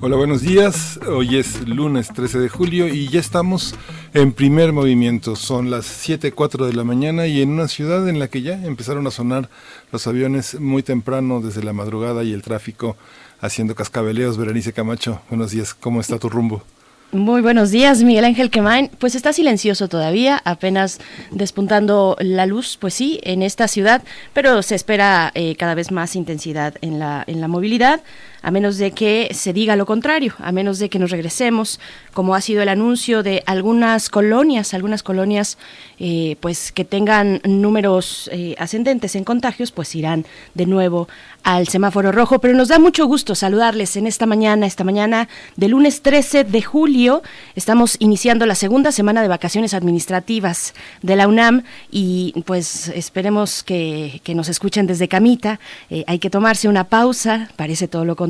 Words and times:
Hola, 0.00 0.14
buenos 0.14 0.42
días. 0.42 1.00
Hoy 1.08 1.38
es 1.38 1.66
lunes 1.66 2.12
13 2.14 2.38
de 2.38 2.48
julio 2.48 2.86
y 2.86 3.08
ya 3.08 3.18
estamos 3.18 3.74
en 4.14 4.32
primer 4.32 4.72
movimiento. 4.72 5.34
Son 5.34 5.70
las 5.70 6.08
7.04 6.08 6.66
de 6.66 6.72
la 6.72 6.84
mañana 6.84 7.26
y 7.26 7.42
en 7.42 7.50
una 7.50 7.66
ciudad 7.66 8.08
en 8.08 8.20
la 8.20 8.28
que 8.28 8.42
ya 8.42 8.64
empezaron 8.64 9.08
a 9.08 9.10
sonar 9.10 9.50
los 9.90 10.06
aviones 10.06 10.60
muy 10.60 10.84
temprano 10.84 11.40
desde 11.40 11.64
la 11.64 11.72
madrugada 11.72 12.22
y 12.22 12.32
el 12.32 12.42
tráfico 12.42 12.96
haciendo 13.40 13.74
cascabeleos. 13.74 14.38
Berenice 14.38 14.72
Camacho, 14.72 15.20
buenos 15.30 15.50
días. 15.50 15.74
¿Cómo 15.74 16.00
está 16.00 16.16
tu 16.20 16.28
rumbo? 16.28 16.62
Muy 17.10 17.40
buenos 17.40 17.70
días, 17.70 18.02
Miguel 18.02 18.26
Ángel 18.26 18.50
Quemain. 18.50 18.90
Pues 18.98 19.14
está 19.14 19.32
silencioso 19.32 19.88
todavía, 19.88 20.42
apenas 20.44 21.00
despuntando 21.30 22.18
la 22.20 22.44
luz, 22.44 22.76
pues 22.78 22.92
sí, 22.92 23.18
en 23.22 23.40
esta 23.40 23.66
ciudad, 23.66 24.02
pero 24.34 24.62
se 24.62 24.74
espera 24.74 25.32
eh, 25.34 25.56
cada 25.56 25.74
vez 25.74 25.90
más 25.90 26.14
intensidad 26.16 26.74
en 26.82 26.98
la, 26.98 27.24
en 27.26 27.40
la 27.40 27.48
movilidad 27.48 28.02
a 28.42 28.50
menos 28.50 28.78
de 28.78 28.92
que 28.92 29.28
se 29.32 29.52
diga 29.52 29.76
lo 29.76 29.86
contrario, 29.86 30.34
a 30.38 30.52
menos 30.52 30.78
de 30.78 30.88
que 30.88 30.98
nos 30.98 31.10
regresemos, 31.10 31.80
como 32.12 32.34
ha 32.34 32.40
sido 32.40 32.62
el 32.62 32.68
anuncio 32.68 33.22
de 33.22 33.42
algunas 33.46 34.08
colonias, 34.10 34.74
algunas 34.74 35.02
colonias 35.02 35.58
eh, 35.98 36.36
pues 36.40 36.70
que 36.72 36.84
tengan 36.84 37.40
números 37.44 38.30
eh, 38.32 38.54
ascendentes 38.58 39.16
en 39.16 39.24
contagios, 39.24 39.72
pues 39.72 39.94
irán 39.94 40.24
de 40.54 40.66
nuevo 40.66 41.08
al 41.42 41.68
semáforo 41.68 42.12
rojo. 42.12 42.38
Pero 42.38 42.54
nos 42.54 42.68
da 42.68 42.78
mucho 42.78 43.06
gusto 43.06 43.34
saludarles 43.34 43.96
en 43.96 44.06
esta 44.06 44.26
mañana, 44.26 44.66
esta 44.66 44.84
mañana 44.84 45.28
de 45.56 45.68
lunes 45.68 46.02
13 46.02 46.44
de 46.44 46.62
julio. 46.62 47.22
Estamos 47.56 47.96
iniciando 47.98 48.46
la 48.46 48.54
segunda 48.54 48.92
semana 48.92 49.22
de 49.22 49.28
vacaciones 49.28 49.74
administrativas 49.74 50.74
de 51.02 51.16
la 51.16 51.26
UNAM 51.26 51.64
y 51.90 52.34
pues 52.46 52.88
esperemos 52.88 53.62
que, 53.62 54.20
nos 54.34 54.48
escuchen 54.48 54.86
desde 54.86 55.08
camita. 55.08 55.58
Eh, 55.90 56.04
hay 56.06 56.18
que 56.18 56.30
tomarse 56.30 56.68
una 56.68 56.84
pausa, 56.84 57.48
parece 57.56 57.88
todo 57.88 58.04
lo 58.04 58.14
contrario 58.14 58.27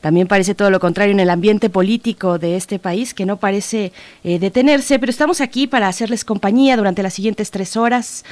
también 0.00 0.26
parece 0.26 0.54
todo 0.54 0.70
lo 0.70 0.80
contrario 0.80 1.12
en 1.12 1.20
el 1.20 1.30
ambiente 1.30 1.70
político 1.70 2.38
de 2.38 2.56
este 2.56 2.78
país, 2.78 3.14
que 3.14 3.26
no 3.26 3.36
parece 3.36 3.92
eh, 4.24 4.38
detenerse, 4.38 4.98
pero 4.98 5.10
estamos 5.10 5.40
aquí 5.40 5.66
para 5.66 5.88
hacerles 5.88 6.24
compañía 6.24 6.76
durante 6.76 7.02
las 7.02 7.14
siguientes 7.14 7.50
tres 7.50 7.76
horas 7.76 8.24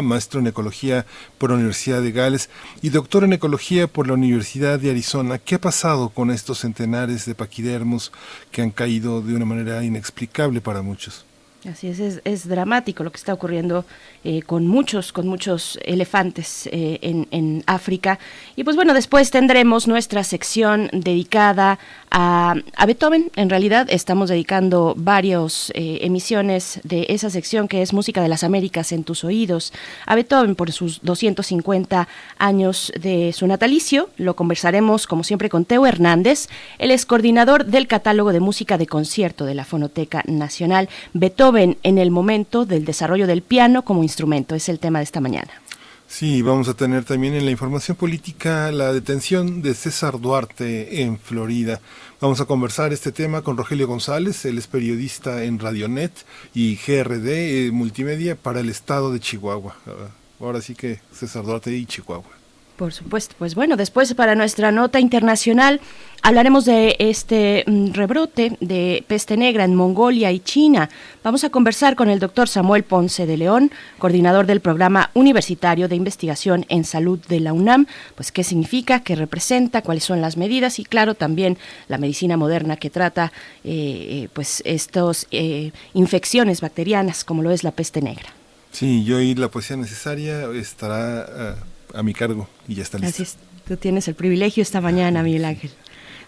maestro 0.03 0.42
en 0.42 0.48
ecología 0.48 1.06
por 1.38 1.52
la 1.52 1.56
Universidad 1.56 2.02
de 2.02 2.12
Gales 2.12 2.50
y 2.81 2.90
doctor 2.90 3.24
en 3.24 3.31
ecología 3.31 3.88
por 3.88 4.08
la 4.08 4.16
Universidad 4.16 4.81
de 4.81 4.92
Arizona. 4.92 5.38
¿Qué 5.38 5.56
ha 5.56 5.62
pasado 5.62 6.09
con 6.09 6.30
estos 6.30 6.59
centenares 6.59 7.25
de 7.25 7.36
paquidermos 7.36 8.12
que 8.52 8.62
han 8.62 8.72
caído 8.72 9.22
de 9.22 9.34
una 9.34 9.46
manera 9.46 9.81
inexplicable 9.81 10.59
para 10.59 10.81
muchos? 10.81 11.29
Así 11.68 11.90
es, 11.90 12.22
es, 12.24 12.47
dramático 12.47 13.03
lo 13.03 13.12
que 13.12 13.18
está 13.18 13.34
ocurriendo 13.34 13.84
eh, 14.24 14.44
con 14.44 14.66
muchos, 14.66 15.12
con 15.12 15.28
muchos 15.28 15.78
elefantes 15.84 16.70
eh, 16.72 17.00
en, 17.02 17.64
África. 17.66 18.18
Y 18.56 18.64
pues 18.64 18.78
bueno, 18.78 18.94
después 18.94 19.30
tendremos 19.30 19.86
nuestra 19.86 20.24
sección 20.24 20.90
dedicada 20.94 21.78
a, 22.12 22.56
a 22.78 22.86
Beethoven. 22.86 23.30
En 23.36 23.50
realidad 23.50 23.88
estamos 23.90 24.30
dedicando 24.30 24.94
varias 24.98 25.72
eh, 25.75 26.00
emisiones 26.02 26.80
de 26.84 27.06
esa 27.09 27.30
sección 27.30 27.68
que 27.68 27.81
es 27.81 27.92
Música 27.92 28.22
de 28.22 28.30
las 28.30 28.46
Américas 28.46 28.94
en 28.94 29.03
tus 29.03 29.25
oídos 29.25 29.74
a 30.06 30.16
Beethoven 30.16 30.56
por 30.56 30.72
sus 30.72 31.02
250 31.02 32.08
años 32.38 32.94
de 33.00 33.34
su 33.34 33.46
natalicio. 33.48 34.09
Lo 34.16 34.36
conversaremos 34.38 35.08
como 35.08 35.25
siempre 35.25 35.50
con 35.50 35.66
Teo 35.66 35.86
Hernández. 35.86 36.48
Él 36.78 36.92
es 36.92 37.06
coordinador 37.06 37.66
del 37.66 37.88
catálogo 37.88 38.31
de 38.31 38.40
música 38.40 38.78
de 38.78 38.88
concierto 38.88 39.44
de 39.44 39.56
la 39.56 39.66
Fonoteca 39.66 40.24
Nacional. 40.25 40.88
Beethoven 41.14 41.49
en 41.58 41.98
el 41.98 42.12
momento 42.12 42.66
del 42.66 42.86
desarrollo 42.86 43.28
del 43.28 43.42
piano 43.42 43.84
como 43.84 44.04
instrumento. 44.04 44.56
Es 44.56 44.70
el 44.70 44.80
tema 44.80 45.00
de 45.00 45.06
esta 45.06 45.22
mañana. 45.22 45.52
Sí, 46.08 46.42
vamos 46.42 46.68
a 46.68 46.74
tener 46.74 47.04
también 47.06 47.36
en 47.36 47.46
la 47.46 47.52
información 47.52 47.96
política 47.96 48.72
la 48.72 48.92
detención 48.92 49.62
de 49.62 49.76
César 49.76 50.20
Duarte 50.20 51.04
en 51.04 51.20
Florida. 51.20 51.82
Vamos 52.20 52.42
a 52.42 52.46
conversar 52.46 52.92
este 52.94 53.12
tema 53.12 53.44
con 53.44 53.58
Rogelio 53.58 53.88
González, 53.88 54.44
él 54.46 54.58
es 54.58 54.66
periodista 54.66 55.44
en 55.44 55.60
Radionet 55.60 56.12
y 56.56 56.76
GRD 56.76 57.68
eh, 57.68 57.72
Multimedia 57.72 58.36
para 58.36 58.60
el 58.60 58.70
estado 58.70 59.14
de 59.14 59.20
Chihuahua. 59.20 59.76
Ahora 60.40 60.62
sí 60.62 60.74
que 60.74 61.00
César 61.14 61.46
Duarte 61.46 61.72
y 61.72 61.86
Chihuahua. 61.86 62.39
Por 62.80 62.94
supuesto. 62.94 63.36
Pues 63.38 63.56
bueno, 63.56 63.76
después 63.76 64.14
para 64.14 64.36
nuestra 64.36 64.72
nota 64.72 65.02
internacional 65.02 65.82
hablaremos 66.22 66.64
de 66.64 66.96
este 67.00 67.66
mm, 67.68 67.92
rebrote 67.92 68.56
de 68.62 69.04
peste 69.06 69.36
negra 69.36 69.66
en 69.66 69.76
Mongolia 69.76 70.32
y 70.32 70.40
China. 70.40 70.90
Vamos 71.22 71.44
a 71.44 71.50
conversar 71.50 71.98
con 71.98 72.10
el 72.10 72.20
doctor 72.20 72.48
Samuel 72.48 72.84
Ponce 72.84 73.26
de 73.26 73.36
León, 73.36 73.70
coordinador 73.98 74.46
del 74.46 74.62
programa 74.62 75.10
universitario 75.14 75.90
de 75.90 75.98
investigación 75.98 76.66
en 76.70 76.86
salud 76.86 77.20
de 77.28 77.42
la 77.42 77.52
UNAM. 77.52 77.86
Pues 78.16 78.32
qué 78.32 78.46
significa, 78.46 79.02
qué 79.02 79.18
representa, 79.18 79.82
cuáles 79.82 80.06
son 80.06 80.22
las 80.22 80.38
medidas 80.38 80.80
y 80.80 80.86
claro 80.86 81.16
también 81.16 81.58
la 81.90 81.98
medicina 81.98 82.38
moderna 82.38 82.78
que 82.78 82.90
trata 82.90 83.34
eh, 83.66 83.72
eh, 84.24 84.30
pues 84.32 84.62
estos 84.64 85.28
eh, 85.32 85.74
infecciones 85.94 86.62
bacterianas 86.62 87.26
como 87.26 87.44
lo 87.44 87.52
es 87.52 87.66
la 87.66 87.72
peste 87.72 88.02
negra. 88.02 88.30
Sí, 88.72 89.04
yo 89.04 89.20
y 89.20 89.36
la 89.36 89.52
poesía 89.52 89.76
necesaria 89.76 90.50
estará 90.54 91.58
a 91.94 92.04
mi 92.04 92.14
cargo 92.14 92.48
y 92.68 92.76
ya 92.76 92.84
está 92.84 92.98
listo. 92.98 93.24
Así 93.24 93.24
es, 93.24 93.38
tú 93.68 93.78
tienes 93.78 94.08
el 94.08 94.16
privilegio 94.16 94.62
esta 94.62 94.82
mañana, 94.82 95.24
Miguel 95.24 95.46
Ángel. 95.46 95.72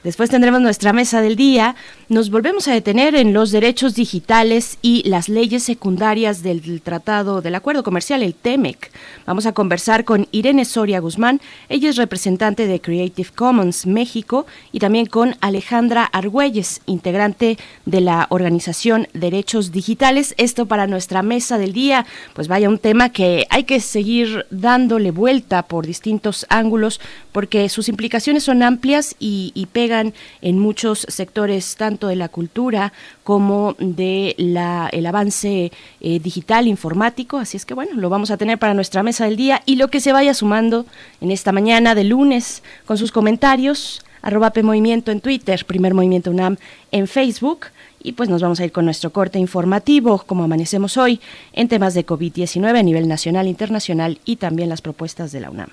Después 0.04 0.32
tendremos 0.32 0.62
nuestra 0.62 0.94
mesa 0.94 1.22
del 1.22 1.36
día. 1.36 1.76
Nos 2.10 2.32
volvemos 2.32 2.68
a 2.68 2.74
detener 2.74 3.14
en 3.14 3.34
los 3.34 3.52
derechos 3.52 3.94
digitales 3.94 4.80
y 4.82 5.08
las 5.08 5.30
leyes 5.30 5.62
secundarias 5.62 6.42
del 6.42 6.82
tratado 6.82 7.42
del 7.42 7.54
acuerdo 7.54 7.84
comercial, 7.84 8.24
el 8.24 8.34
TEMEC. 8.34 8.92
Vamos 9.28 9.46
a 9.46 9.52
conversar 9.52 10.03
con 10.03 10.28
Irene 10.32 10.66
Soria 10.66 11.00
Guzmán. 11.00 11.40
Ella 11.70 11.92
es 11.92 11.98
representante 11.98 12.66
de 12.66 12.82
Creative 12.82 13.30
Commons 13.36 13.86
México 13.86 14.48
y 14.72 14.80
también 14.80 15.06
con 15.06 15.36
Alejandra 15.40 16.06
Argüelles, 16.06 16.82
integrante 16.88 17.59
de 17.86 18.02
la 18.02 18.26
organización 18.32 19.08
Derechos 19.14 19.72
Digitales. 19.72 20.34
Esto 20.38 20.66
para 20.66 20.88
nuestra 20.88 21.22
mesa 21.22 21.59
del 21.59 21.74
día. 21.74 22.08
Pues 22.34 22.47
vaya 22.47 22.70
un 22.70 22.80
tema 22.80 23.09
que 23.09 23.46
hay 23.52 23.66
que 23.66 23.80
seguir 23.80 24.47
dándole 24.50 25.12
vuelta 25.12 25.62
por 25.62 25.86
distintos 25.86 26.47
ángulos 26.50 27.00
porque 27.32 27.70
sus 27.70 27.88
implicaciones 27.88 28.44
son 28.44 28.64
amplias 28.64 29.16
y, 29.20 29.52
y 29.54 29.68
pegan 29.68 29.91
en 29.99 30.59
muchos 30.59 31.05
sectores, 31.09 31.76
tanto 31.76 32.08
de 32.08 32.16
la 32.16 32.29
cultura 32.29 32.93
como 33.23 33.76
de 33.79 34.35
la, 34.38 34.90
el 34.91 35.05
avance 35.05 35.72
eh, 35.99 36.20
digital 36.20 36.67
informático. 36.67 37.38
Así 37.38 37.58
es 37.58 37.66
que 37.66 37.73
bueno, 37.73 37.91
lo 37.96 38.09
vamos 38.09 38.32
a 38.32 38.38
tener 38.38 38.58
para 38.58 38.73
nuestra 38.73 39.03
mesa 39.03 39.26
del 39.26 39.35
día 39.35 39.61
y 39.66 39.76
lo 39.76 39.90
que 39.90 39.99
se 39.99 40.14
vaya 40.14 40.34
sumando 40.34 40.85
en 41.20 41.32
esta 41.32 41.52
mañana 41.52 41.96
de 41.96 42.05
lunes 42.05 42.64
con 42.85 42.97
sus 42.97 43.11
comentarios 43.11 44.02
arroba 44.22 44.52
Movimiento 44.64 45.11
en 45.11 45.22
Twitter, 45.22 45.66
Primer 45.66 45.94
Movimiento 45.94 46.32
UNAM 46.32 46.58
en 46.91 47.08
Facebook. 47.08 47.67
Y 48.03 48.14
pues 48.14 48.29
nos 48.29 48.41
vamos 48.41 48.59
a 48.59 48.66
ir 48.66 48.72
con 48.72 48.85
nuestro 48.85 49.11
corte 49.11 49.37
informativo, 49.37 50.23
como 50.26 50.44
amanecemos 50.44 50.97
hoy, 50.97 51.22
en 51.53 51.67
temas 51.67 51.94
de 51.94 52.05
COVID-19 52.05 52.79
a 52.79 52.84
nivel 52.84 53.08
nacional, 53.08 53.47
internacional 53.47 54.20
y 54.26 54.37
también 54.37 54.70
las 54.70 54.82
propuestas 54.82 55.32
de 55.32 55.41
la 55.41 55.52
UNAM. 55.52 55.70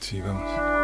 Sí, 0.00 0.20
vamos. 0.20 0.83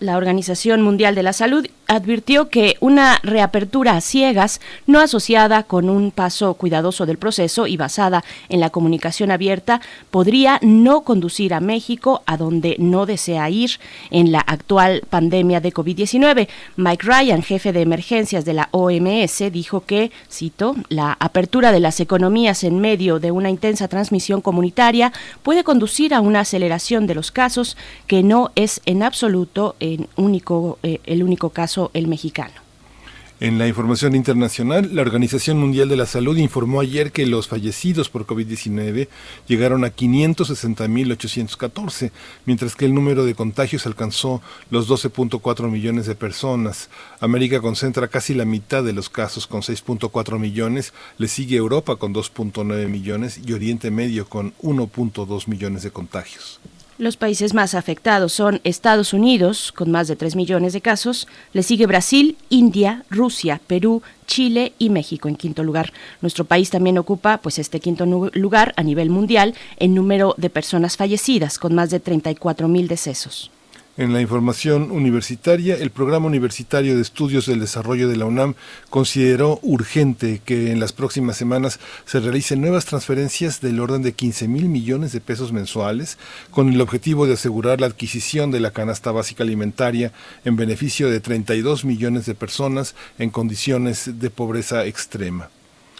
La 0.00 0.16
Organización 0.16 0.82
Mundial 0.82 1.14
de 1.14 1.22
la 1.22 1.32
Salud 1.32 1.68
advirtió 1.94 2.48
que 2.48 2.76
una 2.80 3.18
reapertura 3.22 3.96
a 3.96 4.00
ciegas, 4.00 4.60
no 4.86 5.00
asociada 5.00 5.62
con 5.64 5.90
un 5.90 6.10
paso 6.10 6.54
cuidadoso 6.54 7.06
del 7.06 7.18
proceso 7.18 7.66
y 7.66 7.76
basada 7.76 8.24
en 8.48 8.60
la 8.60 8.70
comunicación 8.70 9.30
abierta, 9.30 9.80
podría 10.10 10.58
no 10.62 11.02
conducir 11.02 11.54
a 11.54 11.60
México 11.60 12.22
a 12.26 12.36
donde 12.36 12.76
no 12.78 13.06
desea 13.06 13.48
ir 13.50 13.72
en 14.10 14.32
la 14.32 14.40
actual 14.40 15.02
pandemia 15.08 15.60
de 15.60 15.72
COVID-19. 15.72 16.48
Mike 16.76 17.06
Ryan, 17.06 17.42
jefe 17.42 17.72
de 17.72 17.82
emergencias 17.82 18.44
de 18.44 18.54
la 18.54 18.68
OMS, 18.70 19.52
dijo 19.52 19.82
que, 19.82 20.10
cito, 20.30 20.74
la 20.88 21.16
apertura 21.20 21.72
de 21.72 21.80
las 21.80 22.00
economías 22.00 22.64
en 22.64 22.78
medio 22.80 23.18
de 23.18 23.30
una 23.30 23.50
intensa 23.50 23.88
transmisión 23.88 24.40
comunitaria 24.40 25.12
puede 25.42 25.64
conducir 25.64 26.14
a 26.14 26.20
una 26.20 26.40
aceleración 26.40 27.06
de 27.06 27.14
los 27.14 27.30
casos 27.30 27.76
que 28.06 28.22
no 28.22 28.50
es 28.54 28.80
en 28.86 29.02
absoluto 29.02 29.76
eh, 29.80 30.06
el 31.04 31.22
único 31.22 31.50
caso 31.50 31.81
el 31.94 32.08
mexicano. 32.08 32.72
En 33.42 33.58
la 33.58 33.66
información 33.66 34.14
internacional, 34.14 34.94
la 34.94 35.02
Organización 35.02 35.58
Mundial 35.58 35.88
de 35.88 35.96
la 35.96 36.06
Salud 36.06 36.36
informó 36.36 36.80
ayer 36.80 37.10
que 37.10 37.26
los 37.26 37.48
fallecidos 37.48 38.08
por 38.08 38.24
COVID-19 38.24 39.08
llegaron 39.48 39.84
a 39.84 39.88
560.814, 39.88 42.12
mientras 42.46 42.76
que 42.76 42.84
el 42.84 42.94
número 42.94 43.24
de 43.24 43.34
contagios 43.34 43.84
alcanzó 43.84 44.40
los 44.70 44.88
12.4 44.88 45.68
millones 45.68 46.06
de 46.06 46.14
personas. 46.14 46.88
América 47.18 47.60
concentra 47.60 48.06
casi 48.06 48.32
la 48.32 48.44
mitad 48.44 48.84
de 48.84 48.92
los 48.92 49.10
casos 49.10 49.48
con 49.48 49.62
6.4 49.62 50.38
millones, 50.38 50.94
le 51.18 51.26
sigue 51.26 51.56
Europa 51.56 51.96
con 51.96 52.14
2.9 52.14 52.86
millones 52.86 53.40
y 53.44 53.54
Oriente 53.54 53.90
Medio 53.90 54.28
con 54.28 54.54
1.2 54.62 55.48
millones 55.48 55.82
de 55.82 55.90
contagios. 55.90 56.60
Los 56.98 57.16
países 57.16 57.54
más 57.54 57.74
afectados 57.74 58.34
son 58.34 58.60
Estados 58.64 59.14
Unidos, 59.14 59.72
con 59.72 59.90
más 59.90 60.08
de 60.08 60.16
3 60.16 60.36
millones 60.36 60.74
de 60.74 60.82
casos, 60.82 61.26
le 61.54 61.62
sigue 61.62 61.86
Brasil, 61.86 62.36
India, 62.50 63.04
Rusia, 63.08 63.60
Perú, 63.66 64.02
Chile 64.26 64.74
y 64.78 64.90
México 64.90 65.28
en 65.28 65.36
quinto 65.36 65.64
lugar. 65.64 65.92
Nuestro 66.20 66.44
país 66.44 66.68
también 66.68 66.98
ocupa 66.98 67.38
pues 67.38 67.58
este 67.58 67.80
quinto 67.80 68.04
lugar 68.04 68.74
a 68.76 68.82
nivel 68.82 69.08
mundial 69.08 69.54
en 69.78 69.94
número 69.94 70.34
de 70.36 70.50
personas 70.50 70.96
fallecidas, 70.96 71.58
con 71.58 71.74
más 71.74 71.90
de 71.90 71.98
34 71.98 72.68
mil 72.68 72.88
decesos. 72.88 73.51
En 73.98 74.14
la 74.14 74.22
información 74.22 74.90
universitaria, 74.90 75.76
el 75.76 75.90
Programa 75.90 76.26
Universitario 76.26 76.96
de 76.96 77.02
Estudios 77.02 77.44
del 77.44 77.60
Desarrollo 77.60 78.08
de 78.08 78.16
la 78.16 78.24
UNAM 78.24 78.54
consideró 78.88 79.60
urgente 79.60 80.40
que 80.42 80.72
en 80.72 80.80
las 80.80 80.94
próximas 80.94 81.36
semanas 81.36 81.78
se 82.06 82.20
realicen 82.20 82.62
nuevas 82.62 82.86
transferencias 82.86 83.60
del 83.60 83.80
orden 83.80 84.00
de 84.00 84.14
15 84.14 84.48
mil 84.48 84.70
millones 84.70 85.12
de 85.12 85.20
pesos 85.20 85.52
mensuales 85.52 86.16
con 86.50 86.72
el 86.72 86.80
objetivo 86.80 87.26
de 87.26 87.34
asegurar 87.34 87.82
la 87.82 87.86
adquisición 87.86 88.50
de 88.50 88.60
la 88.60 88.70
canasta 88.70 89.12
básica 89.12 89.42
alimentaria 89.42 90.10
en 90.46 90.56
beneficio 90.56 91.10
de 91.10 91.20
32 91.20 91.84
millones 91.84 92.24
de 92.24 92.34
personas 92.34 92.94
en 93.18 93.28
condiciones 93.28 94.18
de 94.18 94.30
pobreza 94.30 94.86
extrema. 94.86 95.50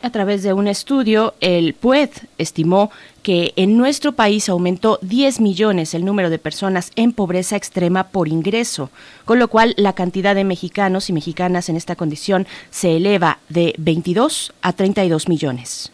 A 0.02 0.10
través 0.10 0.43
de 0.43 0.52
un 0.52 0.66
estudio, 0.66 1.34
el 1.40 1.75
PUED 1.75 2.10
estimó 2.37 2.90
que 3.22 3.52
en 3.54 3.76
nuestro 3.76 4.10
país 4.10 4.49
aumentó 4.49 4.99
10 5.02 5.40
millones 5.40 5.94
el 5.94 6.04
número 6.04 6.28
de 6.28 6.40
personas 6.40 6.90
en 6.96 7.12
pobreza 7.12 7.54
extrema 7.54 8.08
por 8.08 8.26
ingreso, 8.26 8.90
con 9.25 9.38
lo 9.38 9.46
cual 9.46 9.75
la 9.76 9.93
cantidad 9.93 10.34
de 10.34 10.43
mexicanos 10.43 11.08
y 11.08 11.12
mexicanas 11.12 11.69
en 11.69 11.76
esta 11.76 11.94
condición 11.94 12.49
se 12.70 12.96
eleva 12.96 13.38
de 13.49 13.76
22 13.78 14.52
a 14.60 14.72
32 14.72 15.28
millones. 15.28 15.93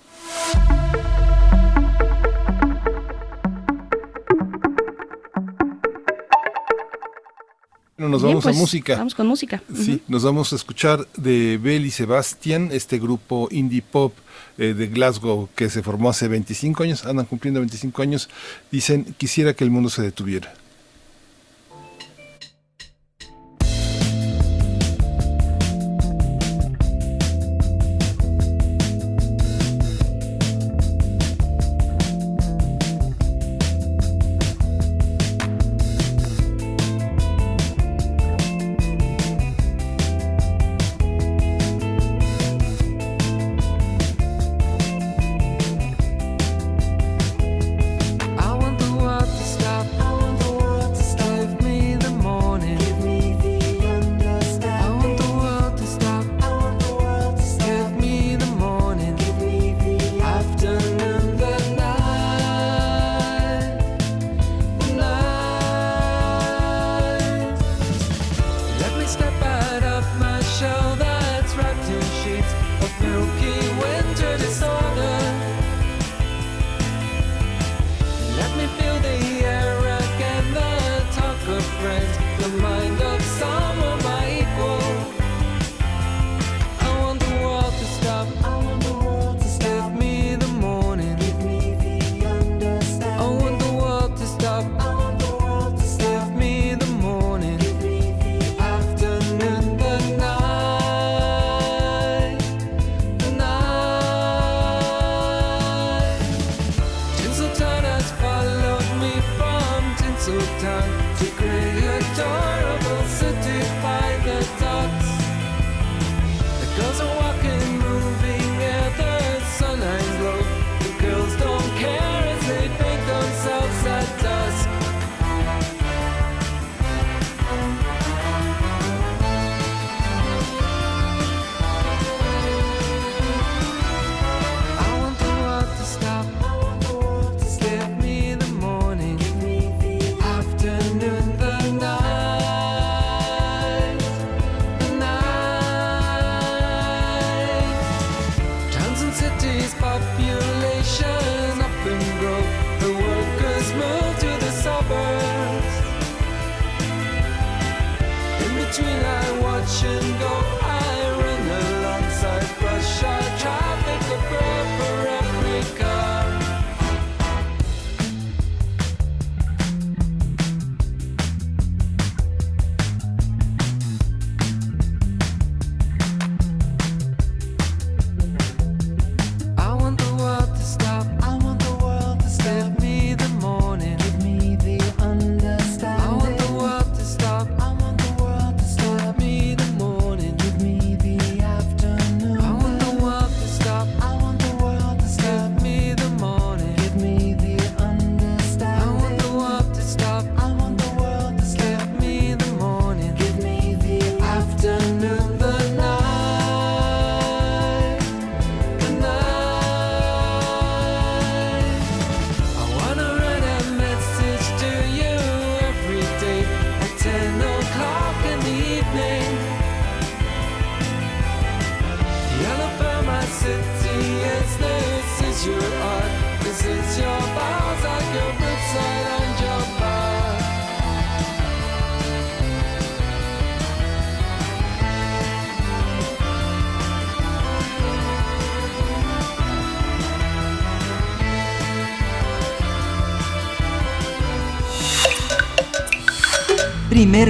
Bueno, 7.99 8.13
nos 8.13 8.23
vamos 8.23 8.45
a 8.45 8.51
pues, 8.51 8.57
música. 8.57 8.97
Vamos 8.97 9.17
con 9.17 9.27
música. 9.27 9.61
Sí, 9.75 10.01
nos 10.07 10.23
vamos 10.23 10.53
a 10.53 10.57
escuchar 10.57 11.09
de 11.17 11.59
Bell 11.61 11.85
y 11.85 11.91
Sebastian, 11.91 12.69
este 12.71 13.01
grupo 13.01 13.49
indie 13.51 13.83
pop 13.83 14.15
eh, 14.57 14.73
de 14.73 14.87
Glasgow 14.87 15.49
que 15.57 15.69
se 15.69 15.83
formó 15.83 16.11
hace 16.11 16.29
25 16.29 16.85
años, 16.85 17.05
andan 17.05 17.27
cumpliendo 17.27 17.59
25 17.59 18.01
años, 18.01 18.29
dicen, 18.71 19.17
quisiera 19.19 19.53
que 19.53 19.65
el 19.65 19.71
mundo 19.71 19.91
se 19.91 20.03
detuviera. 20.03 20.55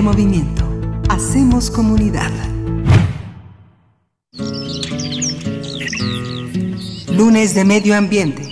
Movimiento. 0.08 0.64
Hacemos 1.10 1.70
comunidad. 1.70 2.32
Lunes 7.12 7.54
de 7.54 7.66
Medio 7.66 7.94
Ambiente. 7.94 8.42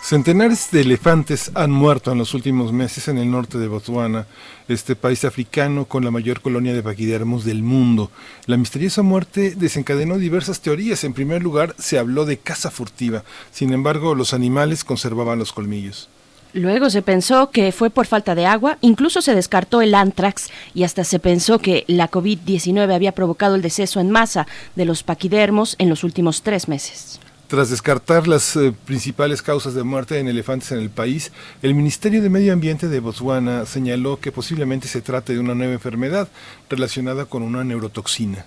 Centenares 0.00 0.70
de 0.70 0.80
elefantes 0.80 1.50
han 1.54 1.70
muerto 1.70 2.10
en 2.10 2.16
los 2.16 2.32
últimos 2.32 2.72
meses 2.72 3.06
en 3.08 3.18
el 3.18 3.30
norte 3.30 3.58
de 3.58 3.68
Botswana, 3.68 4.26
este 4.66 4.96
país 4.96 5.26
africano 5.26 5.84
con 5.84 6.02
la 6.02 6.10
mayor 6.10 6.40
colonia 6.40 6.72
de 6.72 6.82
paquidermos 6.82 7.44
del 7.44 7.62
mundo. 7.62 8.10
La 8.46 8.56
misteriosa 8.56 9.02
muerte 9.02 9.54
desencadenó 9.56 10.16
diversas 10.16 10.62
teorías. 10.62 11.04
En 11.04 11.12
primer 11.12 11.42
lugar, 11.42 11.74
se 11.78 11.98
habló 11.98 12.24
de 12.24 12.38
caza 12.38 12.70
furtiva. 12.70 13.24
Sin 13.52 13.74
embargo, 13.74 14.14
los 14.14 14.32
animales 14.32 14.84
conservaban 14.84 15.38
los 15.38 15.52
colmillos. 15.52 16.08
Luego 16.56 16.88
se 16.88 17.02
pensó 17.02 17.50
que 17.50 17.70
fue 17.70 17.90
por 17.90 18.06
falta 18.06 18.34
de 18.34 18.46
agua, 18.46 18.78
incluso 18.80 19.20
se 19.20 19.34
descartó 19.34 19.82
el 19.82 19.94
antrax 19.94 20.48
y 20.72 20.84
hasta 20.84 21.04
se 21.04 21.18
pensó 21.18 21.58
que 21.58 21.84
la 21.86 22.10
COVID-19 22.10 22.94
había 22.94 23.12
provocado 23.12 23.56
el 23.56 23.60
deceso 23.60 24.00
en 24.00 24.10
masa 24.10 24.46
de 24.74 24.86
los 24.86 25.02
paquidermos 25.02 25.76
en 25.78 25.90
los 25.90 26.02
últimos 26.02 26.40
tres 26.40 26.66
meses. 26.66 27.20
Tras 27.48 27.68
descartar 27.68 28.26
las 28.26 28.56
eh, 28.56 28.72
principales 28.86 29.42
causas 29.42 29.74
de 29.74 29.82
muerte 29.82 30.18
en 30.18 30.28
elefantes 30.28 30.72
en 30.72 30.78
el 30.78 30.88
país, 30.88 31.30
el 31.60 31.74
Ministerio 31.74 32.22
de 32.22 32.30
Medio 32.30 32.54
Ambiente 32.54 32.88
de 32.88 33.00
Botswana 33.00 33.66
señaló 33.66 34.18
que 34.18 34.32
posiblemente 34.32 34.88
se 34.88 35.02
trate 35.02 35.34
de 35.34 35.40
una 35.40 35.54
nueva 35.54 35.74
enfermedad 35.74 36.26
relacionada 36.70 37.26
con 37.26 37.42
una 37.42 37.64
neurotoxina. 37.64 38.46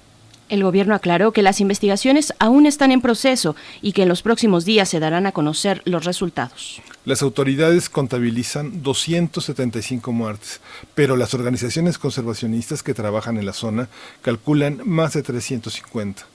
El 0.49 0.63
gobierno 0.63 0.95
aclaró 0.95 1.31
que 1.31 1.43
las 1.43 1.61
investigaciones 1.61 2.33
aún 2.39 2.65
están 2.65 2.91
en 2.91 3.01
proceso 3.01 3.55
y 3.81 3.93
que 3.93 4.01
en 4.03 4.09
los 4.09 4.23
próximos 4.23 4.65
días 4.65 4.89
se 4.89 4.99
darán 4.99 5.27
a 5.27 5.31
conocer 5.31 5.81
los 5.85 6.05
resultados. 6.05 6.81
Las 7.05 7.21
autoridades 7.21 7.89
contabilizan 7.89 8.81
275 8.83 10.11
muertes, 10.11 10.59
pero 10.95 11.15
las 11.15 11.33
organizaciones 11.33 11.97
conservacionistas 11.97 12.83
que 12.83 12.93
trabajan 12.93 13.37
en 13.37 13.45
la 13.45 13.53
zona 13.53 13.89
calculan 14.21 14.81
más 14.85 15.13
de 15.13 15.23
350. 15.23 16.25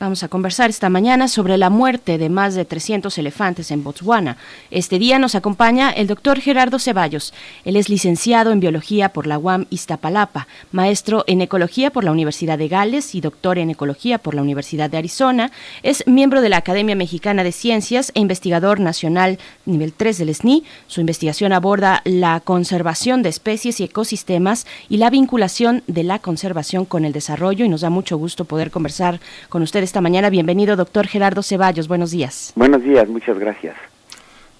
Vamos 0.00 0.22
a 0.22 0.28
conversar 0.28 0.70
esta 0.70 0.88
mañana 0.88 1.28
sobre 1.28 1.58
la 1.58 1.68
muerte 1.68 2.16
de 2.16 2.30
más 2.30 2.54
de 2.54 2.64
300 2.64 3.18
elefantes 3.18 3.70
en 3.70 3.84
Botswana. 3.84 4.38
Este 4.70 4.98
día 4.98 5.18
nos 5.18 5.34
acompaña 5.34 5.90
el 5.90 6.06
doctor 6.06 6.40
Gerardo 6.40 6.78
Ceballos. 6.78 7.34
Él 7.66 7.76
es 7.76 7.90
licenciado 7.90 8.50
en 8.50 8.60
Biología 8.60 9.10
por 9.10 9.26
la 9.26 9.36
UAM 9.36 9.66
Iztapalapa, 9.68 10.48
maestro 10.72 11.24
en 11.26 11.42
Ecología 11.42 11.90
por 11.90 12.04
la 12.04 12.12
Universidad 12.12 12.56
de 12.56 12.68
Gales 12.68 13.14
y 13.14 13.20
doctor 13.20 13.58
en 13.58 13.68
Ecología 13.68 14.16
por 14.16 14.34
la 14.34 14.40
Universidad 14.40 14.88
de 14.88 14.96
Arizona. 14.96 15.52
Es 15.82 16.02
miembro 16.06 16.40
de 16.40 16.48
la 16.48 16.56
Academia 16.56 16.96
Mexicana 16.96 17.44
de 17.44 17.52
Ciencias 17.52 18.10
e 18.14 18.20
investigador 18.20 18.80
nacional 18.80 19.38
nivel 19.66 19.92
3 19.92 20.16
del 20.16 20.34
SNI. 20.34 20.64
Su 20.86 21.02
investigación 21.02 21.52
aborda 21.52 22.00
la 22.06 22.40
conservación 22.40 23.22
de 23.22 23.28
especies 23.28 23.80
y 23.80 23.84
ecosistemas 23.84 24.66
y 24.88 24.96
la 24.96 25.10
vinculación 25.10 25.82
de 25.88 26.04
la 26.04 26.20
conservación 26.20 26.86
con 26.86 27.04
el 27.04 27.12
desarrollo 27.12 27.66
y 27.66 27.68
nos 27.68 27.82
da 27.82 27.90
mucho 27.90 28.16
gusto 28.16 28.46
poder 28.46 28.70
conversar 28.70 29.20
con 29.50 29.60
ustedes 29.60 29.89
esta 29.90 30.00
mañana. 30.00 30.30
Bienvenido, 30.30 30.76
doctor 30.76 31.08
Gerardo 31.08 31.42
Ceballos. 31.42 31.88
Buenos 31.88 32.12
días. 32.12 32.52
Buenos 32.54 32.80
días, 32.84 33.08
muchas 33.08 33.36
gracias. 33.36 33.74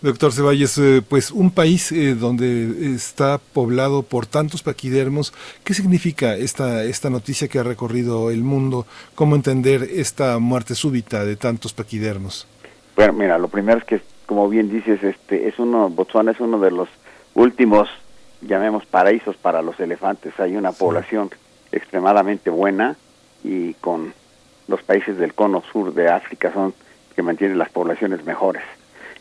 Doctor 0.00 0.32
Ceballos, 0.32 0.76
eh, 0.78 1.02
pues 1.08 1.30
un 1.30 1.52
país 1.52 1.92
eh, 1.92 2.16
donde 2.16 2.94
está 2.96 3.38
poblado 3.38 4.02
por 4.02 4.26
tantos 4.26 4.64
paquidermos, 4.64 5.32
¿qué 5.62 5.72
significa 5.72 6.34
esta, 6.34 6.82
esta 6.82 7.10
noticia 7.10 7.46
que 7.46 7.60
ha 7.60 7.62
recorrido 7.62 8.32
el 8.32 8.42
mundo? 8.42 8.86
¿Cómo 9.14 9.36
entender 9.36 9.84
esta 9.92 10.40
muerte 10.40 10.74
súbita 10.74 11.24
de 11.24 11.36
tantos 11.36 11.72
paquidermos? 11.74 12.48
Bueno, 12.96 13.12
mira, 13.12 13.38
lo 13.38 13.46
primero 13.46 13.78
es 13.78 13.84
que, 13.84 14.00
como 14.26 14.48
bien 14.48 14.68
dices, 14.68 15.00
este 15.04 15.46
es 15.46 15.60
uno, 15.60 15.90
Botswana 15.90 16.32
es 16.32 16.40
uno 16.40 16.58
de 16.58 16.72
los 16.72 16.88
últimos, 17.34 17.88
llamemos 18.40 18.84
paraísos 18.84 19.36
para 19.36 19.62
los 19.62 19.78
elefantes. 19.78 20.32
Hay 20.40 20.56
una 20.56 20.72
población 20.72 21.30
extremadamente 21.70 22.50
buena 22.50 22.96
y 23.44 23.74
con 23.74 24.12
los 24.70 24.82
países 24.82 25.18
del 25.18 25.34
cono 25.34 25.62
sur 25.72 25.92
de 25.92 26.08
África 26.08 26.52
son 26.52 26.72
que 27.14 27.22
mantienen 27.22 27.58
las 27.58 27.70
poblaciones 27.70 28.24
mejores. 28.24 28.62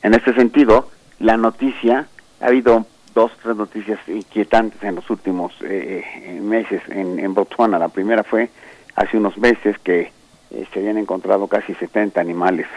En 0.02 0.14
este 0.14 0.34
sentido, 0.34 0.90
la 1.20 1.36
noticia, 1.36 2.08
ha 2.40 2.46
habido 2.46 2.86
dos 3.14 3.32
tres 3.42 3.56
noticias 3.56 4.00
inquietantes 4.08 4.82
en 4.84 4.96
los 4.96 5.10
últimos 5.10 5.52
eh, 5.62 6.06
eh, 6.24 6.40
meses 6.40 6.82
en, 6.90 7.34
Botswana. 7.34 7.80
La 7.80 7.90
primera 7.90 8.24
fue 8.24 8.50
hace 8.96 9.18
unos 9.18 9.38
meses 9.38 9.78
que 9.80 10.12
eh, 10.52 10.68
se 10.72 10.80
habían 10.80 10.98
encontrado 10.98 11.48
casi 11.48 11.74
70 11.74 12.22
animales 12.22 12.68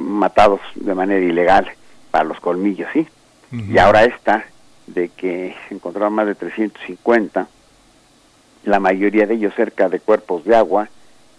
matados 0.00 0.60
de 0.76 0.94
manera 0.94 1.24
ilegal 1.24 1.68
para 2.10 2.24
los 2.24 2.38
colmillos, 2.38 2.88
¿sí? 2.92 3.08
Y 3.50 3.78
ahora 3.78 4.04
esta 4.04 4.44
de 4.86 5.08
que 5.08 5.56
se 5.68 5.74
encontraron 5.74 6.12
más 6.12 6.26
de 6.26 6.36
350, 6.36 7.48
la 8.64 8.80
mayoría 8.80 9.26
de 9.26 9.34
ellos 9.34 9.54
cerca 9.54 9.88
de 9.88 9.98
cuerpos 9.98 10.44
de 10.44 10.54
agua, 10.54 10.88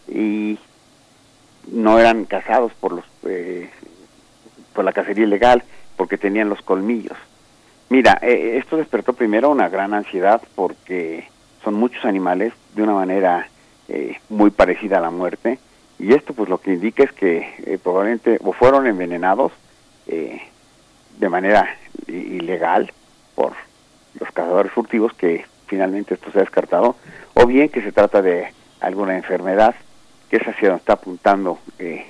y 0.08 0.58
no 1.72 2.00
eran 2.00 2.26
cazados 2.26 2.74
por 2.74 2.94
los 2.94 3.06
eh, 3.24 3.70
por 4.74 4.86
la 4.86 4.94
cacería 4.94 5.26
ilegal 5.26 5.64
porque 5.98 6.18
tenían 6.18 6.50
los 6.50 6.62
colmillos. 6.62 7.18
Mira, 7.90 8.20
eh, 8.22 8.58
esto 8.58 8.78
despertó 8.78 9.14
primero 9.14 9.50
una 9.50 9.70
gran 9.70 9.94
ansiedad 9.94 10.42
porque 10.56 11.28
son 11.64 11.76
muchos 11.76 12.06
animales 12.06 12.54
de 12.74 12.84
una 12.84 12.94
manera 12.94 13.48
eh, 13.90 14.18
muy 14.30 14.50
parecida 14.50 14.98
a 14.98 15.02
la 15.02 15.12
muerte 15.12 15.60
y 16.00 16.14
esto 16.14 16.34
pues 16.34 16.50
lo 16.50 16.60
que 16.60 16.74
indica 16.74 17.04
es 17.04 17.12
que 17.12 17.80
probablemente 17.84 18.40
o 18.44 18.54
fueron 18.54 18.88
envenenados 18.88 19.52
de 20.08 21.30
manera 21.30 21.78
ilegal 22.08 22.92
por 23.36 23.54
los 24.20 24.32
cazadores 24.32 24.72
furtivos 24.72 25.14
que 25.14 25.46
finalmente 25.68 26.16
esto 26.16 26.32
se 26.32 26.40
ha 26.40 26.42
descartado 26.42 26.96
o 27.36 27.46
bien 27.46 27.70
que 27.70 27.82
se 27.82 27.92
trata 27.92 28.22
de 28.22 28.52
alguna 28.80 29.16
enfermedad 29.16 29.76
que 30.32 30.38
es 30.38 30.48
hacia 30.48 30.70
donde 30.70 30.80
está 30.80 30.94
apuntando 30.94 31.60
eh, 31.78 32.06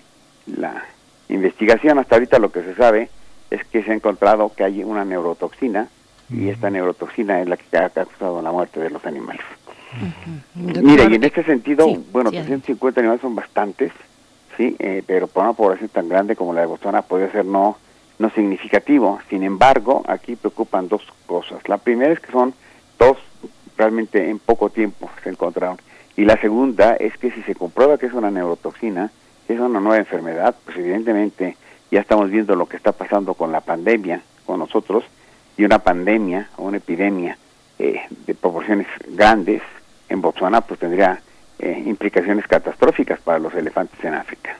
la 0.45 0.83
investigación. 1.27 1.97
Hasta 1.97 2.15
ahorita 2.15 2.37
lo 2.37 2.51
que 2.51 2.61
se 2.61 2.75
sabe 2.75 3.09
es 3.49 3.65
que 3.65 3.81
se 3.81 3.91
ha 3.91 3.95
encontrado 3.95 4.53
que 4.55 4.63
hay 4.63 4.83
una 4.83 5.03
neurotoxina 5.03 5.89
y 6.29 6.49
esta 6.49 6.69
neurotoxina 6.69 7.41
es 7.41 7.49
la 7.49 7.57
que 7.57 7.77
ha 7.77 7.89
causado 7.89 8.41
la 8.43 8.51
muerte 8.51 8.79
de 8.79 8.91
los 8.91 9.03
animales. 9.07 9.41
Mira, 10.53 11.05
y 11.09 11.15
en 11.15 11.23
este 11.23 11.43
sentido, 11.43 11.87
bueno, 12.13 12.29
350 12.29 13.01
animales 13.01 13.21
son 13.21 13.35
bastantes, 13.35 13.91
sí, 14.55 14.75
eh, 14.77 15.03
pero 15.05 15.27
para 15.27 15.49
una 15.49 15.57
población 15.57 15.89
tan 15.89 16.07
grande 16.07 16.35
como 16.35 16.53
la 16.53 16.61
de 16.61 16.67
Botswana 16.67 17.01
puede 17.01 17.29
ser 17.31 17.45
no 17.45 17.77
no 18.19 18.29
significativo. 18.29 19.19
Sin 19.31 19.41
embargo, 19.41 20.03
aquí 20.07 20.35
preocupan 20.35 20.87
dos 20.87 21.01
cosas. 21.25 21.67
La 21.67 21.79
primera 21.79 22.13
es 22.13 22.19
que 22.19 22.31
son 22.31 22.53
dos 22.99 23.17
realmente 23.75 24.29
en 24.29 24.37
poco 24.37 24.69
tiempo 24.69 25.09
se 25.23 25.29
encontraron. 25.31 25.77
Y 26.21 26.25
la 26.25 26.39
segunda 26.39 26.93
es 26.97 27.17
que 27.17 27.31
si 27.31 27.41
se 27.41 27.55
comprueba 27.55 27.97
que 27.97 28.05
es 28.05 28.13
una 28.13 28.29
neurotoxina, 28.29 29.09
que 29.47 29.55
es 29.55 29.59
una 29.59 29.79
nueva 29.79 29.97
enfermedad, 29.97 30.53
pues 30.63 30.77
evidentemente 30.77 31.57
ya 31.89 31.99
estamos 31.99 32.29
viendo 32.29 32.55
lo 32.55 32.67
que 32.67 32.77
está 32.77 32.91
pasando 32.91 33.33
con 33.33 33.51
la 33.51 33.61
pandemia, 33.61 34.21
con 34.45 34.59
nosotros, 34.59 35.03
y 35.57 35.63
una 35.63 35.79
pandemia 35.79 36.49
o 36.57 36.65
una 36.65 36.77
epidemia 36.77 37.39
eh, 37.79 38.01
de 38.27 38.35
proporciones 38.35 38.85
grandes 39.07 39.63
en 40.09 40.21
Botswana, 40.21 40.61
pues 40.61 40.79
tendría 40.79 41.19
eh, 41.57 41.83
implicaciones 41.87 42.45
catastróficas 42.45 43.19
para 43.21 43.39
los 43.39 43.55
elefantes 43.55 44.05
en 44.05 44.13
África. 44.13 44.55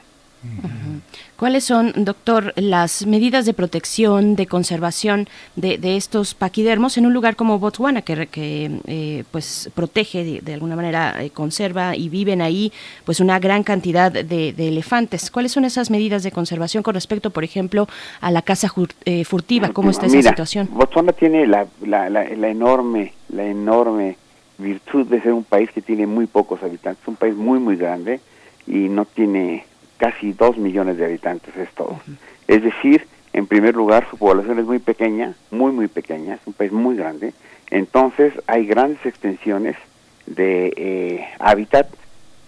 ¿Cuáles 1.42 1.64
son, 1.64 1.92
doctor, 1.96 2.52
las 2.54 3.04
medidas 3.04 3.46
de 3.46 3.52
protección, 3.52 4.36
de 4.36 4.46
conservación 4.46 5.26
de, 5.56 5.96
estos 5.96 6.34
paquidermos 6.34 6.98
en 6.98 7.04
un 7.04 7.12
lugar 7.12 7.34
como 7.34 7.58
Botswana, 7.58 8.02
que, 8.02 8.28
eh, 8.86 9.24
pues 9.32 9.68
protege 9.74 10.40
de, 10.40 10.54
alguna 10.54 10.76
manera, 10.76 11.20
eh, 11.20 11.30
conserva 11.30 11.96
y 11.96 12.08
viven 12.10 12.42
ahí 12.42 12.72
pues 13.04 13.18
una 13.18 13.40
gran 13.40 13.64
cantidad 13.64 14.12
de, 14.12 14.50
elefantes? 14.56 15.32
¿Cuáles 15.32 15.50
son 15.50 15.64
esas 15.64 15.90
medidas 15.90 16.22
de 16.22 16.30
conservación 16.30 16.84
con 16.84 16.94
respecto, 16.94 17.30
por 17.30 17.42
ejemplo, 17.42 17.88
a 18.20 18.30
la 18.30 18.42
caza 18.42 18.68
eh, 19.04 19.24
furtiva? 19.24 19.70
¿Cómo 19.70 19.90
está 19.90 20.06
esa 20.06 20.22
situación? 20.22 20.68
Botswana 20.70 21.12
tiene 21.12 21.48
la, 21.48 21.66
la, 21.84 22.08
la, 22.08 22.48
enorme, 22.48 23.14
la 23.30 23.46
enorme 23.46 24.16
virtud 24.58 25.08
de 25.08 25.20
ser 25.20 25.32
un 25.32 25.42
país 25.42 25.72
que 25.72 25.82
tiene 25.82 26.06
muy 26.06 26.28
pocos 26.28 26.62
habitantes, 26.62 27.02
un 27.08 27.16
país 27.16 27.34
muy, 27.34 27.58
muy 27.58 27.74
grande 27.74 28.20
y 28.64 28.88
no 28.88 29.06
tiene 29.06 29.71
casi 30.02 30.32
dos 30.32 30.56
millones 30.56 30.96
de 30.96 31.04
habitantes 31.04 31.56
es 31.56 31.70
todo. 31.74 32.00
Es 32.48 32.60
decir, 32.60 33.06
en 33.32 33.46
primer 33.46 33.76
lugar, 33.76 34.04
su 34.10 34.18
población 34.18 34.58
es 34.58 34.64
muy 34.64 34.80
pequeña, 34.80 35.34
muy, 35.52 35.70
muy 35.70 35.86
pequeña, 35.86 36.34
es 36.34 36.40
un 36.44 36.54
país 36.54 36.72
muy 36.72 36.96
grande, 36.96 37.32
entonces 37.70 38.32
hay 38.48 38.66
grandes 38.66 39.06
extensiones 39.06 39.76
de 40.26 40.74
eh, 40.76 41.28
hábitat 41.38 41.86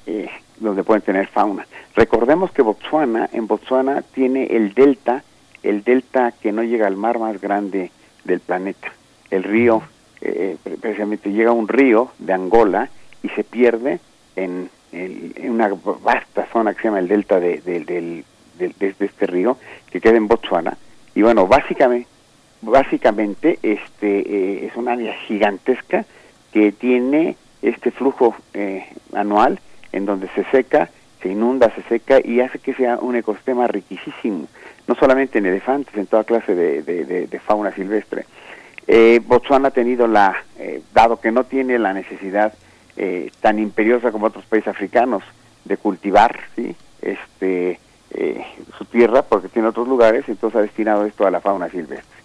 eh, 0.06 0.28
donde 0.58 0.82
pueden 0.82 1.02
tener 1.02 1.28
fauna. 1.28 1.64
Recordemos 1.94 2.50
que 2.50 2.62
Botswana, 2.62 3.30
en 3.32 3.46
Botswana 3.46 4.02
tiene 4.02 4.46
el 4.46 4.75
delta, 4.75 5.23
el 5.62 5.84
delta 5.84 6.32
que 6.32 6.50
no 6.50 6.64
llega 6.64 6.88
al 6.88 6.96
mar 6.96 7.20
más 7.20 7.40
grande 7.40 7.92
del 8.25 8.40
planeta. 8.40 8.92
El 9.30 9.44
río, 9.44 9.80
eh, 10.23 10.56
precisamente 10.80 11.30
llega 11.30 11.50
a 11.50 11.54
un 11.54 11.68
río 11.68 12.11
de 12.18 12.32
Angola 12.32 12.88
y 13.23 13.28
se 13.28 13.44
pierde 13.44 14.00
en, 14.34 14.70
una 15.48 15.70
vasta 16.02 16.46
zona 16.52 16.72
que 16.72 16.82
se 16.82 16.88
llama 16.88 17.00
el 17.00 17.08
delta 17.08 17.40
de, 17.40 17.58
de, 17.60 18.24
este 18.80 19.26
río, 19.26 19.58
que 19.90 20.00
queda 20.00 20.16
en 20.16 20.28
Botswana. 20.28 20.76
Y 21.14 21.22
bueno, 21.22 21.46
básicamente, 21.46 22.08
básicamente 22.62 23.58
este 23.62 24.20
eh, 24.20 24.66
es 24.66 24.76
una 24.76 24.92
área 24.92 25.14
gigantesca 25.26 26.04
que 26.52 26.72
tiene 26.72 27.36
este 27.62 27.90
flujo 27.90 28.36
eh, 28.52 28.86
anual 29.12 29.58
en 29.92 30.06
donde 30.06 30.28
se 30.34 30.44
seca, 30.44 30.90
se 31.22 31.30
inunda, 31.30 31.73
se 31.75 31.82
seca 31.82 32.19
y 32.23 32.40
hace 32.40 32.58
que 32.58 32.75
sea 32.75 32.99
un 32.99 33.16
ecosistema 33.16 33.66
riquísimo, 33.66 34.47
no 34.86 34.95
solamente 34.95 35.38
en 35.38 35.47
elefantes, 35.47 35.95
en 35.97 36.06
toda 36.06 36.25
clase 36.25 36.54
de, 36.54 37.40
fauna 37.45 37.75
silvestre. 37.75 38.26
Eh, 38.86 39.21
Botswana 39.25 39.69
ha 39.69 39.71
tenido 39.71 40.06
la, 40.06 40.36
eh, 40.58 40.82
dado 40.92 41.21
que 41.21 41.32
no 41.32 41.45
tiene 41.45 41.78
la 41.78 41.95
necesidad 41.95 42.52
eh, 42.97 43.30
tan 43.41 43.59
imperiosa 43.59 44.13
como 44.13 44.26
otros 44.26 44.45
países 44.47 44.69
africanos 44.69 45.23
de 45.65 45.76
cultivar 45.76 46.39
¿sí? 46.54 46.75
este, 47.00 47.80
su 48.78 48.85
tierra, 48.85 49.23
porque 49.23 49.49
tiene 49.49 49.69
otros 49.69 49.89
lugares, 49.89 50.28
entonces 50.28 50.59
ha 50.59 50.63
destinado 50.63 51.04
esto 51.04 51.26
a 51.26 51.30
la 51.30 51.41
fauna 51.41 51.69
silvestre. 51.69 52.23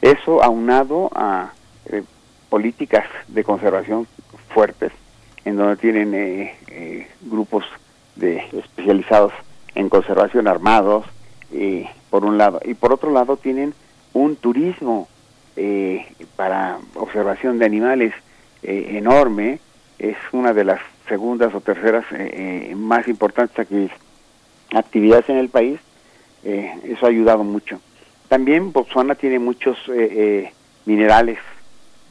Eso 0.00 0.42
aunado 0.42 1.10
a 1.14 1.52
políticas 2.50 3.06
de 3.28 3.44
conservación 3.44 4.06
fuertes, 4.52 4.92
en 5.44 5.56
donde 5.56 5.76
tienen 5.76 6.14
eh, 6.14 6.54
eh, 6.68 7.06
grupos 7.22 7.64
de 8.16 8.42
especializados 8.52 9.32
en 9.74 9.88
conservación 9.88 10.48
armados, 10.48 11.06
eh, 11.52 11.88
por 12.10 12.24
un 12.24 12.36
lado, 12.36 12.60
y 12.64 12.74
por 12.74 12.92
otro 12.92 13.10
lado 13.10 13.36
tienen 13.36 13.72
un 14.12 14.36
turismo 14.36 15.08
para 16.36 16.78
observación 16.94 17.58
de 17.58 17.66
animales 17.66 18.14
enorme, 18.62 19.60
es 20.00 20.16
una 20.32 20.52
de 20.52 20.64
las 20.64 20.80
segundas 21.08 21.54
o 21.54 21.60
terceras 21.60 22.04
más 22.74 23.06
importantes 23.06 23.66
actividades 24.74 25.28
en 25.28 25.36
el 25.36 25.48
país, 25.48 25.78
eso 26.42 27.06
ha 27.06 27.08
ayudado 27.08 27.44
mucho. 27.44 27.80
También 28.28 28.72
Botswana 28.72 29.14
tiene 29.14 29.38
muchos 29.38 29.76
minerales 30.86 31.38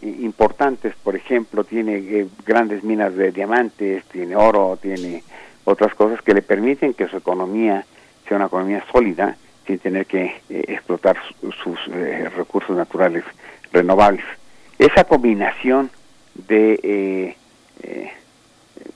importantes, 0.01 0.93
por 1.03 1.15
ejemplo, 1.15 1.63
tiene 1.63 1.97
eh, 1.97 2.27
grandes 2.45 2.83
minas 2.83 3.15
de 3.15 3.31
diamantes, 3.31 4.03
tiene 4.05 4.35
oro, 4.35 4.77
tiene 4.81 5.23
otras 5.65 5.93
cosas 5.93 6.21
que 6.21 6.33
le 6.33 6.41
permiten 6.41 6.93
que 6.93 7.07
su 7.07 7.17
economía 7.17 7.85
sea 8.27 8.37
una 8.37 8.47
economía 8.47 8.83
sólida 8.91 9.35
sin 9.67 9.79
tener 9.79 10.05
que 10.05 10.41
eh, 10.49 10.63
explotar 10.67 11.17
sus 11.63 11.77
eh, 11.91 12.29
recursos 12.35 12.75
naturales 12.75 13.23
renovables. 13.71 14.23
Esa 14.77 15.03
combinación 15.03 15.89
de 16.47 17.35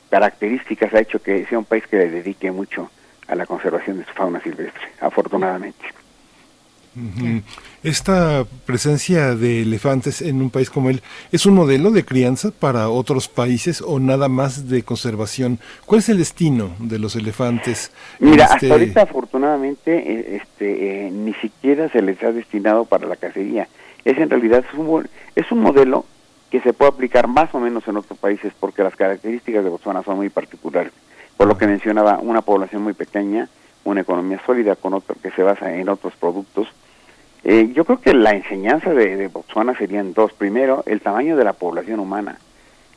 características 0.09 0.93
ha 0.93 0.99
hecho 0.99 1.19
que 1.19 1.45
sea 1.47 1.57
un 1.57 1.65
país 1.65 1.85
que 1.87 1.97
le 1.97 2.09
dedique 2.09 2.51
mucho 2.51 2.91
a 3.27 3.35
la 3.35 3.45
conservación 3.45 3.97
de 3.97 4.05
su 4.05 4.13
fauna 4.13 4.41
silvestre, 4.41 4.83
afortunadamente. 5.01 5.83
Esta 7.81 8.45
presencia 8.67 9.33
de 9.33 9.63
elefantes 9.63 10.21
en 10.21 10.41
un 10.41 10.51
país 10.51 10.69
como 10.69 10.91
él 10.91 11.01
es 11.31 11.47
un 11.47 11.55
modelo 11.55 11.89
de 11.89 12.05
crianza 12.05 12.51
para 12.51 12.89
otros 12.89 13.27
países 13.27 13.81
o 13.81 13.99
nada 13.99 14.29
más 14.29 14.69
de 14.69 14.83
conservación. 14.83 15.59
¿Cuál 15.87 15.99
es 15.99 16.09
el 16.09 16.19
destino 16.19 16.75
de 16.77 16.99
los 16.99 17.15
elefantes? 17.15 17.91
Mira, 18.19 18.45
hasta 18.45 18.57
este 18.57 18.71
ahorita 18.71 19.01
afortunadamente 19.01 19.97
eh, 19.97 20.39
este, 20.43 21.07
eh, 21.07 21.11
ni 21.11 21.33
siquiera 21.33 21.89
se 21.89 22.03
les 22.03 22.21
ha 22.21 22.31
destinado 22.31 22.85
para 22.85 23.07
la 23.07 23.15
cacería. 23.15 23.67
Es 24.05 24.17
en 24.19 24.29
realidad 24.29 24.63
es 24.69 24.77
un, 24.77 25.09
es 25.35 25.51
un 25.51 25.59
modelo 25.59 26.05
que 26.53 26.61
se 26.61 26.71
puede 26.71 26.91
aplicar 26.91 27.27
más 27.27 27.49
o 27.55 27.59
menos 27.59 27.87
en 27.87 27.97
otros 27.97 28.19
países 28.19 28.53
porque 28.59 28.83
las 28.83 28.95
características 28.95 29.63
de 29.63 29.71
Botswana 29.71 30.03
son 30.03 30.17
muy 30.17 30.29
particulares. 30.29 30.93
Por 31.35 31.47
lo 31.47 31.57
que 31.57 31.65
mencionaba, 31.65 32.19
una 32.19 32.43
población 32.43 32.83
muy 32.83 32.93
pequeña, 32.93 33.49
una 33.85 34.01
economía 34.01 34.39
sólida 34.45 34.75
con 34.75 34.93
otro 34.93 35.15
que 35.19 35.31
se 35.31 35.41
basa 35.41 35.73
en 35.73 35.89
otros 35.89 36.13
productos 36.13 36.67
eh, 37.43 37.71
yo 37.73 37.83
creo 37.83 37.99
que 37.99 38.13
la 38.13 38.31
enseñanza 38.31 38.93
de, 38.93 39.27
Botswana 39.27 39.75
serían 39.75 40.13
dos. 40.13 40.31
Primero, 40.33 40.83
el 40.85 41.01
tamaño 41.01 41.35
de 41.35 41.43
la 41.43 41.53
población 41.53 41.99
humana. 41.99 42.37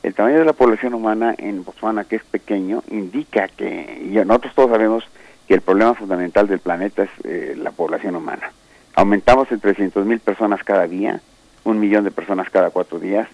El 0.03 0.13
tamaño 0.13 0.37
de 0.37 0.45
la 0.45 0.53
población 0.53 0.93
humana 0.93 1.35
en 1.37 1.65
Botswana, 1.65 2.05
que 2.05 2.17
es 2.17 2.23
pequeño, 2.23 2.83
indica 2.91 3.47
que, 3.49 4.07
y 4.09 4.15
nosotros 4.25 4.53
todos 4.53 4.69
sabemos 4.69 5.03
que 5.47 5.55
el 5.55 5.61
problema 5.61 5.95
fundamental 5.95 6.47
del 6.47 6.59
planeta 6.59 7.03
es 7.03 7.09
eh, 7.23 7.55
la 7.57 7.71
población 7.71 8.15
humana. 8.15 8.51
Aumentamos 8.95 9.51
en 9.51 9.59
300 9.59 10.05
mil 10.05 10.19
personas 10.19 10.63
cada 10.63 10.87
día, 10.87 11.19
un 11.65 11.79
millón 11.79 12.05
de 12.05 12.11
personas 12.11 12.49
cada 12.49 12.69
cuatro 12.69 12.99
días, 12.99 13.27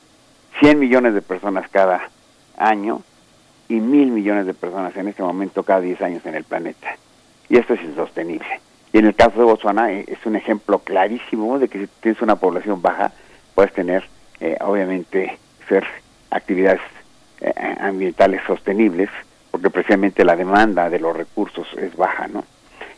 100 0.59 0.79
millones 0.79 1.13
de 1.13 1.21
personas 1.21 1.67
cada 1.69 2.09
año 2.57 3.01
y 3.69 3.75
mil 3.75 4.11
millones 4.11 4.45
de 4.45 4.53
personas 4.53 4.95
en 4.97 5.07
este 5.07 5.23
momento 5.23 5.63
cada 5.63 5.81
10 5.81 6.01
años 6.01 6.25
en 6.25 6.35
el 6.35 6.43
planeta. 6.43 6.95
Y 7.49 7.57
esto 7.57 7.73
es 7.73 7.83
insostenible. 7.83 8.59
Y 8.91 8.99
en 8.99 9.05
el 9.05 9.15
caso 9.15 9.39
de 9.39 9.45
Botswana 9.45 9.91
eh, 9.91 10.05
es 10.07 10.23
un 10.25 10.35
ejemplo 10.35 10.79
clarísimo 10.79 11.57
de 11.59 11.67
que 11.67 11.79
si 11.79 11.87
tienes 12.01 12.21
una 12.21 12.35
población 12.35 12.81
baja, 12.81 13.11
puedes 13.55 13.73
tener, 13.73 14.03
eh, 14.39 14.57
obviamente, 14.61 15.37
ser 15.67 15.85
actividades 16.29 16.81
eh, 17.41 17.53
ambientales 17.79 18.41
sostenibles, 18.45 19.09
porque 19.49 19.69
precisamente 19.69 20.23
la 20.23 20.35
demanda 20.35 20.89
de 20.89 20.99
los 20.99 21.15
recursos 21.15 21.67
es 21.77 21.95
baja, 21.95 22.27
¿no? 22.27 22.43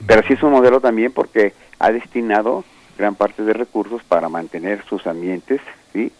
Pero 0.06 0.24
sí 0.28 0.34
es 0.34 0.44
un 0.44 0.52
modelo 0.52 0.82
también 0.82 1.12
porque 1.14 1.54
ha 1.80 1.92
destinado 1.92 2.66
gran 2.98 3.16
parte 3.16 3.44
de 3.44 3.54
recursos 3.54 4.04
para 4.04 4.30
mantener 4.30 4.84
sus 4.86 5.08
ambientes 5.08 5.62
¿sí? 5.94 6.12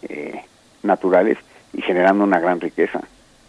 Naturales 0.86 1.38
y 1.72 1.82
generando 1.82 2.24
una 2.24 2.40
gran 2.40 2.60
riqueza. 2.60 3.00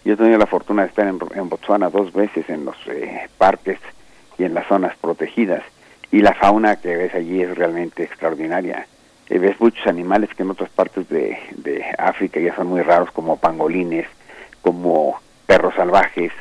Yo 0.03 0.13
he 0.13 0.17
tenido 0.17 0.37
la 0.37 0.45
fortuna 0.45 0.83
de 0.83 0.89
estar 0.89 1.07
en, 1.07 1.19
en 1.35 1.49
Botswana 1.49 1.89
dos 1.89 2.13
veces 2.13 2.49
en 2.49 2.65
los 2.65 2.77
parques 3.37 3.79
y 4.37 4.43
en 4.43 4.53
las 4.53 4.67
zonas 4.67 4.95
protegidas 4.97 5.63
y 6.11 6.21
la 6.21 6.33
fauna 6.33 6.77
que 6.77 6.95
ves 6.95 7.13
allí 7.13 7.41
es 7.41 7.55
realmente 7.55 8.03
extraordinaria. 8.03 8.87
Eh, 9.29 9.39
ves 9.39 9.59
muchos 9.59 9.85
animales 9.87 10.29
que 10.35 10.43
en 10.43 10.51
otras 10.51 10.69
partes 10.69 11.09
de, 11.09 11.37
África 11.97 12.39
ya 12.39 12.55
son 12.55 12.67
muy 12.67 12.81
raros, 12.81 13.11
como 13.11 13.37
pangolines, 13.37 14.07
como 14.61 15.19
perros 15.45 15.73
salvajes, 15.75 16.31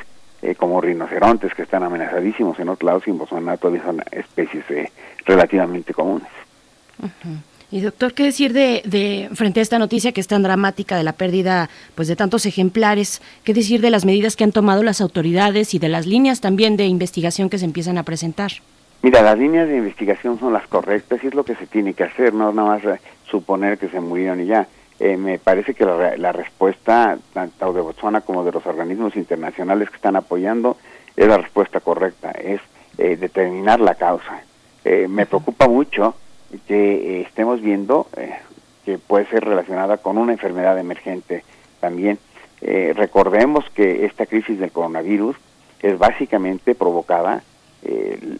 eh, 0.43 0.55
como 0.55 0.81
rinocerontes 0.81 1.53
que 1.55 1.63
están 1.63 1.83
amenazadísimos 1.83 2.59
en 2.61 2.69
otros 2.69 2.87
lados 2.87 3.03
y 3.07 3.11
en 3.11 3.19
Botswana 3.19 3.57
todavía 3.57 3.83
son 3.83 4.03
especies 4.13 4.65
eh, 4.71 4.93
relativamente 5.25 5.93
comunes. 5.93 6.29
Y 7.71 7.81
doctor, 7.81 8.15
¿qué 8.15 8.23
decir 8.23 8.53
de, 8.53 8.83
de, 8.85 9.29
frente 9.35 9.59
a 9.59 9.63
esta 9.63 9.81
noticia 9.81 10.13
que 10.13 10.21
es 10.21 10.29
tan 10.29 10.45
dramática 10.45 10.97
de 10.97 11.03
la 11.03 11.13
pérdida 11.13 11.69
pues 11.97 12.07
de 12.07 12.15
tantos 12.15 12.47
ejemplares? 12.47 13.21
¿Qué 13.43 13.55
decir 13.55 13.81
de 13.81 13.91
las 13.91 14.05
medidas 14.05 14.37
que 14.37 14.45
han 14.45 14.53
tomado 14.53 14.85
las 14.85 15.01
autoridades 15.01 15.75
y 15.75 15.81
de 15.81 15.89
las 15.89 16.07
líneas 16.07 16.41
también 16.41 16.77
de 16.77 16.87
investigación 16.87 17.51
que 17.51 17.59
se 17.59 17.65
empiezan 17.65 17.99
a 17.99 18.05
presentar? 18.05 18.53
Mira, 19.03 19.21
las 19.23 19.37
líneas 19.37 19.69
de 19.69 19.77
investigación 19.79 20.39
son 20.39 20.53
las 20.53 20.67
correctas 20.69 21.23
y 21.23 21.27
es 21.27 21.35
lo 21.35 21.45
que 21.45 21.57
se 21.57 21.67
tiene 21.67 21.95
que 21.95 22.05
hacer, 22.05 22.33
no 22.33 22.53
nada 22.53 22.69
más 22.69 22.85
eh, 22.85 23.01
suponer 23.31 23.79
que 23.79 23.89
se 23.89 24.01
murieron 24.01 24.41
y 24.41 24.47
ya. 24.47 24.69
Eh, 24.99 25.17
me 25.17 25.39
parece 25.39 25.75
que 25.75 25.85
la, 25.85 26.33
respuesta 26.33 27.19
tanto 27.33 27.73
de 27.73 27.83
Botswana 27.83 28.23
como 28.23 28.45
de 28.45 28.53
los 28.53 28.65
organismos 28.65 29.15
internacionales 29.15 29.91
que 29.91 29.97
están 29.97 30.17
apoyando 30.17 30.79
es 31.17 31.29
la 31.29 31.37
respuesta 31.37 31.81
correcta, 31.81 32.31
es 32.31 32.61
eh, 32.97 33.17
determinar 33.17 33.81
la 33.81 33.97
causa. 33.97 34.43
me 34.85 35.27
preocupa 35.27 35.69
mucho 35.69 36.15
que 36.67 37.23
estemos 37.23 37.61
viendo 37.61 38.09
que 38.85 38.99
puede 38.99 39.27
ser 39.27 39.45
relacionada 39.45 39.97
con 39.97 40.19
una 40.19 40.33
enfermedad 40.33 40.79
emergente 40.79 41.43
también. 41.81 42.19
recordemos 42.95 43.69
que 43.71 44.07
esta 44.07 44.27
crisis 44.27 44.59
del 44.59 44.71
coronavirus 44.71 45.37
es 45.83 45.99
básicamente 45.99 46.75
provocada 46.75 47.43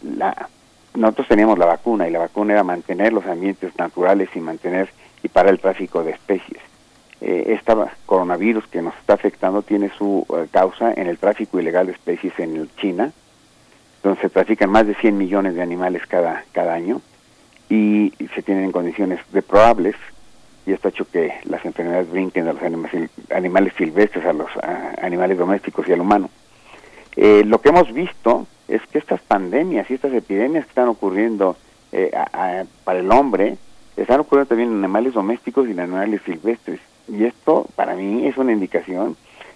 la, 0.03 0.49
nosotros 0.97 1.27
teníamos 1.27 1.59
la 1.59 1.67
vacuna 1.67 2.07
y 2.07 2.11
la 2.11 2.19
vacuna 2.19 2.53
era 2.53 2.63
mantener 2.63 3.13
los 3.13 3.25
ambientes 3.27 3.77
naturales 3.77 4.29
y 4.33 4.39
mantener 4.39 4.89
y 5.21 5.27
para 5.27 5.49
el 5.49 5.59
tráfico 5.59 6.03
de 6.03 6.11
especies. 6.11 6.59
Eh, 7.21 7.55
este 7.59 7.73
coronavirus 8.05 8.67
que 8.67 8.81
nos 8.81 8.95
está 8.95 9.13
afectando 9.13 9.61
tiene 9.61 9.91
su 9.97 10.25
eh, 10.29 10.47
causa 10.51 10.93
en 10.93 11.07
el 11.07 11.17
tráfico 11.17 11.59
ilegal 11.59 11.87
de 11.87 11.93
especies 11.93 12.33
en 12.39 12.69
China, 12.77 13.11
donde 14.03 14.21
se 14.21 14.29
trafican 14.29 14.69
más 14.69 14.87
de 14.87 14.95
100 14.95 15.17
millones 15.17 15.55
de 15.55 15.61
animales 15.61 16.03
cada, 16.07 16.43
cada 16.51 16.73
año 16.73 17.01
y, 17.69 18.13
se 18.35 18.41
tienen 18.41 18.65
en 18.65 18.71
condiciones 18.71 19.19
deplorables 19.31 19.95
y 20.65 20.73
esto 20.73 20.87
ha 20.87 20.91
hecho 20.91 21.09
que 21.09 21.33
las 21.45 21.63
enfermedades 21.65 22.11
brinquen 22.11 22.45
de 22.45 22.53
los 22.53 22.61
animales, 23.31 23.73
silvestres 23.77 24.25
a 24.25 24.33
los 24.33 24.49
animales 25.01 25.37
domésticos 25.37 25.87
y 25.87 25.93
al 25.93 26.01
humano. 26.01 26.29
Eh, 27.15 27.43
lo 27.45 27.61
que 27.61 27.69
hemos 27.69 27.93
visto 27.93 28.45
es 28.67 28.81
que 28.91 28.97
estas 28.97 29.21
pandemias 29.21 29.89
y 29.89 29.93
estas 29.93 30.13
epidemias 30.13 30.65
que 30.65 30.69
están 30.69 30.89
ocurriendo 30.89 31.55
eh, 31.93 32.11
para 32.83 32.99
el 32.99 33.11
hombre 33.11 33.57
están 33.95 34.19
ocurriendo 34.19 34.49
también 34.49 34.71
en 34.71 34.77
animales 34.79 35.13
domésticos 35.13 35.67
y 35.67 35.71
en 35.71 35.79
animales 35.79 36.21
silvestres. 36.25 36.79
Y 37.07 37.23
esto 37.23 37.65
para 37.75 37.95
mí 37.95 38.27
es 38.27 38.37
una 38.37 38.51
indicación 38.51 39.15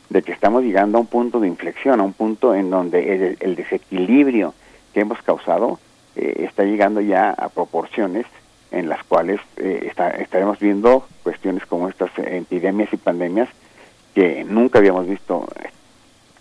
de 0.09 0.21
que 0.23 0.31
estamos 0.31 0.63
llegando 0.63 0.97
a 0.97 1.01
un 1.01 1.07
punto 1.07 1.39
de 1.39 1.47
inflexión, 1.47 1.99
a 1.99 2.03
un 2.03 2.13
punto 2.13 2.53
en 2.53 2.69
donde 2.69 3.37
el, 3.39 3.55
desequilibrio 3.55 4.53
que 4.93 5.01
hemos 5.01 5.21
causado 5.21 5.79
eh, 6.15 6.45
está 6.47 6.63
llegando 6.63 7.01
ya 7.01 7.31
a 7.31 7.49
proporciones 7.49 8.25
en 8.71 8.89
las 8.89 9.03
cuales 9.03 9.39
eh, 9.57 9.91
estaremos 10.19 10.59
viendo 10.59 11.05
cuestiones 11.23 11.65
como 11.65 11.89
estas 11.89 12.11
epidemias 12.17 12.91
y 12.93 12.97
pandemias 12.97 13.49
que 14.15 14.43
nunca 14.43 14.79
habíamos 14.79 15.07
visto 15.07 15.47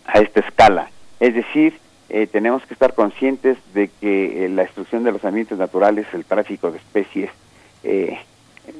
a 0.06 0.18
esta 0.20 0.40
escala. 0.40 0.90
Es 1.18 1.34
decir, 1.34 1.78
eh, 2.08 2.26
tenemos 2.26 2.64
que 2.66 2.74
estar 2.74 2.94
conscientes 2.94 3.58
de 3.74 3.88
que 4.00 4.48
la 4.50 4.62
destrucción 4.62 5.04
de 5.04 5.12
los 5.12 5.24
ambientes 5.24 5.58
naturales, 5.58 6.06
el 6.12 6.24
tráfico 6.24 6.70
de 6.70 6.78
especies, 6.78 7.30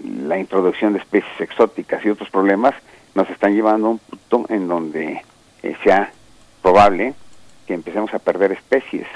la 0.05 0.39
introducción 0.39 0.93
de 0.93 0.99
especies 0.99 1.41
exóticas 1.41 2.05
y 2.05 2.11
otros 2.11 2.31
problemas 2.31 2.75
nos 3.15 3.29
están 3.31 3.55
llevando 3.55 3.89
a 3.89 3.91
un 3.91 3.99
punto 3.99 4.47
en 4.53 4.69
donde 4.69 5.23
eh, 5.63 5.77
sea 5.83 6.13
probable 6.63 7.15
que 7.67 7.75
empecemos 7.75 8.13
a 8.15 8.19
perder 8.19 8.53
especies 8.53 9.07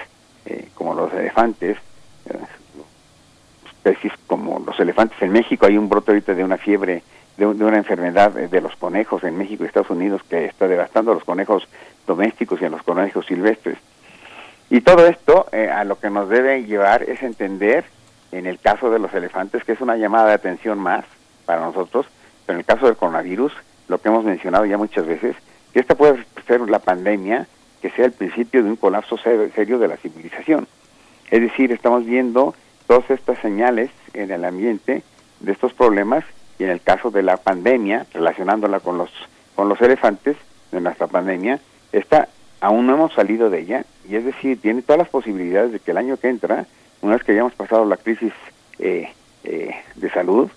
eh, 0.46 0.68
como 0.74 0.94
los 0.94 1.12
elefantes, 1.12 1.76
eh, 2.26 2.38
especies 3.66 4.12
como 4.26 4.58
los 4.60 4.78
elefantes 4.80 5.20
en 5.20 5.32
México. 5.32 5.66
Hay 5.66 5.76
un 5.76 5.88
brote 5.88 6.12
ahorita 6.12 6.34
de 6.34 6.44
una 6.44 6.56
fiebre, 6.56 7.02
de, 7.36 7.46
una 7.46 7.76
enfermedad 7.76 8.32
de 8.32 8.60
los 8.60 8.74
conejos 8.76 9.24
en 9.24 9.36
México 9.36 9.64
y 9.64 9.66
Estados 9.66 9.90
Unidos 9.90 10.22
que 10.28 10.46
está 10.46 10.68
devastando 10.68 11.12
a 11.12 11.14
los 11.14 11.24
conejos 11.24 11.68
domésticos 12.06 12.60
y 12.62 12.64
a 12.64 12.70
los 12.70 12.82
conejos 12.82 13.26
silvestres. 13.26 13.78
Y 14.70 14.80
todo 14.80 15.06
esto 15.06 15.46
a 15.52 15.84
lo 15.84 15.98
que 15.98 16.10
nos 16.10 16.28
debe 16.28 16.64
llevar 16.64 17.02
es 17.02 17.22
entender, 17.22 17.84
en 18.32 18.46
el 18.46 18.58
caso 18.58 18.90
de 18.90 18.98
los 18.98 19.12
elefantes, 19.12 19.62
que 19.62 19.72
es 19.72 19.80
una 19.80 19.96
llamada 19.96 20.28
de 20.28 20.34
atención 20.34 20.78
más 20.78 21.04
para 21.44 21.60
nosotros, 21.60 22.06
pero 22.46 22.56
en 22.56 22.60
el 22.60 22.66
caso 22.66 22.86
del 22.86 22.96
coronavirus, 22.96 23.52
lo 23.88 23.98
que 23.98 24.08
hemos 24.08 24.24
mencionado 24.24 24.64
ya 24.64 24.78
muchas 24.78 25.06
veces, 25.06 25.36
que 25.72 25.80
esta 25.80 25.94
puede 25.94 26.24
ser 26.46 26.60
la 26.62 26.78
pandemia 26.78 27.46
que 27.84 27.90
sea 27.90 28.06
el 28.06 28.12
principio 28.12 28.62
de 28.62 28.70
un 28.70 28.76
colapso 28.76 29.18
serio 29.18 29.78
de 29.78 29.88
la 29.88 29.98
civilización. 29.98 30.66
Es 31.30 31.42
decir, 31.42 31.70
estamos 31.70 32.06
viendo 32.06 32.54
todas 32.86 33.10
estas 33.10 33.38
señales 33.40 33.90
en 34.14 34.30
el 34.30 34.42
ambiente 34.46 35.02
de 35.40 35.52
estos 35.52 35.74
problemas 35.74 36.24
y 36.58 36.64
en 36.64 36.70
el 36.70 36.80
caso 36.80 37.10
de 37.10 37.22
la 37.22 37.36
pandemia, 37.36 38.06
relacionándola 38.14 38.80
con 38.80 38.96
los 38.96 39.10
con 39.54 39.68
los 39.68 39.78
elefantes 39.82 40.38
de 40.72 40.80
nuestra 40.80 41.08
pandemia, 41.08 41.60
esta 41.92 42.30
aún 42.58 42.86
no 42.86 42.94
hemos 42.94 43.12
salido 43.12 43.50
de 43.50 43.60
ella 43.60 43.84
y 44.08 44.16
es 44.16 44.24
decir, 44.24 44.58
tiene 44.62 44.80
todas 44.80 45.00
las 45.00 45.10
posibilidades 45.10 45.72
de 45.72 45.78
que 45.78 45.90
el 45.90 45.98
año 45.98 46.16
que 46.16 46.30
entra, 46.30 46.64
una 47.02 47.16
vez 47.16 47.22
que 47.22 47.32
hayamos 47.32 47.52
pasado 47.52 47.84
la 47.84 47.98
crisis 47.98 48.32
eh, 48.78 49.12
eh, 49.44 49.74
de 49.94 50.08
salud, 50.08 50.48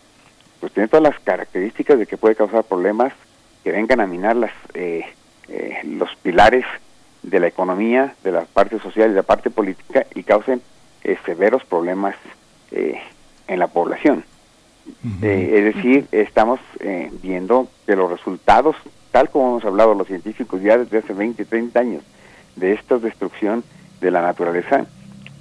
pues 0.62 0.72
tiene 0.72 0.88
todas 0.88 1.04
las 1.04 1.20
características 1.20 2.00
de 2.00 2.08
que 2.08 2.16
puede 2.16 2.36
causar 2.36 2.64
problemas 2.64 3.12
que 3.66 3.74
vengan 3.74 4.00
a 4.00 4.08
minar 4.08 4.38
las, 4.38 4.54
eh, 4.74 5.04
eh, 5.50 5.80
los 5.84 6.16
pilares 6.24 6.64
de 7.30 7.40
la 7.40 7.48
economía, 7.48 8.16
de 8.24 8.32
la 8.32 8.46
parte 8.46 8.80
social 8.80 9.08
y 9.08 9.10
de 9.10 9.18
la 9.18 9.24
parte 9.24 9.50
política 9.50 10.06
y 10.16 10.24
causen 10.24 10.62
eh, 11.04 11.18
severos 11.26 11.64
problemas 11.66 12.16
en 12.70 13.60
la 13.60 13.68
población. 13.68 14.26
es 15.22 15.76
decir, 15.76 16.06
estamos 16.12 16.60
viendo 17.22 17.70
que 17.86 17.96
los 17.96 18.12
resultados, 18.12 18.76
tal 19.12 19.30
como 19.30 19.48
hemos 19.48 19.64
hablado 19.64 19.94
los 19.94 20.08
científicos 20.08 20.62
ya 20.62 20.78
desde 20.78 20.98
hace 20.98 21.14
20, 21.14 21.46
30 21.46 21.80
años, 21.80 22.04
de 22.58 22.74
esta 22.74 22.98
destrucción 22.98 23.64
de 24.02 24.12
la 24.12 24.22
naturaleza, 24.22 24.86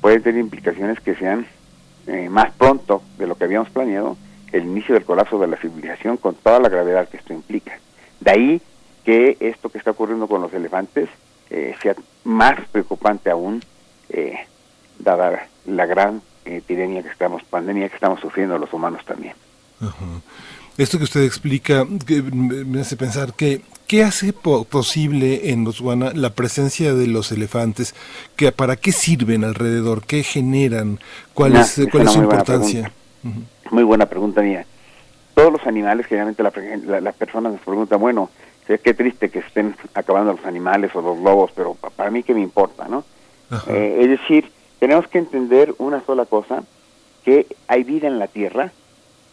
pueden 0.00 0.22
tener 0.22 0.40
implicaciones 0.40 1.00
que 1.00 1.16
sean 1.16 1.46
más 2.30 2.52
pronto 2.52 3.02
de 3.18 3.26
lo 3.26 3.34
que 3.34 3.44
habíamos 3.44 3.70
planeado 3.70 4.16
el 4.52 4.64
inicio 4.64 4.94
del 4.94 5.04
colapso 5.04 5.38
de 5.38 5.48
la 5.48 5.56
civilización 5.56 6.16
con 6.16 6.34
toda 6.34 6.60
la 6.60 6.68
gravedad 6.68 7.08
que 7.08 7.16
esto 7.16 7.32
implica. 7.32 7.78
De 8.20 8.30
ahí 8.30 8.62
que 9.04 9.36
esto 9.40 9.68
que 9.68 9.78
está 9.78 9.92
ocurriendo 9.92 10.26
con 10.26 10.40
los 10.40 10.52
elefantes 10.52 11.08
eh, 11.50 11.74
sea 11.82 11.94
más 12.24 12.58
preocupante 12.70 13.30
aún, 13.30 13.62
eh, 14.08 14.36
dada 14.98 15.48
la 15.66 15.86
gran 15.86 16.22
epidemia 16.44 17.02
que 17.02 17.08
estamos, 17.08 17.42
pandemia 17.44 17.88
que 17.88 17.94
estamos 17.94 18.20
sufriendo 18.20 18.58
los 18.58 18.72
humanos 18.72 19.04
también. 19.04 19.34
Esto 20.78 20.98
que 20.98 21.04
usted 21.04 21.22
explica 21.22 21.84
me 21.84 22.80
hace 22.80 22.96
pensar 22.96 23.32
que 23.32 23.62
¿Qué 23.86 24.02
hace 24.02 24.32
posible 24.32 25.50
en 25.50 25.62
Botswana 25.62 26.10
la 26.12 26.30
presencia 26.30 26.92
de 26.92 27.06
los 27.06 27.30
elefantes? 27.30 27.94
¿Que, 28.34 28.50
¿Para 28.50 28.74
qué 28.74 28.90
sirven 28.90 29.44
alrededor? 29.44 30.04
¿Qué 30.04 30.24
generan? 30.24 30.98
¿Cuál 31.34 31.54
es, 31.54 31.80
cuál 31.92 32.04
es 32.04 32.12
su 32.12 32.18
importancia? 32.18 32.90
Muy 33.70 33.84
buena 33.84 34.06
pregunta 34.06 34.42
mía. 34.42 34.66
Todos 35.34 35.52
los 35.52 35.64
animales, 35.68 36.06
generalmente 36.06 36.42
las 36.42 37.14
personas 37.14 37.52
nos 37.52 37.60
preguntan, 37.60 38.00
bueno, 38.00 38.28
qué 38.66 38.94
triste 38.94 39.30
que 39.30 39.40
estén 39.40 39.76
acabando 39.94 40.32
los 40.32 40.44
animales 40.44 40.94
o 40.94 41.00
los 41.00 41.18
lobos, 41.18 41.50
pero 41.54 41.74
para 41.74 42.10
mí 42.10 42.22
qué 42.22 42.34
me 42.34 42.40
importa, 42.40 42.88
¿no? 42.88 43.04
Eh, 43.68 43.98
es 44.00 44.08
decir, 44.08 44.50
tenemos 44.80 45.06
que 45.08 45.18
entender 45.18 45.74
una 45.78 46.04
sola 46.04 46.26
cosa, 46.26 46.64
que 47.24 47.46
hay 47.68 47.84
vida 47.84 48.08
en 48.08 48.18
la 48.18 48.26
Tierra, 48.26 48.72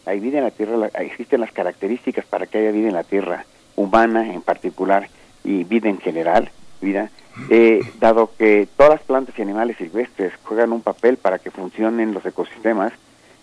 hay 0.06 0.20
vida 0.20 0.38
en 0.38 0.44
la 0.44 0.50
Tierra, 0.50 0.88
existen 1.00 1.40
las 1.40 1.52
características 1.52 2.24
para 2.26 2.46
que 2.46 2.58
haya 2.58 2.70
vida 2.70 2.88
en 2.88 2.94
la 2.94 3.04
Tierra, 3.04 3.44
humana 3.76 4.32
en 4.32 4.42
particular 4.42 5.08
y 5.42 5.64
vida 5.64 5.88
en 5.88 5.98
general, 5.98 6.50
vida, 6.80 7.10
eh, 7.50 7.80
dado 7.98 8.30
que 8.38 8.68
todas 8.76 8.92
las 8.92 9.02
plantas 9.02 9.36
y 9.38 9.42
animales 9.42 9.76
silvestres 9.76 10.32
juegan 10.44 10.72
un 10.72 10.82
papel 10.82 11.16
para 11.16 11.38
que 11.38 11.50
funcionen 11.50 12.14
los 12.14 12.24
ecosistemas, 12.24 12.92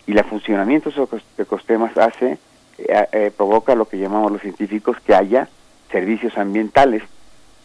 y 0.07 0.17
el 0.17 0.23
funcionamiento 0.23 0.89
de 0.89 0.95
esos 0.95 1.09
ecosistemas 1.37 1.97
hace, 1.97 2.37
eh, 2.77 3.07
eh, 3.11 3.31
provoca 3.35 3.75
lo 3.75 3.85
que 3.85 3.97
llamamos 3.97 4.31
los 4.31 4.41
científicos 4.41 4.97
que 5.05 5.13
haya 5.13 5.47
servicios 5.91 6.37
ambientales. 6.37 7.03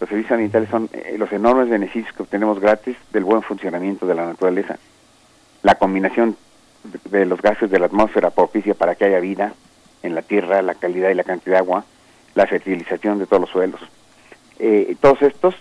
Los 0.01 0.09
servicios 0.09 0.33
ambientales 0.33 0.69
son 0.69 0.89
eh, 0.93 1.17
los 1.19 1.33
enormes 1.33 1.69
beneficios 1.69 2.15
que 2.15 2.23
obtenemos 2.23 2.61
gratis 2.61 2.97
del 3.12 3.25
buen 3.25 3.43
funcionamiento 3.43 4.07
de 4.07 4.15
la 4.15 4.27
naturaleza. 4.27 4.79
La 5.62 5.77
combinación 5.77 6.37
de, 7.11 7.27
los 7.27 7.41
gases 7.41 7.71
de 7.71 7.79
la 7.79 7.87
atmósfera 7.87 8.31
propicia 8.31 8.75
para 8.75 8.95
que 8.95 9.07
haya 9.07 9.21
vida 9.21 9.55
en 10.03 10.15
la 10.15 10.23
tierra, 10.23 10.62
la 10.62 10.75
calidad 10.75 11.11
y 11.11 11.15
la 11.15 11.25
cantidad 11.25 11.55
de 11.55 11.59
agua, 11.59 11.85
la 12.35 12.47
fertilización 12.47 13.19
de 13.19 13.27
todos 13.27 13.41
los 13.41 13.51
suelos. 13.51 13.81
todos 15.01 15.23
estos 15.23 15.55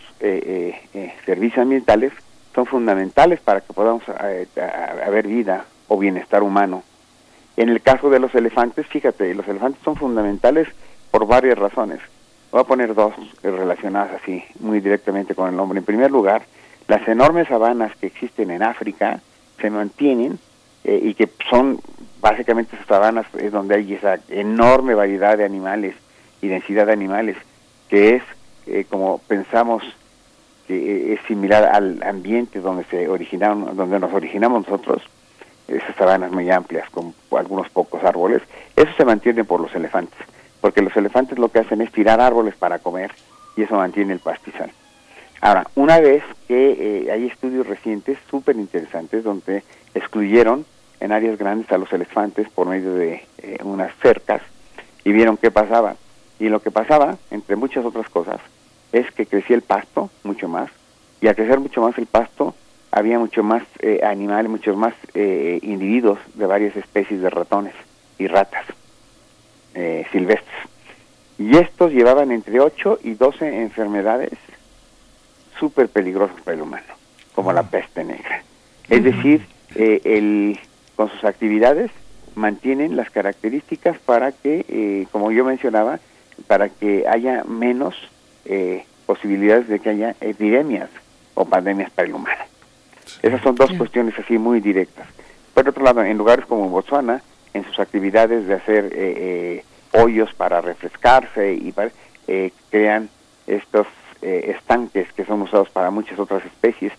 servicios 1.25 1.59
ambientales 1.59 2.11
son 2.53 2.65
fundamentales 2.65 3.39
para 3.39 3.61
que 3.61 3.73
podamos 3.73 4.03
haber 4.07 5.27
vida 5.27 5.65
o 5.87 5.97
bienestar 5.97 6.43
humano. 6.43 6.83
En 7.57 7.69
el 7.69 7.81
caso 7.81 8.09
de 8.09 8.19
los 8.19 8.35
elefantes, 8.35 8.85
fíjate, 8.87 9.33
los 9.33 9.47
elefantes 9.47 9.81
son 9.83 9.95
fundamentales 9.95 10.67
por 11.11 11.25
varias 11.25 11.57
razones. 11.57 11.99
Voy 12.55 12.61
a 12.61 12.67
poner 12.67 12.95
dos 12.95 13.13
relacionadas 13.43 14.21
así, 14.21 14.41
muy 14.61 14.79
directamente 14.79 15.35
con 15.35 15.53
el 15.53 15.59
hombre. 15.59 15.79
En 15.79 15.83
primer 15.83 16.09
lugar, 16.09 16.43
las 16.87 17.05
enormes 17.05 17.49
sabanas 17.49 17.93
que 17.97 18.07
existen 18.07 18.49
en 18.49 18.63
África 18.63 19.19
se 19.59 19.69
mantienen 19.69 20.39
eh, 20.85 20.97
y 21.03 21.15
que 21.15 21.27
son 21.49 21.81
básicamente 22.21 22.77
esas 22.77 22.87
sabanas 22.87 23.25
es 23.37 23.51
donde 23.51 23.75
hay 23.75 23.95
esa 23.95 24.19
enorme 24.29 24.93
variedad 24.93 25.37
de 25.37 25.43
animales 25.43 25.95
y 26.41 26.47
densidad 26.47 26.85
de 26.85 26.93
animales 26.93 27.35
que 27.89 28.15
es 28.15 28.23
eh, 28.67 28.85
como 28.89 29.17
pensamos 29.17 29.83
que 30.65 30.77
eh, 30.77 31.13
es 31.15 31.27
similar 31.27 31.65
al 31.65 32.01
ambiente 32.03 32.61
donde 32.61 32.85
se 32.85 33.09
originaron 33.09 33.75
donde 33.75 33.99
nos 33.99 34.13
originamos 34.13 34.65
nosotros 34.65 35.03
esas 35.67 35.93
sabanas 35.97 36.31
muy 36.31 36.49
amplias 36.49 36.89
con 36.89 37.13
algunos 37.37 37.69
pocos 37.69 38.01
árboles, 38.05 38.41
eso 38.77 38.91
se 38.95 39.03
mantiene 39.03 39.43
por 39.43 39.59
los 39.59 39.75
elefantes, 39.75 40.19
porque 40.65 40.81
los 40.81 40.97
elefantes 40.97 41.37
lo 41.37 41.49
que 41.49 41.59
hacen 41.59 41.79
es 41.81 41.91
tirar 41.91 42.19
árboles 42.19 42.55
para 42.55 42.79
comer 42.79 43.11
y 43.55 43.61
eso 43.61 43.75
mantiene 43.75 44.13
el 44.13 44.19
pastizal. 44.19 44.71
Ahora, 45.39 45.67
una 45.75 45.99
vez 45.99 46.23
que 46.47 47.03
eh, 47.05 47.11
hay 47.11 47.27
estudios 47.27 47.67
recientes 47.67 48.17
súper 48.31 48.55
interesantes 48.55 49.23
donde 49.23 49.63
excluyeron 49.93 50.65
en 50.99 51.11
áreas 51.11 51.37
grandes 51.37 51.71
a 51.71 51.77
los 51.77 51.93
elefantes 51.93 52.49
por 52.49 52.65
medio 52.65 52.95
de 52.95 53.23
eh, 53.43 53.59
unas 53.63 53.93
cercas 54.01 54.41
y 55.03 55.11
vieron 55.11 55.37
qué 55.37 55.51
pasaba. 55.51 55.97
Y 56.39 56.49
lo 56.49 56.59
que 56.59 56.71
pasaba, 56.71 57.19
entre 57.29 57.55
muchas 57.55 57.85
otras 57.85 58.09
cosas, 58.09 58.41
es 58.91 59.11
que 59.11 59.27
crecía 59.27 59.57
el 59.57 59.61
pasto 59.61 60.09
mucho 60.23 60.47
más 60.47 60.71
y 61.21 61.27
al 61.27 61.35
crecer 61.35 61.59
mucho 61.59 61.81
más 61.81 61.95
el 61.99 62.07
pasto 62.07 62.55
había 62.89 63.19
mucho 63.19 63.43
más 63.43 63.61
eh, 63.81 63.99
animales, 64.03 64.49
muchos 64.49 64.75
más 64.75 64.95
eh, 65.13 65.59
individuos 65.61 66.17
de 66.33 66.47
varias 66.47 66.75
especies 66.75 67.21
de 67.21 67.29
ratones 67.29 67.75
y 68.17 68.25
ratas 68.25 68.65
eh, 69.75 70.05
silvestres. 70.11 70.55
Y 71.37 71.57
estos 71.57 71.91
llevaban 71.91 72.31
entre 72.31 72.59
8 72.59 72.99
y 73.03 73.13
12 73.13 73.61
enfermedades 73.61 74.31
súper 75.59 75.89
peligrosas 75.89 76.41
para 76.41 76.55
el 76.55 76.63
humano, 76.63 76.85
como 77.33 77.53
la 77.53 77.63
peste 77.63 78.03
negra. 78.03 78.43
Es 78.89 79.03
decir, 79.03 79.45
el, 79.75 80.59
con 80.95 81.09
sus 81.09 81.23
actividades 81.23 81.91
mantienen 82.35 82.95
las 82.95 83.09
características 83.09 83.97
para 83.99 84.31
que, 84.31 85.07
como 85.11 85.31
yo 85.31 85.43
mencionaba, 85.43 85.99
para 86.47 86.69
que 86.69 87.05
haya 87.07 87.43
menos 87.43 87.95
posibilidades 89.05 89.67
de 89.67 89.79
que 89.79 89.89
haya 89.89 90.15
epidemias 90.21 90.89
o 91.33 91.45
pandemias 91.45 91.91
para 91.91 92.07
el 92.07 92.15
humano. 92.15 92.43
Esas 93.21 93.41
son 93.41 93.55
dos 93.55 93.71
cuestiones 93.73 94.17
así 94.19 94.37
muy 94.37 94.59
directas. 94.59 95.07
Por 95.53 95.67
otro 95.67 95.83
lado, 95.83 96.03
en 96.03 96.17
lugares 96.17 96.45
como 96.45 96.69
Botswana, 96.69 97.21
en 97.55 97.63
sus 97.63 97.79
actividades 97.79 98.47
de 98.47 98.53
hacer 98.53 98.85
eh, 98.87 98.91
eh, 98.93 99.65
hoyos 99.93 100.33
para 100.33 100.59
refrescarse 100.59 101.53
y 101.53 101.71
para, 101.71 101.89
eh, 102.27 102.51
crean 102.69 103.09
estos 103.47 103.87
estanques 104.21 105.11
que 105.13 105.23
son 105.23 105.43
usados 105.43 105.69
para 105.69 105.91
muchas 105.91 106.17
otras 106.17 106.43
especies. 106.45 106.91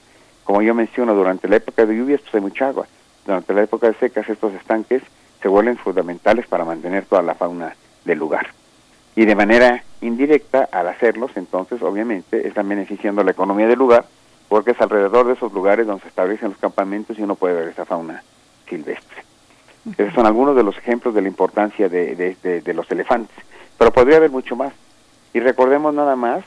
Como 0.44 0.62
yo 0.62 0.76
menciono, 0.76 1.12
durante 1.12 1.48
la 1.48 1.56
época 1.56 1.84
de 1.84 1.96
lluvias 1.96 2.20
pues 2.20 2.36
hay 2.36 2.40
mucha 2.40 2.68
agua. 2.68 2.86
Durante 3.26 3.52
la 3.52 3.64
época 3.64 3.88
de 3.88 3.94
secas 3.94 4.28
estos 4.28 4.54
estanques 4.54 5.02
se 5.42 5.48
vuelven 5.48 5.76
fundamentales 5.76 6.46
para 6.46 6.64
mantener 6.64 7.04
toda 7.04 7.22
la 7.22 7.34
fauna 7.34 7.74
del 8.04 8.18
lugar. 8.18 8.50
Y 9.16 9.24
de 9.24 9.34
manera 9.34 9.82
indirecta, 10.02 10.68
al 10.70 10.86
hacerlos, 10.86 11.32
entonces 11.34 11.82
obviamente 11.82 12.46
están 12.46 12.68
beneficiando 12.68 13.24
la 13.24 13.32
economía 13.32 13.66
del 13.66 13.78
lugar, 13.78 14.04
porque 14.48 14.70
es 14.70 14.80
alrededor 14.80 15.26
de 15.26 15.32
esos 15.32 15.52
lugares 15.52 15.88
donde 15.88 16.02
se 16.02 16.08
establecen 16.08 16.50
los 16.50 16.58
campamentos 16.58 17.18
y 17.18 17.22
uno 17.22 17.34
puede 17.34 17.54
ver 17.54 17.68
esa 17.68 17.86
fauna 17.86 18.22
silvestre. 18.68 19.25
Esos 19.96 20.14
son 20.14 20.26
algunos 20.26 20.56
de 20.56 20.64
los 20.64 20.76
ejemplos 20.76 21.14
de 21.14 21.22
la 21.22 21.28
importancia 21.28 21.88
de, 21.88 22.16
de, 22.16 22.60
de 22.60 22.74
los 22.74 22.90
elefantes, 22.90 23.36
pero 23.78 23.92
podría 23.92 24.16
haber 24.16 24.30
mucho 24.30 24.56
más. 24.56 24.72
Y 25.32 25.40
recordemos 25.40 25.94
nada 25.94 26.16
más 26.16 26.44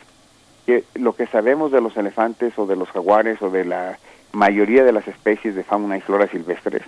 que 0.65 0.83
lo 0.95 1.15
que 1.15 1.25
sabemos 1.27 1.71
de 1.71 1.79
los 1.79 1.95
elefantes 1.95 2.57
o 2.57 2.65
de 2.65 2.75
los 2.75 2.89
jaguares 2.89 3.41
o 3.41 3.49
de 3.49 3.65
la 3.65 3.97
mayoría 4.33 4.83
de 4.83 4.91
las 4.91 5.07
especies 5.07 5.55
de 5.55 5.63
fauna 5.63 5.97
y 5.97 6.01
flora 6.01 6.27
silvestres 6.27 6.83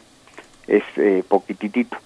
es 0.67 0.83
eh, 0.97 1.23
poquititito. 1.27 1.97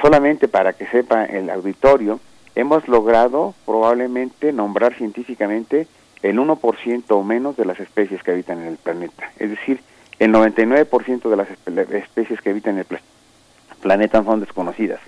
Solamente 0.00 0.48
para 0.48 0.72
que 0.72 0.86
sepa 0.86 1.24
el 1.24 1.50
auditorio, 1.50 2.20
hemos 2.54 2.88
logrado 2.88 3.54
probablemente 3.66 4.52
nombrar 4.52 4.94
científicamente 4.94 5.86
el 6.22 6.38
1% 6.38 7.04
o 7.08 7.22
menos 7.22 7.56
de 7.56 7.64
las 7.64 7.78
especies 7.80 8.22
que 8.22 8.32
habitan 8.32 8.60
en 8.62 8.68
el 8.68 8.76
planeta. 8.76 9.30
Es 9.38 9.50
decir, 9.50 9.80
el 10.18 10.32
99% 10.32 11.28
de 11.28 11.36
las 11.36 11.48
especies 11.90 12.40
que 12.40 12.50
habitan 12.50 12.74
en 12.74 12.80
el 12.80 12.84
planeta 12.86 13.13
son 14.24 14.40
desconocidas. 14.40 15.00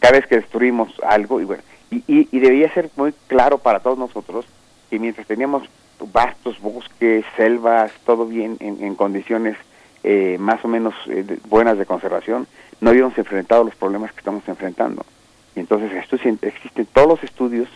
Cada 0.00 0.14
vez 0.18 0.26
que 0.26 0.36
destruimos 0.36 0.92
algo, 1.06 1.40
y, 1.40 1.44
bueno, 1.44 1.62
y, 1.90 2.02
y 2.06 2.38
debería 2.38 2.72
ser 2.72 2.90
muy 2.96 3.12
claro 3.26 3.58
para 3.58 3.80
todos 3.80 3.98
nosotros 3.98 4.46
que 4.90 4.98
mientras 4.98 5.26
teníamos 5.26 5.68
vastos 6.12 6.60
bosques, 6.60 7.24
selvas, 7.36 7.92
todo 8.04 8.26
bien 8.26 8.56
en, 8.60 8.94
condiciones 8.94 9.56
eh, 10.04 10.36
más 10.38 10.64
o 10.64 10.68
menos 10.68 10.94
eh, 11.08 11.38
buenas 11.48 11.78
de 11.78 11.86
conservación, 11.86 12.46
no 12.80 12.90
habíamos 12.90 13.18
enfrentado 13.18 13.64
los 13.64 13.74
problemas 13.74 14.12
que 14.12 14.18
estamos 14.18 14.46
enfrentando. 14.48 15.04
Y 15.56 15.60
entonces 15.60 15.90
existen 15.92 16.86
todos 16.92 17.08
los 17.08 17.24
estudios, 17.24 17.68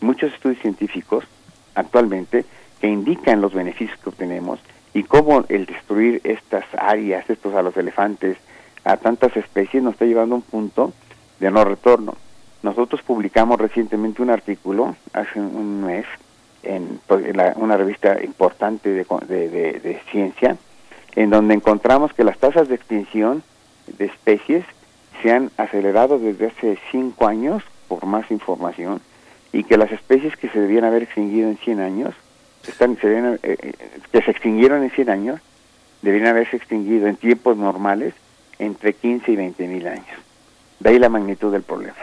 muchos 0.00 0.32
estudios 0.32 0.60
científicos 0.60 1.24
actualmente 1.74 2.44
que 2.80 2.88
indican 2.88 3.40
los 3.40 3.54
beneficios 3.54 3.98
que 4.00 4.10
obtenemos 4.10 4.60
y 4.92 5.04
cómo 5.04 5.44
el 5.48 5.66
destruir 5.66 6.20
estas 6.24 6.64
áreas, 6.76 7.28
estos 7.30 7.54
a 7.54 7.62
los 7.62 7.76
elefantes, 7.76 8.36
a 8.84 8.96
tantas 8.96 9.36
especies 9.36 9.82
nos 9.82 9.94
está 9.94 10.04
llevando 10.04 10.34
a 10.34 10.38
un 10.38 10.42
punto 10.42 10.92
de 11.38 11.50
no 11.50 11.64
retorno. 11.64 12.14
Nosotros 12.62 13.02
publicamos 13.02 13.58
recientemente 13.58 14.22
un 14.22 14.30
artículo, 14.30 14.96
hace 15.12 15.40
un 15.40 15.84
mes, 15.84 16.06
en, 16.62 17.00
pues, 17.06 17.24
una 17.56 17.76
revista 17.76 18.22
importante 18.22 18.90
de, 18.90 19.04
de, 19.04 20.00
ciencia, 20.10 20.56
en 21.16 21.30
donde 21.30 21.54
encontramos 21.54 22.12
que 22.12 22.24
las 22.24 22.38
tasas 22.38 22.68
de 22.68 22.74
extinción 22.74 23.42
de 23.98 24.06
especies 24.06 24.64
se 25.22 25.32
han 25.32 25.50
acelerado 25.56 26.18
desde 26.18 26.48
hace 26.48 26.78
cinco 26.90 27.26
años, 27.26 27.62
por 27.88 28.04
más 28.04 28.30
información, 28.30 29.00
y 29.52 29.64
que 29.64 29.78
las 29.78 29.90
especies 29.90 30.36
que 30.36 30.48
se 30.48 30.60
debían 30.60 30.84
haber 30.84 31.02
extinguido 31.02 31.48
en 31.48 31.56
100 31.56 31.80
años, 31.80 32.14
están, 32.68 32.96
se 32.98 33.18
eh, 33.18 33.38
eh, 33.42 33.72
que 34.12 34.22
se 34.22 34.30
extinguieron 34.30 34.82
en 34.82 34.90
100 34.90 35.10
años, 35.10 35.40
deberían 36.02 36.28
haberse 36.28 36.56
extinguido 36.56 37.08
en 37.08 37.16
tiempos 37.16 37.56
normales 37.56 38.14
entre 38.60 38.92
15 38.92 39.32
y 39.32 39.36
20 39.36 39.66
mil 39.66 39.86
años. 39.88 40.06
De 40.78 40.90
ahí 40.90 40.98
la 40.98 41.08
magnitud 41.08 41.50
del 41.50 41.62
problema. 41.62 41.96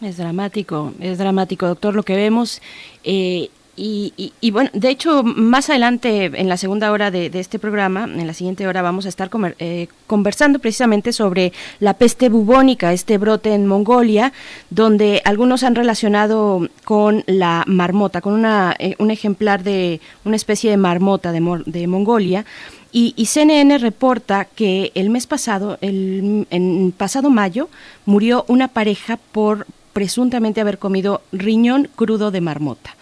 Es 0.00 0.16
dramático, 0.16 0.92
es 1.00 1.18
dramático, 1.18 1.66
doctor, 1.66 1.94
lo 1.94 2.02
que 2.02 2.16
vemos. 2.16 2.60
Eh, 3.04 3.50
y, 3.74 4.50
bueno, 4.52 4.68
de 4.74 4.90
hecho, 4.90 5.22
más 5.22 5.70
adelante, 5.70 6.26
en 6.26 6.48
la 6.48 6.58
segunda 6.58 6.92
hora 6.92 7.10
de, 7.10 7.30
este 7.32 7.58
programa, 7.58 8.04
en 8.04 8.26
la 8.26 8.34
siguiente 8.34 8.66
hora, 8.66 8.82
vamos 8.82 9.06
a 9.06 9.08
estar 9.08 9.30
eh, 9.58 9.88
conversando 10.06 10.58
precisamente 10.58 11.12
sobre 11.12 11.54
la 11.80 11.94
peste 11.94 12.28
bubónica, 12.28 12.92
este 12.92 13.16
brote 13.16 13.54
en 13.54 13.66
Mongolia, 13.66 14.34
donde 14.68 15.22
algunos 15.24 15.62
han 15.62 15.74
relacionado 15.74 16.68
con 16.84 17.24
la 17.26 17.64
marmota, 17.66 18.20
con 18.20 18.34
una, 18.34 18.76
eh, 18.78 18.94
un 18.98 19.10
ejemplar 19.10 19.62
de 19.62 20.02
una 20.26 20.36
especie 20.36 20.70
de 20.70 20.76
marmota 20.76 21.32
de, 21.32 21.62
de 21.64 21.86
Mongolia. 21.86 22.44
Y, 22.92 23.14
y, 23.16 23.24
CNN 23.24 23.78
reporta 23.78 24.44
que 24.44 24.92
el 24.94 25.08
mes 25.08 25.26
pasado, 25.26 25.78
el, 25.80 26.46
en 26.50 26.92
pasado 26.94 27.30
mayo, 27.30 27.70
murió 28.04 28.44
una 28.48 28.68
pareja 28.68 29.16
por 29.16 29.66
presuntamente 29.94 30.60
haber 30.60 30.78
comido 30.78 31.22
riñón 31.32 31.88
crudo 31.96 32.30
de 32.30 32.42
marmota. 32.42 32.96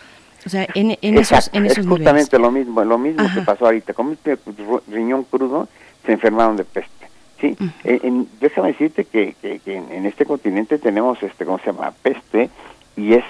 O 0.46 0.48
sea, 0.48 0.66
en, 0.74 0.96
esos, 1.02 1.50
en 1.52 1.66
esos 1.66 1.78
es 1.78 1.86
justamente 1.86 2.38
lo 2.38 2.50
mismo, 2.50 2.82
lo 2.84 2.98
mismo 2.98 3.24
que 3.34 3.42
pasó 3.42 3.66
ahorita. 3.66 3.92
Comiste 3.92 4.38
riñón 4.88 5.24
crudo, 5.24 5.68
se 6.06 6.12
enfermaron 6.12 6.56
de 6.56 6.64
peste. 6.64 7.00
Sí, 7.40 7.56
en, 7.84 8.28
déjame 8.38 8.68
decirte 8.68 9.06
que, 9.06 9.34
que, 9.40 9.60
en, 9.66 10.04
este 10.04 10.26
continente 10.26 10.78
tenemos, 10.78 11.22
este, 11.22 11.46
¿cómo 11.46 11.58
se 11.58 11.66
llama? 11.66 11.92
Peste, 12.02 12.50
y 12.96 13.14
es, 13.14 13.24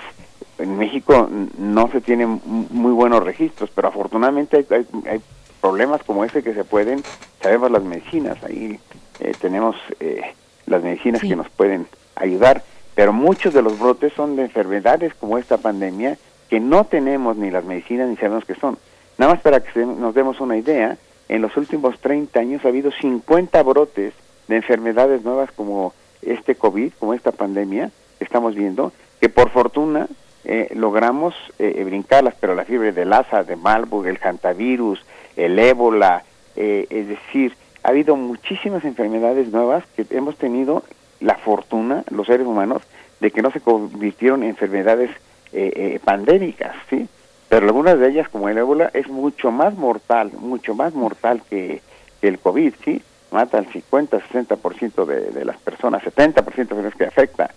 en 0.58 0.76
México 0.76 1.28
no 1.56 1.88
se 1.92 2.00
tienen 2.00 2.40
muy 2.44 2.92
buenos 2.92 3.22
registros, 3.22 3.70
pero 3.72 3.88
afortunadamente 3.88 4.66
hay, 4.70 4.86
hay, 5.08 5.20
problemas 5.60 6.02
como 6.02 6.24
ese 6.24 6.42
que 6.42 6.54
se 6.54 6.64
pueden, 6.64 7.02
sabemos 7.42 7.70
las 7.70 7.82
medicinas, 7.82 8.42
ahí 8.44 8.80
eh, 9.20 9.32
tenemos 9.40 9.76
eh, 10.00 10.22
las 10.66 10.82
medicinas 10.82 11.20
que 11.20 11.36
nos 11.36 11.50
pueden 11.50 11.86
ayudar, 12.16 12.64
pero 12.94 13.12
muchos 13.12 13.52
de 13.52 13.60
los 13.60 13.78
brotes 13.78 14.12
son 14.14 14.36
de 14.36 14.44
enfermedades 14.44 15.12
como 15.14 15.36
esta 15.36 15.58
pandemia, 15.58 16.16
que 16.50 16.60
no 16.60 16.84
tenemos 16.84 17.36
ni 17.36 17.50
las 17.50 17.64
medicinas 17.64 18.08
ni 18.08 18.16
sabemos 18.16 18.44
qué 18.44 18.56
son. 18.56 18.76
Nada 19.16 19.34
más 19.34 19.42
para 19.42 19.60
que 19.60 19.86
nos 19.86 20.14
demos 20.14 20.40
una 20.40 20.56
idea, 20.56 20.98
en 21.28 21.42
los 21.42 21.56
últimos 21.56 21.98
30 22.00 22.40
años 22.40 22.64
ha 22.64 22.68
habido 22.68 22.90
50 22.90 23.62
brotes 23.62 24.12
de 24.48 24.56
enfermedades 24.56 25.22
nuevas 25.22 25.52
como 25.52 25.94
este 26.22 26.56
COVID, 26.56 26.92
como 26.98 27.14
esta 27.14 27.30
pandemia 27.30 27.92
que 28.18 28.24
estamos 28.24 28.56
viendo, 28.56 28.92
que 29.20 29.28
por 29.28 29.50
fortuna 29.50 30.08
eh, 30.44 30.70
logramos 30.74 31.34
eh, 31.60 31.82
brincarlas, 31.84 32.34
pero 32.40 32.56
la 32.56 32.64
fiebre 32.64 32.90
de 32.90 33.04
Lassa, 33.04 33.44
de 33.44 33.54
Marburg, 33.54 34.08
el 34.08 34.18
hantavirus, 34.18 35.04
el 35.36 35.56
ébola, 35.56 36.24
eh, 36.56 36.86
es 36.90 37.06
decir, 37.06 37.54
ha 37.84 37.90
habido 37.90 38.16
muchísimas 38.16 38.84
enfermedades 38.84 39.52
nuevas 39.52 39.84
que 39.94 40.04
hemos 40.10 40.36
tenido 40.36 40.82
la 41.20 41.36
fortuna, 41.36 42.02
los 42.10 42.26
seres 42.26 42.46
humanos, 42.46 42.82
de 43.20 43.30
que 43.30 43.40
no 43.40 43.52
se 43.52 43.60
convirtieron 43.60 44.42
en 44.42 44.50
enfermedades 44.50 45.10
eh, 45.52 45.72
eh, 45.74 46.00
pandémicas, 46.02 46.74
¿sí? 46.88 47.08
Pero 47.48 47.66
algunas 47.66 47.98
de 47.98 48.08
ellas, 48.08 48.28
como 48.28 48.48
el 48.48 48.58
ébola, 48.58 48.90
es 48.94 49.08
mucho 49.08 49.50
más 49.50 49.74
mortal, 49.74 50.30
mucho 50.38 50.74
más 50.74 50.94
mortal 50.94 51.42
que, 51.50 51.82
el 52.22 52.38
COVID, 52.38 52.74
¿sí? 52.84 53.02
Mata 53.32 53.58
al 53.58 53.66
50, 53.66 54.20
60% 54.20 55.04
de, 55.06 55.30
de 55.30 55.44
las 55.44 55.56
personas, 55.58 56.02
70% 56.02 56.68
de 56.68 56.82
las 56.82 56.94
que 56.94 57.04
afecta. 57.04 57.50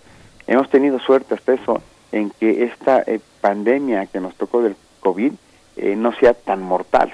Hemos 0.46 0.68
tenido 0.70 0.98
suerte 0.98 1.34
hasta 1.34 1.52
eso 1.52 1.82
en 2.12 2.30
que 2.30 2.64
esta 2.64 3.02
eh, 3.06 3.20
pandemia 3.40 4.06
que 4.06 4.20
nos 4.20 4.34
tocó 4.36 4.62
del 4.62 4.76
COVID 5.00 5.32
eh, 5.76 5.96
no 5.96 6.12
sea 6.14 6.34
tan 6.34 6.62
mortal. 6.62 7.12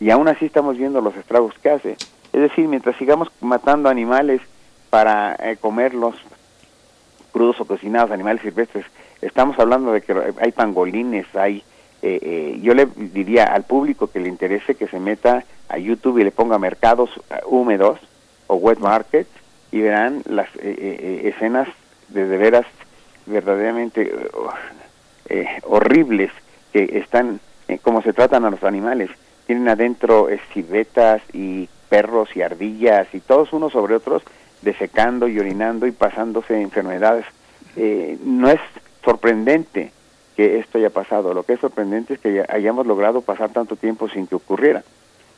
Y 0.00 0.10
aún 0.10 0.28
así 0.28 0.46
estamos 0.46 0.76
viendo 0.76 1.00
los 1.00 1.16
estragos 1.16 1.54
que 1.58 1.70
hace. 1.70 1.96
Es 2.32 2.40
decir, 2.40 2.68
mientras 2.68 2.96
sigamos 2.96 3.28
matando 3.40 3.88
animales 3.88 4.40
para 4.90 5.36
comerlos 5.60 6.14
crudos 7.32 7.60
o 7.60 7.64
cocinados, 7.64 8.10
animales 8.10 8.42
silvestres, 8.42 8.86
Estamos 9.24 9.58
hablando 9.58 9.92
de 9.92 10.02
que 10.02 10.14
hay 10.38 10.52
pangolines, 10.52 11.26
hay... 11.34 11.62
Eh, 12.02 12.18
eh, 12.20 12.58
yo 12.60 12.74
le 12.74 12.86
diría 12.94 13.44
al 13.44 13.62
público 13.62 14.08
que 14.08 14.20
le 14.20 14.28
interese 14.28 14.74
que 14.74 14.86
se 14.86 15.00
meta 15.00 15.42
a 15.70 15.78
YouTube 15.78 16.18
y 16.18 16.24
le 16.24 16.30
ponga 16.30 16.58
mercados 16.58 17.08
eh, 17.30 17.36
húmedos 17.46 17.98
o 18.46 18.56
wet 18.56 18.78
markets 18.78 19.30
y 19.72 19.80
verán 19.80 20.22
las 20.26 20.48
escenas 20.56 21.66
de, 22.08 22.26
de 22.26 22.36
veras 22.36 22.66
verdaderamente 23.24 24.12
horribles 25.62 26.30
que 26.74 26.98
están, 26.98 27.40
como 27.82 28.02
se 28.02 28.12
tratan 28.12 28.44
a 28.44 28.50
los 28.50 28.62
animales. 28.62 29.10
Tienen 29.46 29.68
adentro 29.68 30.28
civetas 30.52 31.22
y 31.32 31.68
perros 31.88 32.28
y 32.36 32.42
ardillas 32.42 33.08
y 33.14 33.20
todos 33.20 33.52
unos 33.54 33.72
sobre 33.72 33.96
otros 33.96 34.22
defecando 34.60 35.26
y 35.26 35.40
orinando 35.40 35.86
y 35.86 35.92
pasándose 35.92 36.60
enfermedades. 36.60 37.24
no 38.22 38.50
es 38.50 38.60
sorprendente 39.04 39.92
que 40.36 40.58
esto 40.58 40.78
haya 40.78 40.90
pasado. 40.90 41.34
Lo 41.34 41.44
que 41.44 41.54
es 41.54 41.60
sorprendente 41.60 42.14
es 42.14 42.20
que 42.20 42.44
hayamos 42.48 42.86
logrado 42.86 43.20
pasar 43.20 43.50
tanto 43.50 43.76
tiempo 43.76 44.08
sin 44.08 44.26
que 44.26 44.34
ocurriera. 44.34 44.82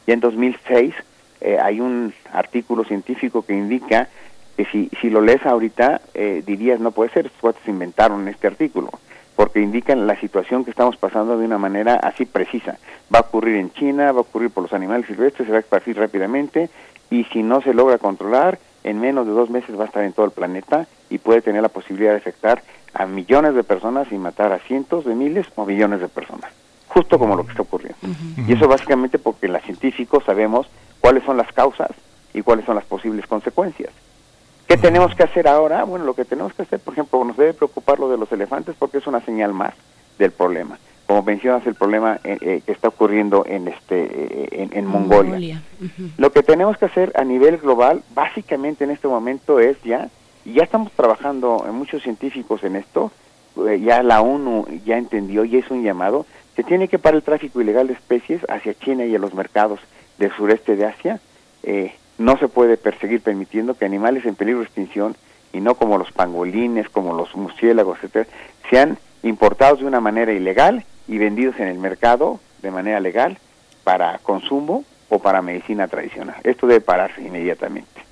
Y 0.06 0.12
en 0.12 0.20
2006 0.20 0.94
eh, 1.40 1.58
hay 1.60 1.80
un 1.80 2.14
artículo 2.32 2.84
científico 2.84 3.42
que 3.42 3.54
indica 3.54 4.08
que 4.56 4.64
si, 4.66 4.90
si 5.00 5.10
lo 5.10 5.20
lees 5.20 5.44
ahorita 5.44 6.00
eh, 6.14 6.42
dirías 6.46 6.80
no 6.80 6.92
puede 6.92 7.10
ser, 7.10 7.30
se 7.64 7.70
inventaron 7.70 8.26
este 8.28 8.46
artículo, 8.46 8.90
porque 9.34 9.60
indican 9.60 10.06
la 10.06 10.18
situación 10.18 10.64
que 10.64 10.70
estamos 10.70 10.96
pasando 10.96 11.36
de 11.36 11.44
una 11.44 11.58
manera 11.58 11.96
así 11.96 12.24
precisa. 12.24 12.78
Va 13.14 13.18
a 13.18 13.22
ocurrir 13.22 13.56
en 13.56 13.70
China, 13.72 14.12
va 14.12 14.18
a 14.18 14.22
ocurrir 14.22 14.50
por 14.50 14.62
los 14.62 14.72
animales 14.72 15.06
silvestres, 15.06 15.46
se 15.46 15.52
va 15.52 15.58
a 15.58 15.60
esparcir 15.60 15.98
rápidamente 15.98 16.70
y 17.10 17.24
si 17.24 17.42
no 17.42 17.60
se 17.60 17.74
logra 17.74 17.98
controlar, 17.98 18.58
en 18.82 19.00
menos 19.00 19.26
de 19.26 19.32
dos 19.32 19.50
meses 19.50 19.78
va 19.78 19.84
a 19.84 19.86
estar 19.86 20.04
en 20.04 20.12
todo 20.12 20.26
el 20.26 20.32
planeta 20.32 20.86
y 21.10 21.18
puede 21.18 21.42
tener 21.42 21.60
la 21.60 21.68
posibilidad 21.68 22.12
de 22.12 22.18
afectar 22.18 22.62
a 22.98 23.06
millones 23.06 23.54
de 23.54 23.62
personas 23.62 24.10
y 24.10 24.16
matar 24.16 24.52
a 24.52 24.58
cientos 24.58 25.04
de 25.04 25.14
miles 25.14 25.46
o 25.54 25.66
millones 25.66 26.00
de 26.00 26.08
personas. 26.08 26.50
justo 26.88 27.18
como 27.18 27.36
lo 27.36 27.44
que 27.44 27.50
está 27.50 27.62
ocurriendo. 27.62 27.98
Y 28.48 28.54
eso 28.54 28.66
básicamente 28.68 29.18
porque 29.18 29.48
los 29.48 29.62
científicos 29.62 30.24
sabemos 30.24 30.66
cuáles 31.00 31.24
son 31.24 31.36
las 31.36 31.52
causas 31.52 31.90
y 32.32 32.40
cuáles 32.40 32.64
son 32.64 32.74
las 32.74 32.86
posibles 32.86 33.26
consecuencias. 33.26 33.92
¿Qué 34.66 34.78
tenemos 34.78 35.14
que 35.14 35.22
hacer 35.22 35.46
ahora? 35.46 35.84
Bueno, 35.84 36.06
lo 36.06 36.14
que 36.14 36.24
tenemos 36.24 36.54
que 36.54 36.62
hacer, 36.62 36.80
por 36.80 36.94
ejemplo, 36.94 37.22
nos 37.24 37.36
debe 37.36 37.52
preocupar 37.52 37.98
lo 37.98 38.08
de 38.08 38.16
los 38.16 38.32
elefantes 38.32 38.74
porque 38.78 38.98
es 38.98 39.06
una 39.06 39.20
señal 39.20 39.52
más 39.52 39.74
del 40.18 40.32
problema. 40.32 40.78
Como 41.06 41.22
mencionas, 41.22 41.64
el 41.66 41.76
problema 41.76 42.18
eh, 42.24 42.38
eh, 42.40 42.62
que 42.66 42.72
está 42.72 42.88
ocurriendo 42.88 43.44
en 43.46 43.68
este 43.68 44.08
eh, 44.10 44.68
en, 44.72 44.86
Mongolia. 44.86 45.62
Lo 46.16 46.32
que 46.32 46.42
tenemos 46.42 46.76
que 46.78 46.86
hacer 46.86 47.12
a 47.14 47.22
nivel 47.22 47.58
global, 47.58 48.02
básicamente 48.12 48.82
en 48.82 48.90
este 48.90 49.06
momento 49.06 49.60
es 49.60 49.80
ya, 49.84 50.08
y 50.46 50.52
ya 50.52 50.62
estamos 50.62 50.92
trabajando 50.92 51.66
muchos 51.72 52.04
científicos 52.04 52.62
en 52.62 52.76
esto, 52.76 53.10
ya 53.80 54.02
la 54.04 54.20
ONU 54.20 54.66
ya 54.84 54.96
entendió 54.96 55.44
y 55.44 55.56
es 55.56 55.68
un 55.72 55.82
llamado, 55.82 56.24
se 56.54 56.62
tiene 56.62 56.86
que 56.86 57.00
parar 57.00 57.16
el 57.16 57.22
tráfico 57.24 57.60
ilegal 57.60 57.88
de 57.88 57.94
especies 57.94 58.42
hacia 58.48 58.74
China 58.74 59.04
y 59.04 59.14
a 59.14 59.18
los 59.18 59.34
mercados 59.34 59.80
del 60.18 60.32
sureste 60.32 60.76
de 60.76 60.86
Asia. 60.86 61.20
Eh, 61.64 61.92
no 62.18 62.38
se 62.38 62.46
puede 62.46 62.76
perseguir 62.76 63.20
permitiendo 63.22 63.74
que 63.74 63.84
animales 63.84 64.24
en 64.24 64.36
peligro 64.36 64.60
de 64.60 64.66
extinción 64.66 65.16
y 65.52 65.60
no 65.60 65.74
como 65.74 65.98
los 65.98 66.12
pangolines, 66.12 66.88
como 66.88 67.12
los 67.14 67.34
murciélagos, 67.34 67.98
etcétera, 67.98 68.26
sean 68.70 68.98
importados 69.24 69.80
de 69.80 69.86
una 69.86 70.00
manera 70.00 70.32
ilegal 70.32 70.84
y 71.08 71.18
vendidos 71.18 71.58
en 71.58 71.66
el 71.66 71.78
mercado 71.78 72.38
de 72.62 72.70
manera 72.70 73.00
legal 73.00 73.38
para 73.82 74.18
consumo 74.18 74.84
o 75.08 75.18
para 75.18 75.42
medicina 75.42 75.88
tradicional. 75.88 76.36
Esto 76.44 76.68
debe 76.68 76.80
pararse 76.80 77.20
inmediatamente. 77.20 78.05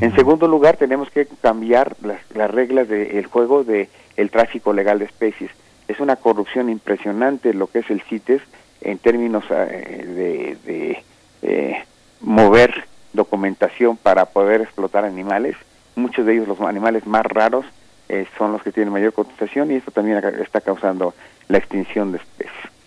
En 0.00 0.14
segundo 0.14 0.46
lugar, 0.48 0.76
tenemos 0.76 1.10
que 1.10 1.26
cambiar 1.40 1.96
las, 2.02 2.50
reglas 2.50 2.88
del 2.88 3.26
juego 3.26 3.64
del 3.64 3.88
el 4.16 4.30
tráfico 4.30 4.72
legal 4.72 4.98
de 4.98 5.06
especies. 5.06 5.50
Es 5.86 6.00
una 6.00 6.16
corrupción 6.16 6.68
impresionante 6.68 7.54
lo 7.54 7.68
que 7.68 7.78
es 7.78 7.90
el 7.90 8.02
CITES 8.02 8.42
en 8.82 8.98
términos 8.98 9.44
eh, 9.50 10.56
de, 10.64 11.02
eh, 11.42 11.84
mover 12.20 12.84
documentación 13.14 13.96
para 13.96 14.26
poder 14.26 14.60
explotar 14.60 15.04
animales. 15.04 15.56
Muchos 15.96 16.26
de 16.26 16.34
ellos, 16.34 16.48
los 16.48 16.60
animales 16.60 17.06
más 17.06 17.24
raros, 17.24 17.64
eh, 18.08 18.26
son 18.36 18.52
los 18.52 18.62
que 18.62 18.72
tienen 18.72 18.92
mayor 18.92 19.12
cotización 19.12 19.70
y 19.70 19.76
esto 19.76 19.90
también 19.90 20.22
está 20.42 20.60
causando 20.60 21.14
la 21.48 21.58
extinción 21.58 22.12
de 22.12 22.18
especies. 22.18 22.77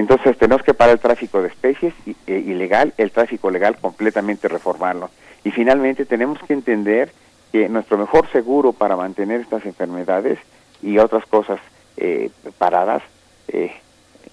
Entonces 0.00 0.38
tenemos 0.38 0.62
que 0.62 0.72
parar 0.72 0.94
el 0.94 0.98
tráfico 0.98 1.42
de 1.42 1.48
especies 1.48 1.92
e, 2.26 2.32
ilegal, 2.32 2.94
el 2.96 3.10
tráfico 3.10 3.50
legal 3.50 3.76
completamente 3.78 4.48
reformarlo. 4.48 5.10
Y 5.44 5.50
finalmente 5.50 6.06
tenemos 6.06 6.38
que 6.38 6.54
entender 6.54 7.12
que 7.52 7.68
nuestro 7.68 7.98
mejor 7.98 8.26
seguro 8.32 8.72
para 8.72 8.96
mantener 8.96 9.42
estas 9.42 9.66
enfermedades 9.66 10.38
y 10.80 10.96
otras 10.96 11.26
cosas 11.26 11.60
eh, 11.98 12.30
paradas 12.56 13.02
eh, 13.48 13.72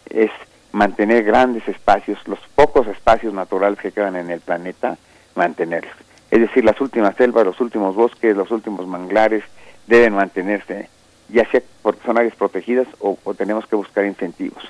es 0.10 0.32
mantener 0.72 1.26
grandes 1.26 1.68
espacios, 1.68 2.18
los 2.30 2.40
pocos 2.56 2.88
espacios 2.88 3.34
naturales 3.34 3.78
que 3.78 3.92
quedan 3.92 4.16
en 4.16 4.30
el 4.30 4.40
planeta, 4.40 4.98
mantenerlos. 5.36 5.98
Es 6.32 6.40
decir, 6.40 6.64
las 6.64 6.80
últimas 6.80 7.14
selvas, 7.18 7.46
los 7.46 7.60
últimos 7.60 7.94
bosques, 7.94 8.38
los 8.38 8.52
últimos 8.52 8.88
manglares 8.88 9.44
deben 9.86 10.14
mantenerse, 10.14 10.88
ya 11.28 11.46
sea 11.52 11.62
por 11.82 11.98
son 12.06 12.18
áreas 12.18 12.36
protegidas 12.36 12.88
o, 13.00 13.18
tenemos 13.34 13.68
que 13.68 13.76
buscar 13.76 14.06
incentivos. 14.06 14.64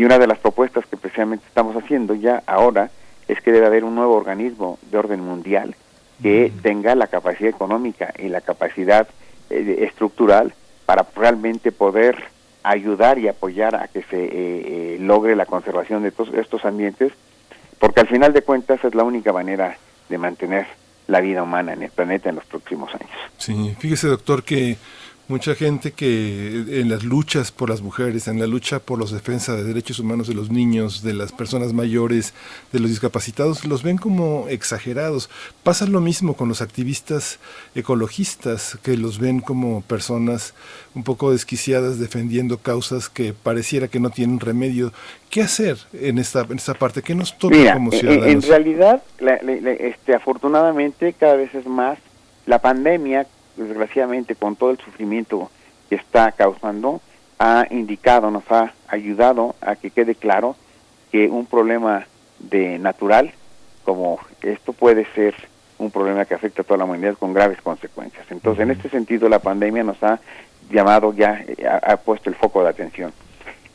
Y 0.00 0.04
una 0.06 0.18
de 0.18 0.26
las 0.26 0.38
propuestas 0.38 0.86
que 0.86 0.96
precisamente 0.96 1.44
estamos 1.46 1.76
haciendo 1.76 2.14
ya 2.14 2.42
ahora 2.46 2.88
es 3.28 3.38
que 3.42 3.52
debe 3.52 3.66
haber 3.66 3.84
un 3.84 3.94
nuevo 3.94 4.14
organismo 4.14 4.78
de 4.90 4.96
orden 4.96 5.20
mundial 5.20 5.76
que 6.22 6.50
tenga 6.62 6.94
la 6.94 7.08
capacidad 7.08 7.50
económica 7.50 8.10
y 8.18 8.30
la 8.30 8.40
capacidad 8.40 9.06
eh, 9.50 9.80
estructural 9.80 10.54
para 10.86 11.06
realmente 11.14 11.70
poder 11.70 12.16
ayudar 12.62 13.18
y 13.18 13.28
apoyar 13.28 13.76
a 13.76 13.88
que 13.88 14.02
se 14.04 14.24
eh, 14.24 14.30
eh, 14.32 14.98
logre 15.02 15.36
la 15.36 15.44
conservación 15.44 16.02
de 16.02 16.12
todos 16.12 16.32
estos 16.32 16.64
ambientes, 16.64 17.12
porque 17.78 18.00
al 18.00 18.08
final 18.08 18.32
de 18.32 18.40
cuentas 18.40 18.82
es 18.82 18.94
la 18.94 19.04
única 19.04 19.34
manera 19.34 19.76
de 20.08 20.16
mantener 20.16 20.66
la 21.08 21.20
vida 21.20 21.42
humana 21.42 21.74
en 21.74 21.82
el 21.82 21.90
planeta 21.90 22.30
en 22.30 22.36
los 22.36 22.46
próximos 22.46 22.88
años. 22.94 23.10
Sí, 23.36 23.76
fíjese 23.78 24.08
doctor 24.08 24.44
que 24.44 24.78
mucha 25.30 25.54
gente 25.54 25.92
que 25.92 26.80
en 26.80 26.90
las 26.90 27.04
luchas 27.04 27.52
por 27.52 27.70
las 27.70 27.80
mujeres, 27.80 28.28
en 28.28 28.38
la 28.38 28.46
lucha 28.46 28.80
por 28.80 28.98
los 28.98 29.12
defensa 29.12 29.54
de 29.54 29.64
derechos 29.64 29.98
humanos 30.00 30.28
de 30.28 30.34
los 30.34 30.50
niños, 30.50 31.02
de 31.02 31.14
las 31.14 31.32
personas 31.32 31.72
mayores, 31.72 32.34
de 32.72 32.80
los 32.80 32.90
discapacitados, 32.90 33.64
los 33.64 33.82
ven 33.82 33.96
como 33.96 34.46
exagerados. 34.48 35.30
Pasa 35.62 35.86
lo 35.86 36.00
mismo 36.00 36.34
con 36.34 36.48
los 36.48 36.60
activistas 36.60 37.38
ecologistas, 37.74 38.78
que 38.82 38.96
los 38.96 39.18
ven 39.18 39.40
como 39.40 39.82
personas 39.82 40.52
un 40.94 41.04
poco 41.04 41.32
desquiciadas 41.32 41.98
defendiendo 41.98 42.58
causas 42.58 43.08
que 43.08 43.32
pareciera 43.32 43.88
que 43.88 44.00
no 44.00 44.10
tienen 44.10 44.40
remedio. 44.40 44.92
¿Qué 45.30 45.42
hacer 45.42 45.78
en 45.92 46.18
esta, 46.18 46.40
en 46.40 46.56
esta 46.56 46.74
parte? 46.74 47.02
¿Qué 47.02 47.14
nos 47.14 47.38
toca 47.38 47.74
como 47.74 47.92
ciudadanos? 47.92 48.26
En, 48.26 48.42
realidad, 48.42 49.02
este, 49.20 50.14
afortunadamente, 50.14 51.12
cada 51.12 51.36
vez 51.36 51.54
es 51.54 51.66
más 51.66 51.98
la 52.46 52.58
pandemia 52.58 53.26
desgraciadamente 53.64 54.34
con 54.34 54.56
todo 54.56 54.70
el 54.70 54.78
sufrimiento 54.78 55.50
que 55.88 55.96
está 55.96 56.32
causando, 56.32 57.00
ha 57.38 57.66
indicado, 57.70 58.30
nos 58.30 58.50
ha 58.50 58.72
ayudado 58.88 59.54
a 59.60 59.76
que 59.76 59.90
quede 59.90 60.14
claro 60.14 60.56
que 61.10 61.28
un 61.28 61.46
problema 61.46 62.06
de 62.38 62.78
natural 62.78 63.32
como 63.84 64.18
esto 64.42 64.72
puede 64.72 65.06
ser 65.14 65.34
un 65.78 65.90
problema 65.90 66.24
que 66.26 66.34
afecta 66.34 66.62
a 66.62 66.64
toda 66.64 66.78
la 66.78 66.84
humanidad 66.84 67.16
con 67.18 67.32
graves 67.32 67.60
consecuencias. 67.62 68.26
Entonces, 68.30 68.62
en 68.62 68.70
este 68.70 68.88
sentido, 68.90 69.28
la 69.28 69.38
pandemia 69.38 69.82
nos 69.82 70.02
ha 70.02 70.20
llamado 70.70 71.14
ya, 71.14 71.42
eh, 71.46 71.66
ha, 71.66 71.96
puesto 71.96 72.28
el 72.28 72.36
foco 72.36 72.62
de 72.62 72.68
atención. 72.68 73.12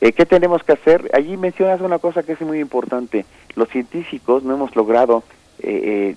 Eh, 0.02 0.14
¿Qué 0.14 0.26
tenemos 0.26 0.64
que 0.64 0.74
hacer? 0.74 1.10
Allí 1.14 1.36
mencionas 1.36 1.82
una 1.82 1.98
cosa 1.98 2.22
que 2.22 2.34
es 2.34 2.42
muy 2.42 2.60
importante. 2.60 3.26
Los 3.56 3.70
científicos 3.70 4.44
no 4.44 4.54
hemos 4.54 4.76
logrado 4.76 5.24
eh, 5.60 6.16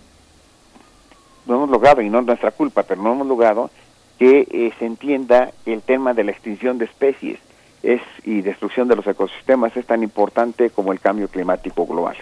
no 1.49 1.57
hemos 1.57 1.71
logrado, 1.71 2.03
y 2.03 2.11
no 2.11 2.21
es 2.21 2.27
nuestra 2.27 2.51
culpa, 2.51 2.83
pero 2.83 3.03
no 3.03 3.13
hemos 3.13 3.27
logrado 3.27 3.71
que 4.19 4.47
eh, 4.51 4.73
se 4.79 4.87
entienda 4.87 5.51
el 5.67 5.83
tema 5.83 6.13
de 6.15 6.25
la 6.25 6.33
extinción 6.33 6.79
de 6.79 6.85
especies 6.85 7.39
es, 7.83 8.03
y 8.25 8.43
destrucción 8.43 8.89
de 8.89 8.97
los 8.97 9.07
ecosistemas 9.07 9.77
es 9.77 9.87
tan 9.87 10.03
importante 10.03 10.71
como 10.71 10.93
el 10.93 11.01
cambio 11.01 11.29
climático 11.29 11.87
global. 11.87 12.17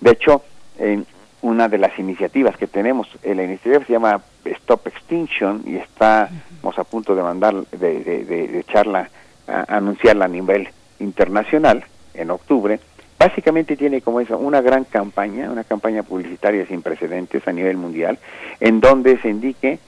De 0.00 0.10
hecho, 0.10 0.42
en 0.78 1.06
una 1.42 1.68
de 1.68 1.78
las 1.78 1.98
iniciativas 1.98 2.56
que 2.56 2.66
tenemos, 2.66 3.08
eh, 3.22 3.34
la 3.34 3.44
iniciativa 3.44 3.84
se 3.84 3.92
llama 3.92 4.20
Stop 4.44 4.86
Extinction 4.88 5.62
y 5.66 5.76
estamos 5.76 6.78
a 6.78 6.84
punto 6.84 7.14
de 7.14 7.22
mandar, 7.22 7.54
de, 7.54 8.04
de, 8.04 8.24
de 8.24 8.58
echarla, 8.58 9.08
a 9.46 9.76
anunciarla 9.76 10.26
a 10.26 10.28
nivel 10.28 10.68
internacional 10.98 11.84
en 12.14 12.30
octubre, 12.30 12.80
Básicamente 13.24 13.76
tiene 13.76 14.00
como 14.00 14.18
eso 14.18 14.36
una 14.36 14.60
gran 14.60 14.82
campaña, 14.82 15.48
una 15.48 15.62
campaña 15.62 16.02
publicitaria 16.02 16.66
sin 16.66 16.82
precedentes 16.82 17.46
a 17.46 17.52
nivel 17.52 17.76
mundial, 17.76 18.18
en 18.58 18.80
donde 18.80 19.16
se 19.18 19.28
indique 19.28 19.78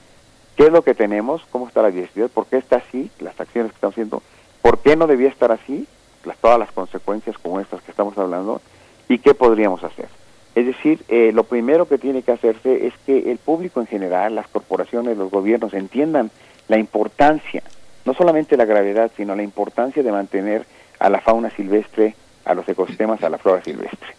qué 0.55 0.63
es 0.63 0.71
lo 0.71 0.83
que 0.83 0.93
tenemos, 0.93 1.45
cómo 1.51 1.67
está 1.67 1.81
la 1.81 1.91
diversidad, 1.91 2.29
por 2.29 2.45
qué 2.45 2.55
está 2.55 2.77
así, 2.77 3.11
las 3.19 3.37
acciones 3.37 3.73
que 3.73 3.75
estamos 3.75 3.93
haciendo, 3.93 4.23
por 4.61 4.79
qué 4.79 4.95
no 4.95 5.05
debía 5.05 5.27
estar 5.27 5.51
así, 5.51 5.85
las, 6.23 6.37
todas 6.37 6.57
las 6.57 6.71
consecuencias 6.71 7.37
como 7.37 7.59
estas 7.59 7.81
que 7.81 7.91
estamos 7.91 8.17
hablando, 8.17 8.61
y 9.09 9.19
qué 9.19 9.33
podríamos 9.33 9.83
hacer. 9.83 10.07
Es 10.55 10.65
decir, 10.65 11.03
eh, 11.09 11.33
lo 11.33 11.43
primero 11.43 11.89
que 11.89 11.97
tiene 11.97 12.21
que 12.21 12.31
hacerse 12.31 12.87
es 12.87 12.93
que 13.05 13.29
el 13.31 13.37
público 13.37 13.81
en 13.81 13.87
general, 13.87 14.33
las 14.35 14.47
corporaciones, 14.47 15.17
los 15.17 15.29
gobiernos 15.29 15.73
entiendan 15.73 16.31
la 16.69 16.77
importancia, 16.77 17.63
no 18.05 18.13
solamente 18.13 18.55
la 18.55 18.63
gravedad, 18.63 19.11
sino 19.17 19.35
la 19.35 19.43
importancia 19.43 20.01
de 20.03 20.11
mantener 20.13 20.65
a 20.99 21.09
la 21.09 21.19
fauna 21.19 21.49
silvestre 21.49 22.15
a 22.45 22.53
los 22.53 22.67
ecosistemas, 22.67 23.23
a 23.23 23.29
la 23.29 23.37
flora 23.37 23.63
silvestre. 23.63 24.15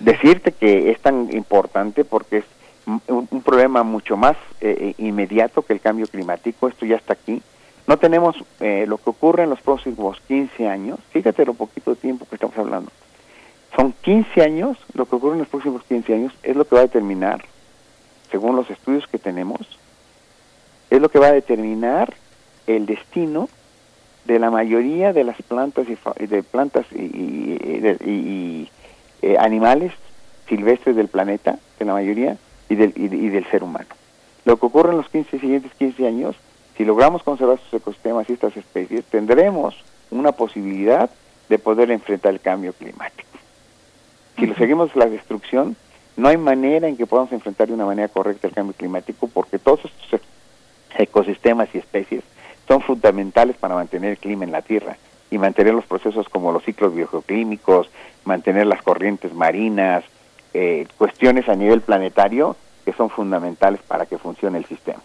Decirte 0.00 0.52
que 0.52 0.90
es 0.90 1.00
tan 1.00 1.32
importante 1.32 2.04
porque 2.04 2.38
es 2.38 2.44
un, 2.86 3.42
problema 3.42 3.82
mucho 3.82 4.16
más 4.16 4.36
eh, 4.60 4.76
eh, 4.80 4.94
inmediato 4.98 5.62
que 5.62 5.74
el 5.74 5.80
cambio 5.80 6.06
climático, 6.06 6.68
esto 6.68 6.86
ya 6.86 6.96
está 6.96 7.12
aquí. 7.14 7.42
No 7.86 7.98
tenemos 7.98 8.36
eh, 8.60 8.86
lo 8.88 8.98
que 8.98 9.10
ocurre 9.10 9.44
en 9.44 9.50
los 9.50 9.60
próximos 9.60 10.20
15 10.26 10.68
años, 10.68 10.98
fíjate 11.10 11.44
lo 11.44 11.54
poquito 11.54 11.90
de 11.90 12.00
tiempo 12.00 12.26
que 12.28 12.36
estamos 12.36 12.56
hablando. 12.56 12.90
Son 13.76 13.92
15 13.92 14.42
años, 14.42 14.78
lo 14.94 15.06
que 15.06 15.16
ocurre 15.16 15.34
en 15.34 15.40
los 15.40 15.48
próximos 15.48 15.82
15 15.84 16.14
años 16.14 16.32
es 16.42 16.56
lo 16.56 16.66
que 16.66 16.76
va 16.76 16.80
a 16.80 16.84
determinar, 16.84 17.44
según 18.30 18.56
los 18.56 18.70
estudios 18.70 19.06
que 19.06 19.18
tenemos, 19.18 19.60
es 20.90 21.00
lo 21.00 21.08
que 21.10 21.18
va 21.18 21.28
a 21.28 21.32
determinar 21.32 22.14
el 22.66 22.86
destino 22.86 23.48
de 24.24 24.38
la 24.38 24.50
mayoría 24.50 25.12
de 25.12 25.24
las 25.24 25.40
plantas 25.42 25.86
y 25.88 26.26
de 26.26 26.42
plantas 26.42 26.86
y, 26.92 28.68
eh, 29.22 29.36
animales 29.38 29.92
silvestres 30.48 30.96
del 30.96 31.08
planeta, 31.08 31.58
de 31.78 31.84
la 31.84 31.92
mayoría, 31.94 32.36
y 32.68 32.74
del, 32.74 32.92
y, 32.96 33.28
del 33.28 33.44
ser 33.50 33.62
humano. 33.62 33.88
Lo 34.44 34.58
que 34.58 34.66
ocurre 34.66 34.90
en 34.90 34.98
los 34.98 35.08
15 35.08 35.38
siguientes 35.38 35.72
15 35.78 36.06
años, 36.06 36.36
si 36.76 36.84
logramos 36.84 37.22
conservar 37.22 37.56
estos 37.56 37.80
ecosistemas 37.80 38.28
y 38.28 38.34
estas 38.34 38.56
especies, 38.56 39.04
tendremos 39.04 39.74
una 40.10 40.32
posibilidad 40.32 41.10
de 41.48 41.58
poder 41.58 41.90
enfrentar 41.90 42.32
el 42.32 42.40
cambio 42.40 42.72
climático. 42.72 43.28
Si 44.36 44.46
lo 44.46 44.54
seguimos 44.54 44.94
la 44.96 45.06
destrucción, 45.06 45.76
no 46.16 46.28
hay 46.28 46.36
manera 46.36 46.88
en 46.88 46.96
que 46.96 47.06
podamos 47.06 47.32
enfrentar 47.32 47.68
de 47.68 47.74
una 47.74 47.86
manera 47.86 48.08
correcta 48.08 48.48
el 48.48 48.54
cambio 48.54 48.74
climático 48.74 49.28
porque 49.28 49.58
todos 49.58 49.80
estos 49.84 50.20
ecosistemas 50.96 51.68
y 51.74 51.78
especies 51.78 52.22
son 52.66 52.80
fundamentales 52.80 53.56
para 53.56 53.74
mantener 53.74 54.10
el 54.12 54.18
clima 54.18 54.44
en 54.44 54.52
la 54.52 54.62
Tierra. 54.62 54.96
y 55.30 55.38
mantener 55.38 55.74
los 55.74 55.86
procesos 55.86 56.28
como 56.28 56.52
los 56.52 56.62
ciclos 56.62 56.94
biogeoquímicos, 56.94 57.90
mantener 58.24 58.66
las 58.66 58.82
corrientes 58.82 59.34
marinas, 59.34 60.04
eh, 60.52 60.86
cuestiones 60.96 61.48
a 61.48 61.56
nivel 61.56 61.80
planetario 61.80 62.54
que 62.84 62.92
son 62.92 63.10
fundamentales 63.10 63.80
para 63.82 64.06
que 64.06 64.18
funcione 64.18 64.58
el 64.58 64.66
sistema. 64.66 65.02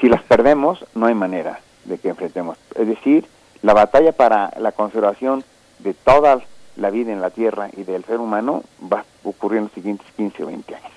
Si 0.00 0.08
las 0.08 0.22
perdemos, 0.22 0.86
no 0.94 1.06
hay 1.06 1.14
manera 1.14 1.60
de 1.84 1.98
que 1.98 2.08
enfrentemos. 2.08 2.56
Es 2.74 2.86
decir, 2.86 3.26
la 3.60 3.74
batalla 3.74 4.12
para 4.12 4.50
la 4.58 4.72
conservación 4.72 5.44
de 5.80 5.92
toda 5.92 6.40
la 6.76 6.90
vida 6.90 7.12
en 7.12 7.20
la 7.20 7.30
Tierra 7.30 7.68
y 7.76 7.82
del 7.82 8.04
ser 8.04 8.18
humano 8.18 8.62
va 8.90 9.00
a 9.00 9.04
ocurrir 9.24 9.58
en 9.58 9.64
los 9.64 9.72
siguientes 9.72 10.06
15 10.16 10.44
o 10.44 10.46
20 10.46 10.74
años. 10.74 10.92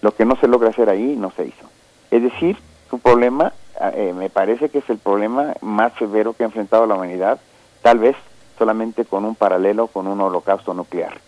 Lo 0.00 0.14
que 0.14 0.24
no 0.24 0.34
se 0.36 0.48
logra 0.48 0.70
hacer 0.70 0.88
ahí 0.88 1.14
no 1.16 1.30
se 1.30 1.46
hizo. 1.46 1.70
Es 2.10 2.22
decir, 2.22 2.56
su 2.92 2.98
problema 2.98 3.54
eh, 3.94 4.12
me 4.14 4.28
parece 4.28 4.68
que 4.68 4.80
es 4.80 4.90
el 4.90 4.98
problema 4.98 5.54
más 5.62 5.94
severo 5.98 6.34
que 6.34 6.42
ha 6.42 6.46
enfrentado 6.46 6.86
la 6.86 6.94
humanidad, 6.94 7.40
tal 7.80 7.98
vez 7.98 8.14
solamente 8.58 9.06
con 9.06 9.24
un 9.24 9.34
paralelo 9.34 9.86
con 9.86 10.06
un 10.06 10.20
holocausto 10.20 10.74
nuclear. 10.74 11.18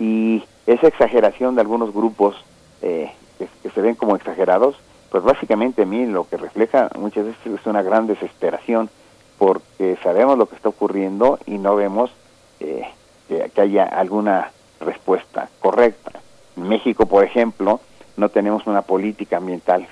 Y 0.00 0.42
esa 0.66 0.88
exageración 0.88 1.54
de 1.54 1.60
algunos 1.60 1.94
grupos 1.94 2.34
eh, 2.82 3.12
que, 3.38 3.70
se 3.70 3.80
ven 3.80 3.94
como 3.94 4.16
exagerados, 4.16 4.74
pues 5.12 5.22
básicamente 5.22 5.82
a 5.82 5.86
mí 5.86 6.04
lo 6.04 6.28
que 6.28 6.36
refleja 6.36 6.90
muchas 6.98 7.26
veces 7.26 7.60
es 7.60 7.66
una 7.66 7.82
gran 7.82 8.08
desesperación 8.08 8.90
porque 9.38 9.96
sabemos 10.02 10.36
lo 10.36 10.48
que 10.48 10.56
está 10.56 10.68
ocurriendo 10.68 11.38
y 11.46 11.58
no 11.58 11.76
vemos 11.76 12.10
eh, 12.58 12.88
que, 13.28 13.52
que, 13.54 13.60
haya 13.60 13.84
alguna 13.84 14.50
respuesta 14.80 15.48
correcta. 15.60 16.10
En 16.56 16.68
México, 16.68 17.06
por 17.06 17.22
ejemplo, 17.22 17.78
no 18.16 18.30
tenemos 18.30 18.66
una 18.66 18.82
política 18.82 19.36
ambiental 19.36 19.86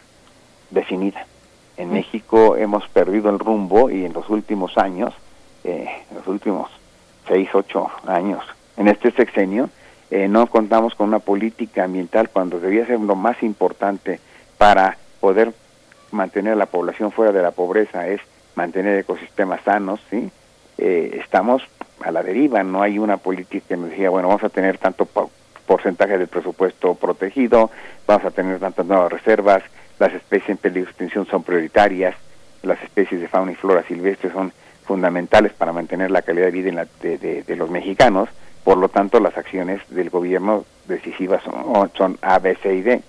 definida. 0.70 1.26
En 1.76 1.92
México 1.92 2.56
hemos 2.56 2.88
perdido 2.88 3.30
el 3.30 3.38
rumbo 3.38 3.90
y 3.90 4.04
en 4.04 4.12
los 4.12 4.28
últimos 4.30 4.78
años, 4.78 5.14
eh, 5.64 5.88
los 6.14 6.26
últimos 6.26 6.70
seis, 7.28 7.48
ocho 7.52 7.90
años, 8.06 8.42
en 8.76 8.88
este 8.88 9.10
sexenio, 9.10 9.68
eh, 10.10 10.28
no 10.28 10.46
contamos 10.46 10.94
con 10.94 11.08
una 11.08 11.18
política 11.18 11.84
ambiental 11.84 12.30
cuando 12.30 12.60
debía 12.60 12.86
ser 12.86 13.00
lo 13.00 13.16
más 13.16 13.42
importante 13.42 14.20
para 14.56 14.96
poder 15.20 15.52
mantener 16.12 16.56
la 16.56 16.66
población 16.66 17.10
fuera 17.10 17.32
de 17.32 17.42
la 17.42 17.50
pobreza, 17.50 18.06
es 18.08 18.20
mantener 18.54 18.98
ecosistemas 18.98 19.60
sanos, 19.64 20.00
¿sí? 20.08 20.30
Eh, 20.78 21.18
estamos 21.20 21.62
a 22.02 22.10
la 22.10 22.22
deriva, 22.22 22.62
no 22.62 22.82
hay 22.82 22.98
una 22.98 23.16
política 23.16 23.66
que 23.68 23.76
nos 23.76 23.90
diga, 23.90 24.10
bueno, 24.10 24.28
vamos 24.28 24.44
a 24.44 24.48
tener 24.48 24.78
tanto 24.78 25.08
porcentaje 25.66 26.16
del 26.18 26.28
presupuesto 26.28 26.94
protegido, 26.94 27.70
vamos 28.06 28.24
a 28.26 28.30
tener 28.30 28.60
tantas 28.60 28.86
nuevas 28.86 29.10
reservas, 29.10 29.62
las 29.98 30.12
especies 30.12 30.50
en 30.50 30.56
peligro 30.58 30.84
de 30.84 30.90
extinción 30.90 31.26
son 31.26 31.42
prioritarias, 31.42 32.14
las 32.62 32.82
especies 32.82 33.20
de 33.20 33.28
fauna 33.28 33.52
y 33.52 33.54
flora 33.54 33.82
silvestre 33.84 34.30
son 34.30 34.52
fundamentales 34.84 35.52
para 35.52 35.72
mantener 35.72 36.10
la 36.10 36.22
calidad 36.22 36.46
de 36.46 36.50
vida 36.50 36.86
de, 37.02 37.56
los 37.56 37.70
mexicanos, 37.70 38.28
por 38.64 38.78
lo 38.78 38.88
tanto 38.88 39.20
las 39.20 39.36
acciones 39.36 39.80
del 39.88 40.10
gobierno 40.10 40.64
decisivas 40.86 41.42
son, 41.42 41.90
son 41.94 42.18
A, 42.22 42.38
B, 42.38 42.56
C 42.62 42.74
y 42.74 42.82
D. 42.82 43.02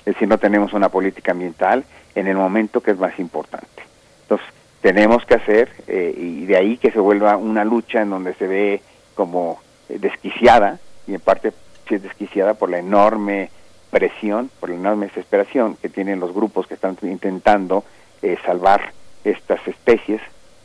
Es 0.00 0.14
decir, 0.14 0.28
no 0.28 0.38
tenemos 0.38 0.72
una 0.72 0.88
política 0.88 1.32
ambiental 1.32 1.84
en 2.14 2.28
el 2.28 2.36
momento 2.36 2.80
que 2.80 2.92
es 2.92 2.98
más 2.98 3.18
importante. 3.18 3.82
Entonces, 4.22 4.46
tenemos 4.80 5.24
que 5.24 5.34
hacer, 5.34 5.70
eh, 5.88 6.14
y 6.16 6.46
de 6.46 6.56
ahí 6.56 6.76
que 6.76 6.92
se 6.92 7.00
vuelva 7.00 7.36
una 7.36 7.64
lucha 7.64 8.02
en 8.02 8.10
donde 8.10 8.34
se 8.34 8.46
ve 8.46 8.82
como 9.14 9.60
desquiciada, 9.88 10.78
y 11.08 11.14
en 11.14 11.20
parte 11.20 11.52
si 11.88 11.96
es 11.96 12.02
desquiciada 12.02 12.54
por 12.54 12.70
la 12.70 12.78
enorme 12.78 13.50
presión, 13.90 14.50
por 14.60 14.70
la 14.70 14.76
enorme 14.76 15.06
desesperación 15.06 15.76
que 15.76 15.88
tienen 15.88 16.20
los 16.20 16.34
grupos 16.34 16.66
que 16.66 16.74
están 16.74 16.96
intentando 17.02 17.84
eh, 18.22 18.36
salvar 18.44 18.92
estas 19.24 19.66
especies, 19.66 20.20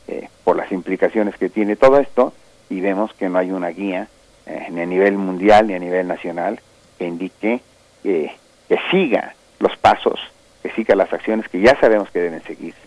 eh, 0.08 0.28
por 0.44 0.56
las 0.56 0.72
implicaciones 0.72 1.36
que 1.38 1.50
tiene 1.50 1.76
todo 1.76 2.00
esto, 2.00 2.34
y 2.70 2.82
vemos 2.82 3.14
que 3.14 3.30
no 3.30 3.38
hay 3.38 3.52
una 3.52 3.70
guía 3.70 4.08
eh, 4.46 4.68
ni 4.72 4.82
a 4.82 4.86
nivel 4.86 5.18
mundial 5.18 5.68
ni 5.68 5.74
a 5.74 5.80
nivel 5.80 6.08
nacional 6.08 6.60
que 6.98 7.06
indique 7.06 7.62
que 8.04 8.80
siga 8.90 9.36
los 9.60 9.78
pasos, 9.78 10.20
que 10.64 10.72
siga 10.72 10.96
las 10.96 11.14
acciones 11.14 11.48
que 11.50 11.60
ya 11.60 11.80
sabemos 11.80 12.10
que 12.10 12.20
deben 12.20 12.42
seguirse. 12.44 12.80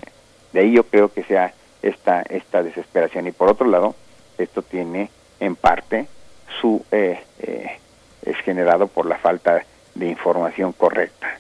De 0.53 0.61
ahí 0.61 0.73
yo 0.73 0.85
creo 0.85 1.13
que 1.13 1.23
sea 1.23 1.53
esta, 1.83 2.23
esta 2.23 2.63
desesperación. 2.65 3.29
Y 3.29 3.33
por 3.33 3.49
otro 3.49 3.69
lado, 3.69 3.95
esto 4.39 4.63
tiene 4.63 5.09
en 5.39 5.55
parte 5.55 6.09
su 6.61 6.85
es 6.91 8.37
generado 8.39 8.89
por 8.89 9.07
la 9.07 9.19
falta 9.19 9.55
de 9.55 9.61
información 9.97 10.73
correcta. 10.73 11.39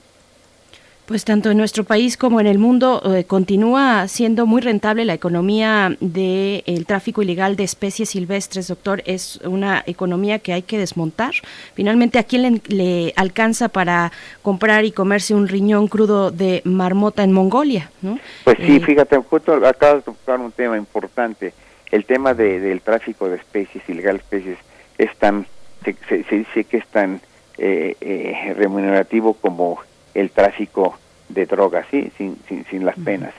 Pues 1.06 1.26
tanto 1.26 1.50
en 1.50 1.58
nuestro 1.58 1.84
país 1.84 2.16
como 2.16 2.40
en 2.40 2.46
el 2.46 2.58
mundo 2.58 3.02
eh, 3.14 3.24
continúa 3.24 4.08
siendo 4.08 4.46
muy 4.46 4.62
rentable 4.62 5.04
la 5.04 5.12
economía 5.12 5.94
del 6.00 6.86
tráfico 6.86 7.20
ilegal 7.20 7.56
de 7.56 7.64
especies 7.64 8.08
silvestres, 8.08 8.68
doctor. 8.68 9.02
Es 9.04 9.38
una 9.44 9.82
economía 9.86 10.38
que 10.38 10.54
hay 10.54 10.62
que 10.62 10.78
desmontar. 10.78 11.34
Finalmente, 11.74 12.18
¿a 12.18 12.22
quién 12.22 12.62
le, 12.68 13.12
alcanza 13.16 13.68
para 13.68 14.12
comprar 14.40 14.86
y 14.86 14.92
comerse 14.92 15.34
un 15.34 15.46
riñón 15.46 15.88
crudo 15.88 16.30
de 16.30 16.62
marmota 16.64 17.22
en 17.22 17.32
Mongolia? 17.32 17.90
¿no? 18.00 18.18
Pues 18.44 18.56
sí, 18.64 18.76
eh, 18.76 18.80
fíjate, 18.80 19.18
justo 19.18 19.52
acabas 19.66 19.96
de 19.96 20.02
tocar 20.12 20.40
un 20.40 20.52
tema 20.52 20.78
importante. 20.78 21.52
El 21.90 22.06
tema 22.06 22.32
del 22.32 22.80
tráfico 22.80 23.28
de 23.28 23.36
especies, 23.36 23.86
ilegal 23.90 24.16
especies, 24.16 24.56
es 24.96 25.14
tan, 25.18 25.46
se, 25.84 26.24
se 26.24 26.34
dice 26.34 26.64
que 26.64 26.78
es 26.78 26.86
tan 26.86 27.20
eh, 27.58 27.96
eh, 28.00 28.54
remunerativo 28.56 29.34
como 29.34 29.78
el 30.14 30.30
tráfico 30.30 30.98
de 31.28 31.46
drogas, 31.46 31.86
¿sí? 31.90 32.10
sin, 32.16 32.36
sin, 32.48 32.64
sin 32.66 32.84
las 32.84 32.96
penas 32.98 33.34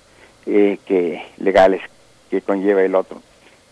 eh, 0.45 0.77
que 0.85 1.23
legales 1.37 1.81
que 2.29 2.41
conlleva 2.41 2.83
el 2.83 2.95
otro. 2.95 3.21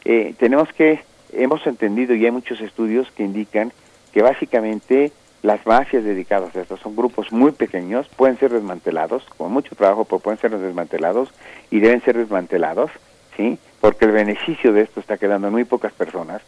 Eh, 0.06 0.34
tenemos 0.38 0.72
que, 0.74 1.02
hemos 1.32 1.66
entendido 1.66 2.14
y 2.14 2.26
hay 2.26 2.32
muchos 2.32 2.62
estudios 2.62 3.10
que 3.12 3.24
indican 3.24 3.72
que 4.12 4.22
básicamente 4.22 5.12
las 5.41 5.66
mafias 5.66 6.04
dedicadas 6.04 6.56
a 6.56 6.62
esto 6.62 6.78
son 6.78 6.96
grupos 6.96 7.32
muy 7.32 7.52
pequeños, 7.52 8.08
pueden 8.16 8.38
ser 8.38 8.52
desmantelados, 8.52 9.24
con 9.38 9.52
mucho 9.52 9.76
trabajo, 9.76 10.06
pero 10.06 10.20
pueden 10.20 10.39
ser 10.39 10.58
desmantelados 10.58 11.30
y 11.70 11.80
deben 11.80 12.02
ser 12.02 12.18
desmantelados, 12.18 12.91
¿sí? 13.36 13.58
Porque 13.82 14.06
el 14.06 14.12
beneficio 14.12 14.72
de 14.72 14.82
esto 14.82 15.00
está 15.00 15.18
quedando 15.18 15.48
en 15.48 15.54
muy 15.54 15.66
pocas 15.66 15.91
personas. 15.91 16.41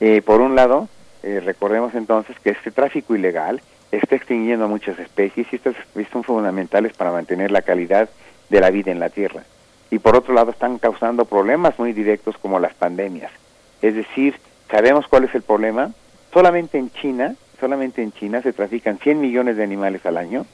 Eh, 0.00 0.20
por 0.20 0.40
un 0.40 0.54
lado, 0.54 0.88
eh, 1.22 1.40
recordemos 1.44 1.94
entonces 1.94 2.36
que 2.40 2.50
este 2.50 2.70
tráfico 2.70 3.14
ilegal 3.14 3.60
está 3.92 4.16
extinguiendo 4.16 4.68
muchas 4.68 4.98
especies 4.98 5.46
y 5.52 5.56
estas 5.56 5.76
son 6.10 6.24
fundamentales 6.24 6.94
para 6.94 7.12
mantener 7.12 7.50
la 7.50 7.62
calidad 7.62 8.08
de 8.48 8.60
la 8.60 8.70
vida 8.70 8.90
en 8.90 8.98
la 8.98 9.10
Tierra. 9.10 9.44
Y 9.90 9.98
por 9.98 10.16
otro 10.16 10.34
lado 10.34 10.50
están 10.50 10.78
causando 10.78 11.26
problemas 11.26 11.78
muy 11.78 11.92
directos 11.92 12.36
como 12.38 12.58
las 12.58 12.74
pandemias. 12.74 13.30
Es 13.82 13.94
decir, 13.94 14.34
sabemos 14.70 15.06
cuál 15.06 15.24
es 15.24 15.34
el 15.34 15.42
problema. 15.42 15.90
Solamente 16.32 16.78
en 16.78 16.90
China, 16.90 17.36
solamente 17.60 18.02
en 18.02 18.12
China 18.12 18.40
se 18.40 18.54
trafican 18.54 18.98
100 18.98 19.20
millones 19.20 19.56
de 19.56 19.62
animales 19.62 20.04
al 20.06 20.16
año. 20.16 20.46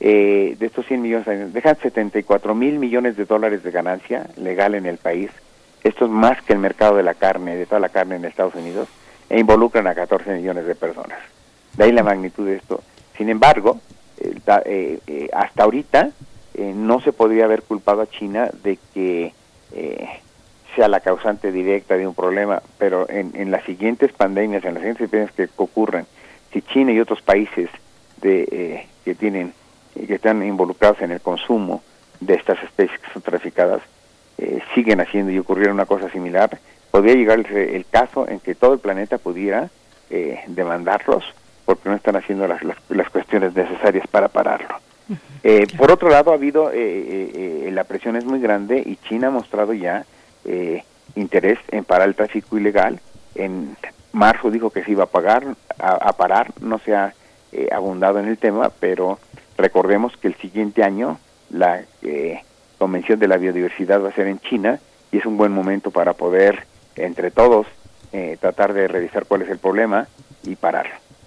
Eh, 0.00 0.56
de 0.58 0.66
estos 0.66 0.86
100 0.86 1.00
millones, 1.00 1.52
dejan 1.54 1.76
74 1.76 2.54
mil 2.54 2.80
millones 2.80 3.16
de 3.16 3.24
dólares 3.24 3.62
de 3.62 3.70
ganancia 3.70 4.26
legal 4.36 4.74
en 4.74 4.86
el 4.86 4.98
país. 4.98 5.30
Esto 5.84 6.06
es 6.06 6.10
más 6.10 6.42
que 6.42 6.54
el 6.54 6.58
mercado 6.58 6.96
de 6.96 7.04
la 7.04 7.14
carne, 7.14 7.54
de 7.54 7.66
toda 7.66 7.78
la 7.78 7.90
carne 7.90 8.16
en 8.16 8.24
Estados 8.24 8.56
Unidos 8.56 8.88
e 9.28 9.38
involucran 9.38 9.86
a 9.86 9.94
14 9.94 10.32
millones 10.32 10.66
de 10.66 10.74
personas. 10.74 11.18
De 11.76 11.84
ahí 11.84 11.92
la 11.92 12.02
magnitud 12.02 12.46
de 12.46 12.56
esto. 12.56 12.82
Sin 13.16 13.28
embargo, 13.28 13.80
eh, 14.18 15.00
eh, 15.06 15.28
hasta 15.32 15.64
ahorita 15.64 16.10
eh, 16.54 16.72
no 16.74 17.00
se 17.00 17.12
podría 17.12 17.44
haber 17.44 17.62
culpado 17.62 18.02
a 18.02 18.06
China 18.06 18.48
de 18.62 18.78
que 18.92 19.32
sea 20.76 20.86
la 20.88 21.00
causante 21.00 21.50
directa 21.50 21.96
de 21.96 22.06
un 22.06 22.14
problema, 22.14 22.62
pero 22.78 23.08
en, 23.08 23.50
las 23.50 23.64
siguientes 23.64 24.12
pandemias, 24.12 24.64
en 24.64 24.74
las 24.74 24.82
siguientes 24.82 25.06
epidemias 25.06 25.32
que 25.32 25.48
ocurren, 25.56 26.06
si 26.52 26.62
China 26.62 26.92
y 26.92 27.00
otros 27.00 27.22
países 27.22 27.70
de, 28.20 28.86
que 29.04 29.14
tienen 29.16 29.52
que 29.94 30.14
están 30.14 30.44
involucrados 30.44 31.00
en 31.00 31.10
el 31.10 31.20
consumo 31.20 31.82
de 32.20 32.34
estas 32.34 32.62
especies 32.62 33.00
que 33.00 33.12
son 33.12 33.22
traficadas 33.22 33.82
siguen 34.74 35.00
haciendo 35.00 35.32
y 35.32 35.38
ocurriera 35.38 35.72
una 35.72 35.86
cosa 35.86 36.08
similar, 36.10 36.58
podría 36.94 37.16
llegar 37.16 37.40
el, 37.40 37.86
caso 37.86 38.28
en 38.28 38.38
que 38.38 38.54
todo 38.54 38.74
el 38.74 38.78
planeta 38.78 39.18
pudiera 39.18 39.68
eh, 40.10 40.38
demandarlos 40.46 41.24
porque 41.64 41.88
no 41.88 41.96
están 41.96 42.14
haciendo 42.14 42.46
las, 42.46 42.60
las, 42.62 43.10
cuestiones 43.10 43.52
necesarias 43.52 44.06
para 44.06 44.28
pararlo. 44.28 44.76
Eh, 45.42 45.66
por 45.76 45.90
otro 45.90 46.08
lado, 46.08 46.30
ha 46.30 46.34
habido, 46.34 46.70
eh, 46.72 47.68
la 47.72 47.82
presión 47.82 48.14
es 48.14 48.24
muy 48.24 48.38
grande 48.38 48.80
y 48.86 48.94
China 49.08 49.26
ha 49.26 49.30
mostrado 49.32 49.72
ya 49.72 50.06
interés 51.16 51.58
en 51.72 51.84
parar 51.84 52.06
el 52.06 52.14
tráfico 52.14 52.56
ilegal. 52.56 53.00
En 53.34 53.76
marzo 54.12 54.52
dijo 54.52 54.70
que 54.70 54.84
se 54.84 54.92
iba 54.92 55.02
a, 55.02 55.08
pagar, 55.08 55.56
a, 55.80 56.12
parar, 56.12 56.52
no 56.60 56.78
se 56.78 56.94
ha 56.94 57.12
abundado 57.72 58.20
en 58.20 58.28
el 58.28 58.38
tema, 58.38 58.70
pero 58.78 59.18
recordemos 59.58 60.16
que 60.16 60.28
el 60.28 60.36
siguiente 60.36 60.84
año 60.84 61.18
la 61.50 61.82
Convención 62.78 63.18
de 63.18 63.26
la 63.26 63.36
Biodiversidad 63.36 64.00
va 64.00 64.10
a 64.10 64.14
ser 64.14 64.28
en 64.28 64.38
China 64.38 64.78
y 65.10 65.18
es 65.18 65.26
un 65.26 65.36
buen 65.36 65.50
momento 65.50 65.90
para 65.90 66.12
poder 66.12 66.72
entre 66.96 67.30
todos 67.30 67.66
eh, 68.12 68.36
tratar 68.40 68.72
de 68.72 68.86
revisar 68.88 69.26
cuál 69.26 69.42
es 69.42 69.50
el 69.50 69.58
problema 69.58 70.06
y 70.44 70.56
parar. 70.56 70.86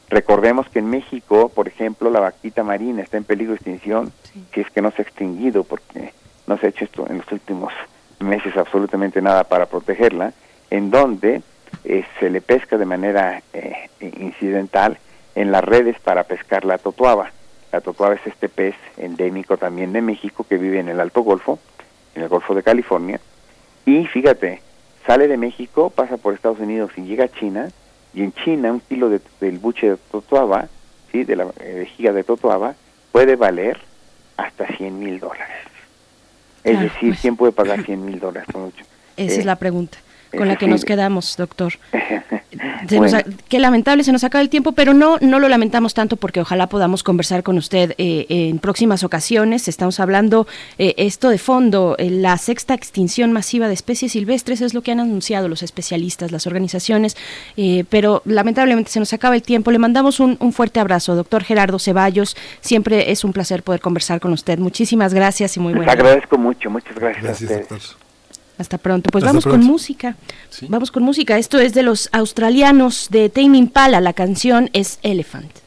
Recordemos 0.09 0.69
que 0.69 0.79
en 0.79 0.89
México, 0.89 1.49
por 1.49 1.67
ejemplo, 1.67 2.09
la 2.09 2.21
vaquita 2.21 2.63
marina 2.63 3.03
está 3.03 3.17
en 3.17 3.25
peligro 3.25 3.51
de 3.51 3.57
extinción, 3.57 4.13
que 4.51 4.61
es 4.61 4.69
que 4.71 4.81
no 4.81 4.91
se 4.91 5.01
ha 5.01 5.05
extinguido 5.05 5.65
porque 5.65 6.13
no 6.45 6.57
se 6.57 6.67
ha 6.67 6.69
hecho 6.69 6.85
esto 6.85 7.05
en 7.09 7.17
los 7.17 7.31
últimos 7.31 7.73
meses 8.19 8.55
absolutamente 8.55 9.21
nada 9.21 9.43
para 9.43 9.65
protegerla. 9.65 10.33
en 10.69 10.91
donde 10.91 11.41
eh, 11.85 12.05
se 12.19 12.29
le 12.29 12.41
pesca 12.41 12.77
de 12.77 12.85
manera 12.85 13.41
eh, 13.53 13.89
incidental 13.99 14.97
en 15.35 15.51
las 15.51 15.63
redes 15.63 15.97
para 15.99 16.23
pescar 16.23 16.65
la 16.65 16.77
totuaba. 16.77 17.31
La 17.71 17.81
totuaba 17.81 18.15
es 18.15 18.25
este 18.25 18.49
pez 18.49 18.75
endémico 18.97 19.57
también 19.57 19.93
de 19.93 20.01
México 20.01 20.45
que 20.47 20.57
vive 20.57 20.79
en 20.79 20.89
el 20.89 20.99
Alto 20.99 21.21
Golfo, 21.21 21.59
en 22.15 22.23
el 22.23 22.29
Golfo 22.29 22.53
de 22.55 22.63
California. 22.63 23.19
Y 23.85 24.05
fíjate, 24.07 24.61
sale 25.07 25.27
de 25.27 25.37
México, 25.37 25.89
pasa 25.89 26.17
por 26.17 26.33
Estados 26.33 26.59
Unidos 26.59 26.91
y 26.97 27.01
llega 27.01 27.25
a 27.25 27.29
China, 27.29 27.71
y 28.13 28.21
en 28.23 28.33
China 28.33 28.73
un 28.73 28.81
kilo 28.81 29.09
de, 29.09 29.21
del 29.39 29.57
buche 29.57 29.89
de 29.89 29.97
totuaba, 29.97 30.67
¿sí? 31.11 31.23
de 31.23 31.35
la 31.35 31.45
vejiga 31.45 32.11
de 32.11 32.23
totuaba, 32.23 32.75
puede 33.11 33.35
valer 33.35 33.79
hasta 34.35 34.67
100 34.67 34.99
mil 34.99 35.19
dólares. 35.19 35.57
Es 36.63 36.79
decir, 36.79 37.09
pues. 37.09 37.21
¿quién 37.21 37.37
puede 37.37 37.53
pagar 37.53 37.83
100 37.85 38.05
mil 38.05 38.19
dólares? 38.19 38.49
Esa 39.15 39.39
es 39.39 39.45
la 39.45 39.55
pregunta 39.55 39.97
con 40.35 40.47
la 40.47 40.55
que 40.55 40.67
nos 40.67 40.85
quedamos, 40.85 41.35
doctor. 41.37 41.73
qué 43.49 43.59
lamentable, 43.59 44.03
se 44.03 44.11
nos 44.11 44.23
acaba 44.23 44.41
el 44.41 44.49
tiempo, 44.49 44.71
pero 44.71 44.93
no, 44.93 45.17
no 45.21 45.39
lo 45.39 45.49
lamentamos 45.49 45.93
tanto 45.93 46.17
porque 46.17 46.41
ojalá 46.41 46.67
podamos 46.67 47.03
conversar 47.03 47.43
con 47.43 47.57
usted 47.57 47.93
eh, 47.97 48.25
en 48.29 48.59
próximas 48.59 49.03
ocasiones. 49.03 49.67
Estamos 49.67 49.99
hablando 49.99 50.47
eh, 50.77 50.93
esto 50.97 51.29
de 51.29 51.37
fondo, 51.37 51.95
eh, 51.97 52.09
la 52.09 52.37
sexta 52.37 52.73
extinción 52.73 53.31
masiva 53.31 53.67
de 53.67 53.73
especies 53.73 54.13
silvestres 54.13 54.61
es 54.61 54.73
lo 54.73 54.81
que 54.81 54.91
han 54.91 54.99
anunciado 54.99 55.47
los 55.47 55.63
especialistas, 55.63 56.31
las 56.31 56.47
organizaciones, 56.47 57.17
pero 57.89 58.21
lamentablemente 58.25 58.91
se 58.91 58.99
nos 58.99 59.13
acaba 59.13 59.35
el 59.35 59.41
tiempo. 59.41 59.71
Le 59.71 59.79
mandamos 59.79 60.19
un, 60.19 60.37
fuerte 60.51 60.79
abrazo, 60.79 61.15
doctor 61.15 61.43
Gerardo 61.43 61.79
Ceballos. 61.79 62.35
Siempre 62.61 63.11
es 63.11 63.23
un 63.23 63.33
placer 63.33 63.63
poder 63.63 63.81
conversar 63.81 64.19
con 64.19 64.33
usted. 64.33 64.59
Muchísimas 64.59 65.13
gracias 65.13 65.57
y 65.57 65.59
muy 65.59 65.73
buenas. 65.73 65.93
agradezco 65.93 66.37
mucho, 66.37 66.69
muchas 66.69 66.95
gracias. 66.95 67.41
Gracias, 67.41 67.97
hasta 68.57 68.77
pronto. 68.77 69.09
Pues 69.11 69.23
vamos 69.23 69.45
con 69.45 69.63
música. 69.63 70.15
Vamos 70.69 70.91
con 70.91 71.03
música. 71.03 71.37
Esto 71.37 71.59
es 71.59 71.73
de 71.73 71.83
los 71.83 72.09
australianos 72.11 73.07
de 73.09 73.29
Tame 73.29 73.57
Impala. 73.57 74.01
La 74.01 74.13
canción 74.13 74.69
es 74.73 74.99
Elephant. 75.03 75.66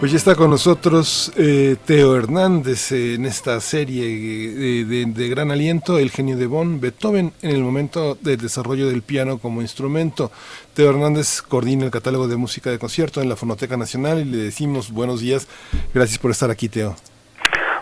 Pues 0.00 0.12
ya 0.12 0.16
está 0.16 0.34
con 0.34 0.48
nosotros 0.48 1.30
eh, 1.36 1.76
Teo 1.84 2.16
Hernández 2.16 2.90
en 2.90 3.26
esta 3.26 3.60
serie 3.60 4.86
de, 4.86 5.28
gran 5.28 5.50
aliento, 5.50 5.98
El 5.98 6.10
genio 6.10 6.38
de 6.38 6.46
Bonn, 6.46 6.80
Beethoven 6.80 7.34
en 7.42 7.50
el 7.50 7.60
momento 7.60 8.14
del 8.14 8.38
desarrollo 8.38 8.88
del 8.88 9.02
piano 9.02 9.36
como 9.36 9.60
instrumento. 9.60 10.32
Teo 10.72 10.88
Hernández 10.88 11.42
coordina 11.42 11.84
el 11.84 11.90
catálogo 11.90 12.28
de 12.28 12.36
música 12.36 12.70
de 12.70 12.78
concierto 12.78 13.20
en 13.20 13.28
la 13.28 13.36
Fonoteca 13.36 13.76
Nacional 13.76 14.20
y 14.20 14.24
le 14.24 14.38
decimos 14.38 14.90
buenos 14.90 15.20
días. 15.20 15.46
Gracias 15.92 16.18
por 16.18 16.30
estar 16.30 16.50
aquí, 16.50 16.70
Teo. 16.70 16.96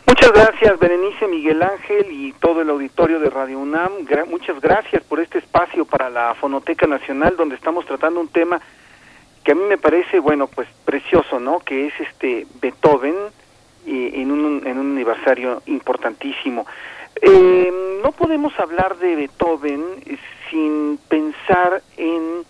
Muchas 0.05 0.33
gracias, 0.33 0.77
Berenice, 0.81 1.29
Miguel 1.29 1.63
Ángel 1.63 2.11
y 2.11 2.33
todo 2.41 2.63
el 2.63 2.71
auditorio 2.71 3.21
de 3.21 3.31
Radio 3.31 3.61
UNAM. 3.61 3.93
muchas 4.29 4.61
gracias 4.61 5.05
por 5.05 5.21
este 5.21 5.39
espacio 5.39 5.85
para 5.85 6.11
la 6.11 6.35
Fonoteca 6.35 6.89
Nacional 6.89 7.37
donde 7.37 7.55
estamos 7.55 7.87
tratando 7.87 8.19
un 8.19 8.27
tema 8.27 8.61
que 9.49 9.53
a 9.53 9.55
mí 9.55 9.63
me 9.63 9.79
parece, 9.79 10.19
bueno, 10.19 10.47
pues 10.47 10.69
precioso, 10.85 11.41
¿no? 11.41 11.61
Que 11.61 11.87
es 11.87 11.95
este 12.01 12.47
Beethoven 12.61 13.15
en, 13.87 14.31
un, 14.31 14.67
en 14.67 14.79
un 14.79 14.93
aniversario 14.93 15.63
importantísimo. 15.65 16.67
Eh, 17.23 17.73
no 18.03 18.13
podemos 18.13 18.53
hablar 18.61 18.99
de 18.99 19.17
Beethoven 19.17 19.83
sin 20.51 20.99
pensar 21.09 21.81
en 21.97 22.45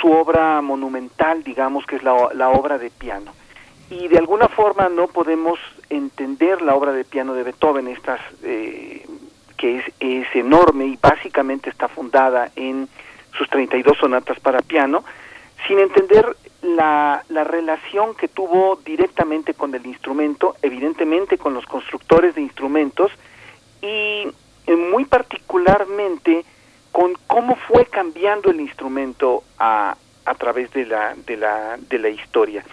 su 0.00 0.10
obra 0.10 0.60
monumental, 0.62 1.44
digamos, 1.44 1.86
que 1.86 1.94
es 1.94 2.02
la, 2.02 2.30
la 2.34 2.48
obra 2.48 2.76
de 2.76 2.90
piano. 2.90 3.32
Y 3.88 4.08
de 4.08 4.18
alguna 4.18 4.48
forma 4.48 4.88
no 4.88 5.06
podemos 5.06 5.60
entender 5.90 6.60
la 6.60 6.74
obra 6.74 6.90
de 6.90 7.04
piano 7.04 7.34
de 7.34 7.44
Beethoven, 7.44 7.86
estas, 7.86 8.20
eh, 8.42 9.06
que 9.56 9.78
es, 9.78 9.84
es 10.00 10.26
enorme 10.34 10.86
y 10.86 10.98
básicamente 11.00 11.70
está 11.70 11.86
fundada 11.86 12.50
en 12.56 12.88
sus 13.38 13.48
32 13.48 13.96
sonatas 13.96 14.40
para 14.40 14.60
piano, 14.60 15.04
sin 15.66 15.78
entender 15.78 16.36
la, 16.62 17.24
la, 17.28 17.44
relación 17.44 18.14
que 18.14 18.28
tuvo 18.28 18.78
directamente 18.84 19.54
con 19.54 19.74
el 19.74 19.86
instrumento, 19.86 20.56
evidentemente 20.62 21.38
con 21.38 21.54
los 21.54 21.64
constructores 21.66 22.34
de 22.34 22.42
instrumentos 22.42 23.10
y 23.82 24.26
muy 24.66 25.04
particularmente 25.04 26.44
con 26.92 27.12
cómo 27.26 27.56
fue 27.56 27.86
cambiando 27.86 28.50
el 28.50 28.60
instrumento 28.60 29.42
a, 29.58 29.96
a 30.24 30.34
través 30.34 30.72
de 30.72 30.86
la, 30.86 31.14
de 31.14 31.36
la, 31.36 31.76
de 31.76 31.98
la 31.98 32.08
historia. 32.08 32.64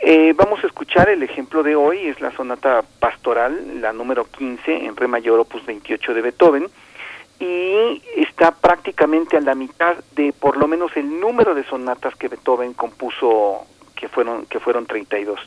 Eh, 0.00 0.34
vamos 0.36 0.62
a 0.62 0.66
escuchar 0.66 1.08
el 1.08 1.22
ejemplo 1.22 1.62
de 1.62 1.74
hoy, 1.74 2.06
es 2.06 2.20
la 2.20 2.30
sonata 2.32 2.84
pastoral, 3.00 3.80
la 3.80 3.92
número 3.92 4.24
15 4.24 4.84
en 4.86 4.96
re 4.96 5.08
mayor 5.08 5.40
opus 5.40 5.64
28 5.64 6.14
de 6.14 6.22
Beethoven, 6.22 6.68
y 7.38 8.02
está 8.16 8.52
prácticamente 8.52 9.36
a 9.36 9.40
la 9.40 9.54
mitad 9.54 9.96
de 10.14 10.32
por 10.32 10.56
lo 10.56 10.66
menos 10.66 10.96
el 10.96 11.20
número 11.20 11.54
de 11.54 11.64
sonatas 11.64 12.14
que 12.16 12.28
Beethoven 12.28 12.72
compuso 12.74 13.66
que 13.94 14.08
fueron 14.08 14.46
que 14.46 14.60
fueron 14.60 14.86
32. 14.86 15.40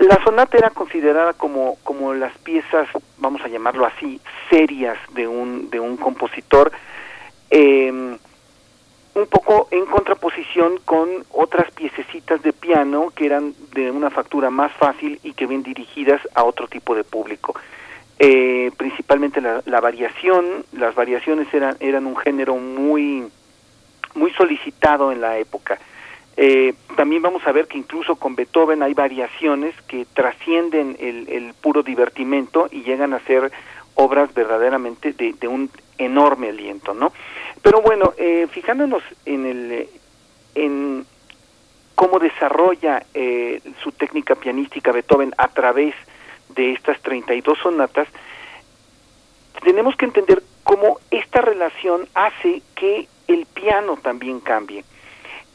La 0.00 0.22
sonata 0.24 0.56
era 0.58 0.70
considerada 0.70 1.34
como 1.34 1.76
como 1.84 2.14
las 2.14 2.36
piezas, 2.38 2.88
vamos 3.18 3.42
a 3.42 3.48
llamarlo 3.48 3.86
así, 3.86 4.20
serias 4.50 4.98
de 5.12 5.28
un 5.28 5.70
de 5.70 5.78
un 5.78 5.96
compositor 5.96 6.72
eh, 7.50 8.18
un 9.14 9.26
poco 9.26 9.68
en 9.70 9.86
contraposición 9.86 10.80
con 10.84 11.08
otras 11.30 11.70
piececitas 11.70 12.42
de 12.42 12.52
piano 12.52 13.12
que 13.14 13.26
eran 13.26 13.54
de 13.72 13.90
una 13.90 14.10
factura 14.10 14.50
más 14.50 14.72
fácil 14.72 15.20
y 15.22 15.34
que 15.34 15.46
ven 15.46 15.62
dirigidas 15.62 16.20
a 16.34 16.42
otro 16.42 16.66
tipo 16.66 16.94
de 16.94 17.04
público. 17.04 17.54
Eh, 18.18 18.70
principalmente 18.76 19.40
la, 19.40 19.80
variación, 19.80 20.64
las 20.72 20.94
variaciones 20.94 21.52
eran, 21.52 21.76
eran 21.80 22.06
un 22.06 22.16
género 22.16 22.56
muy, 22.56 23.24
muy 24.14 24.32
solicitado 24.32 25.10
en 25.12 25.20
la 25.20 25.38
época. 25.38 25.78
Eh, 26.36 26.74
también 26.96 27.22
vamos 27.22 27.46
a 27.46 27.52
ver 27.52 27.66
que 27.66 27.78
incluso 27.78 28.16
con 28.16 28.34
Beethoven 28.34 28.82
hay 28.82 28.94
variaciones 28.94 29.74
que 29.82 30.04
trascienden 30.04 30.96
el, 30.98 31.28
el 31.28 31.54
puro 31.54 31.82
divertimento 31.82 32.68
y 32.70 32.82
llegan 32.82 33.14
a 33.14 33.20
ser 33.20 33.52
obras 33.94 34.32
verdaderamente 34.34 35.12
de, 35.12 35.32
de 35.34 35.48
un 35.48 35.70
enorme 35.98 36.48
aliento, 36.48 36.94
¿no? 36.94 37.12
Pero 37.62 37.80
bueno, 37.80 38.12
eh, 38.18 38.46
fijándonos 38.50 39.02
en 39.24 39.46
el 39.46 39.88
en 40.54 41.06
cómo 41.94 42.18
desarrolla 42.18 43.04
eh, 43.14 43.60
su 43.82 43.92
técnica 43.92 44.34
pianística 44.34 44.92
Beethoven 44.92 45.32
a 45.38 45.48
través 45.48 45.94
de 45.94 46.04
estas 46.56 47.00
32 47.02 47.58
sonatas, 47.58 48.08
tenemos 49.62 49.96
que 49.96 50.04
entender 50.04 50.42
cómo 50.62 50.98
esta 51.10 51.40
relación 51.40 52.08
hace 52.14 52.62
que 52.74 53.08
el 53.28 53.46
piano 53.46 53.96
también 53.96 54.40
cambie. 54.40 54.84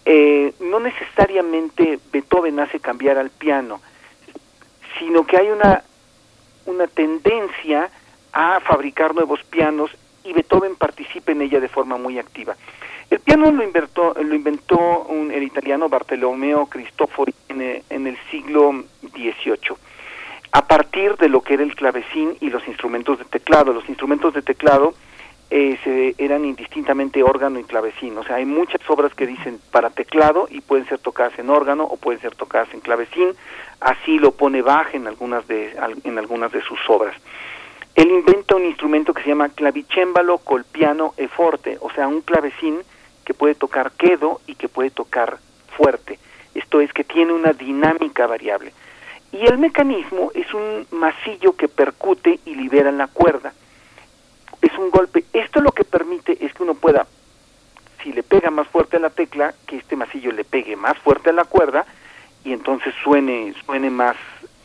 Eh, 0.05 0.53
no 0.59 0.79
necesariamente 0.79 1.99
Beethoven 2.11 2.59
hace 2.59 2.79
cambiar 2.79 3.17
al 3.17 3.29
piano, 3.29 3.81
sino 4.97 5.25
que 5.25 5.37
hay 5.37 5.49
una, 5.49 5.83
una 6.65 6.87
tendencia 6.87 7.89
a 8.31 8.59
fabricar 8.61 9.13
nuevos 9.13 9.43
pianos 9.43 9.91
y 10.23 10.33
Beethoven 10.33 10.75
participa 10.75 11.31
en 11.31 11.41
ella 11.41 11.59
de 11.59 11.67
forma 11.67 11.97
muy 11.97 12.17
activa. 12.17 12.55
El 13.09 13.19
piano 13.19 13.51
lo 13.51 13.63
inventó, 13.63 14.13
lo 14.13 14.35
inventó 14.35 14.77
un, 15.09 15.31
el 15.31 15.43
italiano 15.43 15.89
Bartolomeo 15.89 16.67
Cristofori 16.67 17.33
en, 17.49 17.83
en 17.89 18.07
el 18.07 18.17
siglo 18.29 18.85
XVIII 19.01 19.77
a 20.51 20.65
partir 20.67 21.15
de 21.17 21.29
lo 21.29 21.41
que 21.41 21.53
era 21.55 21.63
el 21.63 21.75
clavecín 21.75 22.35
y 22.39 22.49
los 22.49 22.67
instrumentos 22.67 23.19
de 23.19 23.25
teclado. 23.25 23.73
Los 23.73 23.87
instrumentos 23.87 24.33
de 24.33 24.41
teclado 24.41 24.93
eh, 25.51 26.15
eran 26.17 26.45
indistintamente 26.45 27.23
órgano 27.23 27.59
y 27.59 27.63
clavecín. 27.63 28.17
O 28.17 28.23
sea, 28.23 28.37
hay 28.37 28.45
muchas 28.45 28.81
obras 28.87 29.13
que 29.13 29.27
dicen 29.27 29.59
para 29.71 29.89
teclado 29.89 30.47
y 30.49 30.61
pueden 30.61 30.87
ser 30.87 30.99
tocadas 30.99 31.37
en 31.39 31.49
órgano 31.49 31.83
o 31.83 31.97
pueden 31.97 32.21
ser 32.21 32.35
tocadas 32.35 32.73
en 32.73 32.81
clavecín. 32.81 33.33
Así 33.79 34.19
lo 34.19 34.31
pone 34.31 34.61
Bach 34.61 34.93
en 34.93 35.07
algunas 35.07 35.47
de, 35.47 35.75
en 36.03 36.17
algunas 36.17 36.51
de 36.51 36.61
sus 36.61 36.79
obras. 36.87 37.15
Él 37.95 38.09
inventa 38.11 38.55
un 38.55 38.65
instrumento 38.65 39.13
que 39.13 39.23
se 39.23 39.29
llama 39.29 39.49
clavicémbalo 39.49 40.37
col 40.39 40.63
piano 40.63 41.13
e 41.17 41.27
forte, 41.27 41.77
o 41.81 41.89
sea, 41.91 42.07
un 42.07 42.21
clavecín 42.21 42.79
que 43.25 43.33
puede 43.33 43.55
tocar 43.55 43.91
quedo 43.91 44.41
y 44.47 44.55
que 44.55 44.69
puede 44.69 44.89
tocar 44.89 45.37
fuerte. 45.75 46.17
Esto 46.55 46.81
es 46.81 46.93
que 46.93 47.03
tiene 47.03 47.33
una 47.33 47.53
dinámica 47.53 48.25
variable. 48.25 48.73
Y 49.31 49.45
el 49.45 49.57
mecanismo 49.57 50.31
es 50.33 50.51
un 50.53 50.87
masillo 50.91 51.55
que 51.55 51.67
percute 51.67 52.39
y 52.45 52.55
libera 52.55 52.91
la 52.91 53.07
cuerda. 53.07 53.53
Es 54.61 54.75
un 54.77 54.89
golpe. 54.89 55.23
Esto 55.33 55.61
lo 55.61 55.71
que 55.71 55.83
permite 55.83 56.43
es 56.43 56.53
que 56.53 56.63
uno 56.63 56.73
pueda, 56.73 57.05
si 58.03 58.11
le 58.11 58.23
pega 58.23 58.49
más 58.49 58.67
fuerte 58.67 58.97
a 58.97 58.99
la 58.99 59.09
tecla, 59.09 59.53
que 59.67 59.77
este 59.77 59.95
masillo 59.95 60.31
le 60.31 60.43
pegue 60.43 60.75
más 60.75 60.97
fuerte 60.97 61.29
a 61.29 61.33
la 61.33 61.45
cuerda 61.45 61.85
y 62.43 62.53
entonces 62.53 62.93
suene, 63.03 63.53
suene 63.65 63.89
más, 63.89 64.15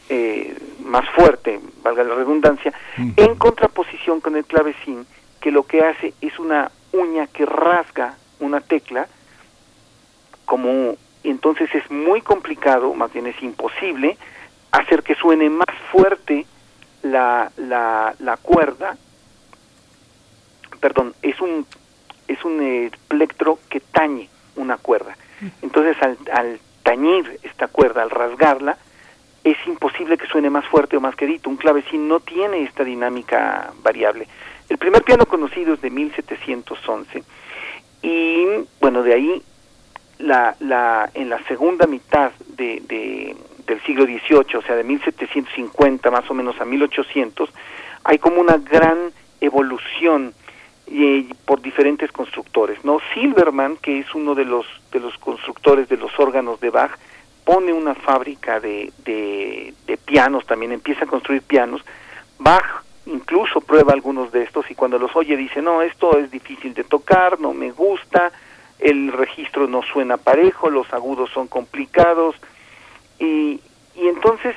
eh, 0.09 0.57
más 0.85 1.09
fuerte, 1.11 1.61
valga 1.83 2.05
la 2.05 2.15
redundancia, 2.15 2.73
en 2.97 3.35
contraposición 3.35 4.21
con 4.21 4.37
el 4.37 4.45
clavecín, 4.45 5.07
que 5.41 5.51
lo 5.51 5.65
que 5.65 5.83
hace 5.83 6.15
es 6.21 6.39
una 6.39 6.71
uña 6.93 7.27
que 7.27 7.45
rasga 7.45 8.17
una 8.41 8.61
tecla, 8.61 9.09
como 10.45 10.97
entonces 11.25 11.69
es 11.75 11.91
muy 11.91 12.21
complicado, 12.21 12.95
más 12.95 13.13
bien 13.13 13.27
es 13.27 13.43
imposible, 13.43 14.17
hacer 14.79 15.03
que 15.03 15.15
suene 15.15 15.51
más 15.51 15.75
fuerte 15.91 16.47
la, 17.03 17.51
la, 17.57 18.15
la 18.19 18.37
cuerda, 18.37 18.97
perdón, 20.81 21.15
es 21.23 21.41
un, 21.41 21.67
es 22.29 22.45
un 22.45 22.91
plectro 23.09 23.59
que 23.69 23.81
tañe 23.81 24.29
una 24.57 24.77
cuerda. 24.77 25.17
Entonces 25.63 25.97
al, 26.03 26.19
al 26.33 26.61
tañir 26.83 27.39
esta 27.43 27.69
cuerda, 27.69 28.03
al 28.03 28.11
rasgarla, 28.11 28.77
es 29.45 29.57
imposible 29.67 30.17
que 30.17 30.27
suene 30.27 30.49
más 30.49 30.65
fuerte 30.67 30.97
o 30.97 31.01
más 31.01 31.15
quedito. 31.17 31.51
Un 31.51 31.57
clavecín 31.57 32.09
no 32.09 32.21
tiene 32.21 32.63
esta 32.63 32.83
dinámica 32.83 33.73
variable. 33.83 34.27
El 34.69 34.79
primer 34.79 35.03
piano 35.03 35.27
conocido 35.27 35.75
es 35.75 35.83
de 35.83 35.91
1711 35.91 37.23
y 38.03 38.47
bueno, 38.81 39.03
de 39.03 39.15
ahí 39.15 39.43
la, 40.19 40.57
la, 40.61 41.11
en 41.15 41.29
la 41.29 41.43
segunda 41.45 41.87
mitad 41.87 42.33
de, 42.49 43.37
del 43.67 43.81
siglo 43.83 44.05
XVIII, 44.05 44.57
o 44.57 44.63
sea, 44.63 44.77
de 44.77 44.85
1750 44.85 46.11
más 46.11 46.31
o 46.31 46.35
menos 46.35 46.61
a 46.61 46.65
1800, 46.65 47.51
hay 48.05 48.19
como 48.19 48.41
una 48.41 48.59
gran 48.59 49.13
evolución 49.41 50.35
eh, 50.87 51.27
por 51.47 51.63
diferentes 51.63 52.13
constructores, 52.13 52.85
¿no? 52.85 52.99
Silverman, 53.15 53.77
que 53.79 54.01
es 54.01 54.15
uno 54.15 54.35
de 54.35 54.45
los 54.45 54.67
de 54.93 55.01
los 55.01 55.17
constructores 55.19 55.89
de 55.89 55.97
los 55.97 56.13
órganos 56.19 56.61
de 56.61 56.71
Bach, 56.71 56.93
pone 57.45 57.73
una 57.73 57.95
fábrica 57.95 58.61
de, 58.61 58.93
de, 59.05 59.75
de 59.87 59.97
pianos, 59.97 60.47
también 60.47 60.73
empieza 60.73 61.05
a 61.05 61.09
construir 61.09 61.43
pianos. 61.43 61.83
Bach 62.39 62.85
incluso 63.07 63.61
prueba 63.61 63.93
algunos 63.93 64.33
de 64.33 64.43
estos 64.43 64.71
y 64.71 64.75
cuando 64.75 64.99
los 64.99 65.15
oye 65.17 65.37
dice, 65.37 65.61
no, 65.63 65.83
esto 65.83 66.19
es 66.19 66.31
difícil 66.31 66.75
de 66.75 66.85
tocar, 66.85 67.41
no 67.41 67.53
me 67.53 67.71
gusta, 67.71 68.33
el 68.79 69.13
registro 69.13 69.67
no 69.67 69.83
suena 69.83 70.17
parejo, 70.17 70.71
los 70.71 70.93
agudos 70.93 71.31
son 71.31 71.49
complicados, 71.49 72.37
y, 73.19 73.61
y 73.95 74.09
entonces 74.09 74.57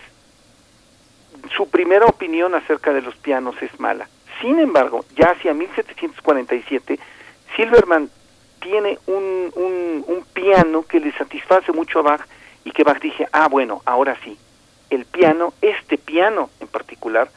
su 1.55 1.70
primera 1.70 2.05
opinión 2.05 2.55
acerca 2.55 2.93
de 2.93 3.01
los 3.01 3.16
pianos 3.16 3.55
es 3.62 3.80
mala. 3.80 4.08
Sin 4.41 4.60
embargo, 4.60 5.05
ya 5.16 5.32
hacia 5.32 5.53
1747, 5.53 6.99
Silverman 7.55 8.10
tiene 8.62 8.97
un, 9.08 9.51
un, 9.55 10.05
un, 10.08 10.26
piano 10.34 10.84
que 10.84 10.99
le 10.99 11.12
satisface 11.14 11.72
mucho 11.72 11.99
a 11.99 12.03
Bach 12.03 12.22
y 12.64 12.72
que 12.72 12.84
Bach 12.84 12.99
dije, 12.99 13.28
ah, 13.32 13.47
bueno, 13.47 13.82
ahora 13.86 14.18
sí, 14.24 14.38
el 14.89 15.05
piano, 15.05 15.53
este 15.62 15.97
piano 15.97 16.49
en 16.60 16.68
particular, 16.68 17.30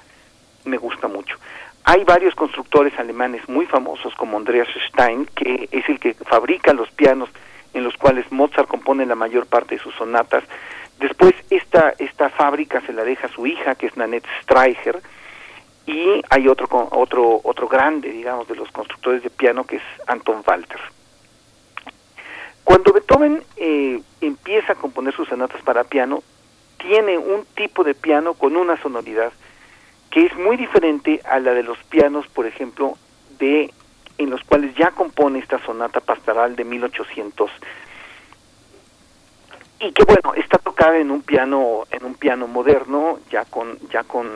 me 0.65 0.77
gusta 0.77 1.09
mucho. 1.09 1.37
Hay 1.85 2.05
varios 2.05 2.35
constructores 2.35 2.99
alemanes 2.99 3.49
muy 3.49 3.67
famosos 3.67 4.15
como 4.15 4.37
Andreas 4.37 4.69
Stein, 4.89 5.27
que 5.35 5.69
es 5.73 5.89
el 5.89 5.99
que 5.99 6.15
fabrica 6.15 6.73
los 6.73 6.91
pianos 6.91 7.31
en 7.73 7.85
los 7.85 7.97
cuales 7.97 8.31
Mozart 8.31 8.69
compone 8.69 9.07
la 9.07 9.15
mayor 9.15 9.47
parte 9.47 9.77
de 9.77 9.83
sus 9.83 9.95
sonatas. 9.95 10.45
Después 11.01 11.35
esta, 11.49 11.95
esta 11.99 12.29
fábrica 12.29 12.83
se 12.83 12.93
la 12.93 13.05
deja 13.05 13.27
a 13.27 13.33
su 13.33 13.47
hija, 13.47 13.75
que 13.75 13.87
es 13.87 13.97
Nanette 13.97 14.27
Streicher, 14.43 15.01
y 15.87 16.23
hay 16.29 16.47
otro, 16.47 16.69
otro, 16.93 17.41
otro 17.43 17.69
grande, 17.69 18.11
digamos, 18.11 18.47
de 18.47 18.55
los 18.55 18.71
constructores 18.71 19.23
de 19.23 19.31
piano, 19.31 19.65
que 19.65 19.77
es 19.77 19.83
Anton 20.07 20.43
Walter. 20.47 20.79
Cuando 22.65 22.93
Beethoven 22.93 23.43
eh, 23.57 24.01
empieza 24.21 24.75
a 24.75 24.77
componer 24.77 25.15
sus 25.15 25.27
sonatas 25.27 25.63
para 25.63 25.85
piano, 25.85 26.23
tiene 26.77 27.17
un 27.17 27.47
tipo 27.55 27.83
de 27.83 27.95
piano 27.95 28.35
con 28.35 28.55
una 28.57 28.81
sonoridad 28.81 29.33
que 30.11 30.27
es 30.27 30.37
muy 30.37 30.57
diferente 30.57 31.21
a 31.25 31.39
la 31.39 31.55
de 31.55 31.63
los 31.63 31.79
pianos, 31.85 32.27
por 32.29 32.47
ejemplo, 32.47 32.97
de 33.39 33.73
en 34.19 34.29
los 34.29 34.43
cuales 34.43 34.75
ya 34.75 34.91
compone 34.91 35.39
esta 35.39 35.59
sonata 35.65 36.01
pastoral 36.01 36.55
de 36.55 36.65
1800 36.65 37.51
y 39.81 39.93
que 39.93 40.05
bueno 40.05 40.35
está 40.35 40.59
tocada 40.59 40.99
en 40.99 41.11
un 41.11 41.23
piano 41.23 41.85
en 41.91 42.05
un 42.05 42.15
piano 42.15 42.47
moderno 42.47 43.19
ya 43.31 43.45
con 43.45 43.79
ya 43.91 44.05
con 44.05 44.29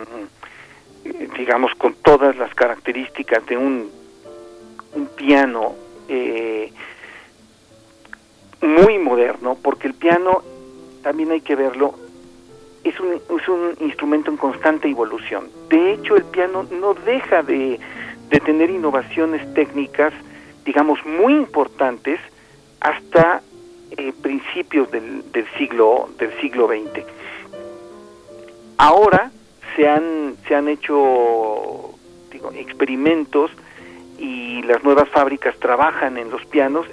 digamos 1.36 1.74
con 1.74 1.95
todas 1.95 2.36
las 2.36 2.55
características 2.55 3.45
de 3.47 3.57
un 3.57 3.90
un 4.95 5.07
piano 5.09 5.74
eh, 6.09 6.72
muy 8.62 8.99
moderno 8.99 9.57
porque 9.61 9.88
el 9.88 9.95
piano 9.95 10.42
también 11.03 11.30
hay 11.32 11.42
que 11.42 11.55
verlo 11.55 11.95
es 12.84 13.01
un, 13.01 13.14
es 13.14 13.49
un 13.49 13.74
instrumento 13.80 14.30
en 14.30 14.36
constante 14.36 14.88
evolución. 14.88 15.49
De 15.70 15.92
hecho, 15.92 16.16
el 16.16 16.24
piano 16.24 16.64
no 16.70 16.95
deja 16.95 17.42
de, 17.42 17.80
tener 18.45 18.68
innovaciones 18.68 19.55
técnicas, 19.55 20.12
digamos, 20.64 20.99
muy 21.07 21.34
importantes 21.34 22.20
hasta 22.80 23.42
eh, 23.97 24.12
principios 24.22 24.90
del, 24.90 25.30
del, 25.32 25.47
siglo 25.59 26.09
del 26.18 26.32
siglo 26.40 26.68
XX. 26.68 27.05
Ahora 28.78 29.30
se 29.76 29.88
han 29.88 30.36
se 30.47 30.55
han 30.55 30.68
hecho 30.68 31.95
digo, 32.30 32.53
experimentos 32.53 33.51
y 34.18 34.62
las 34.62 34.82
nuevas 34.84 35.09
fábricas 35.09 35.59
trabajan 35.59 36.16
en 36.18 36.30
los 36.30 36.45
pianos, 36.47 36.86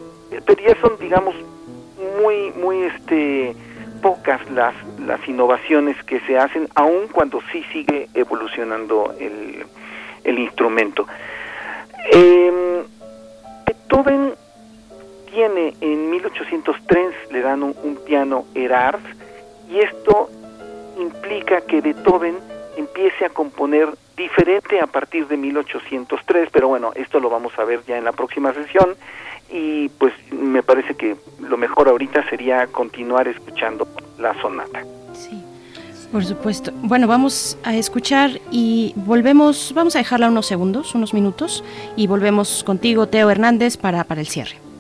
pero 0.46 0.62
ya 0.64 0.80
son 0.82 0.98
digamos 1.00 1.36
muy 2.22 2.52
muy 2.52 2.84
este 2.84 3.56
pocas 4.02 4.42
las, 4.50 4.74
las 5.00 5.26
innovaciones 5.28 6.02
que 6.04 6.20
se 6.22 6.38
hacen, 6.38 6.68
aun 6.76 7.08
cuando 7.12 7.40
sí 7.52 7.64
sigue 7.72 8.10
evolucionando 8.16 9.14
el, 9.20 9.64
el 10.24 10.40
instrumento. 10.40 11.06
Eh, 12.12 12.84
Beethoven 13.66 14.34
tiene 15.32 15.74
en 15.82 16.10
1803, 16.12 17.32
le 17.32 17.42
dan 17.42 17.64
un, 17.64 18.00
piano 18.06 18.46
Erard, 18.54 19.02
y 19.70 19.80
esto 19.80 20.30
implica 21.00 21.62
que 21.62 21.82
Beethoven 21.82 22.38
empiece 22.78 23.26
a 23.26 23.30
componer 23.30 23.90
diferente 24.16 24.80
a 24.80 24.88
partir 24.88 25.28
de 25.28 25.38
1803, 25.38 26.50
pero 26.52 26.68
bueno, 26.68 26.92
esto 26.96 27.20
lo 27.20 27.30
vamos 27.30 27.58
a 27.58 27.64
ver 27.64 27.82
ya 27.88 27.98
en 27.98 28.04
la 28.04 28.12
próxima 28.12 28.54
sesión 28.54 28.96
y 29.50 29.90
pues 29.90 30.14
me 30.32 30.64
parece 30.64 30.96
que 30.96 31.16
lo 31.40 31.58
mejor 31.58 31.90
ahorita 31.90 32.30
sería 32.30 32.68
continuar 32.68 33.28
escuchando 33.28 33.88
la 34.20 34.40
sonata. 34.42 34.84
Sí. 35.14 35.44
Por 36.12 36.26
supuesto. 36.26 36.72
Bueno, 36.76 37.08
vamos 37.08 37.58
a 37.64 37.76
escuchar 37.76 38.32
y 38.52 38.94
volvemos, 38.98 39.72
vamos 39.74 39.96
a 39.96 40.00
dejarla 40.00 40.28
unos 40.28 40.46
segundos, 40.46 40.94
unos 40.94 41.14
minutos, 41.14 41.64
y 41.96 42.08
volvemos 42.08 42.64
contigo, 42.66 43.08
Teo 43.08 43.30
Hernández, 43.30 43.78
para, 43.78 44.04
para 44.04 44.20
el 44.20 44.28
cierre. 44.28 44.71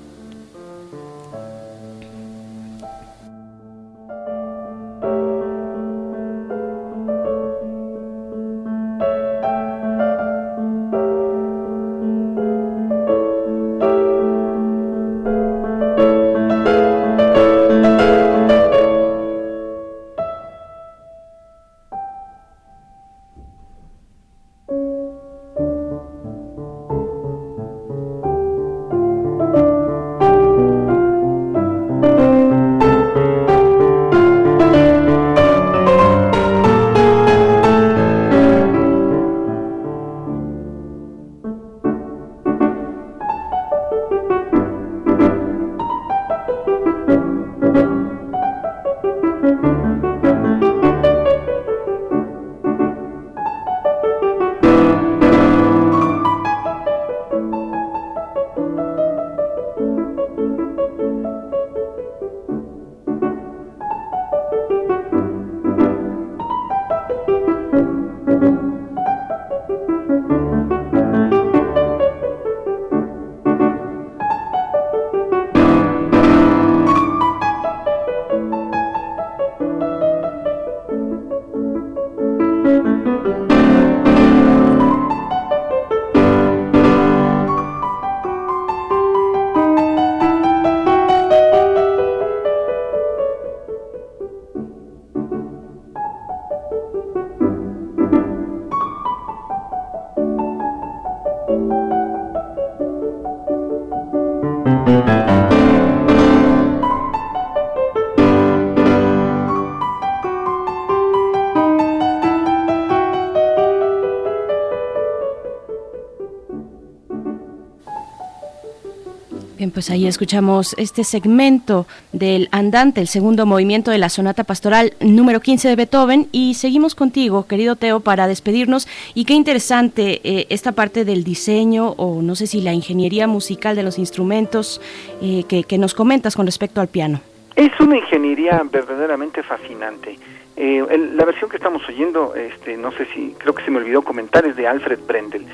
Pues 119.72 119.90
ahí 119.90 120.08
escuchamos 120.08 120.76
este 120.78 121.04
segmento 121.04 121.88
del 122.12 122.50
Andante, 122.52 123.02
el 123.02 123.08
segundo 123.08 123.46
movimiento 123.46 123.92
de 123.92 123.98
la 123.98 124.10
sonata 124.10 124.44
pastoral 124.44 124.94
número 125.00 125.40
15 125.40 125.70
de 125.70 125.76
Beethoven 125.76 126.28
y 126.32 126.54
seguimos 126.56 126.96
contigo, 126.96 127.48
querido 127.48 127.76
Teo, 127.76 128.00
para 128.00 128.28
despedirnos 128.28 128.88
y 129.14 129.26
qué 129.26 129.34
interesante 129.34 130.22
eh, 130.24 130.48
esta 130.50 130.74
parte 130.74 131.06
del 131.06 131.24
diseño 131.24 131.90
o 131.98 132.22
no 132.22 132.36
sé 132.36 132.48
si 132.48 132.62
la 132.62 132.74
ingeniería 132.74 133.28
musical 133.28 133.76
de 133.76 133.84
los 133.84 133.98
instrumentos 133.98 134.82
eh, 135.22 135.44
que, 135.48 135.78
nos 135.78 135.94
comentas 135.94 136.36
con 136.36 136.46
respecto 136.46 136.82
al 136.82 136.88
piano. 136.88 137.22
Es 137.56 137.72
una 137.80 137.98
ingeniería 137.98 138.62
verdaderamente 138.72 139.42
fascinante. 139.42 140.18
Eh, 140.56 140.86
la 141.16 141.26
versión 141.26 141.50
que 141.50 141.58
estamos 141.58 141.82
oyendo, 141.88 142.36
este, 142.36 142.78
no 142.78 142.92
sé 142.92 143.08
si, 143.14 143.34
creo 143.40 143.56
que 143.56 143.64
se 143.64 143.72
me 143.72 143.78
olvidó 143.78 144.04
comentar, 144.04 144.46
es 144.46 144.56
de 144.56 144.68
Alfred 144.68 145.00
Brendel. 145.08 145.46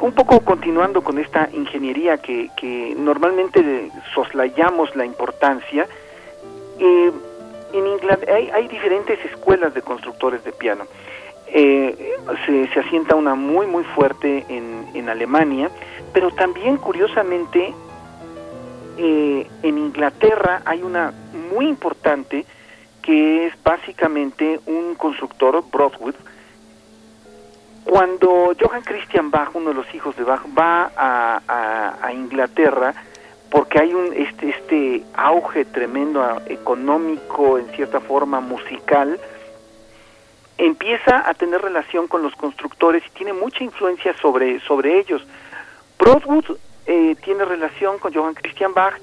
Un 0.00 0.12
poco 0.12 0.40
continuando 0.40 1.02
con 1.02 1.18
esta 1.18 1.48
ingeniería 1.52 2.18
que, 2.18 2.94
normalmente 2.98 3.90
soslayamos 4.14 4.94
la 4.96 5.04
importancia, 5.04 5.86
eh, 6.78 7.12
en 7.72 7.86
Inglaterra 7.86 8.34
hay, 8.54 8.68
diferentes 8.68 9.18
escuelas 9.24 9.74
de 9.74 9.82
constructores 9.82 10.44
de 10.44 10.52
piano. 10.52 10.84
Eh, 11.48 12.16
se, 12.44 12.68
se, 12.68 12.80
asienta 12.80 13.14
una 13.14 13.34
muy 13.34 13.66
muy 13.66 13.84
fuerte 13.84 14.44
en, 14.48 14.86
en 14.94 15.08
Alemania, 15.08 15.70
pero 16.12 16.30
también 16.32 16.76
curiosamente 16.76 17.72
eh, 18.98 19.46
en 19.62 19.78
Inglaterra 19.78 20.62
hay 20.64 20.82
una 20.82 21.12
muy 21.50 21.68
importante 21.68 22.46
que 23.02 23.46
es 23.46 23.54
básicamente 23.62 24.58
un 24.66 24.94
constructor, 24.94 25.62
Broadwood. 25.70 26.14
Cuando 27.86 28.52
Johann 28.60 28.82
Christian 28.82 29.30
Bach, 29.30 29.50
uno 29.54 29.68
de 29.68 29.74
los 29.74 29.94
hijos 29.94 30.16
de 30.16 30.24
Bach, 30.24 30.42
va 30.58 30.90
a, 30.96 32.12
Inglaterra, 32.12 32.92
porque 33.48 33.78
hay 33.78 33.94
un 33.94 34.12
este, 34.12 34.48
este 34.48 35.02
auge 35.14 35.64
tremendo 35.66 36.42
económico, 36.46 37.58
en 37.58 37.68
cierta 37.76 38.00
forma 38.00 38.40
musical, 38.40 39.20
empieza 40.58 41.28
a 41.28 41.34
tener 41.34 41.62
relación 41.62 42.08
con 42.08 42.24
los 42.24 42.34
constructores 42.34 43.04
y 43.06 43.10
tiene 43.10 43.32
mucha 43.32 43.62
influencia 43.62 44.16
sobre, 44.20 44.58
sobre 44.60 44.98
ellos. 44.98 45.24
Broadwood 45.96 46.58
eh, 46.86 47.14
tiene 47.24 47.44
relación 47.44 48.00
con 48.00 48.12
Johann 48.12 48.34
Christian 48.34 48.74
Bach 48.74 48.94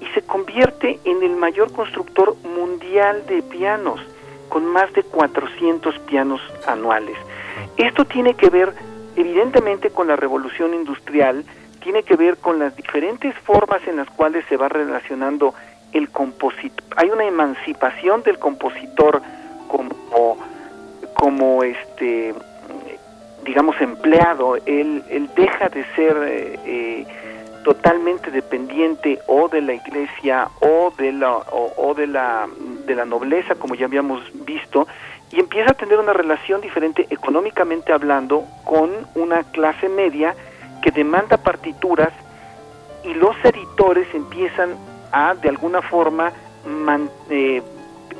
y 0.00 0.06
se 0.14 0.22
convierte 0.22 1.00
en 1.04 1.24
el 1.24 1.34
mayor 1.34 1.72
constructor 1.72 2.36
mundial 2.44 3.26
de 3.26 3.42
pianos, 3.42 4.00
con 4.48 4.64
más 4.64 4.92
de 4.92 5.02
400 5.02 5.98
pianos 6.00 6.40
anuales. 6.68 7.18
Esto 7.76 8.04
tiene 8.04 8.34
que 8.34 8.50
ver 8.50 8.74
evidentemente 9.16 9.90
con 9.90 10.08
la 10.08 10.16
revolución 10.16 10.74
industrial, 10.74 11.44
tiene 11.82 12.02
que 12.02 12.16
ver 12.16 12.36
con 12.36 12.58
las 12.58 12.76
diferentes 12.76 13.34
formas 13.38 13.80
en 13.86 13.96
las 13.96 14.08
cuales 14.10 14.44
se 14.48 14.56
va 14.56 14.68
relacionando 14.68 15.54
el 15.92 16.10
compositor. 16.10 16.84
Hay 16.96 17.10
una 17.10 17.24
emancipación 17.24 18.22
del 18.22 18.38
compositor 18.38 19.22
como, 19.68 20.38
como 21.14 21.62
este 21.62 22.34
digamos 23.44 23.80
empleado, 23.80 24.56
él, 24.66 25.02
él 25.08 25.30
deja 25.34 25.68
de 25.70 25.84
ser 25.94 26.16
eh, 26.26 26.58
eh 26.66 27.06
totalmente 27.64 28.30
dependiente 28.30 29.18
o 29.26 29.48
de 29.48 29.60
la 29.60 29.74
iglesia 29.74 30.48
o 30.60 30.92
de 30.96 31.12
la 31.12 31.36
o, 31.50 31.92
de 31.94 32.06
la 32.06 32.48
de 32.86 32.94
la 32.94 33.04
nobleza 33.04 33.56
como 33.56 33.74
ya 33.74 33.84
habíamos 33.84 34.22
visto 34.46 34.86
y 35.30 35.40
empieza 35.40 35.72
a 35.72 35.74
tener 35.74 35.98
una 35.98 36.12
relación 36.12 36.60
diferente 36.60 37.06
económicamente 37.10 37.92
hablando 37.92 38.44
con 38.64 38.90
una 39.14 39.44
clase 39.44 39.88
media 39.88 40.34
que 40.82 40.90
demanda 40.90 41.36
partituras 41.36 42.12
y 43.04 43.14
los 43.14 43.36
editores 43.44 44.06
empiezan 44.14 44.76
a 45.12 45.34
de 45.34 45.48
alguna 45.48 45.82
forma 45.82 46.32
eh, 47.30 47.62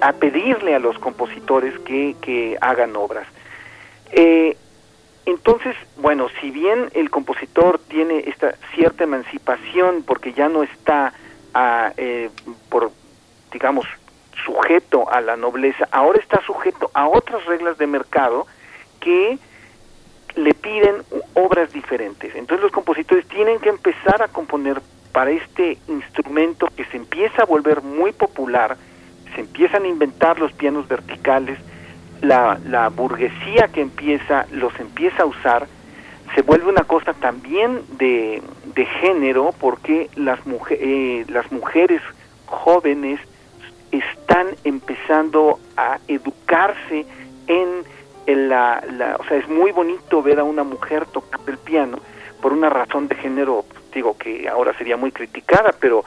a 0.01 0.13
pedirle 0.13 0.75
a 0.75 0.79
los 0.79 0.99
compositores 0.99 1.79
que, 1.81 2.17
que 2.21 2.57
hagan 2.61 2.97
obras. 2.97 3.27
Eh, 4.13 4.57
entonces, 5.27 5.77
bueno, 5.99 6.29
si 6.41 6.51
bien 6.51 6.89
el 6.95 7.11
compositor 7.11 7.79
tiene 7.89 8.25
esta 8.27 8.55
cierta 8.75 9.05
emancipación 9.05 10.03
porque 10.03 10.33
ya 10.33 10.49
no 10.49 10.63
está, 10.63 11.13
a, 11.53 11.93
eh, 11.97 12.31
por, 12.71 12.91
digamos, 13.53 13.87
sujeto 14.49 15.11
a 15.11 15.21
la 15.21 15.37
nobleza, 15.37 15.87
ahora 15.91 16.19
está 16.19 16.41
sujeto 16.43 16.91
a 16.95 17.07
otras 17.07 17.45
reglas 17.45 17.77
de 17.77 17.87
mercado 17.87 18.47
que 18.99 19.39
le 20.37 20.55
piden 20.55 21.03
obras 21.35 21.71
diferentes. 21.73 22.35
Entonces 22.35 22.63
los 22.63 22.73
compositores 22.73 23.27
tienen 23.29 23.59
que 23.59 23.69
empezar 23.69 24.23
a 24.23 24.29
componer 24.29 24.81
para 25.13 25.33
este 25.33 25.77
instrumento 25.89 26.67
que 26.75 26.85
se 26.87 26.97
empieza 26.97 27.43
a 27.43 27.45
volver 27.45 27.83
muy 27.83 28.13
popular, 28.13 28.77
se 29.35 29.43
empiezan 29.43 29.85
a 29.85 29.89
inventar 29.89 30.39
los 30.39 30.53
pianos 30.53 30.89
verticales, 30.89 31.59
la, 32.23 32.89
burguesía 32.89 33.69
que 33.69 33.83
empieza, 33.83 34.47
los 34.53 34.73
empieza 34.81 35.25
a 35.25 35.27
usar, 35.27 35.67
se 36.35 36.43
vuelve 36.43 36.71
una 36.71 36.85
cosa 36.85 37.13
también 37.13 37.83
de, 37.99 38.43
de 38.75 38.87
género 38.87 39.55
porque 39.61 40.09
las, 40.17 40.41
eh, 40.71 41.25
las 41.29 41.51
mujeres 41.53 42.01
jóvenes 42.47 43.21
están 43.91 44.49
empezando 44.65 45.59
a 45.77 45.99
educarse 46.09 47.07
en, 47.47 47.85
la, 48.49 48.83
o 49.19 49.25
sea, 49.25 49.39
es 49.39 49.49
muy 49.49 49.73
bonito 49.73 50.23
ver 50.23 50.39
a 50.41 50.45
una 50.45 50.65
mujer 50.65 51.07
tocar 51.07 51.41
el 51.47 51.59
piano 51.59 51.99
por 52.41 52.53
una 52.53 52.69
razón 52.69 53.09
de 53.09 53.17
género, 53.17 53.65
digo 53.93 54.17
que 54.17 54.49
ahora 54.49 54.77
sería 54.77 54.97
muy 54.97 55.11
criticada, 55.11 55.75
pero 55.81 56.05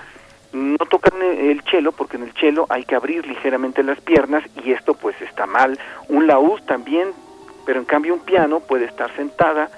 no 0.53 0.77
tocan 0.89 1.21
el 1.21 1.63
chelo 1.63 1.91
porque 1.91 2.17
en 2.17 2.23
el 2.23 2.33
chelo 2.33 2.65
hay 2.69 2.83
que 2.83 2.95
abrir 2.95 3.25
ligeramente 3.25 3.83
las 3.83 3.99
piernas 4.01 4.43
y 4.63 4.71
esto 4.71 4.93
pues 4.93 5.19
está 5.21 5.45
mal. 5.45 5.79
Un 6.09 6.27
laúd 6.27 6.61
también, 6.63 7.09
pero 7.65 7.79
en 7.79 7.85
cambio 7.85 8.13
un 8.13 8.21
piano 8.21 8.59
puede 8.59 8.85
estar 8.85 9.13
sentada 9.15 9.69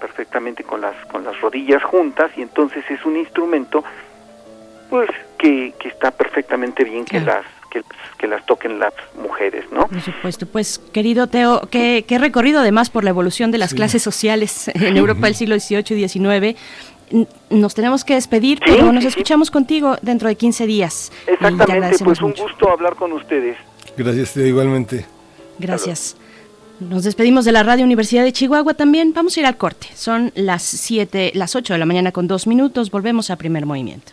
perfectamente 0.00 0.64
con 0.64 0.80
las 0.80 0.96
con 1.06 1.24
las 1.24 1.40
rodillas 1.40 1.82
juntas 1.84 2.30
y 2.36 2.42
entonces 2.42 2.84
es 2.90 3.04
un 3.04 3.16
instrumento 3.16 3.84
pues 4.92 5.08
que, 5.38 5.72
que 5.78 5.88
está 5.88 6.10
perfectamente 6.10 6.84
bien 6.84 7.06
que 7.06 7.18
las 7.18 7.46
que, 7.70 7.82
que, 8.18 8.26
las 8.26 8.44
toquen 8.44 8.78
las 8.78 8.92
mujeres, 9.18 9.64
¿no? 9.72 9.88
Por 9.88 10.02
supuesto. 10.02 10.44
Pues, 10.44 10.78
querido 10.92 11.28
Teo, 11.28 11.62
qué, 11.70 12.04
qué 12.06 12.18
recorrido 12.18 12.60
además 12.60 12.90
por 12.90 13.02
la 13.02 13.08
evolución 13.08 13.50
de 13.50 13.56
las 13.56 13.72
clases 13.72 14.02
sociales 14.02 14.68
en 14.74 14.98
Europa 14.98 15.28
del 15.28 15.34
siglo 15.34 15.58
XVIII 15.58 15.98
y 15.98 16.08
XIX 16.08 16.60
nos 17.48 17.74
tenemos 17.74 18.04
que 18.04 18.14
despedir, 18.14 18.60
pero 18.64 18.92
nos 18.92 19.04
escuchamos 19.04 19.50
contigo 19.50 19.96
dentro 20.02 20.28
de 20.28 20.36
15 20.36 20.66
días. 20.66 21.10
Exactamente, 21.26 22.04
pues 22.04 22.20
un 22.20 22.32
gusto 22.32 22.70
hablar 22.70 22.94
con 22.94 23.12
ustedes. 23.12 23.56
Gracias, 23.96 24.36
igualmente. 24.36 25.06
Gracias. 25.58 26.16
Nos 26.80 27.04
despedimos 27.04 27.46
de 27.46 27.52
la 27.52 27.62
Radio 27.62 27.84
Universidad 27.84 28.24
de 28.24 28.32
Chihuahua 28.32 28.74
también. 28.74 29.12
Vamos 29.14 29.36
a 29.36 29.40
ir 29.40 29.46
al 29.46 29.56
corte. 29.56 29.88
Son 29.94 30.32
las 30.34 30.62
7, 30.62 31.32
las 31.34 31.54
8 31.54 31.74
de 31.74 31.78
la 31.78 31.86
mañana 31.86 32.12
con 32.12 32.28
dos 32.28 32.46
minutos. 32.46 32.90
Volvemos 32.90 33.30
a 33.30 33.36
primer 33.36 33.66
movimiento. 33.66 34.12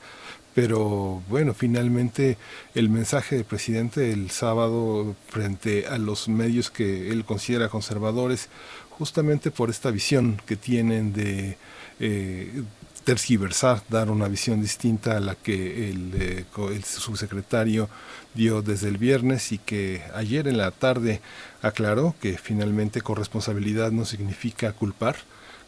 Pero 0.53 1.21
bueno, 1.29 1.53
finalmente 1.53 2.37
el 2.73 2.89
mensaje 2.89 3.35
del 3.35 3.45
presidente 3.45 4.11
el 4.11 4.31
sábado 4.31 5.15
frente 5.29 5.87
a 5.87 5.97
los 5.97 6.27
medios 6.27 6.71
que 6.71 7.11
él 7.11 7.25
considera 7.25 7.69
conservadores, 7.69 8.49
justamente 8.89 9.51
por 9.51 9.69
esta 9.69 9.91
visión 9.91 10.41
que 10.45 10.55
tienen 10.55 11.13
de 11.13 11.57
eh, 11.99 12.63
tergiversar, 13.07 13.83
dar 13.87 14.09
una 14.09 14.27
visión 14.27 14.61
distinta 14.61 15.15
a 15.15 15.21
la 15.21 15.35
que 15.35 15.89
el, 15.89 16.11
eh, 16.19 16.45
el, 16.73 16.83
subsecretario 16.83 17.87
dio 18.33 18.61
desde 18.61 18.89
el 18.89 18.97
viernes 18.97 19.53
y 19.53 19.59
que 19.59 20.03
ayer 20.13 20.45
en 20.45 20.57
la 20.57 20.71
tarde 20.71 21.21
aclaró 21.61 22.15
que 22.19 22.37
finalmente 22.37 22.99
corresponsabilidad 22.99 23.93
no 23.93 24.03
significa 24.03 24.73
culpar, 24.73 25.15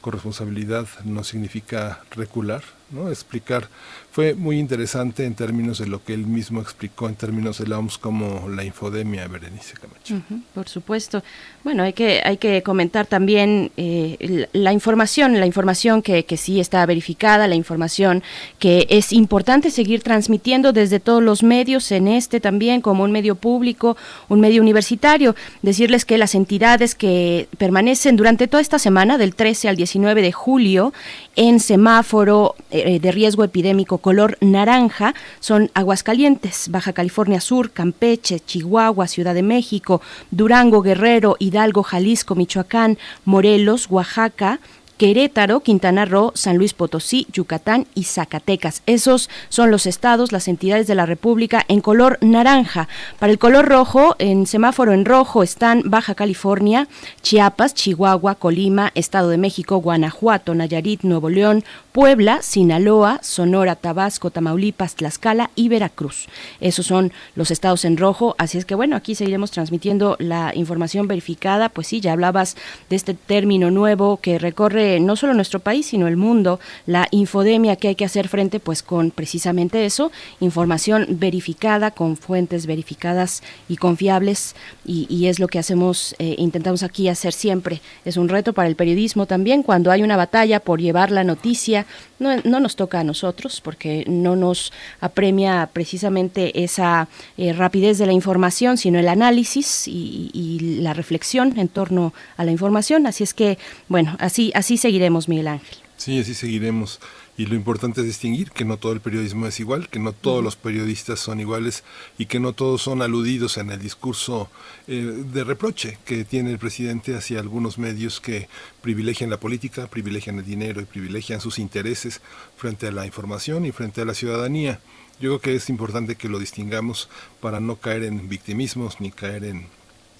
corresponsabilidad 0.02 0.86
no 1.06 1.24
significa 1.24 2.04
recular, 2.12 2.62
¿no? 2.92 3.08
explicar 3.08 3.70
fue 4.12 4.34
muy 4.34 4.58
interesante 4.58 5.26
en 5.26 5.36
términos 5.36 5.78
de 5.78 5.88
lo 5.88 6.04
que 6.04 6.14
él 6.14 6.26
mismo 6.26 6.62
explicó 6.62 7.08
en 7.08 7.16
términos 7.16 7.60
de 7.60 7.68
la 7.68 7.78
OMS 7.78 7.98
como 8.00 8.50
la 8.50 8.64
infodemia, 8.64 9.28
Berenice 9.28 9.76
Camacho. 9.76 10.22
por 10.54 10.68
supuesto. 10.68 11.24
Bueno, 11.64 11.84
hay 11.84 11.94
que, 11.94 12.22
hay 12.26 12.38
que 12.38 12.64
comentar 12.64 13.06
también 13.06 13.72
eh, 13.78 14.48
la 14.54 14.74
información, 14.74 15.40
la 15.40 15.46
información 15.46 16.02
que, 16.02 16.26
que 16.26 16.38
sí 16.38 16.60
está 16.60 16.86
verificada, 16.86 17.48
la 17.48 17.56
información 17.56 18.24
que 18.58 18.88
es 18.90 19.14
importante 19.14 19.70
seguir 19.70 20.02
transmitiendo 20.02 20.74
desde 20.74 21.00
todos 21.00 21.22
los 21.22 21.44
medios, 21.44 21.92
en 21.92 22.08
este 22.08 22.40
también 22.40 22.82
como 22.82 23.04
un 23.04 23.12
medio 23.12 23.36
público, 23.36 23.96
un 24.28 24.40
medio 24.40 24.62
universitario. 24.62 25.36
Decirles 25.62 26.06
que 26.06 26.18
las 26.18 26.34
entidades 26.34 26.96
que 26.96 27.48
permanecen 27.58 28.16
durante 28.16 28.48
toda 28.48 28.62
esta 28.62 28.80
semana, 28.80 29.18
del 29.18 29.36
13 29.36 29.70
al 29.70 29.76
19 29.76 30.22
de 30.22 30.32
julio, 30.32 30.94
en 31.36 31.60
semáforo 31.60 32.56
eh, 32.72 33.00
de 33.00 33.12
riesgo 33.12 33.44
epidémico 33.44 34.00
color 34.10 34.40
naranja 34.42 35.14
son 35.40 35.70
Aguascalientes, 35.76 36.70
Baja 36.72 36.94
California 36.94 37.40
Sur, 37.40 37.70
Campeche, 37.70 38.40
Chihuahua, 38.40 39.06
Ciudad 39.06 39.36
de 39.36 39.44
México, 39.44 40.02
Durango, 40.32 40.82
Guerrero, 40.82 41.36
Hidalgo, 41.38 41.84
Jalisco, 41.84 42.34
Michoacán, 42.34 42.98
Morelos, 43.26 43.86
Oaxaca, 43.92 44.62
Querétaro, 45.00 45.62
Quintana 45.62 46.04
Roo, 46.04 46.34
San 46.36 46.58
Luis 46.58 46.74
Potosí, 46.74 47.26
Yucatán 47.32 47.88
y 47.96 48.04
Zacatecas. 48.04 48.84
Esos 48.86 49.30
son 49.48 49.72
los 49.72 49.86
estados, 49.86 50.34
las 50.34 50.50
entidades 50.50 50.88
de 50.88 50.96
la 50.96 51.06
República 51.06 51.64
en 51.70 51.80
color 51.80 52.18
naranja. 52.20 52.90
Para 53.18 53.32
el 53.32 53.40
color 53.40 53.70
rojo, 53.70 54.18
en 54.20 54.46
semáforo 54.46 54.92
en 54.92 55.06
rojo 55.06 55.42
están 55.42 55.84
Baja 55.86 56.16
California, 56.16 56.90
Chiapas, 57.22 57.74
Chihuahua, 57.76 58.36
Colima, 58.36 58.92
Estado 58.94 59.30
de 59.30 59.38
México, 59.38 59.78
Guanajuato, 59.78 60.54
Nayarit, 60.54 61.04
Nuevo 61.04 61.30
León, 61.30 61.64
Puebla, 61.94 62.42
Sinaloa, 62.42 63.20
Sonora, 63.24 63.78
Tabasco, 63.78 64.32
Tamaulipas, 64.32 64.96
Tlaxcala 64.96 65.50
y 65.56 65.70
Veracruz. 65.70 66.28
Esos 66.60 66.86
son 66.86 67.14
los 67.36 67.52
estados 67.52 67.86
en 67.86 67.96
rojo, 67.96 68.36
así 68.38 68.58
es 68.58 68.66
que 68.66 68.76
bueno, 68.76 68.98
aquí 68.98 69.16
seguiremos 69.16 69.52
transmitiendo 69.52 70.18
la 70.20 70.52
información 70.56 71.08
verificada, 71.08 71.70
pues 71.70 71.88
sí, 71.88 72.02
ya 72.02 72.12
hablabas 72.12 72.58
de 72.90 72.98
este 72.98 73.14
término 73.14 73.72
nuevo 73.72 74.20
que 74.22 74.40
recorre 74.40 74.89
no 75.00 75.16
solo 75.16 75.34
nuestro 75.34 75.60
país, 75.60 75.88
sino 75.88 76.08
el 76.08 76.18
mundo, 76.18 76.60
la 76.86 77.08
infodemia 77.12 77.76
que 77.76 77.90
hay 77.90 77.96
que 77.96 78.06
hacer 78.06 78.30
frente 78.30 78.60
pues 78.60 78.82
con 78.82 79.12
precisamente 79.12 79.86
eso, 79.86 80.12
información 80.40 81.06
verificada 81.10 81.92
con 81.92 82.16
fuentes 82.18 82.66
verificadas 82.66 83.44
y 83.68 83.76
confiables 83.76 84.56
y, 84.86 85.28
es 85.28 85.40
lo 85.40 85.48
que 85.48 85.60
hacemos, 85.60 86.16
eh, 86.18 86.36
intentamos 86.38 86.82
aquí 86.82 87.10
hacer 87.10 87.34
siempre. 87.34 87.82
Es 88.06 88.18
un 88.18 88.30
reto 88.30 88.54
para 88.54 88.68
el 88.68 88.76
periodismo 88.76 89.26
también 89.26 89.64
cuando 89.64 89.92
hay 89.92 90.02
una 90.02 90.18
batalla 90.18 90.60
por 90.60 90.80
llevar 90.80 91.12
la 91.12 91.24
noticia 91.24 91.86
no, 92.20 92.36
no, 92.44 92.60
nos 92.60 92.76
toca 92.76 93.00
a 93.00 93.04
nosotros 93.04 93.62
porque 93.62 94.04
no 94.08 94.36
nos 94.36 94.74
apremia 95.00 95.70
precisamente 95.72 96.64
esa 96.64 97.08
eh, 97.38 97.54
rapidez 97.54 97.98
de 97.98 98.06
la 98.06 98.14
información, 98.14 98.78
sino 98.78 99.00
el 99.00 99.08
análisis 99.08 99.88
y, 99.88 100.30
y, 100.34 100.60
la 100.82 100.94
reflexión 100.94 101.58
en 101.58 101.68
torno 101.70 102.14
a 102.38 102.44
la 102.44 102.52
información. 102.52 103.08
Así 103.08 103.24
es 103.24 103.34
que, 103.34 103.58
bueno, 103.88 104.16
así, 104.20 104.52
así 104.54 104.78
seguiremos, 104.80 105.30
Miguel 105.30 105.48
Ángel. 105.48 105.78
Sí, 105.98 106.20
así 106.20 106.34
seguiremos. 106.34 107.00
Y 107.40 107.46
lo 107.46 107.56
importante 107.56 108.02
es 108.02 108.08
distinguir 108.08 108.52
que 108.52 108.66
no 108.66 108.76
todo 108.76 108.92
el 108.92 109.00
periodismo 109.00 109.48
es 109.48 109.62
igual, 109.62 109.88
que 109.88 110.00
no 110.00 110.12
todos 110.12 110.44
los 110.44 110.58
periodistas 110.58 111.22
son 111.22 111.40
iguales 111.40 111.86
y 112.18 112.26
que 112.26 112.40
no 112.40 112.52
todos 112.52 112.82
son 112.82 113.02
aludidos 113.02 113.58
en 113.58 113.70
el 113.70 113.80
discurso 113.80 114.50
eh, 114.88 115.24
de 115.32 115.44
reproche 115.46 115.98
que 116.04 116.26
tiene 116.26 116.52
el 116.52 116.60
presidente 116.60 117.16
hacia 117.16 117.40
algunos 117.40 117.78
medios 117.78 118.20
que 118.20 118.50
privilegian 118.82 119.30
la 119.30 119.40
política, 119.40 119.88
privilegian 119.88 120.40
el 120.40 120.46
dinero 120.46 120.82
y 120.82 120.86
privilegian 120.86 121.40
sus 121.40 121.60
intereses 121.60 122.20
frente 122.58 122.88
a 122.88 122.92
la 122.92 123.06
información 123.06 123.66
y 123.66 123.72
frente 123.72 124.02
a 124.02 124.06
la 124.06 124.14
ciudadanía. 124.14 124.82
Yo 125.22 125.30
creo 125.30 125.42
que 125.42 125.56
es 125.56 125.70
importante 125.70 126.16
que 126.16 126.28
lo 126.28 126.40
distingamos 126.40 127.10
para 127.40 127.62
no 127.62 127.78
caer 127.78 128.04
en 128.04 128.28
victimismos 128.28 129.00
ni 129.00 129.12
caer 129.12 129.46
en, 129.46 129.68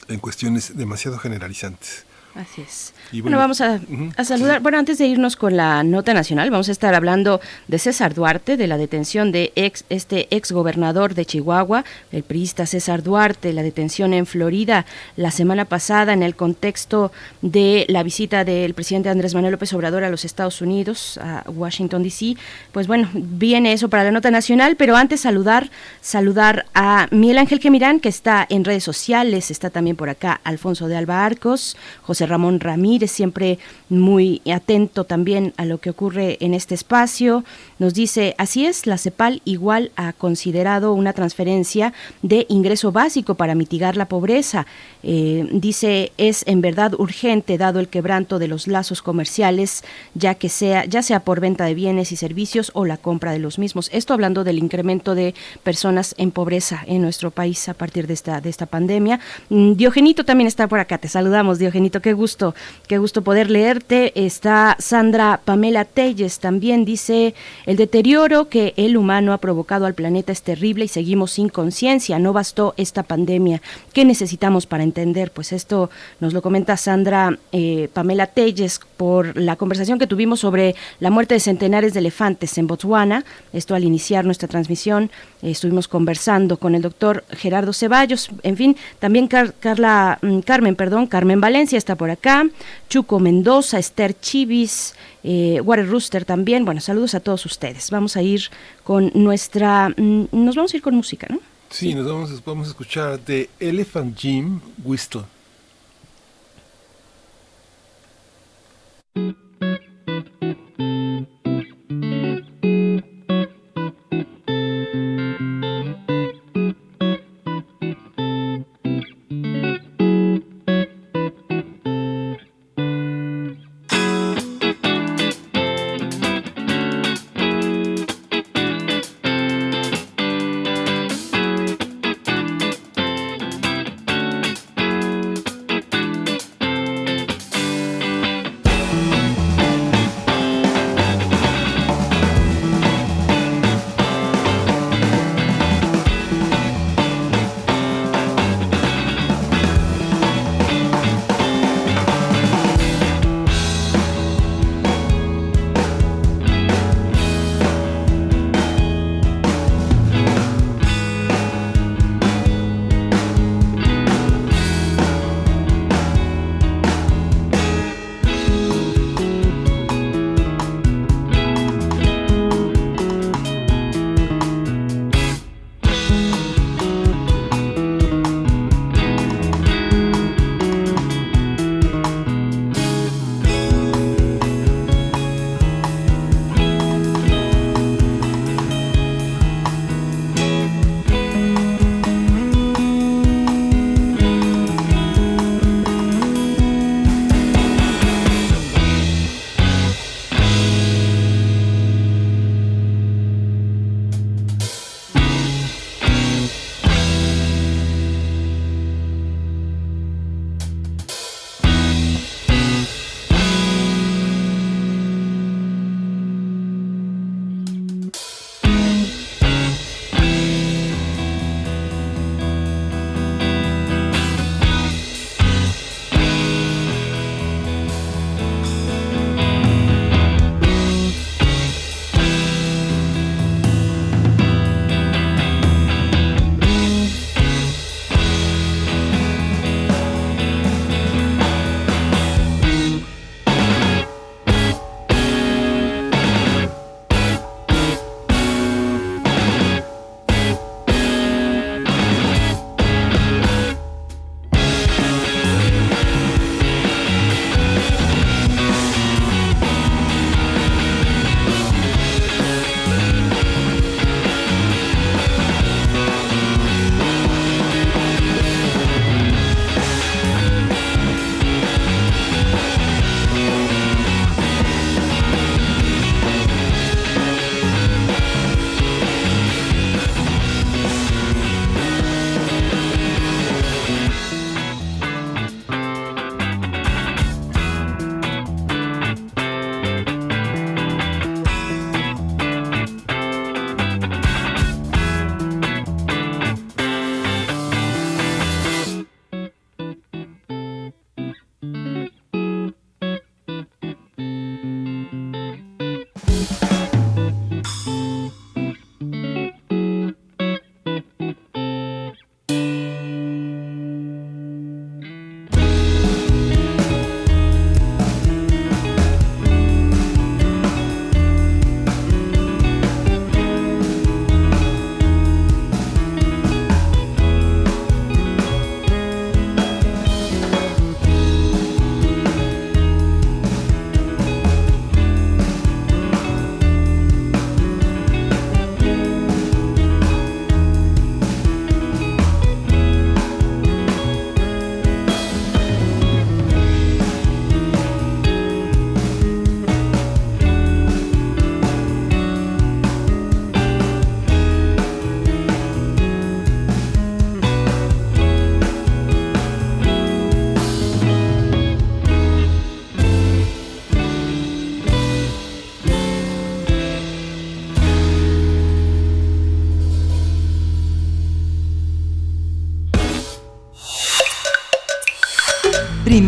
en 0.08 0.20
cuestiones 0.20 0.78
demasiado 0.78 1.18
generalizantes. 1.20 2.06
Así 2.36 2.62
es. 2.62 2.94
Bueno, 3.22 3.38
vamos 3.38 3.62
a, 3.62 3.80
saludar. 4.24 4.62
Bueno, 4.62 4.78
antes 4.78 4.98
de 4.98 5.08
irnos 5.08 5.36
con 5.36 5.58
la 5.58 5.84
nota 5.84 6.14
nacional, 6.14 6.50
vamos 6.52 6.70
a 6.70 6.72
estar 6.72 6.94
hablando 6.94 7.42
de 7.68 7.80
César 7.80 8.14
Duarte, 8.14 8.58
de 8.58 8.68
la 8.68 8.78
detención 8.78 9.32
de 9.32 9.52
ex, 9.56 9.86
este 9.90 10.28
ex 10.32 10.52
gobernador 10.52 11.16
de 11.16 11.26
Chihuahua, 11.26 11.86
el 12.12 12.24
priista 12.24 12.66
César 12.66 13.04
Duarte, 13.04 13.54
la 13.54 13.64
detención 13.64 14.14
en 14.14 14.26
Florida 14.26 14.86
la 15.16 15.32
semana 15.32 15.66
pasada 15.66 16.14
en 16.14 16.24
el 16.24 16.36
contexto 16.36 17.12
de 17.42 17.86
la 17.90 18.04
visita 18.04 18.44
del 18.44 18.74
presidente 18.74 19.10
Andrés 19.10 19.34
Manuel 19.34 19.54
López 19.54 19.74
Obrador 19.74 20.04
a 20.04 20.10
los 20.10 20.26
Estados 20.26 20.62
Unidos, 20.62 21.18
a 21.22 21.44
Washington 21.50 22.04
D.C. 22.04 22.36
Pues 22.72 22.88
bueno, 22.88 23.10
viene 23.14 23.74
eso 23.74 23.90
para 23.90 24.04
la 24.04 24.12
nota 24.12 24.32
nacional, 24.32 24.76
pero 24.76 24.96
antes 24.96 25.22
saludar, 25.22 25.70
saludar 26.02 26.66
a 26.74 27.08
Miguel 27.12 27.38
Ángel 27.38 27.60
Quemirán, 27.60 28.00
que 28.00 28.10
está 28.10 28.46
en 28.50 28.66
redes 28.66 28.84
sociales, 28.84 29.52
está 29.52 29.70
también 29.70 29.96
por 29.96 30.10
acá 30.10 30.40
Alfonso 30.44 30.88
de 30.88 30.98
Alba 30.98 31.26
Arcos, 31.26 31.78
José 32.02 32.26
Ramón 32.26 32.60
Ramírez, 32.60 32.99
siempre 33.08 33.60
muy 33.90 34.42
atento 34.52 35.04
también 35.04 35.54
a 35.58 35.66
lo 35.66 35.80
que 35.80 35.90
ocurre 35.90 36.38
en 36.42 36.54
este 36.54 36.76
espacio. 36.76 37.44
Nos 37.80 37.94
dice, 37.94 38.36
así 38.38 38.66
es, 38.66 38.86
la 38.86 38.98
CEPAL 38.98 39.42
igual 39.46 39.92
ha 39.96 40.14
considerado 40.14 40.94
una 40.94 41.14
transferencia 41.14 41.94
de 42.22 42.46
ingreso 42.50 42.92
básico 42.92 43.36
para 43.36 43.56
mitigar 43.56 43.98
la 43.98 44.08
pobreza. 44.08 44.66
Eh, 45.04 45.48
dice, 45.52 46.12
es 46.18 46.44
en 46.48 46.62
verdad 46.62 46.94
urgente 46.94 47.58
dado 47.58 47.80
el 47.80 47.88
quebranto 47.88 48.40
de 48.40 48.48
los 48.48 48.68
lazos 48.68 49.02
comerciales, 49.02 49.84
ya 50.14 50.36
que 50.36 50.50
sea, 50.50 50.86
ya 50.86 51.02
sea 51.02 51.22
por 51.22 51.40
venta 51.40 51.66
de 51.66 51.74
bienes 51.74 52.12
y 52.12 52.16
servicios 52.16 52.72
o 52.74 52.86
la 52.86 52.98
compra 52.98 53.32
de 53.32 53.40
los 53.40 53.60
mismos. 53.60 53.90
Esto 53.94 54.14
hablando 54.14 54.44
del 54.44 54.58
incremento 54.58 55.16
de 55.16 55.34
personas 55.64 56.16
en 56.18 56.32
pobreza 56.32 56.84
en 56.86 57.02
nuestro 57.02 57.32
país 57.32 57.70
a 57.70 57.74
partir 57.74 58.08
de 58.08 58.14
esta, 58.14 58.42
de 58.42 58.50
esta 58.50 58.66
pandemia. 58.66 59.20
Mm, 59.50 59.74
Diogenito 59.74 60.26
también 60.26 60.48
está 60.48 60.68
por 60.68 60.80
acá. 60.80 60.98
Te 60.98 61.08
saludamos, 61.08 61.60
Diogenito. 61.60 62.02
qué 62.02 62.14
gusto, 62.14 62.56
qué 62.90 62.98
gusto 62.98 63.22
poder 63.22 63.52
leerte. 63.52 64.26
Está 64.26 64.76
Sandra 64.80 65.42
Pamela 65.46 65.86
Telles 65.86 66.40
también 66.40 66.86
dice, 66.86 67.36
el 67.68 67.78
deterioro 67.78 68.50
que 68.50 68.74
el 68.78 68.98
humano 68.98 69.32
ha 69.32 69.38
provocado 69.38 69.86
al 69.86 69.94
planeta 69.94 70.32
es 70.32 70.42
terrible 70.42 70.86
y 70.86 70.88
seguimos 70.88 71.34
sin 71.34 71.50
conciencia, 71.50 72.18
no 72.18 72.34
bastó 72.34 72.74
esta 72.78 73.04
pandemia. 73.04 73.62
¿Qué 73.94 74.06
necesitamos 74.06 74.66
para 74.66 74.84
entender? 74.84 75.30
Pues 75.30 75.54
esto 75.54 75.92
nos 76.20 76.34
lo 76.34 76.42
comenta 76.42 76.78
Sandra 76.78 77.38
eh, 77.52 77.90
Pamela 77.94 78.26
Telles 78.26 78.80
por 78.98 79.38
la 79.38 79.56
conversación 79.56 80.00
que 80.00 80.08
tuvimos 80.08 80.40
sobre 80.40 80.76
la 81.00 81.12
muerte 81.12 81.36
de 81.36 81.42
centenares 81.42 81.94
de 81.94 82.00
elefantes 82.00 82.58
en 82.58 82.66
Botswana. 82.66 83.24
Esto 83.54 83.76
al 83.76 83.84
iniciar 83.84 84.26
nuestra 84.26 84.48
transmisión 84.48 85.12
eh, 85.44 85.52
estuvimos 85.52 85.88
conversando 85.88 86.58
con 86.58 86.74
el 86.74 86.82
doctor 86.82 87.24
Gerardo 87.30 87.72
Ceballos, 87.72 88.32
en 88.42 88.58
fin, 88.58 88.78
también 88.98 89.28
Carla, 89.28 90.18
mm, 90.24 90.40
Carmen, 90.40 90.76
perdón, 90.76 91.06
Carmen 91.06 91.40
Valencia 91.40 91.78
está 91.78 91.96
por 91.96 92.10
acá, 92.10 92.46
Chuco 92.88 93.20
Mendoza, 93.20 93.80
Esther 93.80 94.18
Chivis, 94.20 94.96
eh, 95.24 95.62
Water 95.62 95.88
Rooster 95.88 96.26
también. 96.26 96.66
Bueno, 96.66 96.82
saludos 96.82 97.16
a 97.16 97.20
todos 97.20 97.46
ustedes. 97.46 97.92
Vamos 97.92 98.16
a 98.16 98.22
ir 98.22 98.44
con 98.84 99.12
nuestra, 99.14 99.90
mm, 99.90 100.28
nos 100.32 100.56
vamos 100.56 100.74
a 100.74 100.78
ir 100.78 100.84
con 100.84 100.96
música, 100.96 101.28
¿no? 101.30 101.40
Sí, 101.70 101.94
nos 101.94 102.08
vamos, 102.08 102.44
vamos 102.44 102.68
a 102.68 102.70
escuchar 102.72 103.20
de 103.20 103.50
Elephant 103.60 104.18
Jim 104.18 104.60
Whistle. 104.84 105.24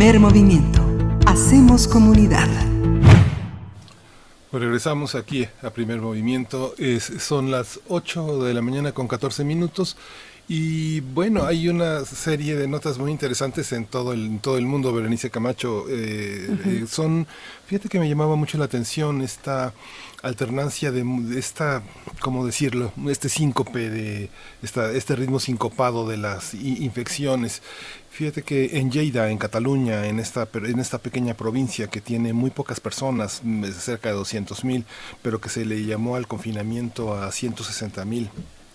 Primer 0.02 0.20
movimiento. 0.20 0.84
Hacemos 1.28 1.88
comunidad. 1.88 2.48
Pues 4.50 4.64
regresamos 4.64 5.14
aquí 5.14 5.48
a 5.62 5.70
primer 5.70 6.02
movimiento. 6.02 6.74
son 7.20 7.52
las 7.52 7.80
8 7.88 8.44
de 8.44 8.56
la 8.56 8.64
mañana 8.64 8.94
con 8.94 9.08
14 9.08 9.44
minutos. 9.44 9.98
Y 10.48 11.02
bueno, 11.02 11.46
hay 11.46 11.70
una 11.70 12.04
serie 12.04 12.56
de 12.56 12.68
notas 12.68 12.98
muy 12.98 13.12
interesantes 13.12 13.72
en 13.74 13.86
todo 13.86 14.12
el, 14.12 14.40
todo 14.42 14.58
el 14.58 14.66
mundo, 14.66 14.92
Berenice 14.92 15.30
Camacho. 15.30 15.86
Eh, 15.88 16.58
eh, 16.66 16.86
son, 16.90 17.28
fíjate 17.68 17.88
que 17.88 18.00
me 18.00 18.10
llamaba 18.10 18.36
mucho 18.36 18.58
la 18.58 18.66
atención 18.66 19.22
esta 19.22 19.74
alternancia 20.24 20.92
de, 20.92 21.06
esta, 21.38 21.84
¿cómo 22.20 22.46
decirlo? 22.46 22.92
Este 23.08 23.30
síncope, 23.30 23.90
de 23.90 24.30
esta, 24.62 24.92
este 24.92 25.16
ritmo 25.16 25.40
sincopado 25.40 26.08
de 26.08 26.18
las 26.18 26.54
infecciones. 26.54 27.62
Fíjate 28.12 28.44
que 28.44 28.78
en 28.78 28.92
Lleida, 28.92 29.30
en 29.32 29.38
Cataluña, 29.38 30.06
en 30.06 30.20
esta, 30.20 30.48
en 30.54 30.80
esta 30.80 30.98
pequeña 30.98 31.34
provincia 31.34 31.88
que 31.88 32.02
tiene 32.02 32.34
muy 32.34 32.52
pocas 32.52 32.82
personas, 32.82 33.42
cerca 33.80 34.10
de 34.10 34.16
200 34.16 34.66
mil, 34.66 34.86
pero 35.22 35.40
que 35.40 35.48
se 35.48 35.64
le 35.64 35.86
llamó 35.86 36.18
al 36.18 36.28
confinamiento 36.28 37.14
a 37.14 37.32
160 37.32 38.04
mil 38.04 38.30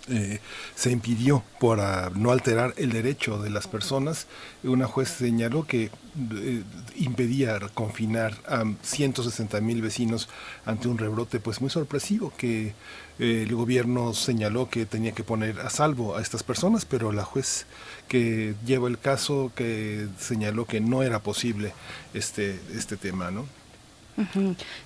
eh, 0.08 0.38
se 0.76 0.92
impidió 0.92 1.42
para 1.60 2.10
no 2.10 2.30
alterar 2.30 2.74
el 2.76 2.92
derecho 2.92 3.42
de 3.42 3.50
las 3.50 3.66
personas. 3.66 4.28
Una 4.62 4.86
juez 4.86 5.08
señaló 5.08 5.66
que 5.66 5.90
eh, 6.32 6.62
impedía 6.94 7.58
confinar 7.74 8.34
a 8.46 8.62
160 8.82 9.60
mil 9.60 9.82
vecinos 9.82 10.28
ante 10.64 10.86
un 10.86 10.98
rebrote 10.98 11.40
pues 11.40 11.60
muy 11.60 11.70
sorpresivo 11.70 12.32
que 12.36 12.72
el 13.18 13.54
gobierno 13.54 14.12
señaló 14.12 14.68
que 14.68 14.86
tenía 14.86 15.12
que 15.12 15.24
poner 15.24 15.60
a 15.60 15.70
salvo 15.70 16.16
a 16.16 16.22
estas 16.22 16.42
personas, 16.42 16.84
pero 16.84 17.12
la 17.12 17.24
juez 17.24 17.66
que 18.08 18.54
lleva 18.64 18.88
el 18.88 18.98
caso 18.98 19.52
que 19.54 20.08
señaló 20.18 20.66
que 20.66 20.80
no 20.80 21.02
era 21.02 21.20
posible 21.20 21.72
este, 22.14 22.60
este 22.74 22.96
tema, 22.96 23.30
¿no? 23.30 23.46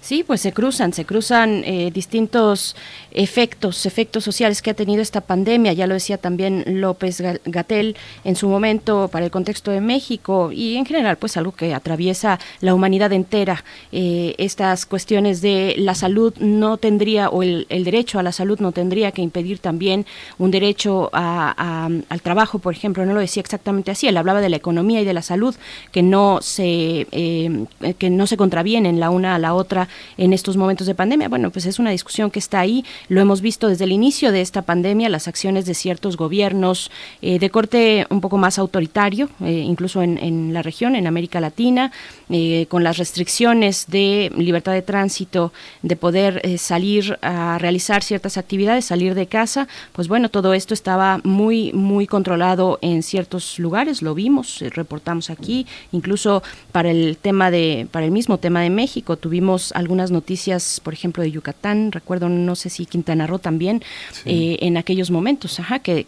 Sí, 0.00 0.24
pues 0.24 0.40
se 0.40 0.52
cruzan, 0.52 0.92
se 0.92 1.04
cruzan 1.04 1.62
eh, 1.64 1.92
distintos 1.92 2.74
efectos, 3.12 3.86
efectos 3.86 4.24
sociales 4.24 4.60
que 4.60 4.70
ha 4.70 4.74
tenido 4.74 5.02
esta 5.02 5.20
pandemia. 5.20 5.72
Ya 5.72 5.86
lo 5.86 5.94
decía 5.94 6.18
también 6.18 6.64
López 6.66 7.22
Gatel 7.44 7.96
en 8.24 8.34
su 8.34 8.48
momento 8.48 9.08
para 9.08 9.24
el 9.24 9.30
contexto 9.30 9.70
de 9.70 9.80
México 9.80 10.50
y 10.52 10.76
en 10.76 10.84
general, 10.84 11.16
pues 11.16 11.36
algo 11.36 11.52
que 11.52 11.74
atraviesa 11.74 12.40
la 12.60 12.74
humanidad 12.74 13.12
entera. 13.12 13.64
Eh, 13.92 14.34
estas 14.38 14.84
cuestiones 14.84 15.42
de 15.42 15.76
la 15.78 15.94
salud 15.94 16.34
no 16.38 16.76
tendría, 16.76 17.28
o 17.28 17.44
el, 17.44 17.66
derecho 17.68 18.18
a 18.18 18.24
la 18.24 18.32
salud 18.32 18.58
no 18.58 18.72
tendría 18.72 19.12
que 19.12 19.22
impedir 19.22 19.60
también 19.60 20.06
un 20.38 20.50
derecho 20.50 21.08
al 21.12 22.20
trabajo, 22.22 22.58
por 22.58 22.74
ejemplo. 22.74 23.06
No 23.06 23.14
lo 23.14 23.20
decía 23.20 23.42
exactamente 23.42 23.92
así. 23.92 24.08
Él 24.08 24.16
hablaba 24.16 24.40
de 24.40 24.48
la 24.48 24.56
economía 24.56 25.00
y 25.00 25.04
de 25.04 25.14
la 25.14 25.22
salud 25.22 25.54
que 25.92 26.02
no 26.02 26.40
se 26.42 27.06
eh, 27.12 27.66
que 27.98 28.10
no 28.10 28.26
se 28.26 28.36
contravienen 28.36 28.98
la 28.98 29.10
una 29.10 29.19
a 29.24 29.38
la 29.38 29.54
otra 29.54 29.88
en 30.16 30.32
estos 30.32 30.56
momentos 30.56 30.86
de 30.86 30.94
pandemia. 30.94 31.28
Bueno, 31.28 31.50
pues 31.50 31.66
es 31.66 31.78
una 31.78 31.90
discusión 31.90 32.30
que 32.30 32.38
está 32.38 32.60
ahí, 32.60 32.84
lo 33.08 33.20
hemos 33.20 33.40
visto 33.40 33.68
desde 33.68 33.84
el 33.84 33.92
inicio 33.92 34.32
de 34.32 34.40
esta 34.40 34.62
pandemia, 34.62 35.08
las 35.08 35.28
acciones 35.28 35.66
de 35.66 35.74
ciertos 35.74 36.16
gobiernos 36.16 36.90
eh, 37.22 37.38
de 37.38 37.50
corte 37.50 38.06
un 38.10 38.20
poco 38.20 38.38
más 38.38 38.58
autoritario, 38.58 39.28
eh, 39.44 39.64
incluso 39.66 40.02
en, 40.02 40.52
la 40.52 40.62
región, 40.62 40.96
en 40.96 41.06
América 41.06 41.40
Latina, 41.40 41.92
eh, 42.28 42.66
con 42.68 42.84
las 42.84 42.98
restricciones 42.98 43.86
de 43.88 44.32
libertad 44.36 44.72
de 44.72 44.82
tránsito, 44.82 45.52
de 45.82 45.96
poder 45.96 46.58
salir 46.58 47.18
a 47.22 47.58
realizar 47.58 48.02
ciertas 48.02 48.36
actividades, 48.36 48.84
salir 48.84 49.14
de 49.14 49.26
casa, 49.26 49.68
pues 49.92 50.08
bueno, 50.08 50.28
todo 50.28 50.54
esto 50.54 50.74
estaba 50.74 51.20
muy, 51.24 51.72
muy 51.72 52.06
controlado 52.06 52.78
en 52.82 53.02
ciertos 53.02 53.58
lugares, 53.58 54.02
lo 54.02 54.14
vimos, 54.14 54.62
reportamos 54.74 55.30
aquí, 55.30 55.66
incluso 55.92 56.42
para 56.72 56.90
el 56.90 57.16
tema 57.20 57.50
de, 57.50 57.86
para 57.90 58.06
el 58.06 58.12
mismo 58.12 58.38
tema 58.38 58.60
de 58.60 58.70
México, 58.70 59.09
Tuvimos 59.16 59.72
algunas 59.72 60.10
noticias, 60.10 60.80
por 60.82 60.92
ejemplo, 60.92 61.22
de 61.22 61.30
Yucatán, 61.30 61.92
recuerdo, 61.92 62.28
no 62.28 62.54
sé 62.56 62.70
si 62.70 62.86
Quintana 62.86 63.26
Roo 63.26 63.38
también, 63.38 63.82
eh, 64.24 64.58
en 64.60 64.76
aquellos 64.76 65.10
momentos, 65.10 65.58
ajá, 65.60 65.78
que, 65.78 66.04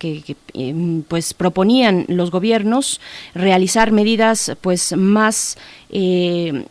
em, 0.54 1.02
pues 1.02 1.34
proponían 1.34 2.04
los 2.08 2.30
gobiernos 2.30 3.00
realizar 3.34 3.92
medidas 3.92 4.52
pues 4.60 4.96
más 4.96 5.56
eh, 5.94 6.64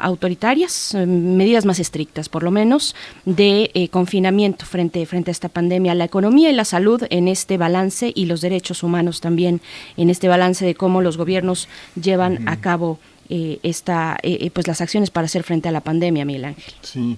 autoritarias, 0.00 0.94
medidas 0.94 1.66
más 1.66 1.78
estrictas, 1.78 2.30
por 2.30 2.42
lo 2.42 2.50
menos, 2.50 2.96
de 3.26 3.70
eh, 3.74 3.88
confinamiento 3.88 4.64
frente, 4.64 5.04
frente 5.04 5.30
a 5.30 5.32
esta 5.32 5.50
pandemia. 5.50 5.94
La 5.94 6.04
economía 6.04 6.50
y 6.50 6.54
la 6.54 6.64
salud 6.64 7.02
en 7.10 7.28
este 7.28 7.58
balance 7.58 8.12
y 8.14 8.24
los 8.24 8.40
derechos 8.40 8.82
humanos 8.82 9.20
también 9.20 9.60
en 9.98 10.08
este 10.08 10.28
balance 10.28 10.64
de 10.64 10.74
cómo 10.74 11.02
los 11.02 11.18
gobiernos 11.18 11.68
llevan 12.00 12.48
a 12.48 12.56
cabo 12.60 12.98
eh, 13.34 13.60
esta, 13.62 14.18
eh, 14.22 14.36
eh, 14.42 14.50
pues 14.50 14.66
las 14.66 14.82
acciones 14.82 15.10
para 15.10 15.24
hacer 15.24 15.42
frente 15.42 15.66
a 15.66 15.72
la 15.72 15.80
pandemia, 15.80 16.26
Miguel 16.26 16.44
Ángel. 16.44 16.74
Sí, 16.82 17.16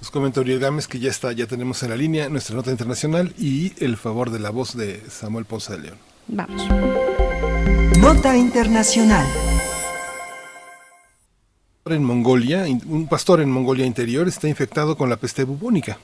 nos 0.00 0.12
comenta 0.12 0.40
Uriel 0.40 0.60
Gámez 0.60 0.86
que 0.86 1.00
ya 1.00 1.10
está, 1.10 1.32
ya 1.32 1.48
tenemos 1.48 1.82
en 1.82 1.90
la 1.90 1.96
línea 1.96 2.28
nuestra 2.28 2.54
nota 2.54 2.70
internacional 2.70 3.34
y 3.36 3.72
el 3.84 3.96
favor 3.96 4.30
de 4.30 4.38
la 4.38 4.50
voz 4.50 4.76
de 4.76 5.02
Samuel 5.10 5.44
Ponce 5.44 5.72
de 5.72 5.78
León. 5.80 5.98
Vamos. 6.28 6.68
Nota 7.98 8.36
internacional. 8.36 9.26
En 11.86 12.04
Mongolia, 12.04 12.66
un 12.86 13.08
pastor 13.08 13.40
en 13.40 13.50
Mongolia 13.50 13.86
interior 13.86 14.28
está 14.28 14.46
infectado 14.46 14.96
con 14.96 15.10
la 15.10 15.16
peste 15.16 15.42
bubónica. 15.42 15.98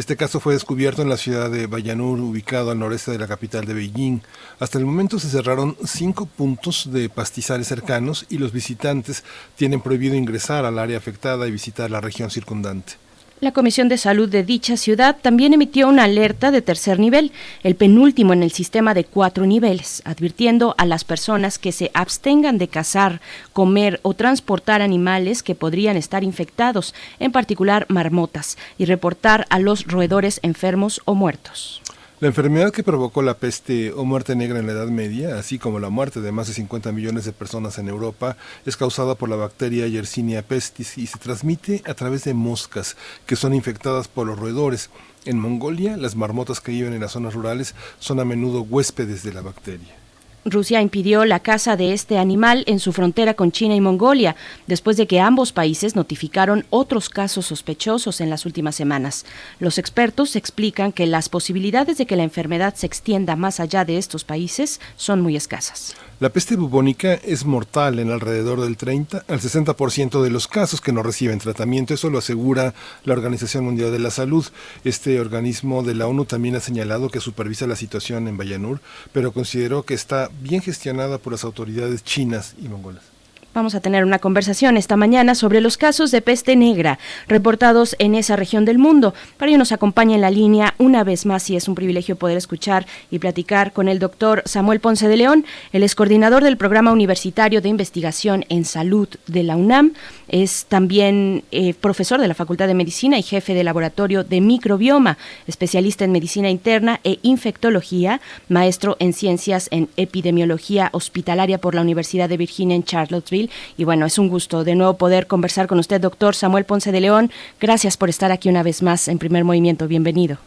Este 0.00 0.16
caso 0.16 0.40
fue 0.40 0.54
descubierto 0.54 1.02
en 1.02 1.10
la 1.10 1.18
ciudad 1.18 1.50
de 1.50 1.66
Bayanur, 1.66 2.18
ubicado 2.20 2.70
al 2.70 2.78
noreste 2.78 3.10
de 3.10 3.18
la 3.18 3.28
capital 3.28 3.66
de 3.66 3.74
Beijing. 3.74 4.22
Hasta 4.58 4.78
el 4.78 4.86
momento 4.86 5.18
se 5.18 5.28
cerraron 5.28 5.76
cinco 5.84 6.24
puntos 6.24 6.90
de 6.90 7.10
pastizales 7.10 7.68
cercanos 7.68 8.24
y 8.30 8.38
los 8.38 8.50
visitantes 8.50 9.24
tienen 9.56 9.82
prohibido 9.82 10.14
ingresar 10.14 10.64
al 10.64 10.78
área 10.78 10.96
afectada 10.96 11.46
y 11.46 11.50
visitar 11.50 11.90
la 11.90 12.00
región 12.00 12.30
circundante. 12.30 12.94
La 13.40 13.52
Comisión 13.52 13.88
de 13.88 13.96
Salud 13.96 14.28
de 14.28 14.44
dicha 14.44 14.76
ciudad 14.76 15.16
también 15.22 15.54
emitió 15.54 15.88
una 15.88 16.04
alerta 16.04 16.50
de 16.50 16.60
tercer 16.60 16.98
nivel, 16.98 17.32
el 17.62 17.74
penúltimo 17.74 18.34
en 18.34 18.42
el 18.42 18.52
sistema 18.52 18.92
de 18.92 19.04
cuatro 19.04 19.46
niveles, 19.46 20.02
advirtiendo 20.04 20.74
a 20.76 20.84
las 20.84 21.04
personas 21.04 21.58
que 21.58 21.72
se 21.72 21.90
abstengan 21.94 22.58
de 22.58 22.68
cazar, 22.68 23.22
comer 23.54 23.98
o 24.02 24.12
transportar 24.12 24.82
animales 24.82 25.42
que 25.42 25.54
podrían 25.54 25.96
estar 25.96 26.22
infectados, 26.22 26.94
en 27.18 27.32
particular 27.32 27.86
marmotas, 27.88 28.58
y 28.76 28.84
reportar 28.84 29.46
a 29.48 29.58
los 29.58 29.86
roedores 29.86 30.40
enfermos 30.42 31.00
o 31.06 31.14
muertos. 31.14 31.80
La 32.20 32.28
enfermedad 32.28 32.70
que 32.70 32.82
provocó 32.82 33.22
la 33.22 33.38
peste 33.38 33.92
o 33.94 34.04
muerte 34.04 34.36
negra 34.36 34.58
en 34.58 34.66
la 34.66 34.72
Edad 34.72 34.88
Media, 34.88 35.38
así 35.38 35.58
como 35.58 35.80
la 35.80 35.88
muerte 35.88 36.20
de 36.20 36.32
más 36.32 36.48
de 36.48 36.52
50 36.52 36.92
millones 36.92 37.24
de 37.24 37.32
personas 37.32 37.78
en 37.78 37.88
Europa, 37.88 38.36
es 38.66 38.76
causada 38.76 39.14
por 39.14 39.30
la 39.30 39.36
bacteria 39.36 39.86
Yersinia 39.86 40.42
pestis 40.42 40.98
y 40.98 41.06
se 41.06 41.16
transmite 41.16 41.82
a 41.86 41.94
través 41.94 42.24
de 42.24 42.34
moscas 42.34 42.98
que 43.24 43.36
son 43.36 43.54
infectadas 43.54 44.06
por 44.06 44.26
los 44.26 44.38
roedores. 44.38 44.90
En 45.24 45.38
Mongolia, 45.38 45.96
las 45.96 46.14
marmotas 46.14 46.60
que 46.60 46.72
viven 46.72 46.92
en 46.92 47.00
las 47.00 47.12
zonas 47.12 47.32
rurales 47.32 47.74
son 48.00 48.20
a 48.20 48.26
menudo 48.26 48.60
huéspedes 48.60 49.22
de 49.22 49.32
la 49.32 49.40
bacteria. 49.40 49.99
Rusia 50.44 50.80
impidió 50.80 51.24
la 51.24 51.40
caza 51.40 51.76
de 51.76 51.92
este 51.92 52.18
animal 52.18 52.64
en 52.66 52.80
su 52.80 52.92
frontera 52.92 53.34
con 53.34 53.52
China 53.52 53.74
y 53.74 53.80
Mongolia, 53.80 54.36
después 54.66 54.96
de 54.96 55.06
que 55.06 55.20
ambos 55.20 55.52
países 55.52 55.96
notificaron 55.96 56.64
otros 56.70 57.08
casos 57.10 57.46
sospechosos 57.46 58.20
en 58.20 58.30
las 58.30 58.46
últimas 58.46 58.74
semanas. 58.74 59.26
Los 59.58 59.78
expertos 59.78 60.36
explican 60.36 60.92
que 60.92 61.06
las 61.06 61.28
posibilidades 61.28 61.98
de 61.98 62.06
que 62.06 62.16
la 62.16 62.24
enfermedad 62.24 62.74
se 62.74 62.86
extienda 62.86 63.36
más 63.36 63.60
allá 63.60 63.84
de 63.84 63.98
estos 63.98 64.24
países 64.24 64.80
son 64.96 65.20
muy 65.20 65.36
escasas. 65.36 65.94
La 66.20 66.28
peste 66.28 66.54
bubónica 66.54 67.14
es 67.14 67.46
mortal 67.46 67.98
en 67.98 68.10
alrededor 68.10 68.60
del 68.60 68.76
30 68.76 69.24
al 69.26 69.40
60% 69.40 70.22
de 70.22 70.28
los 70.28 70.48
casos 70.48 70.82
que 70.82 70.92
no 70.92 71.02
reciben 71.02 71.38
tratamiento. 71.38 71.94
Eso 71.94 72.10
lo 72.10 72.18
asegura 72.18 72.74
la 73.04 73.14
Organización 73.14 73.64
Mundial 73.64 73.90
de 73.90 74.00
la 74.00 74.10
Salud. 74.10 74.46
Este 74.84 75.18
organismo 75.18 75.82
de 75.82 75.94
la 75.94 76.06
ONU 76.06 76.26
también 76.26 76.56
ha 76.56 76.60
señalado 76.60 77.08
que 77.08 77.20
supervisa 77.20 77.66
la 77.66 77.74
situación 77.74 78.28
en 78.28 78.36
Bayanur, 78.36 78.82
pero 79.14 79.32
consideró 79.32 79.84
que 79.84 79.94
está 79.94 80.28
bien 80.42 80.60
gestionada 80.60 81.16
por 81.16 81.32
las 81.32 81.44
autoridades 81.44 82.04
chinas 82.04 82.54
y 82.62 82.68
mongolas. 82.68 83.19
Vamos 83.52 83.74
a 83.74 83.80
tener 83.80 84.04
una 84.04 84.20
conversación 84.20 84.76
esta 84.76 84.96
mañana 84.96 85.34
sobre 85.34 85.60
los 85.60 85.76
casos 85.76 86.12
de 86.12 86.22
peste 86.22 86.54
negra 86.54 87.00
reportados 87.26 87.96
en 87.98 88.14
esa 88.14 88.36
región 88.36 88.64
del 88.64 88.78
mundo. 88.78 89.12
Para 89.38 89.48
ello 89.48 89.58
nos 89.58 89.72
acompaña 89.72 90.14
en 90.14 90.20
la 90.20 90.30
línea 90.30 90.74
una 90.78 91.02
vez 91.02 91.26
más 91.26 91.50
y 91.50 91.56
es 91.56 91.66
un 91.66 91.74
privilegio 91.74 92.14
poder 92.14 92.36
escuchar 92.36 92.86
y 93.10 93.18
platicar 93.18 93.72
con 93.72 93.88
el 93.88 93.98
doctor 93.98 94.44
Samuel 94.46 94.78
Ponce 94.78 95.08
de 95.08 95.16
León. 95.16 95.44
el 95.72 95.82
es 95.82 95.96
coordinador 95.96 96.44
del 96.44 96.58
Programa 96.58 96.92
Universitario 96.92 97.60
de 97.60 97.68
Investigación 97.68 98.44
en 98.50 98.64
Salud 98.64 99.08
de 99.26 99.42
la 99.42 99.56
UNAM. 99.56 99.94
Es 100.28 100.66
también 100.66 101.42
eh, 101.50 101.74
profesor 101.74 102.20
de 102.20 102.28
la 102.28 102.34
Facultad 102.34 102.68
de 102.68 102.74
Medicina 102.74 103.18
y 103.18 103.24
jefe 103.24 103.54
de 103.54 103.64
laboratorio 103.64 104.22
de 104.22 104.40
microbioma, 104.40 105.18
especialista 105.48 106.04
en 106.04 106.12
medicina 106.12 106.50
interna 106.50 107.00
e 107.02 107.18
infectología, 107.22 108.20
maestro 108.48 108.96
en 109.00 109.12
ciencias 109.12 109.66
en 109.72 109.88
epidemiología 109.96 110.90
hospitalaria 110.92 111.58
por 111.58 111.74
la 111.74 111.80
Universidad 111.80 112.28
de 112.28 112.36
Virginia 112.36 112.76
en 112.76 112.84
Charlottesville. 112.84 113.39
Y 113.76 113.84
bueno, 113.84 114.04
es 114.04 114.18
un 114.18 114.28
gusto 114.28 114.64
de 114.64 114.74
nuevo 114.74 114.94
poder 114.94 115.26
conversar 115.26 115.66
con 115.66 115.78
usted, 115.78 116.00
doctor 116.00 116.34
Samuel 116.34 116.64
Ponce 116.64 116.92
de 116.92 117.00
León. 117.00 117.30
Gracias 117.60 117.96
por 117.96 118.08
estar 118.08 118.32
aquí 118.32 118.48
una 118.48 118.62
vez 118.62 118.82
más 118.82 119.08
en 119.08 119.18
primer 119.18 119.44
movimiento. 119.44 119.86
Bienvenido. 119.88 120.38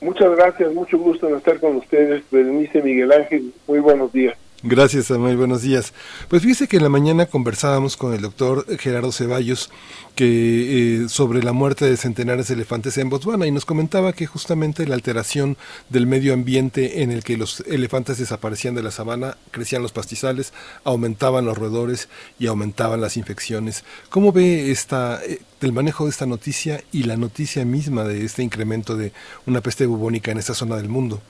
Muchas 0.00 0.34
gracias, 0.34 0.72
mucho 0.72 0.98
gusto 0.98 1.28
en 1.28 1.36
estar 1.36 1.60
con 1.60 1.76
ustedes, 1.76 2.22
Berenice 2.30 2.82
Miguel 2.82 3.12
Ángel. 3.12 3.52
Muy 3.66 3.80
buenos 3.80 4.12
días. 4.12 4.36
Gracias, 4.62 5.06
Samuel. 5.06 5.38
Buenos 5.38 5.62
días. 5.62 5.94
Pues 6.28 6.42
fíjese 6.42 6.68
que 6.68 6.76
en 6.76 6.82
la 6.82 6.90
mañana 6.90 7.24
conversábamos 7.24 7.96
con 7.96 8.12
el 8.12 8.20
doctor 8.20 8.66
Gerardo 8.78 9.10
Ceballos 9.10 9.70
que 10.14 11.04
eh, 11.04 11.08
sobre 11.08 11.42
la 11.42 11.54
muerte 11.54 11.86
de 11.86 11.96
centenares 11.96 12.48
de 12.48 12.54
elefantes 12.54 12.98
en 12.98 13.08
Botswana 13.08 13.46
y 13.46 13.52
nos 13.52 13.64
comentaba 13.64 14.12
que 14.12 14.26
justamente 14.26 14.86
la 14.86 14.96
alteración 14.96 15.56
del 15.88 16.06
medio 16.06 16.34
ambiente 16.34 17.02
en 17.02 17.10
el 17.10 17.24
que 17.24 17.38
los 17.38 17.60
elefantes 17.60 18.18
desaparecían 18.18 18.74
de 18.74 18.82
la 18.82 18.90
sabana, 18.90 19.38
crecían 19.50 19.80
los 19.80 19.92
pastizales, 19.92 20.52
aumentaban 20.84 21.46
los 21.46 21.56
roedores 21.56 22.10
y 22.38 22.46
aumentaban 22.46 23.00
las 23.00 23.16
infecciones. 23.16 23.82
¿Cómo 24.10 24.30
ve 24.30 24.70
esta 24.70 25.24
eh, 25.24 25.40
el 25.62 25.72
manejo 25.72 26.04
de 26.04 26.10
esta 26.10 26.26
noticia 26.26 26.84
y 26.92 27.04
la 27.04 27.16
noticia 27.16 27.64
misma 27.64 28.04
de 28.04 28.26
este 28.26 28.42
incremento 28.42 28.94
de 28.94 29.12
una 29.46 29.62
peste 29.62 29.86
bubónica 29.86 30.30
en 30.30 30.36
esta 30.36 30.52
zona 30.52 30.76
del 30.76 30.90
mundo? 30.90 31.22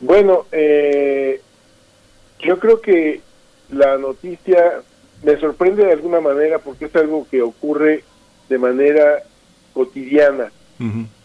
Bueno, 0.00 0.44
eh, 0.52 1.40
yo 2.42 2.58
creo 2.58 2.80
que 2.80 3.20
la 3.70 3.96
noticia 3.96 4.82
me 5.22 5.36
sorprende 5.38 5.84
de 5.84 5.92
alguna 5.92 6.20
manera 6.20 6.58
porque 6.58 6.86
es 6.86 6.96
algo 6.96 7.26
que 7.30 7.42
ocurre 7.42 8.04
de 8.48 8.58
manera 8.58 9.22
cotidiana. 9.72 10.50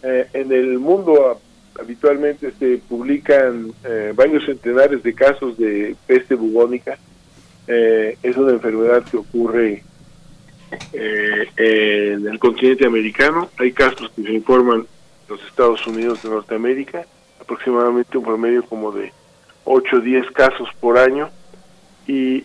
Eh, 0.04 0.28
en 0.34 0.52
el 0.52 0.78
mundo 0.78 1.40
habitualmente 1.80 2.52
se 2.60 2.78
publican 2.78 3.74
eh, 3.84 4.14
varios 4.16 4.46
centenares 4.46 5.02
de 5.02 5.14
casos 5.14 5.58
de 5.58 5.96
peste 6.06 6.36
bubónica. 6.36 6.98
Eh, 7.68 8.18
es 8.22 8.38
una 8.38 8.52
enfermedad 8.52 9.04
que 9.04 9.18
ocurre 9.18 9.84
en 10.94 12.28
el 12.28 12.40
continente 12.40 12.86
americano. 12.86 13.50
Hay 13.58 13.72
casos 13.72 14.12
que 14.16 14.22
se 14.22 14.32
informan 14.32 14.82
en 14.82 14.88
los 15.28 15.42
Estados 15.44 15.86
Unidos 15.88 16.22
de 16.22 16.30
Norteamérica, 16.30 17.06
aproximadamente 17.42 18.18
un 18.18 18.26
promedio 18.26 18.64
como 18.64 18.92
de 18.92 19.12
8 19.68 19.98
o 19.98 20.00
10 20.00 20.32
casos 20.32 20.70
por 20.80 20.98
año 20.98 21.30
y 22.08 22.44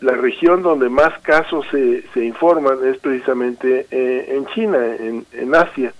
la 0.00 0.12
región 0.12 0.62
donde 0.62 0.88
más 0.88 1.18
casos 1.20 1.66
se, 1.70 2.02
se 2.12 2.24
informan 2.24 2.78
es 2.86 2.98
precisamente 2.98 3.86
eh, 3.90 4.34
en 4.36 4.46
China, 4.46 4.78
en, 4.84 5.54
Asia. 5.54 5.92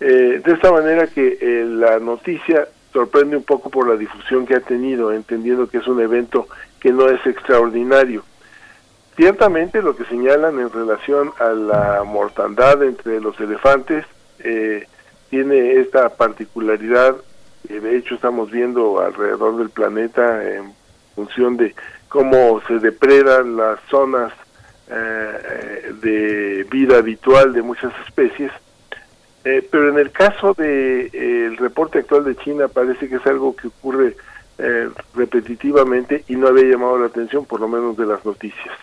Eh, 0.00 0.40
de 0.44 0.52
esta 0.52 0.72
manera 0.72 1.06
que 1.06 1.38
eh, 1.40 1.64
la 1.66 1.98
noticia 1.98 2.68
sorprende 2.92 3.36
un 3.36 3.42
poco 3.42 3.68
por 3.68 3.88
la 3.88 3.96
difusión 3.96 4.46
que 4.46 4.54
ha 4.54 4.60
tenido, 4.60 5.12
entendiendo 5.12 5.68
que 5.68 5.78
es 5.78 5.86
un 5.86 6.00
evento 6.00 6.48
que 6.80 6.90
no 6.90 7.08
es 7.08 7.24
extraordinario. 7.26 8.24
Ciertamente 9.16 9.82
lo 9.82 9.94
que 9.94 10.04
señalan 10.04 10.58
en 10.60 10.72
relación 10.72 11.32
a 11.38 11.50
la 11.50 12.04
mortandad 12.04 12.82
entre 12.84 13.20
los 13.20 13.38
elefantes 13.40 14.06
tiene 15.28 15.72
esta 15.72 16.08
particularidad 16.10 17.16
de 17.64 17.96
hecho 17.96 18.14
estamos 18.14 18.50
viendo 18.50 19.00
alrededor 19.00 19.58
del 19.58 19.70
planeta 19.70 20.42
en 20.44 20.72
función 21.14 21.56
de 21.56 21.74
cómo 22.08 22.60
se 22.66 22.78
depredan 22.78 23.56
las 23.56 23.78
zonas 23.90 24.32
eh, 24.90 25.92
de 26.00 26.66
vida 26.70 26.98
habitual 26.98 27.52
de 27.52 27.62
muchas 27.62 27.92
especies. 28.06 28.50
Eh, 29.44 29.66
pero 29.70 29.90
en 29.90 29.98
el 29.98 30.10
caso 30.10 30.54
del 30.54 31.10
de, 31.10 31.56
reporte 31.58 32.00
actual 32.00 32.24
de 32.24 32.36
China 32.36 32.68
parece 32.68 33.08
que 33.08 33.16
es 33.16 33.26
algo 33.26 33.54
que 33.54 33.68
ocurre 33.68 34.16
eh, 34.58 34.88
repetitivamente 35.14 36.24
y 36.28 36.36
no 36.36 36.48
había 36.48 36.64
llamado 36.64 36.98
la 36.98 37.06
atención, 37.06 37.44
por 37.44 37.60
lo 37.60 37.68
menos 37.68 37.96
de 37.96 38.06
las 38.06 38.24
noticias. 38.24 38.76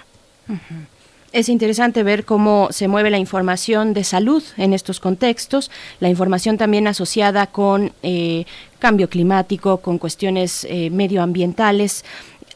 Es 1.36 1.50
interesante 1.50 2.02
ver 2.02 2.24
cómo 2.24 2.70
se 2.72 2.88
mueve 2.88 3.10
la 3.10 3.18
información 3.18 3.94
de 3.94 4.06
salud 4.06 4.42
en 4.56 4.72
estos 4.72 5.02
contextos, 5.02 5.70
la 6.00 6.08
información 6.08 6.58
también 6.58 6.88
asociada 6.88 7.48
con 7.48 7.92
eh, 8.04 8.46
cambio 8.80 9.10
climático, 9.10 9.80
con 9.82 9.98
cuestiones 9.98 10.66
eh, 10.70 10.90
medioambientales. 10.92 12.06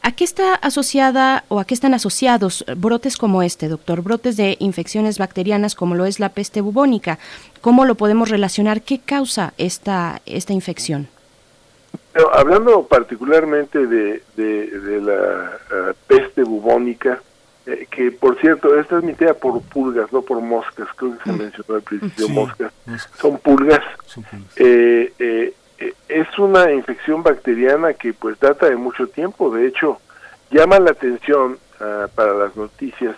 ¿A 0.00 0.12
qué 0.12 0.24
está 0.24 0.54
asociada 0.54 1.44
o 1.48 1.60
a 1.60 1.66
qué 1.66 1.74
están 1.74 1.92
asociados 1.92 2.64
brotes 2.74 3.18
como 3.18 3.42
este, 3.42 3.68
doctor? 3.68 4.00
Brotes 4.00 4.38
de 4.38 4.56
infecciones 4.60 5.18
bacterianas 5.18 5.74
como 5.74 5.94
lo 5.94 6.06
es 6.06 6.18
la 6.18 6.30
peste 6.30 6.62
bubónica. 6.62 7.18
¿Cómo 7.60 7.84
lo 7.84 7.96
podemos 7.96 8.30
relacionar? 8.30 8.80
¿Qué 8.80 8.98
causa 8.98 9.52
esta, 9.58 10.22
esta 10.24 10.54
infección? 10.54 11.06
hablando 12.32 12.82
particularmente 12.84 13.86
de, 13.86 14.22
la 15.02 15.58
eh, 15.70 15.92
peste 16.06 16.44
bubónica, 16.44 17.22
eh, 17.70 17.86
que 17.88 18.10
por 18.10 18.38
cierto, 18.40 18.78
esta 18.78 18.98
es 18.98 19.04
mi 19.04 19.12
idea 19.12 19.32
por 19.32 19.62
pulgas, 19.62 20.12
no 20.12 20.22
por 20.22 20.40
moscas, 20.40 20.88
creo 20.96 21.16
que 21.16 21.24
se 21.24 21.32
mm. 21.32 21.38
mencionó 21.38 21.74
al 21.76 21.82
principio 21.82 22.28
moscas. 22.28 22.72
son 23.16 23.38
pulgas. 23.38 23.80
Eh, 24.56 25.12
eh, 25.18 25.54
es 26.08 26.38
una 26.38 26.72
infección 26.72 27.22
bacteriana 27.22 27.94
que 27.94 28.12
pues 28.12 28.38
data 28.40 28.68
de 28.68 28.76
mucho 28.76 29.06
tiempo, 29.06 29.54
de 29.54 29.66
hecho 29.68 30.00
llama 30.50 30.80
la 30.80 30.90
atención 30.90 31.58
ah, 31.80 32.08
para 32.14 32.34
las 32.34 32.56
noticias, 32.56 33.16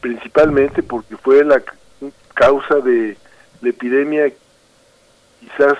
principalmente 0.00 0.82
porque 0.82 1.16
fue 1.16 1.42
la 1.42 1.60
causa 2.34 2.76
de 2.76 3.16
la 3.62 3.70
epidemia 3.70 4.30
quizás 5.40 5.78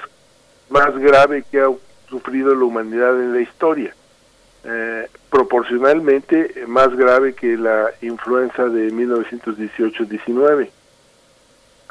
más 0.71 0.97
grave 0.99 1.45
que 1.51 1.61
ha 1.61 1.69
sufrido 2.09 2.55
la 2.55 2.65
humanidad 2.65 3.21
en 3.21 3.35
la 3.35 3.41
historia. 3.43 3.95
Eh, 4.67 5.09
proporcionalmente 5.29 6.65
más 6.67 6.95
grave 6.97 7.35
que 7.35 7.57
la 7.59 7.91
influenza 8.01 8.65
de 8.65 8.91
1918-19, 8.93 10.71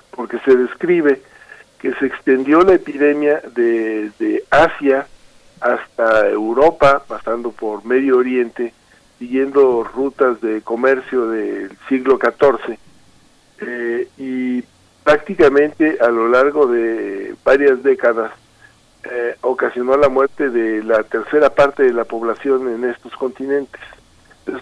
porque 0.09 0.39
se 0.39 0.55
describe 0.55 1.21
que 1.77 1.93
se 1.93 2.07
extendió 2.07 2.61
la 2.61 2.73
epidemia 2.73 3.41
desde 3.53 4.43
Asia 4.49 5.05
hasta 5.61 6.27
Europa, 6.29 7.03
pasando 7.07 7.51
por 7.51 7.85
Medio 7.85 8.17
Oriente, 8.17 8.73
siguiendo 9.19 9.83
rutas 9.83 10.41
de 10.41 10.61
comercio 10.61 11.27
del 11.27 11.77
siglo 11.87 12.17
XIV, 12.17 12.77
eh, 13.59 14.07
y 14.17 14.63
prácticamente 15.03 15.97
a 16.01 16.07
lo 16.07 16.27
largo 16.27 16.65
de 16.65 17.35
varias 17.43 17.83
décadas 17.83 18.31
eh, 19.05 19.35
ocasionó 19.41 19.97
la 19.97 20.07
muerte 20.07 20.49
de 20.49 20.81
la 20.83 21.03
tercera 21.03 21.49
parte 21.49 21.83
de 21.83 21.93
la 21.93 22.05
población 22.05 22.69
en 22.69 22.89
estos 22.89 23.13
continentes. 23.13 23.81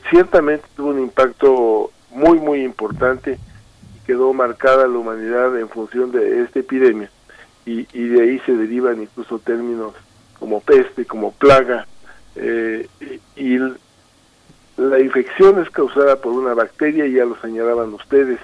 ciertamente 0.09 0.65
tuvo 0.75 0.89
un 0.89 0.99
impacto 0.99 1.91
muy, 2.09 2.39
muy 2.39 2.63
importante 2.63 3.37
y 3.95 4.05
quedó 4.05 4.33
marcada 4.33 4.87
la 4.87 4.97
humanidad 4.97 5.57
en 5.59 5.69
función 5.69 6.11
de 6.11 6.41
esta 6.41 6.59
epidemia. 6.59 7.09
Y, 7.63 7.83
de 7.83 8.23
ahí 8.23 8.39
se 8.39 8.53
derivan 8.53 9.01
incluso 9.01 9.37
términos 9.37 9.93
como 10.39 10.59
peste, 10.61 11.05
como 11.05 11.31
plaga. 11.33 11.85
Eh, 12.35 12.87
y, 13.35 13.59
la 14.77 14.99
infección 14.99 15.61
es 15.61 15.69
causada 15.69 16.15
por 16.15 16.33
una 16.33 16.55
bacteria, 16.55 17.05
ya 17.05 17.25
lo 17.25 17.39
señalaban 17.39 17.93
ustedes, 17.93 18.39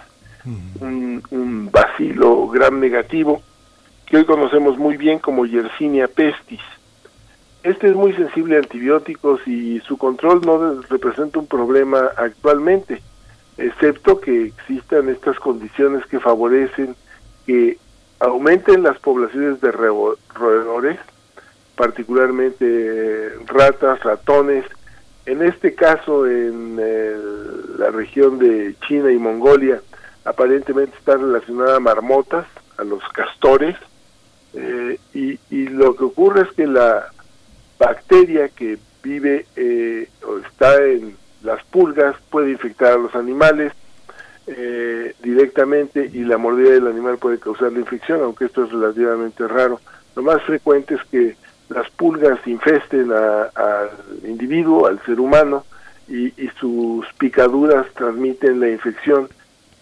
un, 0.80 1.24
un 1.32 1.72
bacilo 1.72 2.48
gram 2.50 2.80
negativo 2.80 3.42
que 4.08 4.18
hoy 4.18 4.26
conocemos 4.26 4.78
muy 4.78 4.98
bien 4.98 5.20
como 5.20 5.46
Yersinia 5.46 6.08
pestis. 6.08 6.62
Este 7.64 7.88
es 7.90 7.96
muy 7.96 8.14
sensible 8.14 8.56
a 8.56 8.60
antibióticos 8.60 9.46
y 9.46 9.82
su 9.82 9.98
control 9.98 10.42
no 10.46 10.82
representa 10.84 11.40
un 11.40 11.48
problema 11.48 12.12
actualmente, 12.16 13.02
excepto 13.58 14.22
que 14.22 14.46
existan 14.46 15.10
estas 15.10 15.38
condiciones 15.40 16.06
que 16.06 16.20
favorecen 16.20 16.96
que 17.46 17.78
aumenten 18.20 18.84
las 18.84 18.98
poblaciones 19.00 19.60
de 19.60 19.72
roedores, 19.72 21.00
particularmente 21.76 23.30
ratas, 23.46 24.02
ratones. 24.04 24.66
En 25.26 25.42
este 25.42 25.76
caso, 25.76 26.26
en 26.26 26.78
la 27.78 27.90
región 27.92 28.40
de 28.40 28.76
China 28.88 29.12
y 29.12 29.18
Mongolia, 29.18 29.82
aparentemente 30.24 30.98
está 30.98 31.18
relacionada 31.18 31.76
a 31.76 31.82
marmotas, 31.82 32.46
a 32.78 32.84
los 32.84 33.04
castores, 33.14 33.76
eh, 34.60 35.00
y, 35.14 35.68
lo 35.70 35.96
que 35.96 36.06
ocurre 36.06 36.42
es 36.44 36.52
que 36.54 36.66
la 36.66 37.12
bacteria 37.78 38.50
que 38.50 38.80
vive 39.04 39.46
eh, 39.56 40.10
o 40.28 40.40
está 40.40 40.84
en 40.84 41.16
las 41.44 41.64
pulgas 41.66 42.16
puede 42.32 42.52
infectar 42.52 42.94
a 42.94 42.98
los 42.98 43.14
animales 43.14 43.72
eh, 44.48 45.14
directamente 45.22 46.10
y 46.12 46.24
la 46.24 46.40
mordida 46.40 46.72
del 46.72 46.88
animal 46.88 47.20
puede 47.20 47.38
causar 47.38 47.72
la 47.72 47.80
infección, 47.80 48.22
aunque 48.24 48.46
esto 48.46 48.64
es 48.64 48.72
relativamente 48.72 49.48
raro. 49.48 49.80
Lo 50.16 50.24
más 50.24 50.42
frecuente 50.44 50.96
es 50.96 51.04
que 51.12 51.36
las 51.70 51.88
pulgas 51.92 52.40
infesten 52.48 53.12
al 53.12 53.90
individuo, 54.24 54.88
al 54.88 55.00
ser 55.06 55.20
humano, 55.20 55.66
y, 56.08 56.28
y 56.42 56.50
sus 56.60 57.06
picaduras 57.20 57.86
transmiten 57.94 58.60
la 58.60 58.70
infección 58.70 59.28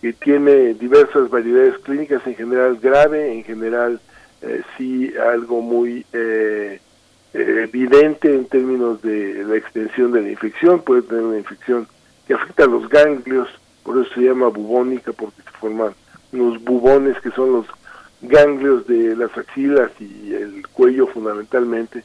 que 0.02 0.12
tiene 0.12 0.74
diversas 0.74 1.30
variedades 1.30 1.78
clínicas, 1.78 2.26
en 2.28 2.36
general 2.36 2.78
grave, 2.82 3.32
en 3.32 3.44
general 3.44 4.02
eh, 4.46 4.62
sí 4.78 5.12
algo 5.18 5.62
muy 5.62 6.06
eh, 6.14 6.80
eh, 7.34 7.64
evidente 7.64 8.34
en 8.34 8.46
términos 8.46 9.02
de 9.02 9.44
la 9.44 9.56
extensión 9.56 10.12
de 10.12 10.22
la 10.22 10.30
infección, 10.30 10.82
puede 10.82 11.02
tener 11.02 11.24
una 11.24 11.38
infección 11.38 11.88
que 12.28 12.36
afecta 12.36 12.64
a 12.64 12.68
los 12.68 12.88
ganglios, 12.90 13.50
por 13.84 13.98
eso 13.98 14.14
se 14.14 14.22
llama 14.22 14.48
bubónica, 14.48 15.14
porque 15.14 15.42
se 15.42 15.52
forman 15.60 15.94
unos 16.32 16.64
bubones 16.64 17.20
que 17.22 17.32
son 17.32 17.54
los 17.54 17.66
ganglios 18.22 18.86
de 18.88 19.16
las 19.16 19.36
axilas 19.38 19.92
y 20.00 20.34
el 20.34 20.68
cuello 20.70 21.08
fundamentalmente, 21.08 22.04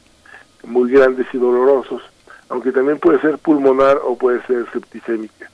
muy 0.65 0.91
grandes 0.91 1.27
y 1.33 1.39
dolorosos, 1.39 2.03
aunque 2.49 2.73
también 2.73 2.99
puede 2.99 3.21
ser 3.21 3.39
pulmonar 3.39 3.99
o 4.03 4.17
puede 4.17 4.43
ser 4.47 4.67
septicémica. 4.73 5.51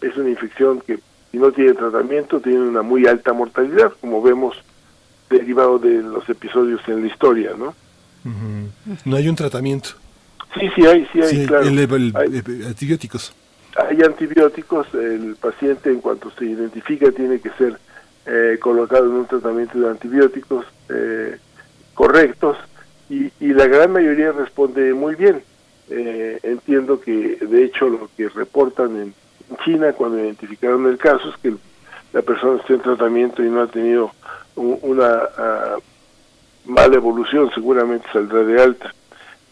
Es 0.00 0.16
una 0.16 0.30
infección 0.30 0.80
que 0.80 0.98
si 1.30 1.38
no 1.38 1.52
tiene 1.52 1.74
tratamiento 1.74 2.40
tiene 2.40 2.60
una 2.60 2.82
muy 2.82 3.06
alta 3.06 3.32
mortalidad, 3.32 3.92
como 4.00 4.22
vemos 4.22 4.56
derivado 5.30 5.78
de 5.78 6.02
los 6.02 6.28
episodios 6.28 6.80
en 6.88 7.02
la 7.02 7.06
historia, 7.06 7.52
¿no? 7.56 7.74
No 9.04 9.16
hay 9.16 9.28
un 9.28 9.36
tratamiento. 9.36 9.90
Sí, 10.58 10.68
sí 10.74 10.84
hay, 10.84 11.06
sí 11.12 11.22
hay, 11.22 11.46
claro. 11.46 11.64
hay, 11.64 12.66
antibióticos. 12.66 13.32
Hay 13.76 14.02
antibióticos, 14.02 14.88
el 14.94 15.36
paciente 15.36 15.90
en 15.90 16.00
cuanto 16.00 16.30
se 16.32 16.44
identifica 16.44 17.10
tiene 17.12 17.38
que 17.40 17.50
ser 17.50 17.78
eh, 18.26 18.58
colocado 18.60 19.06
en 19.06 19.12
un 19.12 19.26
tratamiento 19.26 19.78
de 19.78 19.88
antibióticos 19.88 20.66
eh, 20.88 21.38
correctos 21.94 22.56
y, 23.08 23.30
y, 23.40 23.54
la 23.54 23.66
gran 23.66 23.92
mayoría 23.92 24.32
responde 24.32 24.92
muy 24.92 25.14
bien. 25.14 25.42
Eh, 25.88 26.38
entiendo 26.42 27.00
que 27.00 27.36
de 27.40 27.64
hecho 27.64 27.88
lo 27.88 28.08
que 28.16 28.28
reportan 28.28 28.96
en 28.96 29.14
China 29.64 29.92
cuando 29.92 30.18
identificaron 30.18 30.86
el 30.86 30.98
caso 30.98 31.30
es 31.30 31.36
que 31.38 31.54
la 32.12 32.22
persona 32.22 32.60
está 32.60 32.74
en 32.74 32.80
tratamiento 32.80 33.42
y 33.42 33.50
no 33.50 33.62
ha 33.62 33.66
tenido 33.66 34.12
una 34.56 35.14
uh, 35.14 36.70
mala 36.70 36.96
evolución, 36.96 37.50
seguramente 37.54 38.06
saldrá 38.12 38.44
de 38.44 38.62
alta. 38.62 38.94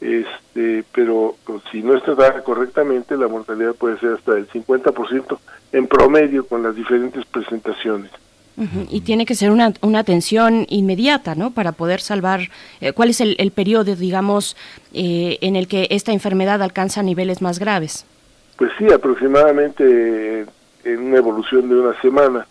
Este, 0.01 0.85
pero 0.93 1.35
si 1.73 1.83
no 1.83 1.97
está 1.97 2.15
tratada 2.15 2.45
correctamente, 2.45 3.17
la 3.17 3.27
mortalidad 3.27 3.75
puede 3.75 3.99
ser 3.99 4.15
hasta 4.15 4.35
del 4.35 4.49
50% 4.49 5.39
en 5.73 5.87
promedio 5.89 6.47
con 6.47 6.63
las 6.63 6.75
diferentes 6.75 7.25
presentaciones. 7.27 8.11
Y 8.91 9.03
tiene 9.03 9.25
que 9.25 9.37
ser 9.37 9.53
una, 9.53 9.73
una 9.83 10.01
atención 10.01 10.67
inmediata, 10.69 11.37
¿no? 11.37 11.53
Para 11.53 11.71
poder 11.71 12.01
salvar. 12.01 12.41
Eh, 12.81 12.93
¿Cuál 12.93 13.11
es 13.11 13.21
el, 13.21 13.37
el, 13.39 13.53
periodo, 13.53 13.95
digamos, 13.95 14.57
eh, 14.93 15.39
en 15.43 15.55
el 15.55 15.69
que 15.69 15.87
esta 15.91 16.11
enfermedad 16.11 16.61
alcanza 16.61 17.05
niveles 17.05 17.41
más 17.41 17.61
graves? 17.61 18.05
Pues 18.57 18.73
sí, 18.77 18.93
aproximadamente 18.93 20.45
en 20.83 20.99
una 20.99 21.19
evolución 21.19 21.69
de 21.69 21.77
una 21.77 22.01
semana. 22.01 22.49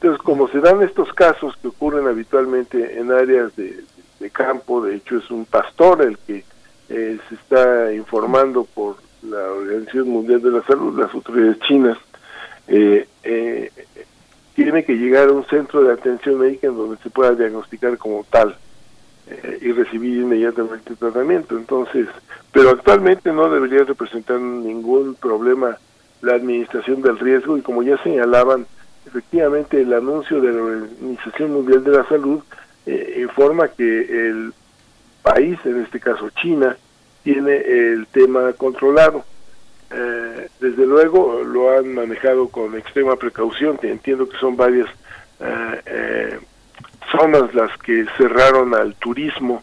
Entonces, 0.00 0.22
como 0.22 0.46
se 0.48 0.60
dan 0.60 0.82
estos 0.82 1.12
casos 1.14 1.56
que 1.56 1.68
ocurren 1.68 2.06
habitualmente 2.06 2.98
en 2.98 3.10
áreas 3.10 3.54
de, 3.56 3.84
campo, 4.32 4.84
de 4.84 4.96
hecho 4.96 5.18
es 5.18 5.30
un 5.30 5.46
pastor 5.46 6.02
el 6.02 6.18
que 6.18 6.44
eh, 6.88 7.18
se 7.28 7.34
está 7.36 7.94
informando 7.94 8.64
por 8.64 8.96
la 9.22 9.38
Organización 9.52 10.08
Mundial 10.10 10.42
de 10.42 10.50
la 10.50 10.62
Salud, 10.64 10.98
las 10.98 11.14
autoridades 11.14 11.58
chinas, 11.60 11.96
eh, 12.68 13.08
eh, 13.22 13.70
tiene 14.54 14.84
que 14.84 14.94
llegar 14.94 15.28
a 15.28 15.32
un 15.32 15.46
centro 15.46 15.82
de 15.82 15.92
atención 15.92 16.38
médica 16.40 16.66
en 16.66 16.76
donde 16.76 16.96
se 17.02 17.08
pueda 17.08 17.32
diagnosticar 17.32 17.96
como 17.98 18.24
tal 18.28 18.56
y 19.60 19.72
recibir 19.72 20.20
inmediatamente 20.20 20.94
tratamiento. 20.94 21.56
Entonces, 21.56 22.06
pero 22.52 22.70
actualmente 22.70 23.32
no 23.32 23.48
debería 23.48 23.84
representar 23.84 24.38
ningún 24.40 25.14
problema 25.14 25.78
la 26.22 26.34
administración 26.34 27.02
del 27.02 27.18
riesgo 27.18 27.58
y 27.58 27.62
como 27.62 27.82
ya 27.82 28.00
señalaban, 28.02 28.66
efectivamente 29.06 29.80
el 29.80 29.92
anuncio 29.92 30.40
de 30.40 30.52
la 30.52 30.62
Organización 30.62 31.52
Mundial 31.52 31.84
de 31.84 31.90
la 31.92 32.08
Salud 32.08 32.42
eh, 32.84 33.20
informa 33.22 33.68
que 33.68 34.00
el 34.28 34.52
país, 35.22 35.58
en 35.64 35.82
este 35.82 36.00
caso 36.00 36.30
China, 36.30 36.76
tiene 37.22 37.56
el 37.56 38.06
tema 38.08 38.52
controlado. 38.52 39.24
Eh, 39.90 40.48
desde 40.60 40.86
luego 40.86 41.42
lo 41.44 41.76
han 41.76 41.94
manejado 41.94 42.48
con 42.48 42.76
extrema 42.76 43.16
precaución, 43.16 43.78
entiendo 43.82 44.28
que 44.28 44.38
son 44.38 44.56
varias 44.56 44.88
eh, 45.40 46.38
zonas 47.10 47.54
las 47.54 47.76
que 47.78 48.06
cerraron 48.16 48.74
al 48.74 48.94
turismo, 48.96 49.62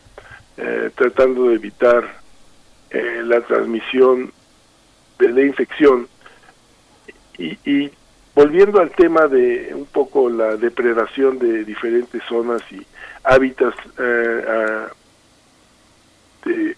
tratando 0.96 1.50
de 1.50 1.56
evitar 1.56 2.22
la 3.24 3.42
transmisión 3.42 4.32
de 5.18 5.30
la 5.30 5.42
infección. 5.42 6.08
Y, 7.38 7.58
y 7.66 7.92
volviendo 8.36 8.80
al 8.80 8.92
tema 8.92 9.28
de 9.28 9.72
un 9.74 9.86
poco 9.86 10.30
la 10.30 10.56
depredación 10.56 11.40
de 11.40 11.64
diferentes 11.64 12.22
zonas 12.24 12.62
y 12.72 12.86
hábitats 13.24 13.78
eh, 13.98 14.88
de 16.46 16.78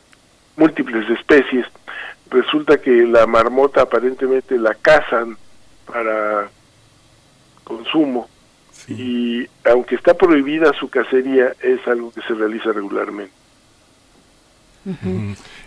múltiples 0.57 1.09
especies, 1.09 1.65
resulta 2.29 2.77
que 2.77 3.05
la 3.05 3.25
marmota 3.25 3.81
aparentemente 3.81 4.57
la 4.57 4.73
cazan 4.75 5.37
para 5.85 6.49
consumo 7.63 8.29
y 8.87 9.47
aunque 9.63 9.95
está 9.95 10.13
prohibida 10.13 10.71
su 10.73 10.89
cacería 10.89 11.53
es 11.61 11.85
algo 11.87 12.11
que 12.11 12.21
se 12.21 12.33
realiza 12.33 12.71
regularmente. 12.71 13.44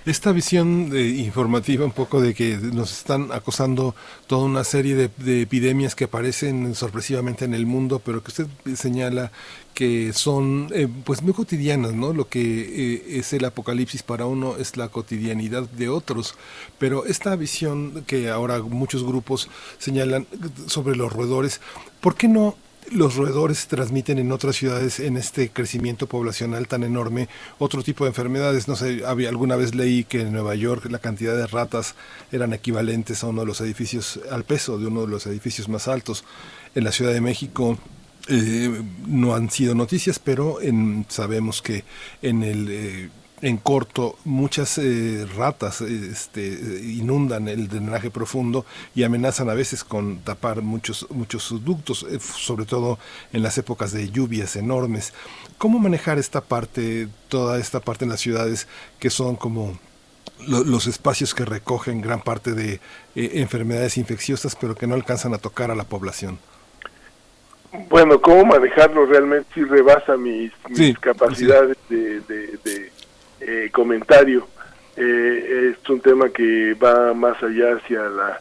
Esta 0.06 0.30
visión 0.30 0.90
de, 0.90 1.08
informativa 1.08 1.84
un 1.84 1.92
poco 1.92 2.20
de 2.20 2.34
que 2.34 2.56
nos 2.56 2.92
están 2.92 3.32
acosando 3.32 3.94
toda 4.28 4.44
una 4.44 4.62
serie 4.62 4.94
de, 4.94 5.42
epidemias 5.42 5.94
que 5.94 6.04
aparecen 6.04 6.74
sorpresivamente 6.74 7.44
en 7.44 7.54
el 7.54 7.66
mundo, 7.66 8.00
pero 8.04 8.22
que 8.22 8.28
usted 8.28 8.46
señala 8.76 9.32
que 9.74 10.12
son 10.12 10.68
eh, 10.72 10.88
pues 11.04 11.22
muy 11.22 11.32
cotidianas, 11.32 11.94
¿no? 11.94 12.12
Lo 12.12 12.28
que 12.28 12.40
eh, 12.40 13.18
es 13.18 13.32
el 13.32 13.44
apocalipsis 13.44 14.02
para 14.02 14.26
uno 14.26 14.56
es 14.56 14.76
la 14.76 14.88
cotidianidad 14.88 15.68
de 15.68 15.88
otros, 15.88 16.34
pero 16.78 17.04
esta 17.04 17.34
visión 17.36 18.04
que 18.06 18.30
ahora 18.30 18.60
muchos 18.60 19.04
grupos 19.04 19.48
señalan 19.78 20.26
sobre 20.66 20.96
los 20.96 21.12
roedores, 21.12 21.60
¿por 22.00 22.14
qué 22.16 22.28
no 22.28 22.56
los 22.92 23.16
roedores 23.16 23.66
transmiten 23.66 24.18
en 24.18 24.32
otras 24.32 24.56
ciudades 24.56 25.00
en 25.00 25.16
este 25.16 25.50
crecimiento 25.50 26.06
poblacional 26.06 26.68
tan 26.68 26.82
enorme 26.84 27.28
otro 27.58 27.82
tipo 27.82 28.04
de 28.04 28.08
enfermedades. 28.08 28.68
No 28.68 28.76
sé, 28.76 29.02
había, 29.06 29.28
alguna 29.28 29.56
vez 29.56 29.74
leí 29.74 30.04
que 30.04 30.22
en 30.22 30.32
Nueva 30.32 30.54
York 30.54 30.86
la 30.90 30.98
cantidad 30.98 31.36
de 31.36 31.46
ratas 31.46 31.94
eran 32.32 32.52
equivalentes 32.52 33.22
a 33.22 33.28
uno 33.28 33.42
de 33.42 33.46
los 33.46 33.60
edificios, 33.60 34.20
al 34.30 34.44
peso 34.44 34.78
de 34.78 34.86
uno 34.86 35.02
de 35.02 35.08
los 35.08 35.26
edificios 35.26 35.68
más 35.68 35.88
altos. 35.88 36.24
En 36.74 36.84
la 36.84 36.92
Ciudad 36.92 37.12
de 37.12 37.20
México 37.20 37.78
eh, 38.28 38.82
no 39.06 39.34
han 39.34 39.50
sido 39.50 39.74
noticias, 39.74 40.18
pero 40.18 40.60
en, 40.60 41.06
sabemos 41.08 41.62
que 41.62 41.84
en 42.22 42.42
el... 42.42 42.68
Eh, 42.70 43.10
en 43.42 43.56
corto 43.56 44.16
muchas 44.24 44.78
eh, 44.78 45.26
ratas 45.36 45.80
este, 45.80 46.42
inundan 46.82 47.48
el 47.48 47.68
drenaje 47.68 48.10
profundo 48.10 48.64
y 48.94 49.04
amenazan 49.04 49.48
a 49.50 49.54
veces 49.54 49.84
con 49.84 50.18
tapar 50.18 50.62
muchos 50.62 51.06
muchos 51.10 51.64
ductos, 51.64 52.06
eh, 52.10 52.18
sobre 52.20 52.64
todo 52.64 52.98
en 53.32 53.42
las 53.42 53.58
épocas 53.58 53.92
de 53.92 54.10
lluvias 54.10 54.56
enormes. 54.56 55.12
¿Cómo 55.56 55.78
manejar 55.78 56.18
esta 56.18 56.40
parte, 56.40 57.08
toda 57.28 57.58
esta 57.58 57.80
parte 57.80 58.04
en 58.04 58.10
las 58.10 58.20
ciudades 58.20 58.66
que 58.98 59.10
son 59.10 59.36
como 59.36 59.78
los 60.46 60.86
espacios 60.86 61.34
que 61.34 61.44
recogen 61.44 62.00
gran 62.00 62.20
parte 62.20 62.52
de 62.52 62.74
eh, 62.74 63.30
enfermedades 63.34 63.98
infecciosas, 63.98 64.56
pero 64.56 64.74
que 64.74 64.86
no 64.86 64.94
alcanzan 64.94 65.34
a 65.34 65.38
tocar 65.38 65.70
a 65.70 65.74
la 65.74 65.84
población? 65.84 66.38
Bueno, 67.90 68.20
cómo 68.20 68.46
manejarlo 68.46 69.04
realmente 69.04 69.46
sí 69.52 69.62
rebasa 69.62 70.16
mis, 70.16 70.52
capacidades 71.00 71.76
de, 71.90 72.20
de 72.20 72.87
eh, 73.50 73.70
comentario. 73.70 74.46
Eh, 74.94 75.72
es 75.72 75.88
un 75.88 76.00
tema 76.00 76.28
que 76.28 76.74
va 76.74 77.14
más 77.14 77.42
allá 77.42 77.76
hacia 77.76 78.02
la, 78.10 78.40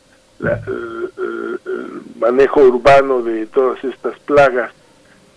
el, 0.68 1.60
manejo 2.20 2.60
urbano 2.62 3.22
de 3.22 3.46
todas 3.46 3.82
estas 3.86 4.20
plagas. 4.20 4.74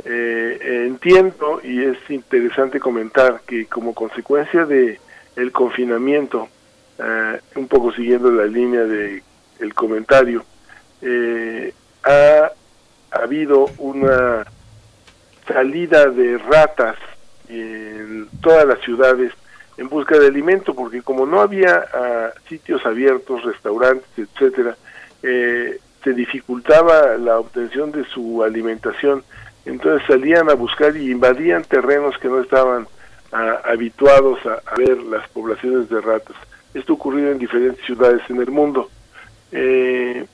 Eh, 0.05 0.87
entiendo 0.89 1.61
y 1.63 1.85
es 1.85 1.99
interesante 2.09 2.81
comentar 2.81 3.43
que 3.47 3.67
como 3.67 3.95
consecuencia 3.95 4.65
de 4.65 4.99
el 5.37 5.53
confinamiento, 5.53 6.49
un 7.55 7.69
poco 7.69 7.93
siguiendo 7.93 8.31
la 8.33 8.47
línea 8.47 8.83
de 8.83 9.23
el 9.61 9.73
comentario, 9.73 10.45
ha 12.03 12.51
habido 13.13 13.67
una 13.79 14.45
salida 15.47 16.07
de 16.07 16.39
ratas 16.39 16.97
en 17.49 18.29
todas 18.43 18.67
las 18.67 18.81
ciudades 18.81 19.33
en 19.81 19.89
busca 19.89 20.19
de 20.19 20.27
alimento, 20.27 20.74
porque 20.74 21.01
como 21.01 21.24
no 21.24 21.40
había 21.40 21.86
ah, 21.94 22.28
sitios 22.51 22.85
abiertos, 22.85 23.43
restaurantes, 23.43 24.07
etcétera, 24.15 24.77
eh, 25.23 25.81
se 26.05 26.12
dificultaba 26.12 27.16
la 27.16 27.39
obtención 27.39 27.90
de 27.90 28.05
su 28.05 28.44
alimentación, 28.44 29.24
entonces 29.65 30.07
salían 30.07 30.51
a 30.51 30.55
buscar 30.55 30.94
y 30.98 31.11
invadían 31.11 31.65
terrenos 31.65 32.19
que 32.19 32.28
no 32.28 32.43
estaban 32.43 32.89
ah, 33.32 33.62
habituados 33.65 34.39
a, 34.44 34.61
ver 34.77 34.98
las 35.05 35.27
poblaciones 35.31 35.89
de 35.89 36.02
ratas. 36.02 36.36
Esto 36.74 36.93
ocurrió 36.93 37.31
en 37.31 37.39
diferentes 37.39 37.82
ciudades 37.86 38.20
en 38.28 38.36
el 38.36 38.51
mundo 38.51 38.90
eh, 39.51 40.27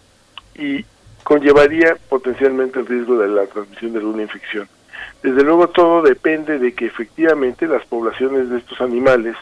y 0.57 0.85
conllevaría 1.23 1.97
potencialmente 2.09 2.81
el 2.81 2.87
riesgo 2.87 3.17
de 3.19 3.29
la 3.29 3.47
transmisión 3.47 3.93
de 3.93 3.99
alguna 4.01 4.23
infección. 4.23 4.69
Desde 5.23 5.43
luego 5.43 5.69
todo 5.69 6.03
depende 6.03 6.59
de 6.59 6.73
que 6.75 6.87
efectivamente 6.87 7.67
las 7.67 7.85
poblaciones 7.87 8.49
de 8.49 8.59
estos 8.59 8.81
animales, 8.81 9.37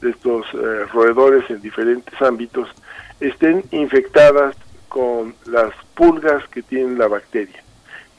de 0.00 0.10
estos 0.10 0.46
eh, 0.54 0.84
roedores 0.92 1.48
en 1.50 1.60
diferentes 1.60 2.20
ámbitos, 2.20 2.68
estén 3.20 3.64
infectadas 3.70 4.56
con 4.88 5.34
las 5.46 5.72
pulgas 5.94 6.46
que 6.48 6.62
tienen 6.62 6.98
la 6.98 7.08
bacteria. 7.08 7.62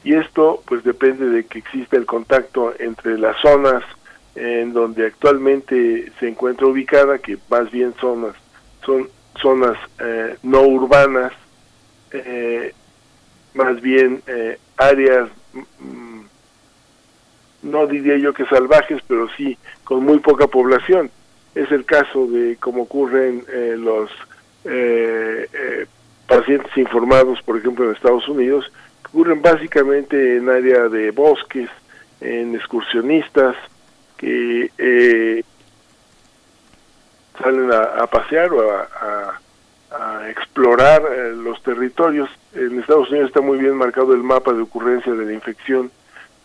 Y 0.03 0.15
esto 0.15 0.61
pues 0.65 0.83
depende 0.83 1.25
de 1.29 1.45
que 1.45 1.59
exista 1.59 1.97
el 1.97 2.05
contacto 2.05 2.73
entre 2.79 3.17
las 3.17 3.39
zonas 3.41 3.83
en 4.35 4.71
donde 4.71 5.07
actualmente 5.07 6.11
se 6.19 6.27
encuentra 6.29 6.67
ubicada, 6.67 7.17
que 7.19 7.37
más 7.49 7.69
bien 7.71 7.93
zonas, 7.99 8.35
son 8.85 9.09
zonas 9.41 9.77
eh, 9.99 10.37
no 10.43 10.61
urbanas, 10.61 11.33
eh, 12.11 12.73
más 13.53 13.81
bien 13.81 14.21
eh, 14.27 14.57
áreas, 14.77 15.29
mm, 15.79 16.18
no 17.61 17.87
diría 17.87 18.17
yo 18.17 18.33
que 18.33 18.45
salvajes, 18.45 19.01
pero 19.07 19.27
sí 19.35 19.57
con 19.83 20.03
muy 20.03 20.19
poca 20.19 20.47
población. 20.47 21.11
Es 21.55 21.71
el 21.71 21.85
caso 21.85 22.27
de 22.27 22.57
cómo 22.57 22.83
ocurren 22.83 23.43
los 23.83 24.09
pacientes 26.29 26.77
informados, 26.77 27.41
por 27.41 27.57
ejemplo, 27.57 27.85
en 27.85 27.95
Estados 27.95 28.27
Unidos, 28.29 28.71
que 29.01 29.09
ocurren 29.09 29.41
básicamente 29.41 30.37
en 30.37 30.47
área 30.47 30.87
de 30.87 31.11
bosques, 31.11 31.69
en 32.21 32.55
excursionistas, 32.55 33.55
que 34.15 34.69
eh, 34.77 35.43
salen 37.41 37.71
a, 37.73 38.05
pasear 38.07 38.53
o 38.53 38.71
a, 38.71 39.39
explorar 40.29 41.01
eh, 41.11 41.33
los 41.33 41.61
territorios. 41.63 42.29
En 42.53 42.79
Estados 42.79 43.09
Unidos 43.09 43.29
está 43.29 43.41
muy 43.41 43.57
bien 43.57 43.75
marcado 43.75 44.13
el 44.13 44.21
mapa 44.21 44.53
de 44.53 44.61
ocurrencia 44.61 45.13
de 45.13 45.25
la 45.25 45.33
infección 45.33 45.89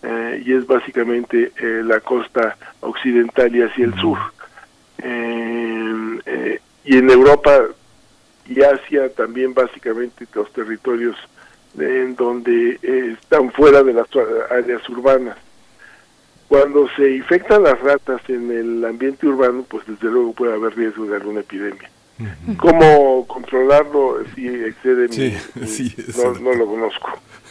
eh, 0.04 0.42
y 0.44 0.52
es 0.52 0.66
básicamente 0.66 1.52
la 1.60 2.00
costa 2.00 2.56
occidental 2.80 3.54
y 3.54 3.62
hacia 3.62 3.86
el 3.86 3.94
sur. 3.94 4.18
y 6.84 6.98
en 6.98 7.10
Europa 7.10 7.62
y 8.46 8.62
Asia 8.62 9.08
también 9.14 9.54
básicamente 9.54 10.26
los 10.34 10.52
territorios 10.52 11.16
en 11.78 12.14
donde 12.14 12.78
están 12.82 13.50
fuera 13.52 13.82
de 13.82 13.92
las 13.92 14.06
áreas 14.50 14.88
urbanas. 14.88 15.36
Cuando 16.48 16.88
se 16.96 17.16
infectan 17.16 17.62
las 17.62 17.80
ratas 17.80 18.20
en 18.28 18.50
el 18.50 18.84
ambiente 18.84 19.26
urbano, 19.26 19.64
pues 19.68 19.86
desde 19.86 20.08
luego 20.08 20.32
puede 20.34 20.54
haber 20.54 20.76
riesgo 20.76 21.06
de 21.06 21.16
alguna 21.16 21.40
epidemia. 21.40 21.90
¿Cómo 22.58 23.26
controlarlo 23.26 24.18
si 24.34 24.46
excede 24.46 25.08
mi, 25.08 25.36
no, 26.16 26.32
no 26.38 26.54
lo 26.54 26.66
conozco. 26.66 27.08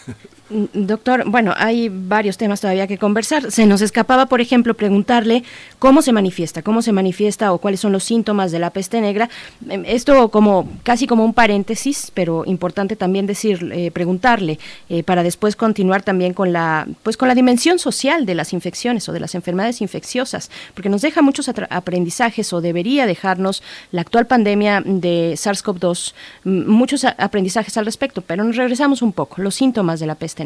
Mm, 0.54 0.86
doctor, 0.86 1.24
bueno, 1.26 1.54
hay 1.58 1.90
varios 1.90 2.38
temas 2.38 2.62
todavía 2.62 2.86
que 2.86 2.98
conversar. 2.98 3.52
Se 3.52 3.66
nos 3.66 3.82
escapaba, 3.82 4.28
por 4.28 4.40
ejemplo, 4.40 4.76
preguntarle 4.76 5.44
cómo 5.80 6.02
se 6.02 6.12
manifiesta, 6.12 6.62
cómo 6.62 6.82
se 6.82 6.92
manifiesta 6.92 7.52
o 7.54 7.58
cuáles 7.58 7.80
son 7.80 7.92
los 7.92 8.04
síntomas 8.04 8.52
de 8.52 8.60
la 8.60 8.70
peste 8.70 9.02
negra. 9.02 9.30
Em, 9.68 9.84
esto 9.86 10.30
como 10.30 10.70
casi 10.84 11.08
como 11.08 11.26
un 11.26 11.34
paréntesis, 11.34 12.12
pero 12.14 12.44
importante 12.46 12.96
también 12.96 13.26
decir, 13.26 13.72
eh, 13.74 13.90
preguntarle 13.92 14.60
eh, 14.90 15.04
para 15.04 15.24
después 15.24 15.56
continuar 15.56 16.04
también 16.04 16.34
con 16.34 16.54
la, 16.54 16.88
pues 17.02 17.18
con 17.18 17.28
la 17.28 17.36
dimensión 17.36 17.80
social 17.80 18.26
de 18.26 18.36
las 18.36 18.54
infecciones 18.54 19.10
o 19.10 19.14
de 19.14 19.20
las 19.20 19.34
enfermedades 19.36 19.82
infecciosas, 19.82 20.52
porque 20.76 20.90
nos 20.90 21.02
deja 21.02 21.22
muchos 21.22 21.50
aprendizajes 21.50 22.54
o 22.54 22.62
debería 22.62 23.08
dejarnos 23.08 23.64
la 23.92 24.02
actual 24.02 24.28
pandemia 24.28 24.82
de 24.86 25.34
SARS-CoV-2 25.34 26.14
muchos 26.44 27.06
aprendizajes 27.06 27.78
al 27.78 27.86
respecto. 27.86 28.22
Pero 28.22 28.44
nos 28.44 28.56
regresamos 28.56 29.02
un 29.02 29.14
poco 29.14 29.42
los 29.42 29.56
síntomas 29.56 30.00
de 30.00 30.06
la 30.06 30.16
peste 30.16 30.43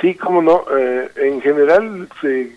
Sí, 0.00 0.14
cómo 0.14 0.42
no. 0.42 0.64
Eh, 0.76 1.10
en 1.16 1.40
general 1.40 2.08
se 2.20 2.56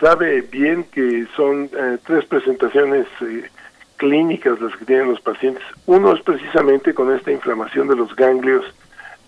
sabe 0.00 0.42
bien 0.42 0.84
que 0.84 1.26
son 1.36 1.70
eh, 1.76 1.98
tres 2.06 2.24
presentaciones 2.26 3.06
eh, 3.22 3.48
clínicas 3.96 4.60
las 4.60 4.76
que 4.76 4.84
tienen 4.84 5.08
los 5.08 5.20
pacientes. 5.20 5.62
Uno 5.86 6.14
es 6.14 6.22
precisamente 6.22 6.92
con 6.92 7.14
esta 7.14 7.30
inflamación 7.30 7.88
de 7.88 7.96
los 7.96 8.14
ganglios 8.16 8.64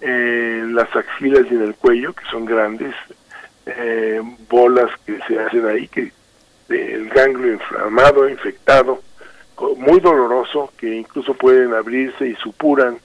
en 0.01 0.75
las 0.75 0.95
axilas 0.95 1.47
y 1.51 1.55
en 1.55 1.63
el 1.63 1.75
cuello, 1.75 2.13
que 2.13 2.25
son 2.31 2.45
grandes 2.45 2.95
bolas 4.49 4.91
que 5.05 5.19
se 5.27 5.41
hacen 5.41 5.67
ahí, 5.67 5.89
que 5.89 6.13
el 6.69 7.09
ganglio 7.09 7.55
inflamado, 7.55 8.29
infectado, 8.29 9.03
muy 9.79 9.99
doloroso, 10.01 10.73
que 10.77 10.95
incluso 10.95 11.35
pueden 11.35 11.75
abrirse 11.75 12.29
y 12.29 12.35
supuran 12.37 12.99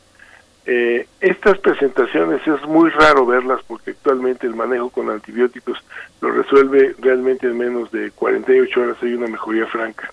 eh, 0.74 1.08
estas 1.20 1.58
presentaciones 1.58 2.48
es 2.48 2.66
muy 2.66 2.90
raro 2.92 3.26
verlas 3.26 3.60
porque 3.68 3.92
actualmente 3.92 4.48
el 4.48 4.56
manejo 4.56 4.90
con 4.90 5.10
antibióticos 5.10 5.78
lo 6.22 6.32
resuelve 6.32 6.96
realmente 7.00 7.48
en 7.48 7.58
menos 7.58 7.92
de 7.92 8.12
48 8.12 8.82
horas, 8.82 8.98
hay 9.02 9.14
una 9.14 9.28
mejoría 9.28 9.68
franca. 9.68 10.10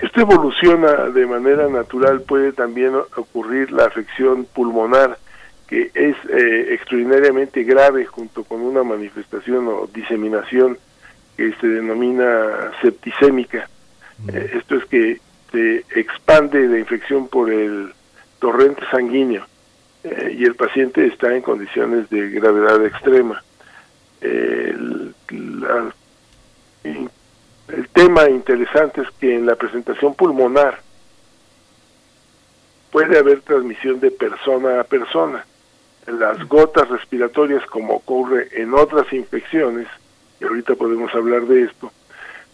Si 0.00 0.06
esto 0.06 0.22
evoluciona 0.22 1.10
de 1.10 1.26
manera 1.26 1.68
natural, 1.68 2.22
puede 2.22 2.52
también 2.52 2.94
ocurrir 2.94 3.70
la 3.72 3.84
afección 3.84 4.46
pulmonar, 4.46 5.18
que 5.66 5.90
es 5.92 6.16
eh, 6.30 6.72
extraordinariamente 6.72 7.64
grave 7.64 8.06
junto 8.06 8.44
con 8.44 8.62
una 8.62 8.82
manifestación 8.84 9.68
o 9.68 9.86
diseminación 9.92 10.78
que 11.36 11.52
se 11.60 11.66
denomina 11.66 12.72
septicémica. 12.80 13.68
Eh, 14.32 14.52
esto 14.54 14.76
es 14.76 14.84
que 14.86 15.20
se 15.52 15.84
expande 15.94 16.66
la 16.66 16.78
infección 16.78 17.28
por 17.28 17.50
el 17.50 17.92
torrente 18.38 18.82
sanguíneo 18.90 19.46
eh, 20.04 20.36
y 20.38 20.44
el 20.44 20.54
paciente 20.54 21.06
está 21.06 21.34
en 21.34 21.42
condiciones 21.42 22.08
de 22.10 22.30
gravedad 22.30 22.84
extrema. 22.84 23.42
el, 24.20 25.14
tema 27.92 28.30
interesante 28.30 29.02
es 29.02 29.10
que 29.18 29.34
en 29.34 29.44
la 29.44 29.56
presentación 29.56 30.14
pulmonar 30.14 30.80
puede 32.90 33.18
haber 33.18 33.40
transmisión 33.40 34.00
de 34.00 34.10
persona 34.10 34.80
a 34.80 34.84
persona. 34.84 35.44
Las 36.06 36.46
gotas 36.48 36.88
respiratorias, 36.88 37.66
como 37.66 37.94
ocurre 37.94 38.48
en 38.52 38.72
otras 38.72 39.12
infecciones, 39.12 39.86
y 40.40 40.44
ahorita 40.44 40.74
podemos 40.74 41.14
hablar 41.14 41.42
de 41.42 41.64
esto, 41.64 41.92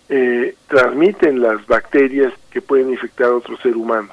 eh, 0.09 0.57
transmiten 0.67 1.41
las 1.41 1.65
bacterias 1.67 2.33
que 2.51 2.61
pueden 2.61 2.91
infectar 2.91 3.29
a 3.29 3.37
otro 3.37 3.57
ser 3.59 3.77
humano. 3.77 4.11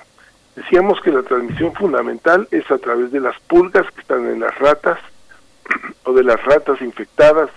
Decíamos 0.55 0.99
que 1.01 1.11
la 1.11 1.23
transmisión 1.23 1.73
fundamental 1.73 2.47
es 2.51 2.69
a 2.71 2.77
través 2.77 3.11
de 3.11 3.19
las 3.19 3.39
pulgas 3.41 3.89
que 3.91 4.01
están 4.01 4.27
en 4.27 4.41
las 4.41 4.57
ratas 4.59 4.99
o 6.03 6.13
de 6.13 6.23
las 6.23 6.43
ratas 6.43 6.81
infectadas, 6.81 7.49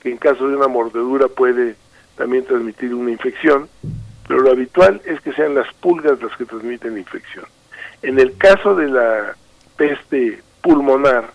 que 0.00 0.10
en 0.10 0.18
caso 0.18 0.48
de 0.48 0.56
una 0.56 0.68
mordedura 0.68 1.26
puede 1.28 1.76
también 2.16 2.44
transmitir 2.44 2.94
una 2.94 3.10
infección, 3.10 3.68
pero 4.26 4.40
lo 4.40 4.50
habitual 4.50 5.00
es 5.04 5.20
que 5.20 5.32
sean 5.32 5.54
las 5.54 5.72
pulgas 5.74 6.20
las 6.22 6.36
que 6.36 6.44
transmiten 6.44 6.94
la 6.94 7.00
infección. 7.00 7.44
En 8.02 8.18
el 8.20 8.36
caso 8.36 8.74
de 8.76 8.88
la 8.88 9.34
peste 9.76 10.42
pulmonar, 10.60 11.32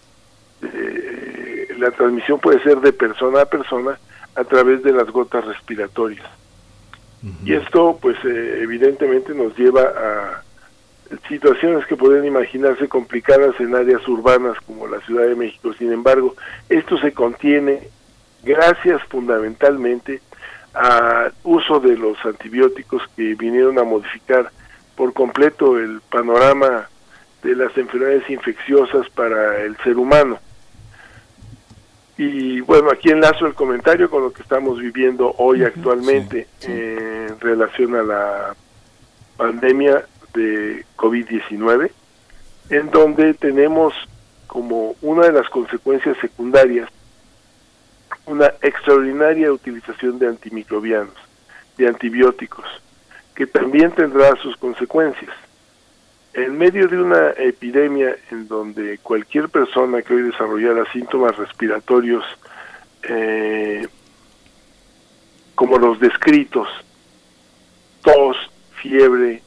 eh, 0.62 1.68
la 1.78 1.92
transmisión 1.92 2.40
puede 2.40 2.62
ser 2.64 2.80
de 2.80 2.94
persona 2.94 3.42
a 3.42 3.46
persona 3.46 3.98
a 4.36 4.44
través 4.44 4.84
de 4.84 4.94
las 4.94 5.10
gotas 5.10 5.44
respiratorias. 5.46 6.43
Y 7.46 7.54
esto, 7.54 7.98
pues, 8.02 8.18
eh, 8.26 8.60
evidentemente 8.62 9.34
nos 9.34 9.58
lleva 9.58 9.82
a 9.82 10.44
situaciones 11.30 11.86
que 11.86 11.96
pueden 11.96 12.26
imaginarse 12.26 12.88
complicadas 12.88 13.58
en 13.60 13.76
áreas 13.76 14.06
urbanas 14.08 14.58
como 14.66 14.88
la 14.88 15.00
Ciudad 15.02 15.28
de 15.28 15.36
México. 15.36 15.74
Sin 15.74 15.92
embargo, 15.92 16.36
esto 16.70 16.98
se 16.98 17.14
contiene 17.14 17.88
gracias 18.44 19.02
fundamentalmente 19.04 20.22
al 20.74 21.34
uso 21.44 21.80
de 21.80 21.96
los 21.98 22.18
antibióticos 22.26 23.04
que 23.16 23.36
vinieron 23.36 23.80
a 23.80 23.84
modificar 23.84 24.52
por 24.96 25.14
completo 25.14 25.78
el 25.80 26.02
panorama 26.02 26.90
de 27.44 27.56
las 27.56 27.78
enfermedades 27.78 28.30
infecciosas 28.30 29.10
para 29.10 29.62
el 29.62 29.78
ser 29.78 29.98
humano. 29.98 30.40
Y 32.18 32.62
bueno, 32.62 32.90
aquí 32.92 33.10
enlazo 33.10 33.48
el 33.48 33.56
comentario 33.56 34.10
con 34.10 34.24
lo 34.24 34.34
que 34.34 34.44
estamos 34.44 34.80
viviendo 34.80 35.34
hoy 35.38 35.64
actualmente 35.64 36.48
en 36.62 37.40
relación 37.40 37.96
a 37.96 38.04
la 38.04 38.56
pandemia 39.36 40.06
de 40.34 40.86
COVID-19, 40.96 41.92
en 42.70 42.92
donde 42.92 43.34
tenemos 43.34 43.94
como 44.46 44.96
una 45.02 45.26
de 45.26 45.32
las 45.32 45.50
consecuencias 45.50 46.16
secundarias 46.20 46.90
una 48.26 48.54
extraordinaria 48.62 49.52
utilización 49.52 50.18
de 50.20 50.28
antimicrobianos, 50.28 51.16
de 51.78 51.88
antibióticos, 51.88 52.66
que 53.36 53.48
también 53.48 53.92
tendrá 53.92 54.34
sus 54.38 54.56
consecuencias 54.58 55.32
en 56.34 56.58
medio 56.58 56.88
de 56.88 57.00
una 57.00 57.30
epidemia 57.32 58.16
en 58.32 58.48
donde 58.48 58.98
cualquier 59.00 59.50
persona 59.50 60.02
que 60.02 60.16
hoy 60.16 60.24
desarrollara 60.24 60.92
síntomas 60.92 61.38
respiratorios 61.38 62.24
eh, 63.04 63.88
como 65.54 65.78
los 65.78 66.00
descritos, 66.00 66.68
tos, 68.02 68.36
fiebre, 68.82 69.44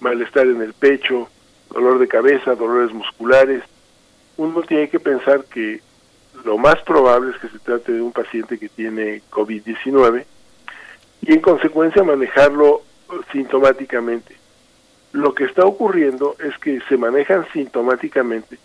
malestar 0.00 0.46
en 0.46 0.62
el 0.62 0.74
pecho, 0.74 1.28
dolor 1.70 1.98
de 1.98 2.06
cabeza, 2.06 2.54
dolores 2.54 2.94
musculares, 2.94 3.64
uno 4.36 4.62
tiene 4.62 4.88
que 4.88 5.00
pensar 5.00 5.44
que 5.46 5.80
lo 6.44 6.56
más 6.56 6.80
probable 6.82 7.32
es 7.32 7.40
que 7.40 7.48
se 7.48 7.58
trate 7.58 7.92
de 7.92 8.00
un 8.00 8.12
paciente 8.12 8.58
que 8.58 8.68
tiene 8.68 9.22
COVID-19 9.30 10.24
y 11.22 11.32
en 11.32 11.40
consecuencia 11.40 12.04
manejarlo 12.04 12.82
sintomáticamente 13.32 14.41
lo 15.12 15.34
que 15.34 15.44
está 15.44 15.64
ocurriendo 15.64 16.36
es 16.38 16.56
que 16.58 16.80
se 16.88 16.96
manejan 16.96 17.46
sintomáticamente, 17.52 18.58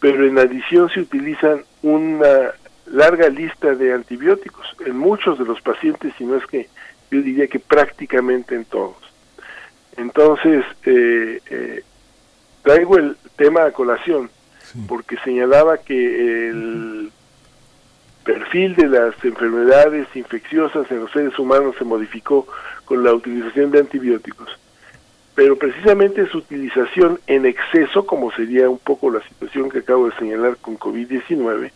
pero 0.00 0.26
en 0.26 0.38
adición 0.38 0.88
se 0.90 1.00
utilizan 1.00 1.64
una 1.82 2.52
larga 2.86 3.28
lista 3.28 3.74
de 3.74 3.92
antibióticos 3.92 4.66
en 4.86 4.96
muchos 4.96 5.38
de 5.38 5.44
los 5.44 5.60
pacientes, 5.60 6.14
si 6.16 6.24
no 6.24 6.36
es 6.36 6.46
que 6.46 6.68
yo 7.10 7.22
diría 7.22 7.46
que 7.48 7.58
prácticamente 7.58 8.54
en 8.54 8.64
todos. 8.64 8.96
Entonces, 9.96 10.64
eh, 10.84 11.40
eh, 11.50 11.82
traigo 12.62 12.96
el 12.98 13.16
tema 13.36 13.64
a 13.64 13.72
colación 13.72 14.30
porque 14.86 15.16
señalaba 15.24 15.78
que 15.78 16.50
el 16.50 17.10
perfil 18.24 18.76
de 18.76 18.86
las 18.86 19.24
enfermedades 19.24 20.06
infecciosas 20.14 20.90
en 20.90 21.00
los 21.00 21.10
seres 21.10 21.38
humanos 21.38 21.74
se 21.78 21.84
modificó 21.84 22.46
con 22.84 23.02
la 23.02 23.14
utilización 23.14 23.70
de 23.70 23.80
antibióticos, 23.80 24.50
pero 25.38 25.54
precisamente 25.56 26.26
su 26.26 26.38
utilización 26.38 27.20
en 27.28 27.46
exceso, 27.46 28.04
como 28.04 28.32
sería 28.32 28.68
un 28.68 28.80
poco 28.80 29.08
la 29.08 29.22
situación 29.22 29.70
que 29.70 29.78
acabo 29.78 30.10
de 30.10 30.16
señalar 30.16 30.56
con 30.56 30.76
COVID-19, 30.76 31.70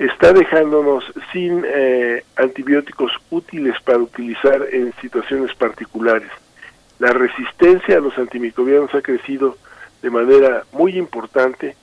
está 0.00 0.32
dejándonos 0.32 1.04
sin 1.32 1.64
eh, 1.64 2.24
antibióticos 2.34 3.12
útiles 3.30 3.76
para 3.84 3.98
utilizar 3.98 4.66
en 4.72 4.92
situaciones 5.00 5.54
particulares. 5.54 6.28
La 6.98 7.10
resistencia 7.10 7.98
a 7.98 8.00
los 8.00 8.18
antimicrobianos 8.18 8.92
ha 8.96 9.00
crecido 9.00 9.56
de 10.02 10.10
manera 10.10 10.64
muy 10.72 10.98
importante 10.98 11.76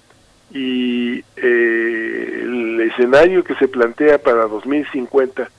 y 0.51 1.19
eh, 1.37 2.41
el 2.43 2.81
escenario 2.81 3.45
que 3.45 3.55
se 3.55 3.69
plantea 3.69 4.17
para 4.17 4.47
2050, 4.47 5.49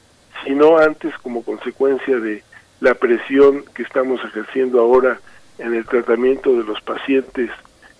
si 0.45 0.51
no 0.51 0.77
antes 0.77 1.17
como 1.23 1.43
consecuencia 1.43 2.19
de 2.21 2.43
la 2.81 2.93
presión 2.93 3.65
que 3.75 3.85
estamos 3.85 4.23
ejerciendo 4.23 4.81
ahora 4.81 5.19
en 5.61 5.75
el 5.75 5.87
tratamiento 5.87 6.53
de 6.57 6.65
los 6.65 6.81
pacientes 6.81 7.51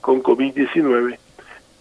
con 0.01 0.23
COVID-19, 0.23 1.19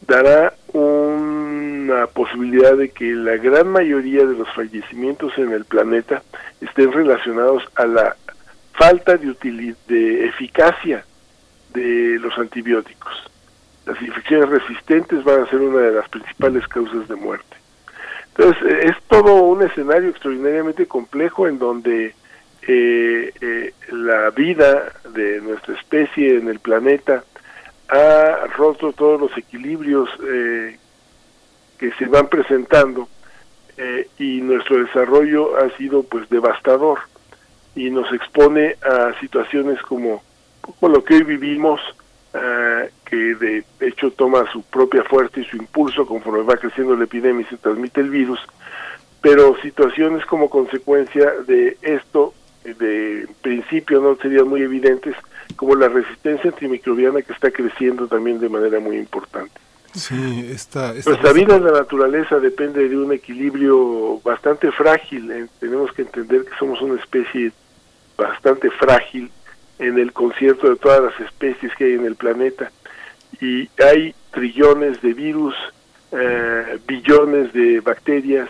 dará 0.07 0.53
una 0.73 2.07
posibilidad 2.07 2.76
de 2.76 2.89
que 2.89 3.14
la 3.14 3.38
gran 3.38 3.68
mayoría 3.68 4.26
de 4.26 4.35
los 4.35 4.47
fallecimientos 4.53 5.38
en 5.38 5.51
el 5.51 5.65
planeta 5.65 6.22
estén 6.61 6.91
relacionados 6.91 7.64
a 7.76 7.85
la 7.85 8.15
falta 8.73 9.18
de, 9.18 9.76
de 9.88 10.26
eficacia 10.26 11.06
de 11.73 12.18
los 12.19 12.38
antibióticos. 12.38 13.14
Las 13.85 14.01
infecciones 14.01 14.49
resistentes 14.49 15.23
van 15.23 15.43
a 15.43 15.49
ser 15.49 15.60
una 15.60 15.81
de 15.81 15.91
las 15.93 16.10
principales 16.10 16.68
causas 16.68 17.07
de 17.07 17.15
muerte. 17.15 17.57
Entonces, 18.38 18.85
es 18.85 18.95
todo 19.07 19.34
un 19.43 19.64
escenario 19.64 20.10
extraordinariamente 20.10 20.85
complejo 20.85 21.47
en 21.47 21.60
donde 21.60 22.15
eh, 22.68 23.34
eh, 23.41 23.73
la 23.91 24.30
vida 24.31 24.91
de 25.14 25.41
nuestra 25.41 25.76
especie 25.76 26.38
en 26.38 26.49
el 26.49 26.60
planeta 26.60 27.23
ha 27.88 28.45
roto 28.56 28.94
todos 28.94 29.19
los 29.19 29.38
equilibrios 29.38 30.10
que 31.80 31.91
se 31.98 32.06
van 32.06 32.27
presentando 32.27 33.07
y 34.19 34.41
nuestro 34.41 34.84
desarrollo 34.84 35.57
ha 35.57 35.76
sido 35.77 36.03
pues 36.03 36.30
devastador 36.30 36.99
y 37.76 37.90
nos 37.90 38.11
expone 38.14 38.76
a 38.84 39.19
situaciones 39.19 39.81
como, 39.81 40.22
como 40.61 40.94
lo 40.94 41.03
que 41.03 41.15
hoy 41.15 41.23
vivimos, 41.23 41.81
que 43.06 43.15
de 43.15 43.64
hecho 43.80 44.11
toma 44.11 44.45
su 44.52 44.61
propia 44.64 45.03
fuerza 45.06 45.40
y 45.40 45.45
su 45.45 45.57
impulso 45.57 46.06
conforme 46.06 46.44
va 46.44 46.57
creciendo 46.57 46.95
la 46.95 47.06
epidemia 47.06 47.41
y 47.41 47.49
se 47.49 47.57
transmite 47.57 48.02
el 48.02 48.11
virus, 48.11 48.40
pero 49.22 49.56
situaciones 49.61 50.26
como 50.26 50.49
consecuencia 50.49 51.31
de 51.48 51.77
esto, 51.81 52.34
de 52.73 53.27
principio 53.41 54.01
no 54.01 54.15
serían 54.17 54.47
muy 54.47 54.61
evidentes, 54.61 55.15
como 55.55 55.75
la 55.75 55.87
resistencia 55.87 56.49
antimicrobiana 56.49 57.21
que 57.21 57.33
está 57.33 57.51
creciendo 57.51 58.07
también 58.07 58.39
de 58.39 58.49
manera 58.49 58.79
muy 58.79 58.97
importante. 58.97 59.59
Sí, 59.93 60.47
esta, 60.51 60.93
Nuestra 60.93 61.33
vida 61.33 61.55
en 61.55 61.65
la 61.65 61.71
naturaleza 61.71 62.39
depende 62.39 62.87
de 62.87 62.95
un 62.95 63.11
equilibrio 63.11 64.19
bastante 64.23 64.71
frágil. 64.71 65.31
Eh, 65.31 65.47
tenemos 65.59 65.91
que 65.93 66.03
entender 66.03 66.45
que 66.45 66.55
somos 66.59 66.79
una 66.81 66.99
especie 67.01 67.51
bastante 68.15 68.69
frágil 68.69 69.31
en 69.79 69.97
el 69.97 70.13
concierto 70.13 70.69
de 70.69 70.75
todas 70.75 71.01
las 71.01 71.19
especies 71.21 71.73
que 71.75 71.85
hay 71.85 71.93
en 71.93 72.05
el 72.05 72.15
planeta. 72.15 72.71
Y 73.41 73.69
hay 73.83 74.13
trillones 74.31 75.01
de 75.01 75.13
virus, 75.13 75.55
eh, 76.11 76.77
billones 76.85 77.51
de 77.53 77.79
bacterias 77.79 78.49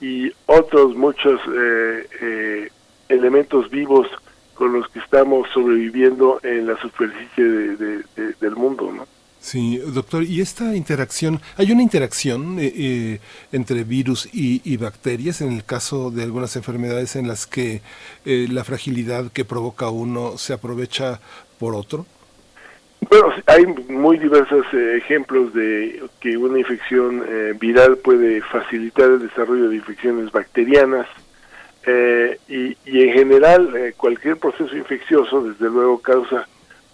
y 0.00 0.32
otros 0.46 0.96
muchos 0.96 1.40
eh, 1.54 2.08
eh, 2.20 2.70
elementos 3.12 3.70
vivos 3.70 4.08
con 4.54 4.72
los 4.72 4.88
que 4.88 4.98
estamos 5.00 5.48
sobreviviendo 5.52 6.40
en 6.42 6.66
la 6.66 6.80
superficie 6.80 7.44
del 7.44 8.56
mundo, 8.56 8.92
¿no? 8.92 9.06
Sí, 9.42 9.78
doctor, 9.78 10.22
y 10.22 10.40
esta 10.40 10.76
interacción, 10.76 11.40
hay 11.56 11.72
una 11.72 11.82
interacción 11.82 12.60
eh, 12.60 12.72
eh, 12.76 13.18
entre 13.50 13.82
virus 13.82 14.28
y, 14.32 14.76
bacterias 14.76 15.40
en 15.40 15.50
el 15.50 15.64
caso 15.64 16.12
de 16.12 16.22
algunas 16.22 16.54
enfermedades 16.54 17.16
en 17.16 17.26
las 17.26 17.48
que 17.48 17.82
eh, 18.24 18.46
la 18.48 18.62
fragilidad 18.62 19.32
que 19.32 19.44
provoca 19.44 19.90
uno 19.90 20.38
se 20.38 20.52
aprovecha 20.52 21.18
por 21.58 21.74
otro. 21.74 22.06
Bueno, 23.10 23.34
hay 23.46 23.66
muy 23.92 24.16
diversos 24.18 24.64
ejemplos 24.72 25.52
de 25.52 26.04
que 26.20 26.36
una 26.36 26.60
infección 26.60 27.24
viral 27.58 27.96
puede 27.96 28.42
facilitar 28.42 29.10
el 29.10 29.28
desarrollo 29.28 29.70
de 29.70 29.74
infecciones 29.74 30.30
bacterianas 30.30 31.08
y, 31.86 32.76
y, 32.86 33.02
en 33.02 33.12
general 33.12 33.94
cualquier 33.96 34.36
proceso 34.36 34.76
infeccioso 34.76 35.42
desde 35.42 35.68
luego 35.68 35.98
causa 35.98 36.46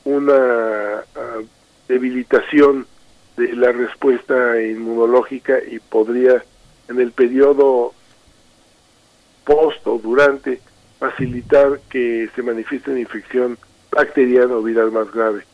una 0.04 1.04
ah, 1.14 1.40
debilitación 1.88 2.86
de 3.36 3.54
la 3.54 3.72
respuesta 3.72 4.60
inmunológica 4.62 5.58
y 5.70 5.78
podría 5.78 6.42
en 6.88 7.00
el 7.00 7.12
periodo 7.12 7.92
post 9.44 9.86
o 9.86 9.98
durante 9.98 10.60
facilitar 10.98 11.80
que 11.88 12.28
se 12.34 12.42
manifieste 12.42 12.90
una 12.90 13.00
infección 13.00 13.58
bacteriana 13.90 14.54
o 14.54 14.62
viral 14.62 14.90
más 14.90 15.10
grave. 15.12 15.44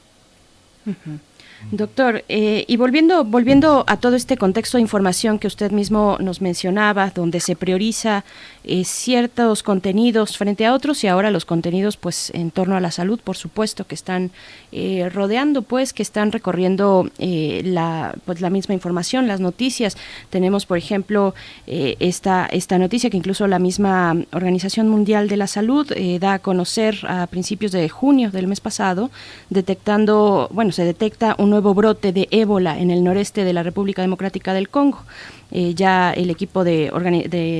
Doctor, 1.70 2.24
eh, 2.28 2.64
y 2.68 2.76
volviendo, 2.76 3.24
volviendo 3.24 3.84
a 3.86 3.96
todo 3.96 4.16
este 4.16 4.36
contexto 4.36 4.76
de 4.76 4.82
información 4.82 5.38
que 5.38 5.46
usted 5.46 5.72
mismo 5.72 6.18
nos 6.20 6.40
mencionaba, 6.40 7.10
donde 7.14 7.40
se 7.40 7.56
prioriza 7.56 8.24
eh, 8.64 8.84
ciertos 8.84 9.62
contenidos 9.62 10.36
frente 10.36 10.66
a 10.66 10.74
otros 10.74 11.02
y 11.04 11.08
ahora 11.08 11.30
los 11.30 11.44
contenidos 11.44 11.96
pues 11.96 12.30
en 12.34 12.50
torno 12.50 12.76
a 12.76 12.80
la 12.80 12.90
salud, 12.90 13.18
por 13.22 13.36
supuesto, 13.36 13.86
que 13.86 13.94
están 13.94 14.30
eh, 14.72 15.08
rodeando, 15.12 15.62
pues, 15.62 15.92
que 15.92 16.02
están 16.02 16.32
recorriendo 16.32 17.10
la, 17.18 18.14
pues, 18.24 18.40
la 18.40 18.50
misma 18.50 18.74
información, 18.74 19.26
las 19.26 19.40
noticias. 19.40 19.96
Tenemos, 20.30 20.66
por 20.66 20.78
ejemplo, 20.78 21.34
esta, 21.66 22.46
esta 22.46 22.78
noticia 22.78 23.10
que 23.10 23.16
incluso 23.16 23.46
la 23.46 23.58
misma 23.58 24.16
Organización 24.32 24.88
Mundial 24.88 25.28
de 25.28 25.36
la 25.36 25.46
Salud 25.46 25.86
da 26.20 26.34
a 26.34 26.38
conocer 26.40 26.98
a 27.08 27.26
principios 27.26 27.72
de 27.72 27.88
junio 27.88 28.30
del 28.30 28.46
mes 28.46 28.60
pasado, 28.60 29.10
detectando, 29.50 30.48
bueno, 30.52 30.72
se 30.72 30.84
detecta 30.84 31.34
un 31.38 31.53
nuevo 31.54 31.72
brote 31.72 32.12
de 32.12 32.26
ébola 32.32 32.80
en 32.80 32.90
el 32.90 33.04
noreste 33.04 33.44
de 33.44 33.52
la 33.52 33.62
República 33.62 34.02
Democrática 34.02 34.52
del 34.52 34.68
Congo. 34.68 35.04
Eh, 35.52 35.72
ya 35.76 36.10
el 36.10 36.28
equipo 36.28 36.64
de, 36.64 36.90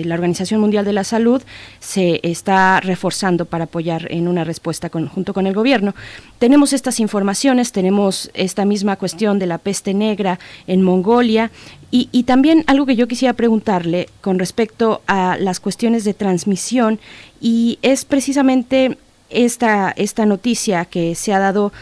la 0.05 0.15
Organización 0.17 0.61
Mundial 0.61 0.85
de 0.85 0.93
la 0.93 1.05
Salud 1.05 1.41
se 1.79 2.19
está 2.25 2.81
reforzando 2.81 3.45
para 3.45 3.65
apoyar 3.65 4.11
en 4.11 4.27
una 4.27 4.43
respuesta 4.43 4.91
junto 4.91 5.33
con 5.33 5.47
el 5.47 5.55
gobierno. 5.55 5.95
Tenemos 6.41 6.73
estas 6.73 6.99
informaciones, 6.99 7.71
tenemos 7.71 8.33
esta 8.35 8.65
misma 8.65 8.97
cuestión 8.97 9.39
de 9.39 9.47
la 9.47 9.59
peste 9.59 9.95
negra 9.95 10.41
en 10.67 10.83
Mongolia 10.83 11.53
y, 11.93 12.09
y 12.11 12.25
también 12.25 12.65
algo 12.67 12.87
que 12.87 12.97
yo 12.97 13.07
quisiera 13.07 13.35
preguntarle 13.35 14.09
con 14.21 14.41
respecto 14.41 15.03
a 15.07 15.37
las 15.39 15.61
cuestiones 15.61 16.03
de 16.03 16.15
transmisión 16.15 16.99
y 17.41 17.79
es 17.83 18.05
precisamente 18.05 18.99
esta, 19.31 19.93
esta 19.97 20.27
noticia 20.27 20.85
que 20.85 21.15
se 21.15 21.33
ha 21.33 21.39
dado 21.39 21.73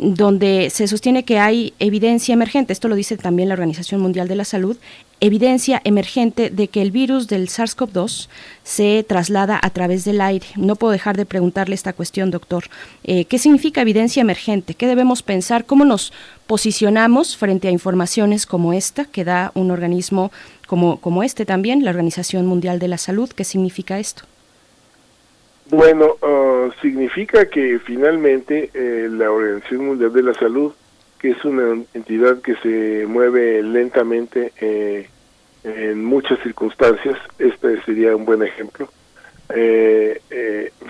donde 0.00 0.70
se 0.70 0.88
sostiene 0.88 1.24
que 1.24 1.38
hay 1.38 1.74
evidencia 1.78 2.32
emergente, 2.32 2.72
esto 2.72 2.88
lo 2.88 2.94
dice 2.94 3.16
también 3.18 3.48
la 3.48 3.54
Organización 3.54 4.00
Mundial 4.00 4.28
de 4.28 4.34
la 4.34 4.44
Salud, 4.44 4.78
evidencia 5.20 5.82
emergente 5.84 6.48
de 6.48 6.68
que 6.68 6.80
el 6.80 6.90
virus 6.90 7.28
del 7.28 7.48
SARS-CoV-2 7.48 8.28
se 8.64 9.04
traslada 9.06 9.60
a 9.62 9.68
través 9.70 10.06
del 10.06 10.22
aire. 10.22 10.46
No 10.56 10.76
puedo 10.76 10.92
dejar 10.92 11.18
de 11.18 11.26
preguntarle 11.26 11.74
esta 11.74 11.92
cuestión, 11.92 12.30
doctor. 12.30 12.64
Eh, 13.04 13.26
¿Qué 13.26 13.38
significa 13.38 13.82
evidencia 13.82 14.22
emergente? 14.22 14.74
¿Qué 14.74 14.86
debemos 14.86 15.22
pensar? 15.22 15.66
¿Cómo 15.66 15.84
nos 15.84 16.14
posicionamos 16.46 17.36
frente 17.36 17.68
a 17.68 17.70
informaciones 17.70 18.46
como 18.46 18.72
esta 18.72 19.04
que 19.04 19.24
da 19.24 19.52
un 19.54 19.70
organismo 19.70 20.32
como, 20.66 20.98
como 20.98 21.22
este 21.22 21.44
también, 21.44 21.84
la 21.84 21.90
Organización 21.90 22.46
Mundial 22.46 22.78
de 22.78 22.88
la 22.88 22.96
Salud? 22.96 23.28
¿Qué 23.30 23.44
significa 23.44 23.98
esto? 23.98 24.22
Bueno, 25.70 26.16
uh, 26.20 26.72
significa 26.82 27.48
que 27.48 27.78
finalmente 27.78 28.70
eh, 28.74 29.08
la 29.08 29.30
Organización 29.30 29.86
Mundial 29.86 30.12
de 30.12 30.22
la 30.24 30.34
Salud, 30.34 30.72
que 31.20 31.30
es 31.30 31.44
una 31.44 31.84
entidad 31.94 32.40
que 32.40 32.56
se 32.56 33.06
mueve 33.06 33.62
lentamente 33.62 34.52
eh, 34.60 35.08
en 35.62 36.04
muchas 36.04 36.40
circunstancias, 36.40 37.16
este 37.38 37.80
sería 37.82 38.16
un 38.16 38.24
buen 38.24 38.42
ejemplo, 38.42 38.88
eh, 39.54 40.20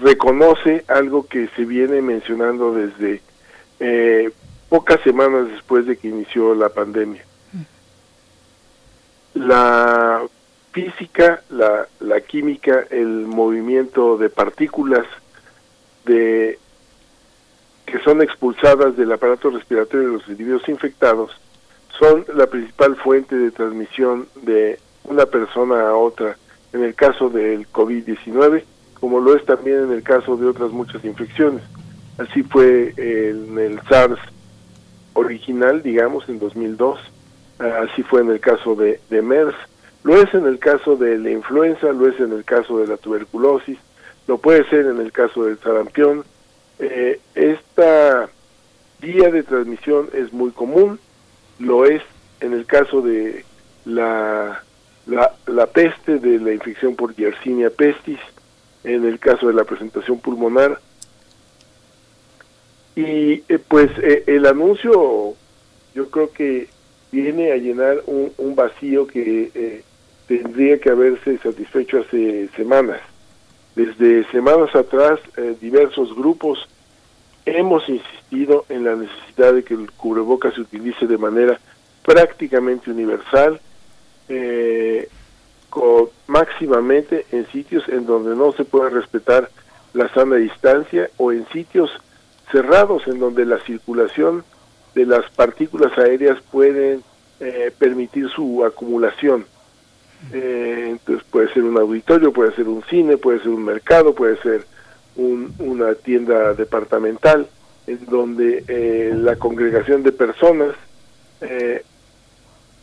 reconoce 0.01 0.85
algo 0.89 1.27
que 1.27 1.49
se 1.57 1.67
viene 1.67 2.01
mencionando 2.01 2.73
desde 2.73 3.21
pocas 4.71 5.01
semanas 5.03 5.49
después 5.51 5.85
de 5.87 5.97
que 5.97 6.09
inició 6.09 6.55
la 6.55 6.71
pandemia. 6.71 7.25
La 9.35 10.23
física, 10.73 11.43
la, 11.51 11.87
la 12.01 12.21
química, 12.21 12.87
el 12.91 13.27
movimiento 13.27 14.17
de 14.17 14.31
partículas 14.31 15.07
de 16.05 16.59
que 17.87 17.99
son 18.01 18.23
expulsadas 18.23 18.97
del 18.97 19.13
aparato 19.13 19.51
respiratorio 19.51 20.07
de 20.07 20.13
los 20.15 20.29
individuos 20.29 20.69
infectados 20.69 21.33
son 21.99 22.25
la 22.35 22.47
principal 22.47 22.97
fuente 22.97 23.37
de 23.37 23.51
transmisión 23.51 24.29
de 24.43 24.79
una 25.05 25.27
persona 25.27 25.89
a 25.89 25.95
otra. 25.95 26.37
En 26.73 26.85
el 26.85 26.95
caso 26.95 27.29
del 27.29 27.67
COVID-19, 27.71 28.63
como 29.01 29.19
lo 29.19 29.35
es 29.35 29.45
también 29.45 29.85
en 29.85 29.93
el 29.93 30.03
caso 30.03 30.37
de 30.37 30.47
otras 30.47 30.71
muchas 30.71 31.05
infecciones. 31.05 31.63
Así 32.17 32.43
fue 32.43 32.95
en 32.97 33.59
el 33.59 33.81
SARS 33.89 34.21
original, 35.15 35.83
digamos, 35.83 36.29
en 36.29 36.39
2002, 36.39 37.01
así 37.59 38.03
fue 38.05 38.21
en 38.21 38.31
el 38.31 38.41
caso 38.41 38.75
de, 38.77 39.01
de 39.11 39.23
MERS, 39.23 39.55
lo 40.03 40.21
es 40.21 40.33
en 40.35 40.47
el 40.47 40.59
caso 40.59 40.97
de 40.97 41.19
la 41.19 41.31
influenza, 41.31 41.93
lo 41.93 42.09
es 42.09 42.19
en 42.21 42.33
el 42.33 42.45
caso 42.45 42.79
de 42.79 42.87
la 42.87 42.97
tuberculosis, 42.97 43.79
lo 44.27 44.39
puede 44.39 44.69
ser 44.69 44.87
en 44.87 44.99
el 45.01 45.13
caso 45.13 45.45
del 45.45 45.59
sarampión. 45.59 46.25
Eh, 46.79 47.21
esta 47.35 48.31
vía 49.01 49.31
de 49.31 49.43
transmisión 49.43 50.09
es 50.13 50.33
muy 50.33 50.51
común, 50.51 50.99
lo 51.59 51.85
es 51.85 52.03
en 52.41 52.55
el 52.55 52.65
caso 52.65 53.03
de 53.03 53.45
la, 53.85 54.63
la, 55.07 55.35
la 55.47 55.67
peste, 55.67 56.19
de 56.19 56.39
la 56.39 56.53
infección 56.55 56.97
por 56.97 57.15
Yersinia 57.15 57.71
pestis, 57.71 58.21
en 58.85 59.05
el 59.05 59.19
caso 59.19 59.49
de 59.49 59.55
la 59.55 59.65
presentación 59.65 60.21
pulmonar. 60.21 60.81
Y 62.97 63.43
eh, 63.49 63.59
pues 63.69 63.91
eh, 64.03 64.25
el 64.27 64.47
anuncio 64.47 65.35
yo 65.95 66.11
creo 66.11 66.33
que 66.33 66.69
viene 67.13 67.53
a 67.53 67.57
llenar 67.57 68.03
un, 68.07 68.33
un 68.39 68.55
vacío 68.55 69.07
que 69.07 69.51
eh, 69.55 69.83
tendría 70.31 70.79
que 70.79 70.91
haberse 70.91 71.39
satisfecho 71.39 71.99
hace 71.99 72.49
semanas. 72.55 73.01
Desde 73.75 74.23
semanas 74.31 74.73
atrás, 74.77 75.19
eh, 75.37 75.57
diversos 75.61 76.15
grupos 76.15 76.69
hemos 77.45 77.89
insistido 77.89 78.65
en 78.69 78.85
la 78.85 78.95
necesidad 78.95 79.55
de 79.55 79.65
que 79.65 79.75
el 79.75 79.91
cubrebocas 79.91 80.55
se 80.55 80.61
utilice 80.61 81.09
de 81.09 81.19
manera 81.19 81.59
prácticamente 82.05 82.93
universal, 82.93 83.61
eh, 84.29 85.09
máximamente 86.29 87.27
en 87.33 87.49
sitios 87.49 87.89
en 87.89 88.07
donde 88.07 88.37
no 88.37 88.53
se 88.53 88.65
puede 88.65 88.91
respetar 88.91 89.51
la 89.95 90.09
sana 90.15 90.37
distancia 90.37 91.11
o 91.17 91.33
en 91.33 91.45
sitios 91.49 91.91
cerrados 92.53 93.03
en 93.09 93.19
donde 93.19 93.45
la 93.45 93.59
circulación 93.65 94.45
de 94.95 95.07
las 95.07 95.29
partículas 95.33 95.99
aéreas 95.99 96.41
pueden 96.53 97.03
eh, 97.41 97.73
permitir 97.77 98.29
su 98.29 98.65
acumulación. 98.65 99.45
Eh, 100.33 100.89
entonces 100.91 101.27
puede 101.31 101.53
ser 101.53 101.65
un 101.65 101.79
auditorio, 101.79 102.33
puede 102.33 102.55
ser 102.55 102.69
un 102.69 102.83
cine, 102.85 103.17
puede 103.17 103.41
ser 103.41 103.49
un 103.49 103.65
mercado, 103.65 104.15
puede 104.15 104.37
ser 104.43 104.65
un, 105.17 105.53
una 105.59 105.95
tienda 105.95 106.55
departamental, 106.55 107.49
en 107.87 108.07
donde 108.07 108.65
eh, 108.69 109.13
la 109.17 109.37
congregación 109.37 110.03
de 110.03 110.13
personas 110.13 110.75
eh, 111.41 111.83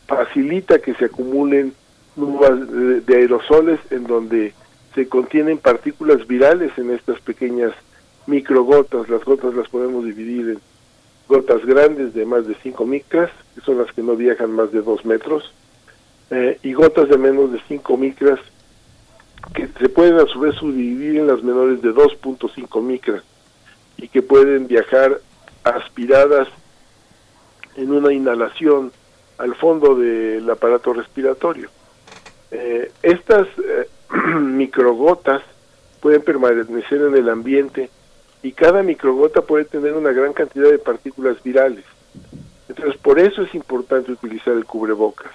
facilita 0.06 0.80
que 0.80 0.94
se 0.94 1.06
acumulen 1.06 1.72
nubes 2.16 3.06
de, 3.06 3.16
aerosoles 3.16 3.78
en 3.90 4.04
donde 4.04 4.52
se 4.94 5.08
contienen 5.08 5.58
partículas 5.58 6.26
virales 6.26 6.76
en 6.76 6.90
estas 6.90 7.20
pequeñas 7.20 7.72
microgotas. 8.26 9.08
Las 9.08 9.24
gotas 9.24 9.54
las 9.54 9.68
podemos 9.68 10.04
dividir 10.04 10.48
en 10.50 10.60
gotas 11.28 11.64
grandes 11.64 12.14
de 12.14 12.26
más 12.26 12.46
de 12.46 12.56
5 12.62 12.84
micras, 12.86 13.30
que 13.54 13.60
son 13.60 13.78
las 13.78 13.92
que 13.92 14.02
no 14.02 14.16
viajan 14.16 14.50
más 14.50 14.72
de 14.72 14.82
2 14.82 15.04
metros, 15.04 15.52
eh, 16.30 16.58
y 16.62 16.72
gotas 16.74 17.08
de 17.08 17.16
menos 17.16 17.52
de 17.52 17.60
5 17.68 17.96
micras 17.96 18.38
que 19.54 19.68
se 19.68 19.88
pueden 19.88 20.18
a 20.18 20.26
su 20.26 20.40
vez 20.40 20.54
subdividir 20.56 21.20
en 21.20 21.26
las 21.26 21.42
menores 21.42 21.80
de 21.80 21.90
2.5 21.90 22.82
micras 22.82 23.22
y 23.96 24.08
que 24.08 24.20
pueden 24.20 24.66
viajar 24.66 25.20
aspiradas 25.64 26.48
en 27.76 27.92
una 27.92 28.12
inhalación 28.12 28.92
al 29.38 29.54
fondo 29.54 29.94
del 29.94 30.48
aparato 30.50 30.92
respiratorio. 30.92 31.70
Eh, 32.50 32.90
estas 33.02 33.46
eh, 33.58 33.88
microgotas 34.40 35.42
pueden 36.00 36.22
permanecer 36.22 37.02
en 37.02 37.16
el 37.16 37.28
ambiente 37.28 37.90
y 38.42 38.52
cada 38.52 38.82
microgota 38.82 39.42
puede 39.42 39.64
tener 39.64 39.94
una 39.94 40.12
gran 40.12 40.32
cantidad 40.32 40.70
de 40.70 40.78
partículas 40.78 41.42
virales. 41.42 41.84
Entonces, 42.68 43.00
por 43.00 43.18
eso 43.18 43.42
es 43.42 43.54
importante 43.54 44.12
utilizar 44.12 44.54
el 44.54 44.66
cubrebocas 44.66 45.30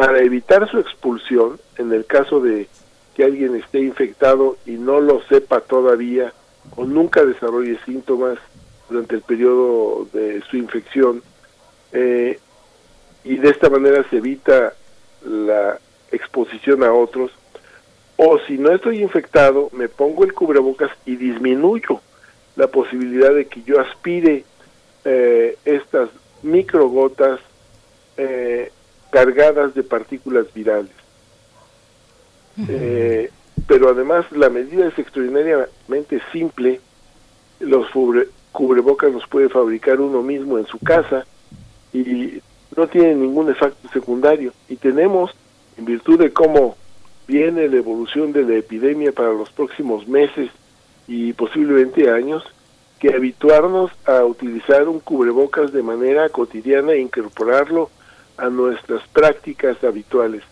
para 0.00 0.20
evitar 0.20 0.66
su 0.70 0.78
expulsión, 0.78 1.60
en 1.76 1.92
el 1.92 2.06
caso 2.06 2.40
de 2.40 2.68
que 3.14 3.22
alguien 3.22 3.54
esté 3.56 3.80
infectado 3.80 4.56
y 4.64 4.70
no 4.70 4.98
lo 4.98 5.20
sepa 5.24 5.60
todavía 5.60 6.32
o 6.74 6.86
nunca 6.86 7.22
desarrolle 7.22 7.78
síntomas 7.84 8.38
durante 8.88 9.16
el 9.16 9.20
periodo 9.20 10.06
de 10.10 10.40
su 10.50 10.56
infección, 10.56 11.22
eh, 11.92 12.38
y 13.24 13.36
de 13.36 13.50
esta 13.50 13.68
manera 13.68 14.02
se 14.08 14.16
evita 14.16 14.72
la 15.22 15.78
exposición 16.10 16.82
a 16.82 16.94
otros, 16.94 17.30
o 18.16 18.38
si 18.46 18.56
no 18.56 18.72
estoy 18.72 19.02
infectado, 19.02 19.68
me 19.72 19.90
pongo 19.90 20.24
el 20.24 20.32
cubrebocas 20.32 20.92
y 21.04 21.16
disminuyo 21.16 22.00
la 22.56 22.68
posibilidad 22.68 23.34
de 23.34 23.48
que 23.48 23.62
yo 23.64 23.78
aspire 23.78 24.44
eh, 25.04 25.58
estas 25.66 26.08
microgotas 26.42 27.38
eh, 28.16 28.72
cargadas 29.10 29.74
de 29.74 29.82
partículas 29.82 30.52
virales. 30.54 30.92
Eh, 32.68 33.30
pero 33.66 33.90
además 33.90 34.30
la 34.32 34.48
medida 34.48 34.88
es 34.88 34.98
extraordinariamente 34.98 36.20
simple. 36.32 36.80
Los 37.60 37.86
cubrebocas 38.52 39.12
los 39.12 39.26
puede 39.28 39.48
fabricar 39.48 40.00
uno 40.00 40.22
mismo 40.22 40.58
en 40.58 40.66
su 40.66 40.78
casa 40.78 41.26
y 41.92 42.40
no 42.76 42.86
tiene 42.88 43.14
ningún 43.14 43.50
efecto 43.50 43.88
secundario. 43.92 44.52
Y 44.68 44.76
tenemos, 44.76 45.32
en 45.76 45.84
virtud 45.84 46.18
de 46.18 46.32
cómo 46.32 46.76
viene 47.26 47.68
la 47.68 47.76
evolución 47.76 48.32
de 48.32 48.42
la 48.42 48.56
epidemia 48.56 49.12
para 49.12 49.32
los 49.32 49.50
próximos 49.50 50.08
meses 50.08 50.50
y 51.06 51.32
posiblemente 51.32 52.10
años, 52.10 52.44
que 52.98 53.14
habituarnos 53.14 53.90
a 54.04 54.24
utilizar 54.24 54.86
un 54.88 55.00
cubrebocas 55.00 55.72
de 55.72 55.82
manera 55.82 56.28
cotidiana 56.28 56.92
e 56.92 57.00
incorporarlo 57.00 57.90
a 58.40 58.48
nuestras 58.48 59.06
prácticas 59.08 59.82
habituales, 59.84 60.42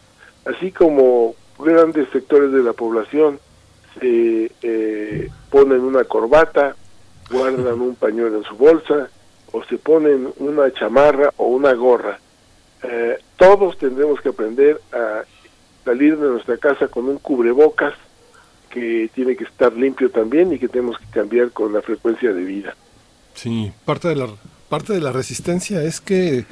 así 0.45 0.71
como 0.71 1.35
grandes 1.59 2.09
sectores 2.11 2.53
de 2.53 2.63
la 2.63 2.73
población 2.73 3.41
se 3.99 4.53
eh, 4.63 5.29
ponen 5.51 5.81
una 5.81 6.05
corbata, 6.05 6.77
guardan 7.31 7.81
un 7.81 7.95
pañuelo 7.95 8.39
en 8.39 8.45
su 8.45 8.57
bolsa 8.57 9.09
o 9.53 9.65
se 9.65 9.79
ponen 9.79 10.33
una 10.39 10.73
chamarra 10.73 11.33
o 11.37 11.47
una 11.47 11.73
gorra. 11.73 12.19
Eh, 12.83 13.19
todos 13.37 13.77
tendremos 13.79 14.21
que 14.21 14.29
aprender 14.29 14.81
a 14.93 15.23
salir 15.85 16.17
de 16.17 16.29
nuestra 16.29 16.57
casa 16.59 16.89
con 16.89 17.09
un 17.09 17.19
cubrebocas 17.19 17.95
que 18.71 19.11
tiene 19.15 19.37
que 19.37 19.45
estar 19.45 19.73
limpio 19.73 20.11
también 20.11 20.53
y 20.53 20.59
que 20.59 20.69
tenemos 20.69 20.99
que 20.99 21.07
cambiar 21.07 21.51
con 21.51 21.73
la 21.73 21.81
frecuencia 21.81 22.33
de 22.33 22.43
vida. 22.43 22.77
Sí, 23.35 23.73
parte 23.85 24.09
de 24.09 24.17
la 24.17 24.29
parte 24.69 24.93
de 24.93 25.01
la 25.01 25.13
resistencia 25.13 25.83
es 25.83 26.01
que 26.01 26.45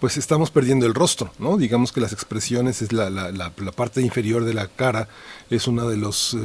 pues 0.00 0.16
estamos 0.16 0.50
perdiendo 0.50 0.86
el 0.86 0.94
rostro, 0.94 1.30
¿no? 1.38 1.56
Digamos 1.56 1.92
que 1.92 2.00
las 2.00 2.12
expresiones 2.12 2.82
es 2.82 2.92
la, 2.92 3.10
la, 3.10 3.30
la, 3.30 3.72
parte 3.72 4.00
inferior 4.00 4.44
de 4.44 4.54
la 4.54 4.66
cara, 4.66 5.08
es 5.50 5.66
una 5.66 5.84
de 5.84 5.96
las 5.96 6.34
eh, 6.34 6.38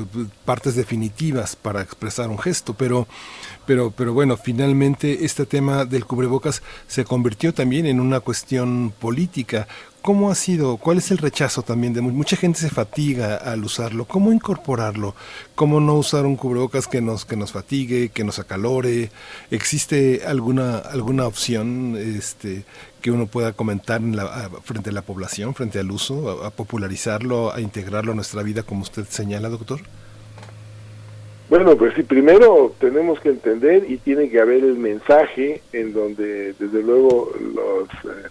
partes 0.45 0.75
definitivas 0.75 1.55
para 1.55 1.81
expresar 1.81 2.29
un 2.29 2.39
gesto, 2.39 2.73
pero, 2.73 3.07
pero, 3.65 3.91
pero 3.91 4.13
bueno, 4.13 4.37
finalmente 4.37 5.25
este 5.25 5.45
tema 5.45 5.85
del 5.85 6.05
cubrebocas 6.05 6.61
se 6.87 7.05
convirtió 7.05 7.53
también 7.53 7.85
en 7.85 7.99
una 7.99 8.19
cuestión 8.19 8.93
política. 8.99 9.67
¿Cómo 10.03 10.29
ha 10.29 10.35
sido? 10.35 10.75
¿Cuál 10.75 10.97
es 10.97 11.11
el 11.11 11.17
rechazo 11.17 11.61
también 11.61 11.93
de 11.93 12.01
mucha 12.01 12.35
gente 12.35 12.59
se 12.59 12.69
fatiga 12.69 13.37
al 13.37 13.63
usarlo? 13.63 14.03
¿Cómo 14.03 14.33
incorporarlo? 14.33 15.15
¿Cómo 15.55 15.79
no 15.79 15.95
usar 15.95 16.25
un 16.25 16.35
cubrebocas 16.35 16.89
que 16.89 16.99
nos 16.99 17.23
que 17.23 17.37
nos 17.37 17.53
fatigue, 17.53 18.09
que 18.09 18.25
nos 18.25 18.37
acalore? 18.37 19.11
¿Existe 19.49 20.23
alguna 20.27 20.79
alguna 20.79 21.25
opción 21.25 21.95
este 21.95 22.65
que 23.01 23.11
uno 23.11 23.27
pueda 23.27 23.53
comentar 23.53 24.01
en 24.01 24.17
la, 24.17 24.49
frente 24.65 24.89
a 24.89 24.93
la 24.93 25.03
población, 25.03 25.55
frente 25.55 25.79
al 25.79 25.89
uso, 25.89 26.43
a, 26.43 26.49
popularizarlo, 26.49 27.53
a 27.53 27.61
integrarlo 27.61 28.11
a 28.11 28.15
nuestra 28.15 28.43
vida 28.43 28.63
como 28.63 28.81
usted 28.81 29.05
señala, 29.05 29.47
doctor? 29.47 29.79
Bueno, 31.49 31.77
pues 31.77 31.93
sí, 31.95 32.03
primero 32.03 32.75
tenemos 32.77 33.21
que 33.21 33.29
entender 33.29 33.89
y 33.89 33.95
tiene 33.99 34.29
que 34.29 34.41
haber 34.41 34.65
el 34.65 34.77
mensaje 34.77 35.61
en 35.71 35.93
donde 35.93 36.51
desde 36.59 36.83
luego 36.83 37.31
los 37.39 37.87
eh, 38.03 38.27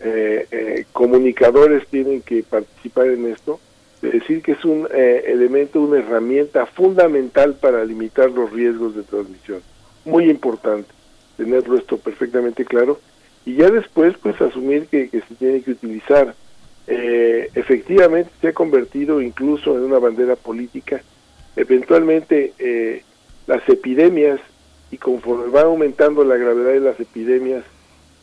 eh, 0.00 0.46
eh, 0.50 0.84
comunicadores 0.92 1.86
tienen 1.88 2.22
que 2.22 2.42
participar 2.42 3.08
en 3.08 3.30
esto, 3.30 3.60
de 4.02 4.10
decir 4.10 4.42
que 4.42 4.52
es 4.52 4.64
un 4.64 4.88
eh, 4.92 5.24
elemento, 5.26 5.80
una 5.80 5.98
herramienta 5.98 6.66
fundamental 6.66 7.54
para 7.54 7.84
limitar 7.84 8.30
los 8.30 8.50
riesgos 8.50 8.96
de 8.96 9.02
transmisión. 9.02 9.62
Muy 10.04 10.30
importante 10.30 10.88
tenerlo 11.36 11.78
esto 11.78 11.96
perfectamente 11.98 12.64
claro 12.64 13.00
y 13.46 13.54
ya 13.54 13.70
después 13.70 14.14
pues 14.22 14.40
asumir 14.40 14.86
que, 14.86 15.08
se 15.08 15.34
tiene 15.38 15.62
que 15.62 15.72
utilizar 15.72 16.34
eh, 16.86 17.50
efectivamente 17.54 18.30
se 18.40 18.48
ha 18.48 18.52
convertido 18.52 19.22
incluso 19.22 19.76
en 19.76 19.84
una 19.84 19.98
bandera 19.98 20.36
política. 20.36 21.02
Eventualmente 21.56 22.52
eh, 22.58 23.02
las 23.46 23.66
epidemias, 23.68 24.40
y 24.90 24.98
conforme 24.98 25.46
va 25.50 25.62
aumentando 25.62 26.24
la 26.24 26.36
gravedad 26.36 26.72
de 26.72 26.80
las 26.80 27.00
epidemias, 27.00 27.64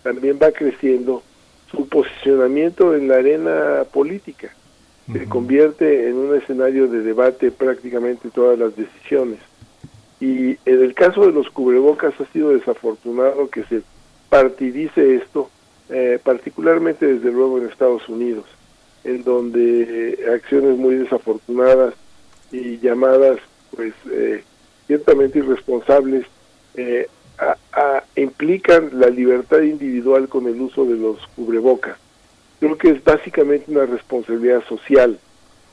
también 0.04 0.38
va 0.42 0.52
creciendo 0.52 1.24
su 1.72 1.88
posicionamiento 1.88 2.96
en 2.96 3.08
la 3.08 3.16
arena 3.16 3.84
política. 3.92 4.54
Se 5.12 5.26
convierte 5.30 6.10
en 6.10 6.16
un 6.18 6.36
escenario 6.36 6.88
de 6.88 7.02
debate 7.02 7.50
prácticamente 7.50 8.30
todas 8.30 8.60
las 8.60 8.76
decisiones. 8.76 9.40
Y 10.20 10.58
en 10.66 10.84
el 10.84 10.94
caso 10.94 11.26
de 11.26 11.32
los 11.32 11.50
cubrebocas 11.50 12.14
ha 12.20 12.26
sido 12.34 12.50
desafortunado 12.50 13.50
que 13.50 13.64
se 13.66 13.84
partidice 14.30 15.16
esto, 15.16 15.50
eh, 15.90 16.20
particularmente 16.22 17.06
desde 17.06 17.32
luego 17.32 17.58
en 17.58 17.68
Estados 17.68 18.10
Unidos, 18.10 18.46
en 19.06 19.24
donde 19.24 20.26
acciones 20.34 20.78
muy 20.78 20.96
desafortunadas 20.96 21.94
y 22.52 22.78
llamadas 22.80 23.40
pues 23.76 23.94
eh, 24.12 24.44
ciertamente 24.88 25.40
irresponsables 25.40 26.26
eh, 27.42 28.22
implican 28.22 28.92
la 28.94 29.08
libertad 29.08 29.62
individual 29.62 30.28
con 30.28 30.48
el 30.48 30.60
uso 30.60 30.86
de 30.86 30.96
los 30.96 31.18
cubrebocas. 31.36 31.98
Creo 32.60 32.78
que 32.78 32.90
es 32.90 33.04
básicamente 33.04 33.72
una 33.72 33.86
responsabilidad 33.86 34.64
social 34.68 35.20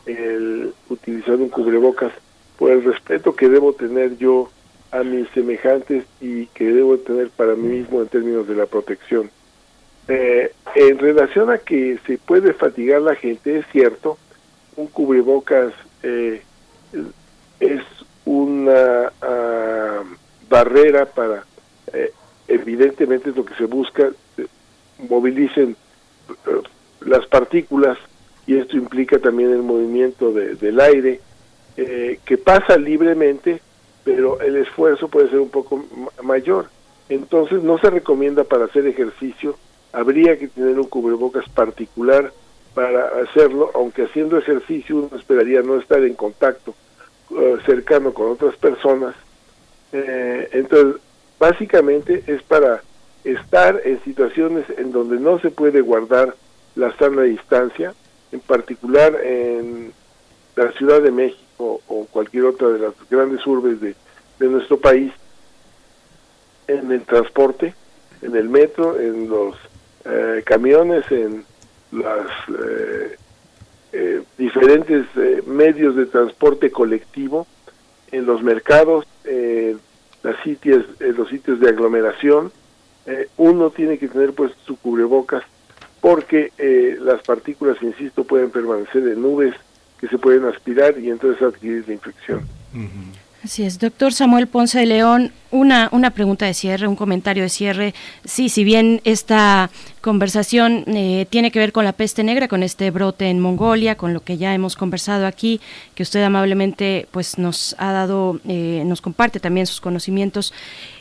el 0.06 0.74
utilizar 0.90 1.36
un 1.36 1.48
cubrebocas 1.48 2.12
por 2.58 2.70
el 2.70 2.84
respeto 2.84 3.34
que 3.34 3.48
debo 3.48 3.72
tener 3.72 4.16
yo 4.18 4.50
a 4.90 5.02
mis 5.02 5.28
semejantes 5.30 6.04
y 6.20 6.46
que 6.46 6.64
debo 6.64 6.98
tener 6.98 7.30
para 7.30 7.54
mí 7.54 7.78
mismo 7.78 8.00
en 8.00 8.08
términos 8.08 8.46
de 8.46 8.54
la 8.54 8.66
protección. 8.66 9.30
Eh, 10.06 10.52
en 10.74 10.98
relación 10.98 11.50
a 11.50 11.58
que 11.58 11.98
se 12.06 12.18
puede 12.18 12.52
fatigar 12.52 13.00
la 13.00 13.14
gente, 13.14 13.58
es 13.58 13.66
cierto, 13.72 14.18
un 14.76 14.86
cubrebocas 14.88 15.72
eh, 16.02 16.42
es 17.58 17.82
una 18.24 19.12
ah, 19.22 20.02
barrera 20.48 21.06
para, 21.06 21.44
evidentemente 22.48 23.30
es 23.30 23.36
lo 23.36 23.44
que 23.44 23.54
se 23.54 23.64
busca, 23.64 24.10
movilicen 25.08 25.76
las 27.04 27.26
partículas 27.26 27.98
y 28.46 28.56
esto 28.56 28.76
implica 28.76 29.18
también 29.18 29.50
el 29.50 29.62
movimiento 29.62 30.32
del 30.32 30.80
aire 30.80 31.20
que 31.76 32.38
pasa 32.38 32.76
libremente 32.76 33.60
pero 34.04 34.40
el 34.40 34.56
esfuerzo 34.56 35.08
puede 35.08 35.30
ser 35.30 35.40
un 35.40 35.48
poco 35.48 35.84
mayor. 36.22 36.66
Entonces 37.08 37.62
no 37.62 37.78
se 37.78 37.90
recomienda 37.90 38.44
para 38.44 38.66
hacer 38.66 38.86
ejercicio, 38.86 39.56
habría 39.92 40.38
que 40.38 40.48
tener 40.48 40.78
un 40.78 40.86
cubrebocas 40.86 41.48
particular 41.48 42.32
para 42.74 43.08
hacerlo, 43.22 43.70
aunque 43.74 44.04
haciendo 44.04 44.38
ejercicio 44.38 44.96
uno 44.96 45.16
esperaría 45.16 45.62
no 45.62 45.78
estar 45.78 46.02
en 46.02 46.14
contacto 46.14 46.74
eh, 47.30 47.56
cercano 47.66 48.12
con 48.12 48.30
otras 48.30 48.56
personas. 48.56 49.14
Eh, 49.92 50.48
entonces, 50.52 51.00
básicamente 51.38 52.22
es 52.26 52.42
para 52.42 52.82
estar 53.24 53.80
en 53.84 54.02
situaciones 54.04 54.64
en 54.76 54.92
donde 54.92 55.18
no 55.18 55.38
se 55.38 55.50
puede 55.50 55.80
guardar 55.80 56.34
la 56.76 56.96
sana 56.98 57.22
distancia, 57.22 57.94
en 58.32 58.40
particular 58.40 59.14
en 59.24 59.92
la 60.56 60.72
Ciudad 60.72 61.00
de 61.00 61.10
México 61.10 61.80
o, 61.88 62.06
cualquier 62.10 62.44
otra 62.44 62.68
de 62.68 62.78
las 62.78 62.94
grandes 63.10 63.46
urbes 63.46 63.80
de, 63.80 63.94
nuestro 64.40 64.78
país 64.78 65.10
en 66.66 66.92
el 66.92 67.02
transporte, 67.02 67.74
en 68.20 68.36
el 68.36 68.50
metro, 68.50 69.00
en 69.00 69.28
los 69.28 69.56
eh, 70.04 70.42
camiones, 70.44 71.10
en 71.10 71.44
los 71.92 72.26
eh, 72.60 73.16
eh, 73.92 74.22
diferentes 74.36 75.06
medios 75.46 75.96
de 75.96 76.04
transporte 76.04 76.70
colectivo, 76.70 77.46
en 78.12 78.26
los 78.26 78.42
mercados, 78.42 79.06
las 80.24 80.42
sitios, 80.42 80.84
en 80.98 81.16
los 81.16 81.28
sitios 81.28 81.60
de 81.60 81.68
aglomeración. 81.68 82.50
uno 83.36 83.70
tiene 83.70 83.98
que 83.98 84.08
tener 84.08 84.32
pues 84.32 84.50
su 84.66 84.76
cubrebocas 84.76 85.44
porque 86.00 86.50
las 87.00 87.22
partículas, 87.22 87.80
insisto, 87.82 88.24
pueden 88.24 88.50
permanecer 88.50 89.06
en 89.06 89.22
nubes 89.22 89.54
que 90.00 90.08
se 90.08 90.18
pueden 90.18 90.44
aspirar 90.44 90.98
y 90.98 91.10
entonces 91.10 91.40
adquirir 91.40 91.84
la 91.86 91.94
infección. 91.94 92.46
Así 93.44 93.62
es, 93.62 93.78
doctor 93.78 94.14
Samuel 94.14 94.46
Ponce 94.46 94.78
de 94.78 94.86
León, 94.86 95.30
una, 95.50 95.90
una 95.92 96.12
pregunta 96.12 96.46
de 96.46 96.54
cierre, 96.54 96.88
un 96.88 96.96
comentario 96.96 97.42
de 97.42 97.50
cierre. 97.50 97.94
Sí, 98.24 98.48
si 98.48 98.64
bien 98.64 99.02
esta 99.04 99.68
conversación 100.00 100.84
eh, 100.86 101.26
tiene 101.28 101.50
que 101.50 101.58
ver 101.58 101.70
con 101.70 101.84
la 101.84 101.92
peste 101.92 102.24
negra, 102.24 102.48
con 102.48 102.62
este 102.62 102.90
brote 102.90 103.28
en 103.28 103.40
Mongolia, 103.40 103.96
con 103.96 104.14
lo 104.14 104.20
que 104.20 104.38
ya 104.38 104.54
hemos 104.54 104.76
conversado 104.76 105.26
aquí, 105.26 105.60
que 105.94 106.04
usted 106.04 106.22
amablemente 106.22 107.06
pues 107.10 107.36
nos 107.36 107.76
ha 107.78 107.92
dado, 107.92 108.40
eh, 108.48 108.82
nos 108.86 109.02
comparte 109.02 109.40
también 109.40 109.66
sus 109.66 109.82
conocimientos. 109.82 110.54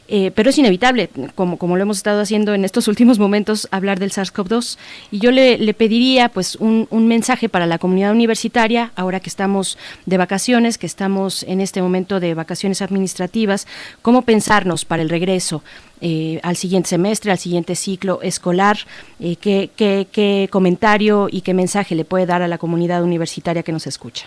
Eh, 0.10 0.32
pero 0.36 0.50
es 0.50 0.58
inevitable, 0.58 1.10
como, 1.34 1.58
como 1.58 1.78
lo 1.78 1.84
hemos 1.84 1.98
estado 1.98 2.22
haciendo 2.22 2.54
en 2.54 2.66
estos 2.66 2.88
últimos 2.88 3.20
momentos, 3.20 3.68
hablar 3.72 4.00
del 4.00 4.12
SARS-CoV-2. 4.12 4.78
Y 5.12 5.20
yo 5.20 5.32
le, 5.32 5.58
le, 5.58 5.74
pediría 5.74 6.30
pues 6.30 6.56
un, 6.58 6.88
un, 6.90 7.08
mensaje 7.08 7.48
para 7.48 7.66
la 7.66 7.78
comunidad 7.78 8.12
universitaria, 8.12 8.92
ahora 8.96 9.22
que 9.22 9.30
estamos 9.30 9.78
de 10.06 10.18
vacaciones, 10.18 10.78
que 10.78 10.88
estamos 10.88 11.44
en 11.44 11.62
este 11.62 11.82
momento 11.82 12.20
de 12.20 12.34
vacaciones 12.34 12.82
administrativas, 12.82 13.66
cómo 14.02 14.24
pensarnos 14.24 14.84
para 14.84 15.02
el 15.02 15.10
regreso. 15.10 15.64
Eh, 16.02 16.42
al 16.44 16.58
siguiente 16.58 16.90
semestre, 16.90 17.32
al 17.32 17.38
siguiente 17.38 17.76
ciclo 17.76 18.22
escolar, 18.22 18.78
eh, 19.22 19.38
qué, 19.38 19.70
qué, 19.74 20.06
qué 20.12 20.50
comentario 20.52 21.30
y 21.32 21.42
qué 21.42 21.54
mensaje 21.54 21.96
le 21.96 22.04
puede 22.04 22.26
dar 22.26 22.42
a 22.42 22.50
la 22.50 22.58
comunidad 22.58 23.04
universitaria 23.04 23.64
que 23.64 23.72
nos 23.72 23.88
escucha. 23.88 24.26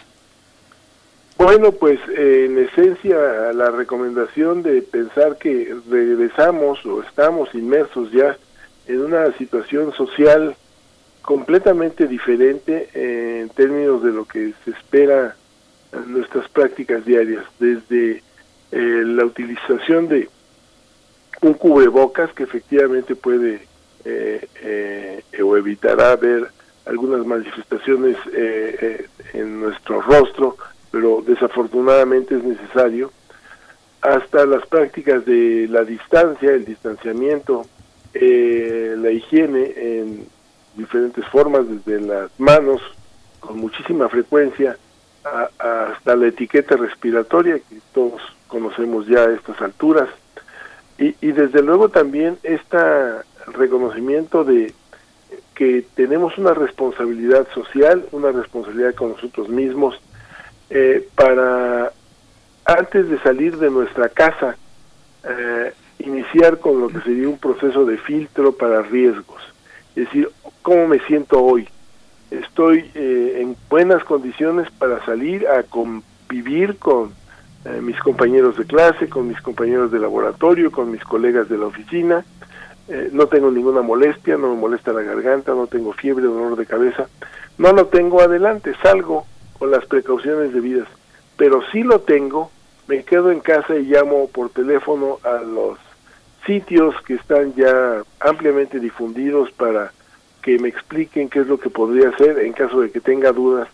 Bueno, 1.38 1.70
pues 1.72 2.00
eh, 2.16 2.46
en 2.46 2.58
esencia 2.58 3.52
la 3.52 3.70
recomendación 3.70 4.62
de 4.62 4.80
pensar 4.80 5.36
que 5.36 5.76
regresamos 5.88 6.84
o 6.86 7.02
estamos 7.02 7.54
inmersos 7.54 8.10
ya 8.10 8.38
en 8.86 9.02
una 9.02 9.30
situación 9.36 9.92
social 9.92 10.56
completamente 11.20 12.06
diferente 12.06 12.88
en 12.94 13.50
términos 13.50 14.02
de 14.02 14.12
lo 14.12 14.24
que 14.24 14.54
se 14.64 14.70
espera 14.70 15.36
en 15.92 16.12
nuestras 16.12 16.48
prácticas 16.48 17.04
diarias, 17.04 17.44
desde 17.58 18.22
eh, 18.72 19.02
la 19.04 19.26
utilización 19.26 20.08
de 20.08 20.30
un 21.42 21.52
cubrebocas 21.52 22.32
que 22.32 22.44
efectivamente 22.44 23.14
puede 23.14 23.60
eh, 24.06 25.22
o 25.42 25.56
evitará 25.56 26.16
ver 26.16 26.48
algunas 26.86 27.26
manifestaciones 27.26 28.16
en 29.34 29.60
nuestro 29.60 30.00
rostro, 30.00 30.56
pero 30.96 31.22
desafortunadamente 31.26 32.36
es 32.36 32.42
necesario, 32.42 33.12
hasta 34.00 34.46
las 34.46 34.66
prácticas 34.66 35.26
de 35.26 35.68
la 35.68 35.84
distancia, 35.84 36.52
el 36.52 36.64
distanciamiento, 36.64 37.66
eh, 38.14 38.94
la 38.96 39.10
higiene 39.10 39.74
en 39.76 40.26
diferentes 40.74 41.22
formas, 41.26 41.64
desde 41.68 42.00
las 42.00 42.30
manos 42.38 42.80
con 43.40 43.58
muchísima 43.58 44.08
frecuencia 44.08 44.78
hasta 45.58 46.16
la 46.16 46.28
etiqueta 46.28 46.78
respiratoria 46.78 47.58
que 47.58 47.76
todos 47.92 48.22
conocemos 48.48 49.06
ya 49.06 49.20
a 49.24 49.34
estas 49.34 49.60
alturas. 49.60 50.08
Y, 50.98 51.14
y 51.20 51.32
desde 51.32 51.60
luego 51.60 51.90
también 51.90 52.38
este 52.42 52.78
reconocimiento 53.48 54.44
de 54.44 54.72
que 55.54 55.84
tenemos 55.94 56.38
una 56.38 56.54
responsabilidad 56.54 57.46
social, 57.52 58.06
una 58.12 58.32
responsabilidad 58.32 58.94
con 58.94 59.10
nosotros 59.10 59.50
mismos, 59.50 60.00
eh, 60.68 61.08
para 61.14 61.92
antes 62.64 63.08
de 63.08 63.20
salir 63.20 63.56
de 63.58 63.70
nuestra 63.70 64.08
casa 64.08 64.56
eh, 65.28 65.72
iniciar 66.00 66.58
con 66.58 66.80
lo 66.80 66.88
que 66.88 67.00
sería 67.02 67.28
un 67.28 67.38
proceso 67.38 67.84
de 67.84 67.96
filtro 67.98 68.52
para 68.52 68.82
riesgos. 68.82 69.40
Es 69.94 70.06
decir, 70.06 70.28
¿cómo 70.62 70.88
me 70.88 70.98
siento 71.06 71.40
hoy? 71.40 71.68
Estoy 72.32 72.90
eh, 72.94 73.38
en 73.40 73.56
buenas 73.70 74.02
condiciones 74.02 74.68
para 74.72 75.04
salir 75.04 75.46
a 75.46 75.62
convivir 75.62 76.76
con 76.78 77.14
mis 77.82 77.98
compañeros 77.98 78.56
de 78.56 78.64
clase, 78.64 79.08
con 79.08 79.26
mis 79.26 79.40
compañeros 79.40 79.90
de 79.90 79.98
laboratorio, 79.98 80.70
con 80.70 80.88
mis 80.88 81.02
colegas 81.02 81.48
de 81.48 81.58
la 81.58 81.66
oficina. 81.66 82.24
no 83.10 83.26
tengo 83.26 83.50
ninguna 83.50 83.82
molestia, 83.82 84.36
no 84.36 84.54
me 84.54 84.60
molesta 84.60 84.92
la 84.92 85.02
garganta, 85.02 85.52
no 85.52 85.66
tengo 85.66 85.92
fiebre, 85.92 86.26
dolor 86.26 86.54
de 86.54 86.64
cabeza. 86.64 87.08
No 87.58 87.72
lo 87.72 87.86
tengo 87.86 88.20
adelante, 88.20 88.72
salgo 88.84 89.26
con 89.56 89.70
las 89.70 89.84
precauciones 89.86 90.52
debidas. 90.52 90.88
Pero 91.36 91.60
si 91.70 91.82
lo 91.82 92.00
tengo, 92.00 92.50
me 92.88 93.04
quedo 93.04 93.30
en 93.30 93.40
casa 93.40 93.76
y 93.76 93.84
llamo 93.84 94.28
por 94.28 94.50
teléfono 94.50 95.18
a 95.22 95.42
los 95.42 95.78
sitios 96.46 96.94
que 97.02 97.14
están 97.14 97.54
ya 97.54 98.02
ampliamente 98.20 98.78
difundidos 98.78 99.50
para 99.52 99.92
que 100.42 100.58
me 100.58 100.68
expliquen 100.68 101.28
qué 101.28 101.40
es 101.40 101.48
lo 101.48 101.58
que 101.58 101.70
podría 101.70 102.10
hacer 102.10 102.38
en 102.38 102.52
caso 102.52 102.80
de 102.80 102.90
que 102.90 103.00
tenga 103.00 103.32
dudas 103.32 103.68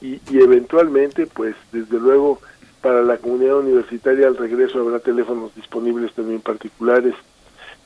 y, 0.00 0.20
eventualmente, 0.32 1.26
pues 1.26 1.56
desde 1.72 1.98
luego, 1.98 2.40
para 2.80 3.02
la 3.02 3.16
comunidad 3.16 3.58
universitaria 3.58 4.26
al 4.26 4.36
regreso 4.36 4.80
habrá 4.80 5.00
teléfonos 5.00 5.54
disponibles 5.54 6.12
también 6.12 6.40
particulares. 6.40 7.14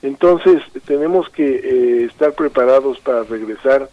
Entonces, 0.02 0.62
tenemos 0.84 1.28
que 1.30 1.56
eh, 1.56 2.04
estar 2.04 2.32
preparados 2.34 2.98
para 3.00 3.22
regresar 3.24 3.88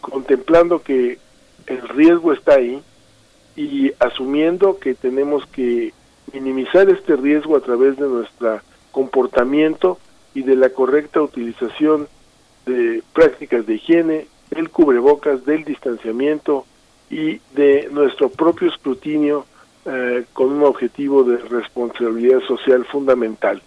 contemplando 0.00 0.82
que 0.82 1.18
el 1.66 1.88
riesgo 1.88 2.32
está 2.32 2.54
ahí 2.54 2.82
y 3.56 3.92
asumiendo 3.98 4.78
que 4.78 4.94
tenemos 4.94 5.46
que 5.46 5.92
minimizar 6.32 6.88
este 6.90 7.16
riesgo 7.16 7.56
a 7.56 7.60
través 7.60 7.96
de 7.96 8.06
nuestro 8.06 8.60
comportamiento 8.92 9.98
y 10.34 10.42
de 10.42 10.56
la 10.56 10.70
correcta 10.70 11.22
utilización 11.22 12.08
de 12.66 13.02
prácticas 13.12 13.66
de 13.66 13.74
higiene, 13.74 14.26
del 14.50 14.70
cubrebocas, 14.70 15.44
del 15.46 15.64
distanciamiento 15.64 16.66
y 17.10 17.40
de 17.54 17.88
nuestro 17.90 18.28
propio 18.28 18.68
escrutinio 18.68 19.46
eh, 19.84 20.24
con 20.32 20.50
un 20.52 20.64
objetivo 20.64 21.24
de 21.24 21.38
responsabilidad 21.38 22.40
social 22.40 22.84
fundamental. 22.84 23.62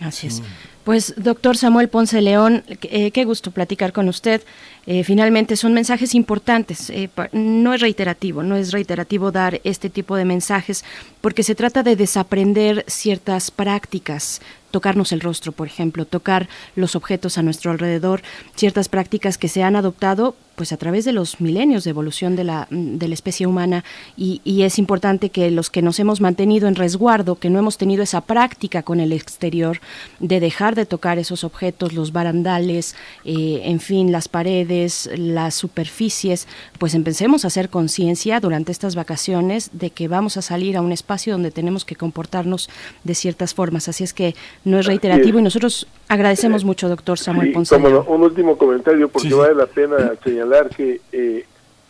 Así 0.00 0.26
es. 0.26 0.42
Pues, 0.84 1.14
doctor 1.16 1.56
Samuel 1.56 1.88
Ponce 1.88 2.20
León, 2.20 2.62
eh, 2.68 3.10
qué 3.10 3.24
gusto 3.24 3.50
platicar 3.50 3.92
con 3.92 4.08
usted. 4.08 4.42
Eh, 4.86 5.02
finalmente 5.02 5.56
son 5.56 5.72
mensajes 5.72 6.14
importantes. 6.14 6.90
Eh, 6.90 7.08
no 7.32 7.72
es 7.72 7.80
reiterativo, 7.80 8.42
no 8.42 8.54
es 8.56 8.70
reiterativo 8.70 9.32
dar 9.32 9.62
este 9.64 9.88
tipo 9.88 10.14
de 10.16 10.26
mensajes 10.26 10.84
porque 11.22 11.42
se 11.42 11.54
trata 11.54 11.82
de 11.82 11.96
desaprender 11.96 12.84
ciertas 12.86 13.50
prácticas 13.50 14.42
tocarnos 14.70 15.12
el 15.12 15.20
rostro, 15.20 15.52
por 15.52 15.68
ejemplo, 15.68 16.04
tocar 16.04 16.48
los 16.74 16.96
objetos 16.96 17.38
a 17.38 17.42
nuestro 17.42 17.70
alrededor, 17.70 18.22
ciertas 18.56 18.88
prácticas 18.88 19.38
que 19.38 19.46
se 19.46 19.62
han 19.62 19.76
adoptado 19.76 20.34
pues 20.54 20.72
a 20.72 20.76
través 20.76 21.04
de 21.04 21.12
los 21.12 21.40
milenios 21.40 21.84
de 21.84 21.90
evolución 21.90 22.36
de 22.36 22.44
la, 22.44 22.66
de 22.70 23.08
la 23.08 23.14
especie 23.14 23.46
humana. 23.46 23.84
Y, 24.16 24.40
es 24.64 24.78
importante 24.78 25.28
que 25.28 25.50
los 25.50 25.68
que 25.68 25.82
nos 25.82 25.98
hemos 26.00 26.20
mantenido 26.22 26.68
en 26.68 26.74
resguardo, 26.74 27.34
que 27.34 27.50
no 27.50 27.58
hemos 27.58 27.76
tenido 27.76 28.02
esa 28.02 28.22
práctica 28.22 28.82
con 28.82 28.98
el 28.98 29.12
exterior 29.12 29.80
de 30.20 30.40
dejar 30.40 30.74
de 30.74 30.86
tocar 30.86 31.18
esos 31.18 31.44
objetos, 31.44 31.92
los 31.92 32.12
barandales, 32.12 32.94
eh, 33.24 33.60
en 33.64 33.80
fin, 33.80 34.10
las 34.10 34.28
paredes, 34.28 35.10
las 35.18 35.54
superficies, 35.54 36.48
pues 36.78 36.94
empecemos 36.94 37.44
a 37.44 37.48
hacer 37.48 37.68
conciencia 37.68 38.40
durante 38.40 38.72
estas 38.72 38.94
vacaciones 38.94 39.70
de 39.72 39.90
que 39.90 40.08
vamos 40.08 40.38
a 40.38 40.42
salir 40.42 40.78
a 40.78 40.80
un 40.80 40.92
espacio 40.92 41.34
donde 41.34 41.50
tenemos 41.50 41.84
que 41.84 41.96
comportarnos 41.96 42.70
de 43.02 43.14
ciertas 43.14 43.52
formas. 43.52 43.88
Así 43.88 44.04
es 44.04 44.14
que 44.14 44.34
no 44.64 44.78
es 44.78 44.86
reiterativo 44.86 45.38
y 45.38 45.42
nosotros 45.42 45.86
agradecemos 46.08 46.64
mucho, 46.64 46.88
doctor 46.88 47.18
Samuel 47.18 47.52
Ponce. 47.52 47.76
un 47.76 48.22
último 48.22 48.56
comentario, 48.56 49.08
porque 49.08 49.34
vale 49.34 49.54
la 49.54 49.66
pena 49.66 50.12
señalar 50.22 50.43
que 50.76 51.00
eh, 51.12 51.44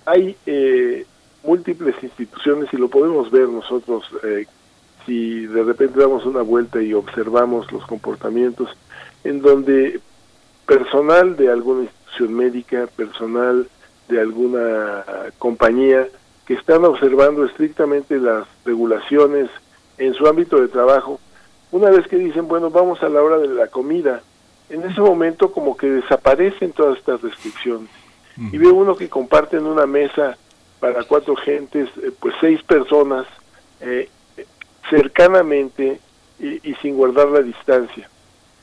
hay 0.06 0.36
eh, 0.46 1.06
múltiples 1.42 1.94
instituciones 2.02 2.72
y 2.72 2.76
lo 2.76 2.88
podemos 2.88 3.30
ver 3.30 3.48
nosotros 3.48 4.04
si 5.04 5.46
de 5.46 5.62
repente 5.62 6.00
damos 6.00 6.24
una 6.24 6.42
vuelta 6.42 6.82
y 6.82 6.94
observamos 6.94 7.70
los 7.70 7.84
comportamientos 7.86 8.70
en 9.22 9.42
donde 9.42 10.00
personal 10.66 11.36
de 11.36 11.50
alguna 11.50 11.82
institución 11.82 12.34
médica, 12.34 12.86
personal 12.96 13.68
de 14.08 14.20
alguna 14.20 15.04
compañía 15.38 16.08
que 16.46 16.54
están 16.54 16.84
observando 16.84 17.44
estrictamente 17.44 18.18
las 18.18 18.46
regulaciones 18.64 19.50
en 19.98 20.14
su 20.14 20.26
ámbito 20.26 20.60
de 20.60 20.68
trabajo, 20.68 21.20
una 21.70 21.90
vez 21.90 22.06
que 22.06 22.16
dicen, 22.16 22.48
bueno, 22.48 22.70
vamos 22.70 23.02
a 23.02 23.08
la 23.08 23.22
hora 23.22 23.38
de 23.38 23.48
la 23.48 23.68
comida, 23.68 24.22
en 24.68 24.82
ese 24.82 25.00
momento 25.00 25.52
como 25.52 25.76
que 25.76 25.90
desaparecen 25.90 26.72
todas 26.72 26.98
estas 26.98 27.20
restricciones. 27.22 27.90
Y 28.36 28.58
ve 28.58 28.68
uno 28.68 28.96
que 28.96 29.08
comparten 29.08 29.64
una 29.64 29.86
mesa 29.86 30.36
para 30.80 31.04
cuatro 31.04 31.36
gentes, 31.36 31.88
eh, 32.02 32.10
pues 32.18 32.34
seis 32.40 32.62
personas, 32.62 33.26
eh, 33.80 34.08
cercanamente 34.90 36.00
y, 36.38 36.74
sin 36.82 36.96
guardar 36.96 37.28
la 37.28 37.40
distancia. 37.40 38.10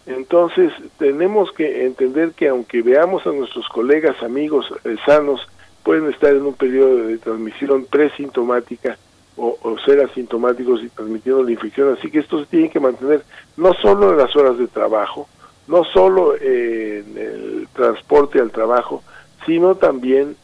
Entonces 0.06 0.72
tenemos 0.98 1.52
que 1.52 1.85
entender 1.85 2.34
que 2.34 2.49
aunque 2.49 2.81
veamos 2.81 3.26
a 3.26 3.31
nuestros 3.31 3.68
colegas, 3.69 4.22
amigos 4.22 4.72
eh, 4.84 4.98
sanos, 5.06 5.48
pueden 5.84 6.10
estar 6.10 6.34
en 6.35 6.45
un 6.45 6.53
periodo 6.53 7.07
de 7.07 7.18
transmisión 7.18 7.85
presintomática, 7.85 8.98
o, 9.38 9.57
ser 9.84 10.02
asintomáticos 10.02 10.84
y 10.84 10.89
transmitiendo 10.89 11.41
la 11.43 11.52
infección. 11.52 11.95
Así 11.98 12.11
que 12.11 12.19
esto 12.19 12.39
se 12.39 12.45
tiene 12.45 12.69
que 12.69 12.80
mantener 12.80 13.23
no 13.57 13.73
solo 13.73 14.11
en 14.11 14.18
las 14.18 14.35
horas 14.35 14.57
de 14.60 14.68
trabajo, 14.68 15.27
no 15.68 15.84
solo 15.85 16.35
en 16.35 17.18
el 17.18 17.68
transporte 17.73 18.39
al 18.39 18.52
trabajo, 18.52 19.02
sino 19.46 19.76
también 19.76 20.36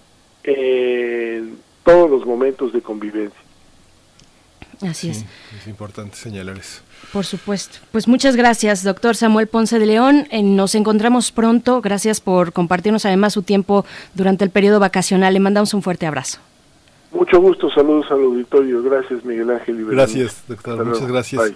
en 0.43 1.57
todos 1.83 2.09
los 2.09 2.25
momentos 2.25 2.73
de 2.73 2.81
convivencia. 2.81 3.39
Así 4.81 5.09
es. 5.09 5.25
Es 5.57 5.67
importante 5.67 6.15
señalar 6.15 6.57
eso. 6.57 6.81
Por 7.11 7.25
supuesto. 7.25 7.79
Pues 7.91 8.07
muchas 8.07 8.35
gracias, 8.35 8.83
doctor 8.83 9.15
Samuel 9.15 9.47
Ponce 9.47 9.79
de 9.79 9.85
León. 9.85 10.27
Eh, 10.29 10.43
nos 10.43 10.75
encontramos 10.75 11.31
pronto. 11.31 11.81
Gracias 11.81 12.21
por 12.21 12.53
compartirnos 12.53 13.05
además 13.05 13.33
su 13.33 13.41
tiempo 13.41 13.85
durante 14.13 14.43
el 14.43 14.51
periodo 14.51 14.79
vacacional. 14.79 15.33
Le 15.33 15.39
mandamos 15.39 15.73
un 15.73 15.81
fuerte 15.81 16.05
abrazo. 16.05 16.39
Mucho 17.11 17.39
gusto, 17.39 17.69
saludos 17.71 18.05
al 18.11 18.21
auditorio. 18.21 18.83
Gracias, 18.83 19.23
Miguel 19.23 19.49
Ángel. 19.49 19.85
Gracias, 19.85 20.43
doctor. 20.47 20.85
Muchas 20.85 21.07
gracias. 21.07 21.53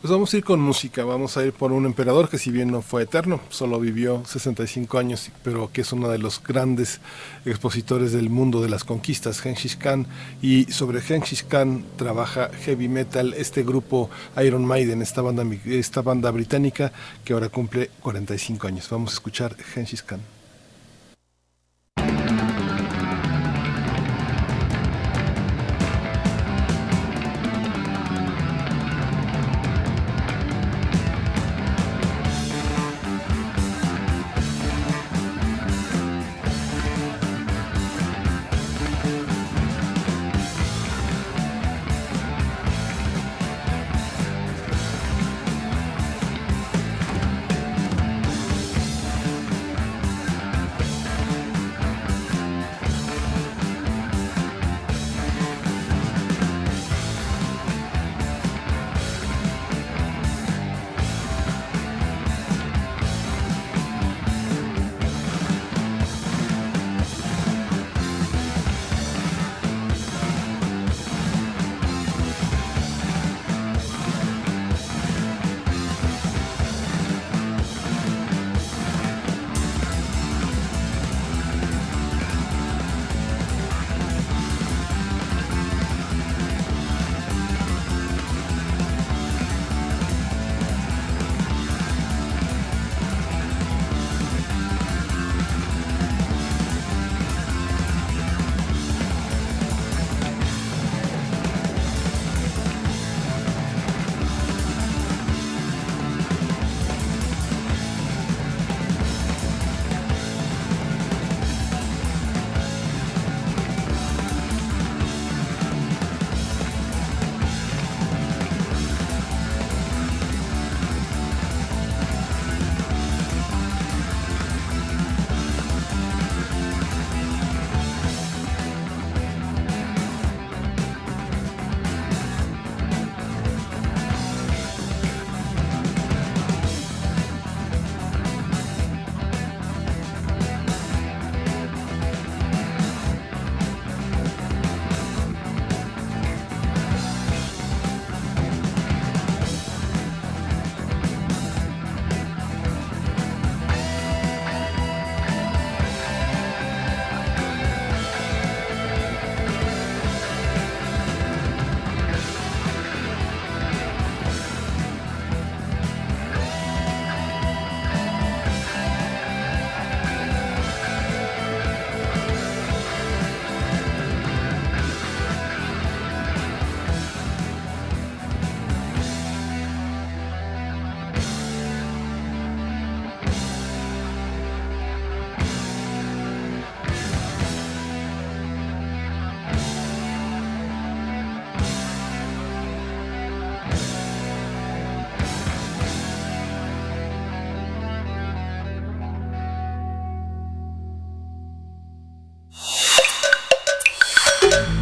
Pues 0.00 0.12
vamos 0.12 0.32
a 0.32 0.36
ir 0.36 0.44
con 0.44 0.60
música, 0.60 1.04
vamos 1.04 1.36
a 1.36 1.44
ir 1.44 1.52
por 1.52 1.72
un 1.72 1.84
emperador 1.84 2.28
que 2.28 2.38
si 2.38 2.52
bien 2.52 2.70
no 2.70 2.82
fue 2.82 3.02
eterno, 3.02 3.40
solo 3.48 3.80
vivió 3.80 4.22
65 4.24 4.96
años, 4.96 5.32
pero 5.42 5.72
que 5.72 5.80
es 5.80 5.92
uno 5.92 6.08
de 6.08 6.18
los 6.18 6.40
grandes 6.40 7.00
expositores 7.44 8.12
del 8.12 8.30
mundo 8.30 8.62
de 8.62 8.68
las 8.68 8.84
conquistas, 8.84 9.40
Genghis 9.40 9.74
Khan, 9.74 10.06
y 10.40 10.66
sobre 10.70 11.00
Genghis 11.00 11.42
Khan 11.42 11.84
trabaja 11.96 12.48
Heavy 12.64 12.86
Metal, 12.88 13.34
este 13.34 13.64
grupo 13.64 14.08
Iron 14.40 14.64
Maiden, 14.64 15.02
esta 15.02 15.20
banda, 15.20 15.44
esta 15.66 16.00
banda 16.00 16.30
británica 16.30 16.92
que 17.24 17.32
ahora 17.32 17.48
cumple 17.48 17.90
45 18.00 18.68
años. 18.68 18.88
Vamos 18.88 19.10
a 19.10 19.14
escuchar 19.14 19.56
Genghis 19.56 20.04
Khan. 20.04 20.20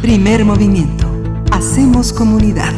Primer 0.07 0.45
movimiento. 0.45 1.05
Hacemos 1.51 2.13
comunidad. 2.13 2.71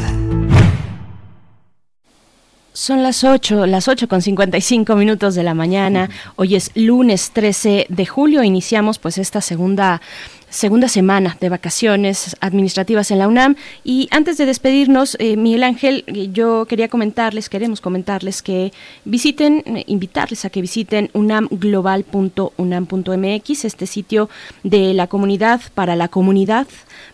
Son 2.73 3.03
las 3.03 3.23
8, 3.23 3.67
las 3.67 3.87
8 3.87 4.07
con 4.07 4.23
55 4.23 4.95
minutos 4.95 5.35
de 5.35 5.43
la 5.43 5.53
mañana. 5.53 6.09
Hoy 6.37 6.55
es 6.55 6.71
lunes 6.73 7.29
13 7.29 7.85
de 7.87 8.05
julio. 8.07 8.41
Iniciamos 8.41 8.97
pues 8.97 9.19
esta 9.19 9.41
segunda 9.41 10.01
segunda 10.49 10.87
semana 10.87 11.37
de 11.39 11.49
vacaciones 11.49 12.35
administrativas 12.41 13.11
en 13.11 13.19
la 13.19 13.27
UNAM. 13.27 13.55
Y 13.83 14.07
antes 14.11 14.37
de 14.37 14.45
despedirnos, 14.45 15.17
eh, 15.19 15.35
Miguel 15.37 15.63
Ángel, 15.63 16.03
eh, 16.07 16.29
yo 16.31 16.65
quería 16.65 16.87
comentarles, 16.87 17.49
queremos 17.49 17.81
comentarles 17.81 18.41
que 18.41 18.71
visiten, 19.05 19.63
eh, 19.65 19.83
invitarles 19.87 20.45
a 20.45 20.49
que 20.49 20.61
visiten 20.61 21.09
unamglobal.unam.mx, 21.13 23.65
este 23.65 23.85
sitio 23.85 24.29
de 24.63 24.93
la 24.93 25.07
comunidad 25.07 25.61
para 25.75 25.95
la 25.95 26.07
comunidad 26.07 26.67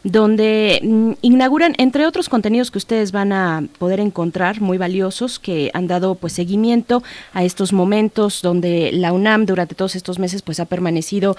donde 0.03 0.79
mm, 0.83 1.11
inauguran, 1.21 1.75
entre 1.77 2.07
otros 2.07 2.29
contenidos 2.29 2.71
que 2.71 2.77
ustedes 2.77 3.11
van 3.11 3.33
a 3.33 3.63
poder 3.79 3.99
encontrar 3.99 4.61
muy 4.61 4.77
valiosos, 4.77 5.39
que 5.39 5.71
han 5.73 5.87
dado 5.87 6.15
pues 6.15 6.33
seguimiento 6.33 7.03
a 7.33 7.43
estos 7.43 7.73
momentos 7.73 8.41
donde 8.41 8.91
la 8.93 9.11
UNAM 9.13 9.45
durante 9.45 9.75
todos 9.75 9.95
estos 9.95 10.19
meses 10.19 10.41
pues 10.41 10.59
ha 10.59 10.65
permanecido 10.65 11.37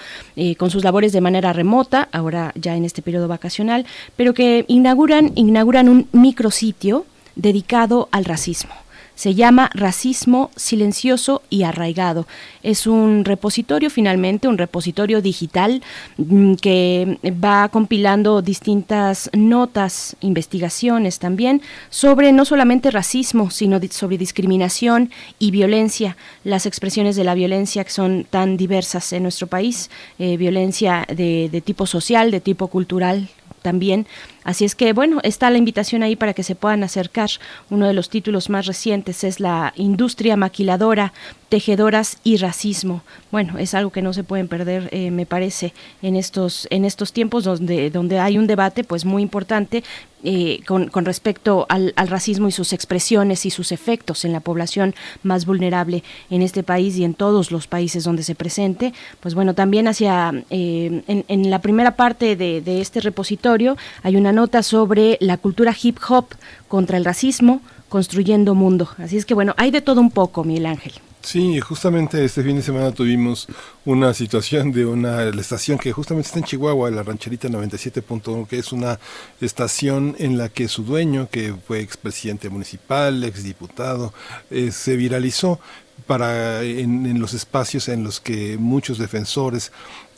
con 0.57 0.69
sus 0.69 0.83
labores 0.83 1.13
de 1.13 1.21
manera 1.21 1.53
remota, 1.53 1.86
ahora 1.93 2.51
ya 2.55 2.75
en 2.75 2.85
este 2.85 3.01
periodo 3.01 3.27
vacacional, 3.27 3.85
pero 4.15 4.33
que 4.33 4.65
inauguran, 4.67 5.31
inauguran 5.35 5.89
un 5.89 6.07
micrositio 6.11 7.05
dedicado 7.35 8.09
al 8.11 8.25
racismo. 8.25 8.73
Se 9.17 9.33
llama 9.33 9.71
Racismo 9.73 10.51
Silencioso 10.55 11.41
y 11.49 11.63
Arraigado. 11.63 12.27
Es 12.61 12.85
un 12.85 13.25
repositorio, 13.25 13.89
finalmente, 13.89 14.47
un 14.47 14.59
repositorio 14.59 15.23
digital 15.23 15.81
mm, 16.17 16.53
que 16.53 17.17
va 17.43 17.67
compilando 17.69 18.43
distintas 18.43 19.31
notas, 19.33 20.15
investigaciones 20.21 21.17
también 21.17 21.63
sobre 21.89 22.31
no 22.31 22.45
solamente 22.45 22.91
racismo, 22.91 23.49
sino 23.49 23.79
sobre 23.89 24.19
discriminación 24.19 25.09
y 25.39 25.49
violencia, 25.49 26.15
las 26.43 26.67
expresiones 26.67 27.15
de 27.15 27.23
la 27.23 27.33
violencia 27.33 27.83
que 27.83 27.89
son 27.89 28.23
tan 28.29 28.55
diversas 28.55 29.11
en 29.13 29.23
nuestro 29.23 29.47
país, 29.47 29.89
eh, 30.19 30.37
violencia 30.37 31.07
de, 31.07 31.49
de 31.51 31.61
tipo 31.61 31.87
social, 31.87 32.29
de 32.29 32.39
tipo 32.39 32.67
cultural 32.67 33.29
también 33.61 34.07
Así 34.47 34.63
es 34.63 34.75
que, 34.75 34.93
bueno, 34.93 35.19
está 35.23 35.49
la 35.49 35.57
invitación 35.57 36.03
ahí 36.03 36.15
para 36.15 36.33
que 36.33 36.41
se 36.41 36.55
puedan 36.55 36.81
acercar. 36.81 37.29
Uno 37.69 37.85
de 37.85 37.93
los 37.93 38.09
títulos 38.09 38.49
más 38.49 38.65
recientes 38.65 39.25
es 39.25 39.41
la 39.41 39.73
industria 39.75 40.37
maquiladora, 40.37 41.11
tejedoras 41.49 42.19
y 42.23 42.37
racismo. 42.37 43.03
Bueno, 43.29 43.57
es 43.57 43.73
algo 43.73 43.91
que 43.91 44.01
no 44.01 44.13
se 44.13 44.23
pueden 44.23 44.47
perder, 44.47 44.87
eh, 44.93 45.11
me 45.11 45.25
parece, 45.25 45.73
en 46.01 46.15
estos, 46.15 46.65
en 46.71 46.85
estos 46.85 47.11
tiempos 47.11 47.43
donde, 47.43 47.89
donde 47.89 48.19
hay 48.19 48.37
un 48.37 48.47
debate 48.47 48.85
pues 48.85 49.03
muy 49.03 49.21
importante 49.21 49.83
eh, 50.23 50.61
con, 50.65 50.87
con, 50.87 51.05
respecto 51.05 51.67
al, 51.69 51.93
al, 51.95 52.07
racismo 52.07 52.47
y 52.47 52.51
sus 52.51 52.73
expresiones 52.73 53.45
y 53.45 53.51
sus 53.51 53.71
efectos 53.71 54.25
en 54.25 54.33
la 54.33 54.39
población 54.39 54.95
más 55.21 55.45
vulnerable 55.45 56.03
en 56.31 56.41
este 56.41 56.63
país 56.63 56.97
y 56.97 57.03
en 57.03 57.13
todos 57.13 57.51
los 57.51 57.67
países 57.67 58.03
donde 58.03 58.23
se 58.23 58.33
presente. 58.33 58.93
Pues 59.19 59.35
bueno, 59.35 59.53
también 59.53 59.87
hacia 59.87 60.33
eh, 60.49 61.03
en, 61.07 61.23
en, 61.27 61.49
la 61.49 61.61
primera 61.61 61.95
parte 61.95 62.35
de, 62.35 62.61
de 62.61 62.81
este 62.81 62.99
repositorio 62.99 63.77
hay 64.01 64.15
una 64.15 64.33
nota 64.37 64.61
sobre 64.61 65.17
la 65.19 65.37
cultura 65.37 65.75
hip 65.81 65.97
hop 66.07 66.27
contra 66.67 66.97
el 66.97 67.05
racismo, 67.05 67.61
construyendo 67.89 68.53
mundo. 68.53 68.87
Así 68.99 69.17
es 69.17 69.25
que 69.25 69.33
bueno, 69.33 69.55
hay 69.57 69.71
de 69.71 69.81
todo 69.81 69.99
un 69.99 70.11
poco, 70.11 70.43
Miguel 70.43 70.67
Ángel. 70.67 70.93
Sí, 71.23 71.59
justamente 71.59 72.23
este 72.23 72.43
fin 72.43 72.55
de 72.55 72.61
semana 72.61 72.91
tuvimos 72.91 73.47
una 73.83 74.13
situación 74.13 74.71
de 74.71 74.85
una 74.85 75.23
estación 75.23 75.77
que 75.79 75.91
justamente 75.91 76.27
está 76.27 76.39
en 76.39 76.45
Chihuahua, 76.45 76.91
la 76.91 77.03
rancherita 77.03 77.49
97.1, 77.49 78.47
que 78.47 78.59
es 78.59 78.71
una 78.71 78.99
estación 79.41 80.15
en 80.19 80.37
la 80.37 80.49
que 80.49 80.67
su 80.67 80.83
dueño, 80.83 81.27
que 81.29 81.55
fue 81.67 81.79
expresidente 81.81 82.49
municipal, 82.49 83.23
exdiputado, 83.23 84.13
eh, 84.51 84.71
se 84.71 84.95
viralizó 84.95 85.59
para 86.05 86.61
en 86.63 87.19
los 87.19 87.33
espacios 87.33 87.89
en 87.89 88.03
los 88.03 88.19
que 88.19 88.57
muchos 88.57 88.97
defensores 88.99 89.71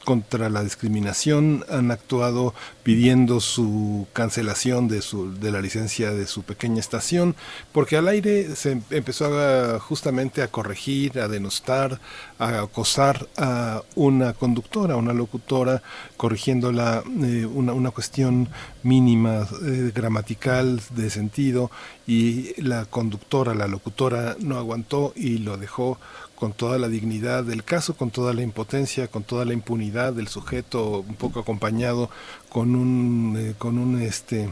contra 0.10 0.50
la 0.50 0.64
discriminación 0.64 1.64
han 1.70 1.92
actuado 1.92 2.56
pidiendo 2.82 3.40
su 3.40 4.08
cancelación 4.12 4.88
de, 4.88 5.04
su, 5.04 5.36
de 5.40 5.52
la 5.52 5.62
licencia 5.62 6.10
de 6.10 6.26
su 6.26 6.42
pequeña 6.42 6.80
estación, 6.80 7.36
porque 7.72 7.96
al 7.96 8.08
aire 8.08 8.56
se 8.56 8.82
empezó 8.90 9.80
justamente 9.80 10.42
a 10.42 10.48
corregir, 10.48 11.20
a 11.20 11.28
denostar, 11.28 12.00
a 12.40 12.62
acosar 12.62 13.28
a 13.38 13.84
una 13.94 14.34
conductora, 14.34 14.96
una 14.96 15.14
locutora, 15.14 15.84
corrigiéndola 16.18 17.04
eh, 17.22 17.46
una, 17.46 17.74
una, 17.74 17.92
cuestión 17.92 18.50
mínima 18.82 19.48
eh, 19.64 19.92
gramatical 19.94 20.82
de 20.96 21.12
sentido 21.12 21.70
y 22.08 22.60
la 22.60 22.86
conductora, 22.86 23.54
la 23.54 23.68
locutora 23.68 24.36
no 24.40 24.58
aguantó 24.58 25.14
y 25.16 25.38
lo 25.38 25.58
dejó 25.58 26.00
con 26.40 26.54
toda 26.54 26.80
la 26.80 26.88
dignidad 26.88 27.44
del 27.44 27.64
caso, 27.64 27.96
con 27.96 28.12
toda 28.12 28.34
la 28.34 28.42
impotencia, 28.42 29.08
con 29.08 29.24
toda 29.24 29.46
la 29.46 29.54
impunidad 29.54 30.14
del 30.14 30.30
sujeto, 30.30 31.00
un 31.08 31.16
poco 31.16 31.42
acompañado 31.42 32.10
con 32.48 32.76
un, 32.76 33.36
eh, 33.38 33.54
con 33.58 33.78
un 33.78 34.02
este 34.02 34.50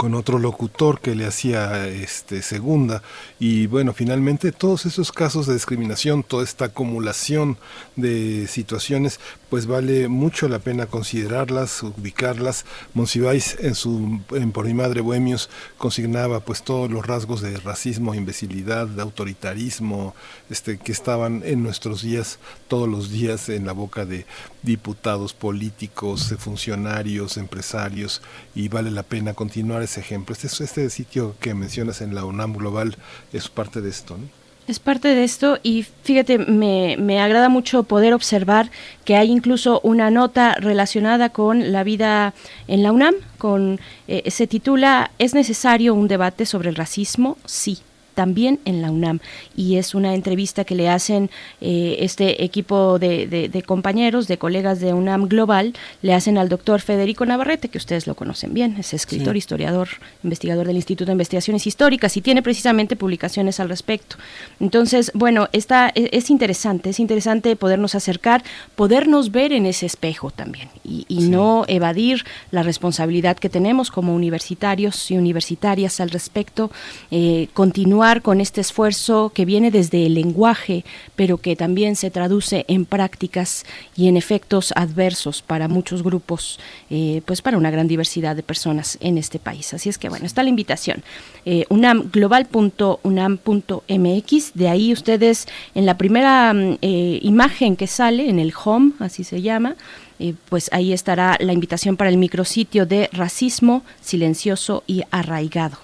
con 0.00 0.14
otro 0.14 0.38
locutor 0.38 0.98
que 0.98 1.14
le 1.14 1.26
hacía 1.26 1.86
este 1.86 2.40
segunda. 2.40 3.02
Y 3.38 3.66
bueno 3.66 3.92
finalmente 3.92 4.50
todos 4.50 4.86
esos 4.86 5.12
casos 5.12 5.46
de 5.46 5.52
discriminación 5.52 6.22
toda 6.22 6.42
esta 6.42 6.64
acumulación 6.64 7.58
de 7.96 8.46
situaciones 8.46 9.20
pues 9.50 9.66
vale 9.66 10.08
mucho 10.08 10.48
la 10.48 10.58
pena 10.58 10.86
considerarlas 10.86 11.82
ubicarlas. 11.82 12.64
Monsiváis 12.94 13.58
en 13.60 13.74
su 13.74 14.22
en 14.30 14.52
por 14.52 14.64
mi 14.64 14.72
madre 14.72 15.02
bohemios 15.02 15.50
consignaba 15.76 16.40
pues 16.40 16.62
todos 16.62 16.90
los 16.90 17.06
rasgos 17.06 17.42
de 17.42 17.58
racismo 17.58 18.14
imbecilidad 18.14 18.86
de 18.86 19.02
autoritarismo 19.02 20.14
este 20.48 20.78
que 20.78 20.92
estaban 20.92 21.42
en 21.44 21.62
nuestros 21.62 22.00
días 22.00 22.38
todos 22.68 22.88
los 22.88 23.10
días 23.10 23.50
en 23.50 23.66
la 23.66 23.72
boca 23.72 24.06
de 24.06 24.24
diputados 24.62 25.32
políticos 25.32 26.34
funcionarios 26.38 27.36
empresarios 27.36 28.22
y 28.54 28.68
vale 28.68 28.90
la 28.90 29.02
pena 29.02 29.34
continuar 29.34 29.82
ese 29.82 30.00
ejemplo. 30.00 30.34
Este, 30.34 30.64
este 30.64 30.90
sitio 30.90 31.34
que 31.40 31.54
mencionas 31.54 32.00
en 32.00 32.14
la 32.14 32.24
UNAM 32.24 32.54
Global 32.54 32.96
es 33.32 33.48
parte 33.48 33.80
de 33.80 33.90
esto, 33.90 34.16
¿no? 34.16 34.40
Es 34.68 34.78
parte 34.78 35.08
de 35.08 35.24
esto 35.24 35.58
y 35.64 35.84
fíjate, 36.04 36.38
me, 36.38 36.96
me, 36.96 37.20
agrada 37.20 37.48
mucho 37.48 37.82
poder 37.82 38.14
observar 38.14 38.70
que 39.04 39.16
hay 39.16 39.28
incluso 39.28 39.80
una 39.82 40.12
nota 40.12 40.54
relacionada 40.54 41.30
con 41.30 41.72
la 41.72 41.82
vida 41.82 42.34
en 42.68 42.84
la 42.84 42.92
UNAM, 42.92 43.14
con 43.36 43.80
eh, 44.06 44.30
se 44.30 44.46
titula 44.46 45.10
¿Es 45.18 45.34
necesario 45.34 45.92
un 45.94 46.06
debate 46.06 46.46
sobre 46.46 46.68
el 46.68 46.76
racismo? 46.76 47.36
Sí 47.46 47.80
también 48.14 48.60
en 48.64 48.82
la 48.82 48.90
UNAM. 48.90 49.20
Y 49.56 49.76
es 49.76 49.94
una 49.94 50.14
entrevista 50.14 50.64
que 50.64 50.74
le 50.74 50.88
hacen 50.88 51.30
eh, 51.60 51.96
este 52.00 52.44
equipo 52.44 52.98
de, 52.98 53.26
de, 53.26 53.48
de, 53.48 53.62
compañeros, 53.62 54.28
de 54.28 54.38
colegas 54.38 54.80
de 54.80 54.92
UNAM 54.92 55.28
Global, 55.28 55.74
le 56.02 56.14
hacen 56.14 56.38
al 56.38 56.48
doctor 56.48 56.80
Federico 56.80 57.24
Navarrete, 57.26 57.68
que 57.68 57.78
ustedes 57.78 58.06
lo 58.06 58.14
conocen 58.14 58.54
bien, 58.54 58.76
es 58.78 58.94
escritor, 58.94 59.34
sí. 59.34 59.38
historiador, 59.38 59.88
investigador 60.24 60.66
del 60.66 60.76
Instituto 60.76 61.06
de 61.06 61.12
Investigaciones 61.12 61.66
Históricas 61.66 62.16
y 62.16 62.20
tiene 62.20 62.42
precisamente 62.42 62.96
publicaciones 62.96 63.60
al 63.60 63.68
respecto. 63.68 64.16
Entonces, 64.58 65.12
bueno, 65.14 65.48
está, 65.52 65.90
es, 65.94 66.08
es 66.12 66.30
interesante, 66.30 66.90
es 66.90 67.00
interesante 67.00 67.54
podernos 67.56 67.94
acercar, 67.94 68.42
podernos 68.76 69.30
ver 69.30 69.52
en 69.52 69.66
ese 69.66 69.86
espejo 69.86 70.30
también 70.30 70.68
y, 70.84 71.04
y 71.08 71.22
sí. 71.22 71.28
no 71.28 71.64
evadir 71.68 72.24
la 72.50 72.62
responsabilidad 72.62 73.36
que 73.36 73.48
tenemos 73.48 73.90
como 73.90 74.14
universitarios 74.14 75.10
y 75.10 75.16
universitarias 75.16 76.00
al 76.00 76.10
respecto, 76.10 76.70
eh, 77.10 77.48
continuar 77.54 77.99
con 78.22 78.40
este 78.40 78.62
esfuerzo 78.62 79.30
que 79.34 79.44
viene 79.44 79.70
desde 79.70 80.06
el 80.06 80.14
lenguaje, 80.14 80.86
pero 81.16 81.36
que 81.36 81.54
también 81.54 81.96
se 81.96 82.10
traduce 82.10 82.64
en 82.66 82.86
prácticas 82.86 83.66
y 83.94 84.08
en 84.08 84.16
efectos 84.16 84.72
adversos 84.74 85.42
para 85.42 85.68
muchos 85.68 86.02
grupos, 86.02 86.58
eh, 86.88 87.20
pues 87.26 87.42
para 87.42 87.58
una 87.58 87.70
gran 87.70 87.88
diversidad 87.88 88.34
de 88.34 88.42
personas 88.42 88.96
en 89.02 89.18
este 89.18 89.38
país. 89.38 89.74
Así 89.74 89.90
es 89.90 89.98
que 89.98 90.08
bueno, 90.08 90.24
está 90.24 90.42
la 90.42 90.48
invitación. 90.48 91.02
Eh, 91.44 91.66
unamglobal.unam.mx, 91.68 94.52
de 94.54 94.68
ahí 94.68 94.92
ustedes 94.94 95.46
en 95.74 95.84
la 95.84 95.98
primera 95.98 96.54
eh, 96.80 97.18
imagen 97.20 97.76
que 97.76 97.86
sale, 97.86 98.30
en 98.30 98.38
el 98.38 98.54
home, 98.64 98.92
así 99.00 99.24
se 99.24 99.42
llama, 99.42 99.76
eh, 100.18 100.32
pues 100.48 100.70
ahí 100.72 100.92
estará 100.92 101.36
la 101.38 101.52
invitación 101.52 101.96
para 101.96 102.08
el 102.08 102.16
micrositio 102.16 102.86
de 102.86 103.10
racismo 103.12 103.82
silencioso 104.00 104.84
y 104.86 105.02
arraigado. 105.10 105.76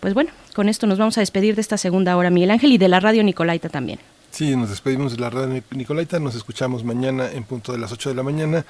Pues 0.00 0.14
bueno, 0.14 0.30
con 0.54 0.68
esto 0.68 0.86
nos 0.86 0.98
vamos 0.98 1.18
a 1.18 1.20
despedir 1.20 1.54
de 1.54 1.60
esta 1.60 1.76
segunda 1.76 2.16
hora, 2.16 2.30
Miguel 2.30 2.50
Ángel, 2.50 2.72
y 2.72 2.78
de 2.78 2.88
la 2.88 3.00
radio 3.00 3.22
Nicolaita 3.22 3.68
también. 3.68 3.98
Sí, 4.30 4.56
nos 4.56 4.70
despedimos 4.70 5.12
de 5.12 5.20
la 5.20 5.30
radio 5.30 5.62
Nicolaita, 5.70 6.18
nos 6.18 6.34
escuchamos 6.34 6.82
mañana 6.82 7.30
en 7.30 7.44
punto 7.44 7.72
de 7.72 7.78
las 7.78 7.92
8 7.92 8.08
de 8.08 8.14
la 8.14 8.22
mañana. 8.22 8.64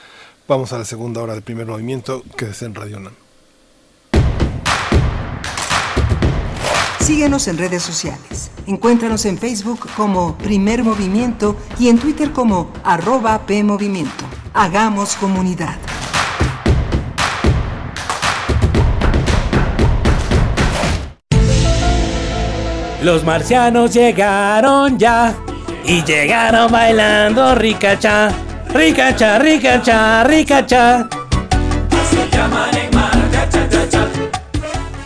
Vamos 0.48 0.73
a 0.73 0.78
la 0.78 0.85
segunda 0.85 1.23
hora 1.23 1.35
del 1.35 1.43
primer 1.43 1.66
movimiento, 1.66 2.23
que 2.36 2.47
es 2.47 2.62
en 2.62 2.74
Radio 2.74 3.01
NAM. 3.01 3.15
Síguenos 7.01 7.48
en 7.48 7.59
redes 7.59 7.82
sociales. 7.82 8.51
Encuéntranos 8.66 9.27
en 9.27 9.36
Facebook 9.36 9.86
como 9.94 10.39
Primer 10.39 10.82
Movimiento 10.82 11.55
y 11.78 11.89
en 11.89 11.98
Twitter 11.98 12.32
como 12.32 12.73
arroba 12.82 13.47
PMovimiento. 13.47 14.24
Hagamos 14.55 15.16
comunidad. 15.16 15.77
Los 23.05 23.22
marcianos 23.22 23.93
llegaron 23.93 24.98
ya 24.98 25.35
y 25.85 26.02
llegaron 26.05 26.72
bailando 26.72 27.55
ricacha, 27.55 28.31
ricacha, 28.72 29.39
ricacha, 29.39 30.24
ricacha. 30.24 31.06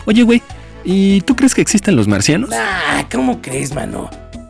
Oye, 0.05 0.23
güey, 0.23 0.41
¿y 0.85 1.19
tú 1.21 1.35
crees 1.35 1.53
que 1.53 1.59
existen 1.59 1.97
los 1.97 2.07
marcianos? 2.07 2.51
Ah, 2.53 3.03
¿cómo 3.11 3.41
crees, 3.41 3.75
mano? 3.75 4.09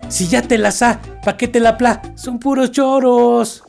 Si 0.09 0.27
ya 0.27 0.43
te 0.43 0.59
la 0.59 0.69
sa, 0.69 0.99
¿pa' 1.25 1.35
qué 1.35 1.47
te 1.47 1.59
la 1.59 1.75
pla? 1.75 2.03
Son 2.13 2.37
puros 2.37 2.69
choros. 2.71 3.63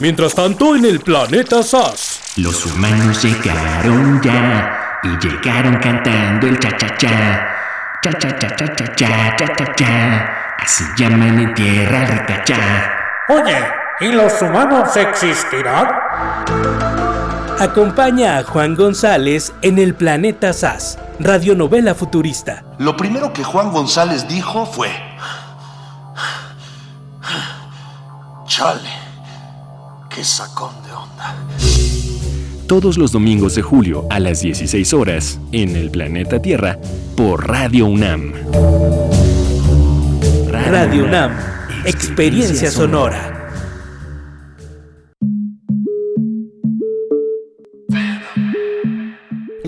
Mientras 0.00 0.34
tanto, 0.34 0.74
en 0.74 0.84
el 0.84 0.98
planeta 0.98 1.62
SAS. 1.62 2.18
Los 2.38 2.66
humanos 2.66 3.22
llegaron 3.22 4.20
ya 4.20 5.00
y 5.04 5.24
llegaron 5.24 5.76
cantando 5.76 6.48
el 6.48 6.58
cha-cha-cha. 6.58 7.53
Cha-cha-cha-cha-cha-cha-cha-cha. 8.04 10.28
Así 10.58 10.84
llaman 10.98 11.38
en 11.38 11.54
tierra 11.54 12.04
rica-cha. 12.04 12.58
Oye, 13.30 13.56
¿y 14.00 14.12
los 14.12 14.42
humanos 14.42 14.94
existirán? 14.94 15.88
Acompaña 17.58 18.36
a 18.36 18.44
Juan 18.44 18.74
González 18.74 19.54
en 19.62 19.78
el 19.78 19.94
planeta 19.94 20.52
SAS, 20.52 20.98
radionovela 21.18 21.94
futurista. 21.94 22.62
Lo 22.76 22.94
primero 22.94 23.32
que 23.32 23.42
Juan 23.42 23.72
González 23.72 24.28
dijo 24.28 24.66
fue... 24.66 24.90
Chale, 28.46 28.90
qué 30.10 30.22
sacón 30.22 30.74
de 30.82 30.92
onda. 30.92 31.34
Todos 32.66 32.96
los 32.96 33.12
domingos 33.12 33.54
de 33.54 33.62
julio 33.62 34.06
a 34.08 34.18
las 34.18 34.40
16 34.40 34.94
horas 34.94 35.38
en 35.52 35.76
el 35.76 35.90
planeta 35.90 36.40
Tierra 36.40 36.78
por 37.14 37.46
Radio 37.46 37.84
UNAM. 37.84 38.32
Radio 40.50 41.04
UNAM, 41.04 41.32
experiencia 41.84 42.70
sonora. 42.70 43.33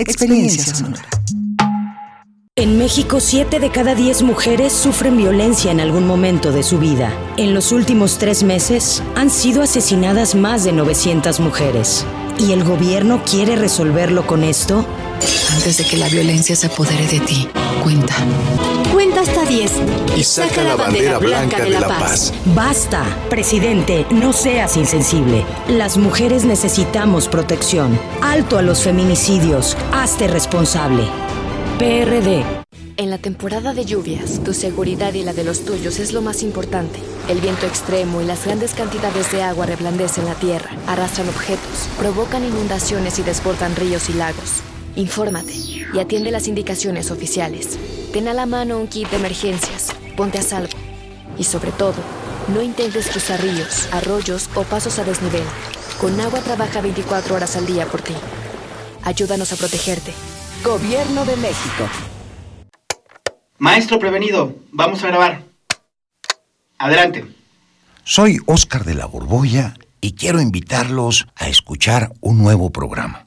Experiencia 0.00 0.74
sonora. 0.74 1.02
En 2.56 2.78
México, 2.78 3.20
7 3.20 3.60
de 3.60 3.70
cada 3.70 3.94
10 3.94 4.22
mujeres 4.22 4.72
sufren 4.72 5.18
violencia 5.18 5.70
en 5.70 5.78
algún 5.78 6.06
momento 6.06 6.52
de 6.52 6.62
su 6.62 6.78
vida. 6.78 7.12
En 7.36 7.52
los 7.52 7.70
últimos 7.70 8.16
tres 8.16 8.42
meses 8.42 9.02
han 9.14 9.28
sido 9.28 9.62
asesinadas 9.62 10.34
más 10.34 10.64
de 10.64 10.72
900 10.72 11.40
mujeres. 11.40 12.06
¿Y 12.38 12.52
el 12.52 12.64
gobierno 12.64 13.22
quiere 13.24 13.56
resolverlo 13.56 14.26
con 14.26 14.42
esto? 14.42 14.86
Antes 15.52 15.76
de 15.76 15.84
que 15.84 15.98
la 15.98 16.08
violencia 16.08 16.56
se 16.56 16.68
apodere 16.68 17.06
de 17.06 17.20
ti, 17.20 17.46
cuenta. 17.82 18.14
Cuenta 19.00 19.22
hasta 19.22 19.46
10. 19.46 19.72
Y 20.14 20.24
saca 20.24 20.62
la 20.62 20.76
bandera 20.76 21.16
blanca 21.16 21.64
de 21.64 21.70
la 21.70 21.88
paz. 21.88 22.34
Basta, 22.54 23.02
presidente, 23.30 24.04
no 24.10 24.34
seas 24.34 24.76
insensible. 24.76 25.46
Las 25.68 25.96
mujeres 25.96 26.44
necesitamos 26.44 27.26
protección. 27.26 27.98
Alto 28.20 28.58
a 28.58 28.62
los 28.62 28.82
feminicidios. 28.82 29.74
Hazte 29.90 30.28
responsable. 30.28 31.04
PRD. 31.78 32.44
En 32.98 33.08
la 33.08 33.16
temporada 33.16 33.72
de 33.72 33.86
lluvias, 33.86 34.44
tu 34.44 34.52
seguridad 34.52 35.14
y 35.14 35.22
la 35.22 35.32
de 35.32 35.44
los 35.44 35.64
tuyos 35.64 35.98
es 35.98 36.12
lo 36.12 36.20
más 36.20 36.42
importante. 36.42 36.98
El 37.30 37.40
viento 37.40 37.64
extremo 37.64 38.20
y 38.20 38.26
las 38.26 38.44
grandes 38.44 38.74
cantidades 38.74 39.32
de 39.32 39.42
agua 39.42 39.64
reblandecen 39.64 40.26
la 40.26 40.34
tierra, 40.34 40.72
arrastran 40.86 41.30
objetos, 41.30 41.88
provocan 41.98 42.44
inundaciones 42.44 43.18
y 43.18 43.22
desbordan 43.22 43.76
ríos 43.76 44.10
y 44.10 44.12
lagos. 44.12 44.60
Infórmate 44.96 45.54
y 45.54 45.98
atiende 45.98 46.30
las 46.30 46.48
indicaciones 46.48 47.10
oficiales. 47.10 47.78
Ten 48.12 48.28
a 48.28 48.34
la 48.34 48.46
mano 48.46 48.78
un 48.78 48.88
kit 48.88 49.08
de 49.10 49.16
emergencias, 49.16 49.94
ponte 50.16 50.38
a 50.38 50.42
salvo. 50.42 50.76
Y 51.38 51.44
sobre 51.44 51.72
todo, 51.72 51.94
no 52.48 52.62
intentes 52.62 53.08
cruzar 53.08 53.40
ríos, 53.40 53.88
arroyos 53.92 54.50
o 54.54 54.62
pasos 54.64 54.98
a 54.98 55.04
desnivel. 55.04 55.44
Con 56.00 56.20
agua 56.20 56.40
trabaja 56.40 56.80
24 56.80 57.34
horas 57.34 57.56
al 57.56 57.66
día 57.66 57.86
por 57.86 58.02
ti. 58.02 58.14
Ayúdanos 59.02 59.52
a 59.52 59.56
protegerte. 59.56 60.12
Gobierno 60.64 61.24
de 61.24 61.36
México. 61.36 61.88
Maestro 63.58 63.98
prevenido, 63.98 64.56
vamos 64.72 65.04
a 65.04 65.08
grabar. 65.08 65.42
Adelante. 66.78 67.26
Soy 68.04 68.38
Óscar 68.46 68.84
de 68.84 68.94
la 68.94 69.06
Borbolla 69.06 69.74
y 70.00 70.14
quiero 70.14 70.40
invitarlos 70.40 71.26
a 71.36 71.48
escuchar 71.48 72.12
un 72.20 72.38
nuevo 72.38 72.70
programa, 72.70 73.26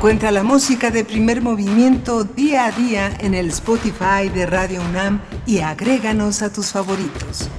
Encuentra 0.00 0.30
la 0.30 0.42
música 0.42 0.90
de 0.90 1.04
primer 1.04 1.42
movimiento 1.42 2.24
día 2.24 2.64
a 2.64 2.72
día 2.72 3.18
en 3.20 3.34
el 3.34 3.48
Spotify 3.48 4.30
de 4.32 4.46
Radio 4.46 4.80
UNAM 4.80 5.20
y 5.44 5.58
agréganos 5.58 6.40
a 6.40 6.50
tus 6.50 6.68
favoritos. 6.68 7.50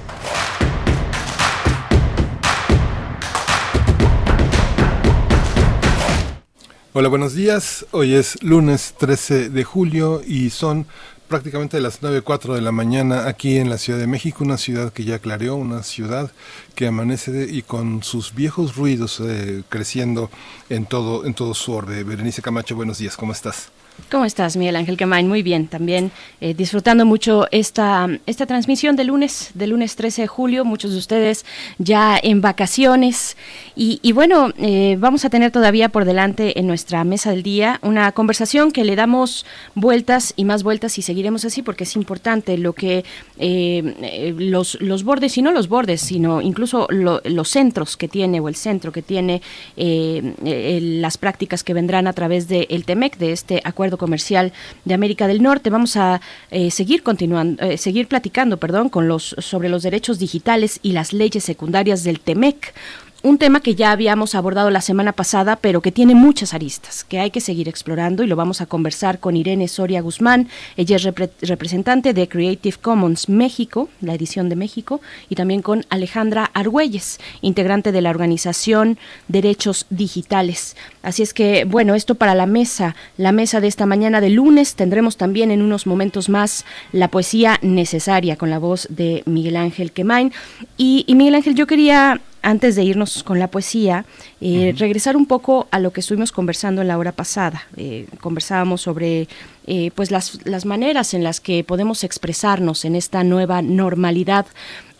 Hola, 6.92 7.08
buenos 7.08 7.34
días. 7.34 7.86
Hoy 7.92 8.14
es 8.14 8.42
lunes 8.42 8.96
13 8.98 9.48
de 9.48 9.62
julio 9.62 10.20
y 10.26 10.50
son 10.50 10.88
prácticamente 11.32 11.80
las 11.80 12.02
9.04 12.02 12.56
de 12.56 12.60
la 12.60 12.72
mañana 12.72 13.26
aquí 13.26 13.56
en 13.56 13.70
la 13.70 13.78
Ciudad 13.78 13.98
de 13.98 14.06
México, 14.06 14.44
una 14.44 14.58
ciudad 14.58 14.92
que 14.92 15.04
ya 15.04 15.18
clareó, 15.18 15.56
una 15.56 15.82
ciudad 15.82 16.30
que 16.74 16.86
amanece 16.86 17.48
y 17.50 17.62
con 17.62 18.02
sus 18.02 18.34
viejos 18.34 18.76
ruidos 18.76 19.18
eh, 19.24 19.62
creciendo 19.70 20.30
en 20.68 20.84
todo, 20.84 21.24
en 21.24 21.32
todo 21.32 21.54
su 21.54 21.72
orbe. 21.72 22.04
Berenice 22.04 22.42
Camacho, 22.42 22.76
buenos 22.76 22.98
días, 22.98 23.16
¿cómo 23.16 23.32
estás? 23.32 23.72
¿Cómo 24.10 24.24
estás, 24.24 24.56
Miguel 24.56 24.76
Ángel 24.76 24.96
Quemain? 24.96 25.28
Muy 25.28 25.42
bien, 25.42 25.68
también 25.68 26.12
eh, 26.40 26.54
disfrutando 26.54 27.04
mucho 27.04 27.46
esta, 27.50 28.08
esta 28.26 28.46
transmisión 28.46 28.96
de 28.96 29.04
lunes, 29.04 29.50
de 29.54 29.66
lunes 29.66 29.96
13 29.96 30.22
de 30.22 30.28
julio, 30.28 30.64
muchos 30.64 30.92
de 30.92 30.98
ustedes 30.98 31.44
ya 31.78 32.18
en 32.22 32.40
vacaciones. 32.40 33.36
Y, 33.74 34.12
bueno, 34.12 34.52
eh, 34.58 34.96
vamos 34.98 35.24
a 35.24 35.30
tener 35.30 35.50
todavía 35.50 35.88
por 35.88 36.04
delante 36.04 36.58
en 36.58 36.66
nuestra 36.66 37.04
mesa 37.04 37.30
del 37.30 37.42
día 37.42 37.80
una 37.82 38.12
conversación 38.12 38.70
que 38.70 38.84
le 38.84 38.96
damos 38.96 39.46
vueltas 39.74 40.34
y 40.36 40.44
más 40.44 40.62
vueltas 40.62 40.98
y 40.98 41.02
seguiremos 41.02 41.44
así 41.44 41.62
porque 41.62 41.84
es 41.84 41.96
importante 41.96 42.58
lo 42.58 42.74
que 42.74 43.04
eh, 43.38 44.34
los, 44.38 44.78
los 44.80 45.04
bordes, 45.04 45.36
y 45.38 45.42
no 45.42 45.52
los 45.52 45.68
bordes, 45.68 46.00
sino 46.00 46.42
incluso 46.42 46.86
los 46.90 47.48
centros 47.48 47.96
que 47.96 48.08
tiene 48.08 48.40
o 48.40 48.48
el 48.48 48.56
centro 48.56 48.92
que 48.92 49.02
tiene 49.02 49.42
las 49.76 51.18
prácticas 51.18 51.64
que 51.64 51.74
vendrán 51.74 52.06
a 52.06 52.12
través 52.12 52.46
del 52.48 52.84
TEMEC, 52.84 53.16
de 53.16 53.32
este 53.32 53.60
acuerdo 53.64 53.81
Comercial 53.90 54.52
de 54.84 54.94
América 54.94 55.26
del 55.26 55.42
Norte. 55.42 55.70
Vamos 55.70 55.96
a 55.96 56.20
eh, 56.50 56.70
seguir 56.70 57.02
continuando, 57.02 57.62
eh, 57.62 57.76
seguir 57.78 58.08
platicando, 58.08 58.56
perdón, 58.56 58.88
con 58.88 59.08
los 59.08 59.34
sobre 59.38 59.68
los 59.68 59.82
derechos 59.82 60.18
digitales 60.18 60.78
y 60.82 60.92
las 60.92 61.12
leyes 61.12 61.44
secundarias 61.44 62.04
del 62.04 62.20
TEMEC 62.20 62.74
un 63.22 63.38
tema 63.38 63.60
que 63.60 63.74
ya 63.74 63.92
habíamos 63.92 64.34
abordado 64.34 64.70
la 64.70 64.80
semana 64.80 65.12
pasada, 65.12 65.56
pero 65.56 65.80
que 65.80 65.92
tiene 65.92 66.14
muchas 66.14 66.54
aristas, 66.54 67.04
que 67.04 67.20
hay 67.20 67.30
que 67.30 67.40
seguir 67.40 67.68
explorando 67.68 68.24
y 68.24 68.26
lo 68.26 68.34
vamos 68.34 68.60
a 68.60 68.66
conversar 68.66 69.20
con 69.20 69.36
Irene 69.36 69.68
Soria 69.68 70.00
Guzmán. 70.00 70.48
Ella 70.76 70.96
es 70.96 71.04
representante 71.42 72.14
de 72.14 72.28
Creative 72.28 72.76
Commons 72.82 73.28
México, 73.28 73.88
la 74.00 74.14
edición 74.14 74.48
de 74.48 74.56
México, 74.56 75.00
y 75.28 75.36
también 75.36 75.62
con 75.62 75.86
Alejandra 75.88 76.50
Argüelles, 76.52 77.20
integrante 77.42 77.92
de 77.92 78.00
la 78.00 78.10
organización 78.10 78.98
Derechos 79.28 79.86
Digitales. 79.90 80.76
Así 81.02 81.22
es 81.22 81.32
que, 81.32 81.64
bueno, 81.64 81.94
esto 81.94 82.16
para 82.16 82.34
la 82.34 82.46
mesa, 82.46 82.96
la 83.16 83.30
mesa 83.30 83.60
de 83.60 83.68
esta 83.68 83.86
mañana 83.86 84.20
de 84.20 84.30
lunes. 84.30 84.74
Tendremos 84.74 85.16
también 85.16 85.52
en 85.52 85.62
unos 85.62 85.86
momentos 85.86 86.28
más 86.28 86.64
la 86.90 87.08
poesía 87.08 87.58
necesaria 87.62 88.36
con 88.36 88.50
la 88.50 88.58
voz 88.58 88.88
de 88.90 89.22
Miguel 89.26 89.56
Ángel 89.56 89.92
Quemain. 89.92 90.32
Y, 90.76 91.04
y 91.06 91.14
Miguel 91.14 91.36
Ángel, 91.36 91.54
yo 91.54 91.66
quería 91.66 92.20
antes 92.42 92.76
de 92.76 92.82
irnos 92.82 93.22
con 93.22 93.38
la 93.38 93.48
poesía, 93.48 94.04
eh, 94.40 94.74
regresar 94.76 95.16
un 95.16 95.26
poco 95.26 95.68
a 95.70 95.78
lo 95.78 95.92
que 95.92 96.00
estuvimos 96.00 96.32
conversando 96.32 96.82
en 96.82 96.88
la 96.88 96.98
hora 96.98 97.12
pasada. 97.12 97.66
Eh, 97.76 98.06
conversábamos 98.20 98.82
sobre 98.82 99.28
eh, 99.66 99.92
pues 99.94 100.10
las, 100.10 100.44
las 100.44 100.66
maneras 100.66 101.14
en 101.14 101.22
las 101.22 101.40
que 101.40 101.64
podemos 101.64 102.04
expresarnos 102.04 102.84
en 102.84 102.96
esta 102.96 103.22
nueva 103.24 103.62
normalidad 103.62 104.46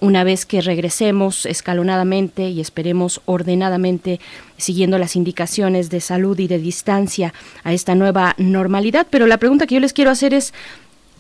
una 0.02 0.24
vez 0.24 0.46
que 0.46 0.60
regresemos 0.60 1.46
escalonadamente 1.46 2.48
y 2.48 2.60
esperemos 2.60 3.20
ordenadamente 3.24 4.18
siguiendo 4.56 4.98
las 4.98 5.14
indicaciones 5.14 5.90
de 5.90 6.00
salud 6.00 6.36
y 6.40 6.48
de 6.48 6.58
distancia 6.58 7.32
a 7.62 7.72
esta 7.72 7.94
nueva 7.94 8.34
normalidad. 8.36 9.06
Pero 9.10 9.28
la 9.28 9.38
pregunta 9.38 9.68
que 9.68 9.76
yo 9.76 9.80
les 9.80 9.92
quiero 9.92 10.10
hacer 10.10 10.34
es, 10.34 10.52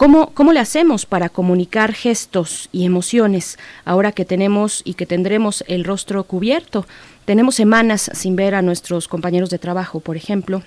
¿Cómo, 0.02 0.32
¿Cómo 0.34 0.52
le 0.52 0.58
hacemos 0.58 1.06
para 1.06 1.28
comunicar 1.28 1.92
gestos 1.92 2.68
y 2.72 2.84
emociones 2.84 3.56
ahora 3.84 4.10
que 4.10 4.24
tenemos 4.24 4.82
y 4.84 4.94
que 4.94 5.06
tendremos 5.06 5.62
el 5.68 5.84
rostro 5.84 6.24
cubierto? 6.24 6.86
Tenemos 7.24 7.54
semanas 7.54 8.10
sin 8.12 8.34
ver 8.34 8.56
a 8.56 8.62
nuestros 8.62 9.06
compañeros 9.06 9.48
de 9.48 9.60
trabajo, 9.60 10.00
por 10.00 10.16
ejemplo, 10.16 10.64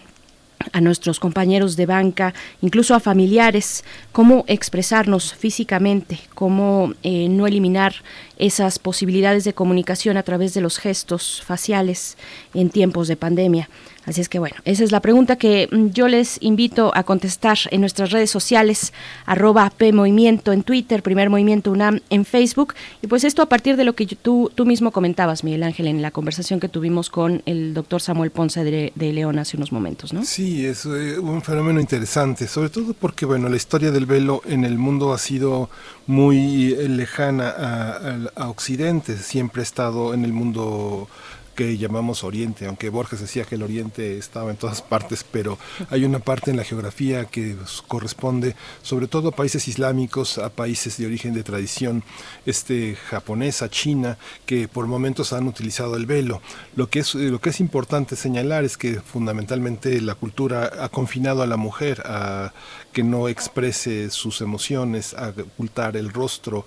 a 0.72 0.80
nuestros 0.80 1.20
compañeros 1.20 1.76
de 1.76 1.86
banca, 1.86 2.34
incluso 2.62 2.96
a 2.96 3.02
familiares, 3.02 3.84
cómo 4.14 4.46
expresarnos 4.48 5.34
físicamente, 5.34 6.18
cómo 6.34 6.94
eh, 7.04 7.28
no 7.28 7.46
eliminar 7.46 7.94
esas 8.38 8.80
posibilidades 8.80 9.44
de 9.44 9.54
comunicación 9.54 10.16
a 10.16 10.24
través 10.24 10.54
de 10.54 10.62
los 10.62 10.78
gestos 10.78 11.44
faciales 11.46 12.18
en 12.54 12.70
tiempos 12.70 13.10
de 13.10 13.18
pandemia. 13.18 13.70
Así 14.06 14.22
es 14.22 14.30
que 14.30 14.40
bueno, 14.40 14.56
esa 14.66 14.84
es 14.84 14.92
la 14.92 15.00
pregunta 15.00 15.36
que 15.36 15.68
mm, 15.72 15.88
yo 15.88 16.08
les 16.08 16.38
invito 16.42 16.92
a 16.96 17.04
contestar 17.04 17.58
en 17.72 17.82
nuestras 17.82 18.12
redes 18.12 18.30
sociales, 18.30 18.94
arroba 19.26 19.72
PMovimiento 19.76 20.52
en 20.52 20.64
Twitter, 20.64 21.02
Primer 21.02 21.30
Movimiento 21.30 21.72
UNAM 21.72 22.00
en 22.10 22.26
Facebook. 22.26 22.74
Y 23.02 23.08
pues 23.08 23.24
esto 23.24 23.42
a 23.42 23.48
partir 23.48 23.78
de 23.78 23.84
lo 23.84 23.94
que 23.94 24.06
tú, 24.06 24.52
tú 24.54 24.66
mismo 24.66 24.92
comentabas, 24.92 25.44
Miguel 25.44 25.64
Ángel, 25.64 25.88
en 25.88 26.02
la 26.02 26.12
conversación 26.12 26.60
que 26.60 26.70
tuvimos 26.70 27.10
con 27.10 27.42
el 27.46 27.74
doctor 27.74 28.02
Samuel 28.02 28.32
Ponce 28.32 28.64
de, 28.64 28.92
León 28.96 29.40
hace 29.40 29.56
unos 29.56 29.72
momentos, 29.72 30.14
¿no? 30.14 30.26
Sí, 30.26 30.66
es 30.66 30.86
eh, 30.86 31.20
un 31.20 31.42
fenómeno 31.42 31.80
interesante, 31.80 32.48
sobre 32.48 32.70
todo 32.70 32.94
porque, 32.94 33.26
bueno, 33.26 33.48
la 33.50 33.56
historia 33.56 33.92
del 33.92 34.06
velo 34.06 34.42
en 34.46 34.66
el 34.66 34.78
mundo 34.78 35.14
ha 35.14 35.18
sido 35.18 35.70
muy 36.08 36.74
eh, 36.74 36.90
lejana 36.90 37.50
a, 37.50 38.18
a 38.36 38.50
Occidente, 38.50 39.18
siempre 39.18 39.62
ha 39.62 39.64
estado 39.64 40.14
en 40.14 40.26
el 40.26 40.34
mundo 40.34 41.08
que 41.56 41.78
llamamos 41.78 42.24
Oriente, 42.24 42.66
aunque 42.68 42.90
Borges 42.90 43.22
decía 43.22 43.46
que 43.46 43.56
el 43.56 43.64
Oriente 43.64 44.18
estaba 44.18 44.52
en 44.52 44.58
todas 44.58 44.82
partes, 44.82 45.26
pero 45.30 45.58
hay 45.90 46.04
una 46.06 46.20
parte 46.20 46.52
en 46.52 46.58
la 46.58 46.64
geografía 46.64 47.26
que 47.26 47.56
corresponde 47.88 48.56
sobre 48.82 49.08
todo 49.08 49.30
a 49.30 49.36
países 49.36 49.68
islámicos, 49.68 50.38
a 50.38 50.50
países 50.50 50.98
de 50.98 51.06
origen 51.06 51.34
de 51.34 51.44
tradición 51.44 52.04
este, 52.46 52.96
japonesa, 52.96 53.70
China, 53.70 54.18
que 54.46 54.68
por 54.68 54.88
momentos 54.88 55.34
han 55.34 55.48
utilizado 55.48 55.96
el 55.96 56.06
velo. 56.06 56.42
Lo 56.76 56.90
que, 56.90 57.00
es, 57.00 57.16
lo 57.16 57.40
que 57.40 57.50
es 57.50 57.60
importante 57.60 58.16
señalar 58.16 58.64
es 58.64 58.78
que 58.78 59.00
fundamentalmente 59.00 60.02
la 60.02 60.16
cultura 60.16 60.72
ha 60.82 60.90
confinado 60.90 61.42
a 61.42 61.48
la 61.48 61.58
mujer 61.58 62.04
a 62.06 62.54
que 62.92 63.04
no 63.04 63.28
exprese 63.28 64.10
sus 64.10 64.42
emociones, 64.42 65.14
a 65.14 65.30
ocultar 65.30 65.98
el 65.98 66.12
rostro, 66.12 66.66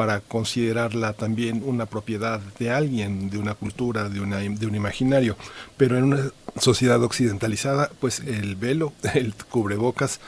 para 0.00 0.20
considerarla 0.20 1.12
también 1.12 1.62
una 1.62 1.84
propiedad 1.84 2.40
de 2.58 2.70
alguien, 2.70 3.28
de 3.28 3.36
una 3.36 3.52
cultura, 3.52 4.08
de, 4.08 4.22
una, 4.22 4.38
de 4.38 4.66
un 4.66 4.74
imaginario. 4.74 5.36
Pero 5.76 5.98
en 5.98 6.04
una 6.04 6.30
sociedad 6.58 7.04
occidentalizada, 7.04 7.90
pues 8.00 8.20
el 8.20 8.56
velo, 8.56 8.94
el 9.14 9.34
cubrebocas, 9.50 10.18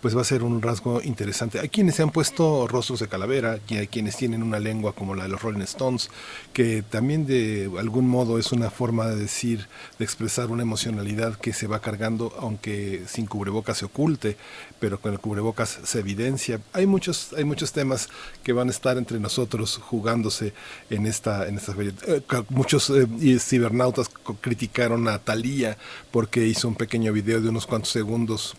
pues 0.00 0.16
va 0.16 0.22
a 0.22 0.24
ser 0.24 0.42
un 0.42 0.62
rasgo 0.62 1.02
interesante. 1.02 1.60
Hay 1.60 1.68
quienes 1.68 1.96
se 1.96 2.02
han 2.02 2.10
puesto 2.10 2.66
rostros 2.66 3.00
de 3.00 3.08
calavera, 3.08 3.58
y 3.68 3.76
hay 3.76 3.86
quienes 3.86 4.16
tienen 4.16 4.42
una 4.42 4.58
lengua 4.58 4.94
como 4.94 5.14
la 5.14 5.24
de 5.24 5.28
los 5.28 5.42
Rolling 5.42 5.60
Stones, 5.62 6.10
que 6.52 6.82
también 6.82 7.26
de 7.26 7.70
algún 7.78 8.08
modo 8.08 8.38
es 8.38 8.52
una 8.52 8.70
forma 8.70 9.06
de 9.08 9.16
decir, 9.16 9.68
de 9.98 10.04
expresar 10.04 10.50
una 10.50 10.62
emocionalidad 10.62 11.36
que 11.36 11.52
se 11.52 11.66
va 11.66 11.80
cargando, 11.80 12.34
aunque 12.38 13.02
sin 13.06 13.26
cubrebocas 13.26 13.78
se 13.78 13.84
oculte, 13.84 14.36
pero 14.78 15.00
con 15.00 15.12
el 15.12 15.18
cubrebocas 15.18 15.80
se 15.84 15.98
evidencia. 16.00 16.60
Hay 16.72 16.86
muchos, 16.86 17.32
hay 17.36 17.44
muchos 17.44 17.72
temas 17.72 18.08
que 18.42 18.52
van 18.52 18.68
a 18.68 18.70
estar 18.70 18.96
entre 18.96 19.20
nosotros 19.20 19.78
jugándose 19.82 20.54
en 20.88 21.06
esta, 21.06 21.46
en 21.46 21.56
esta 21.56 21.74
eh, 21.80 22.22
muchos 22.48 22.90
eh, 22.90 23.38
cibernautas 23.38 24.08
criticaron 24.40 25.08
a 25.08 25.18
Thalía 25.18 25.76
porque 26.10 26.46
hizo 26.46 26.68
un 26.68 26.74
pequeño 26.74 27.12
video 27.12 27.40
de 27.40 27.48
unos 27.48 27.66
cuantos 27.66 27.90
segundos 27.90 28.56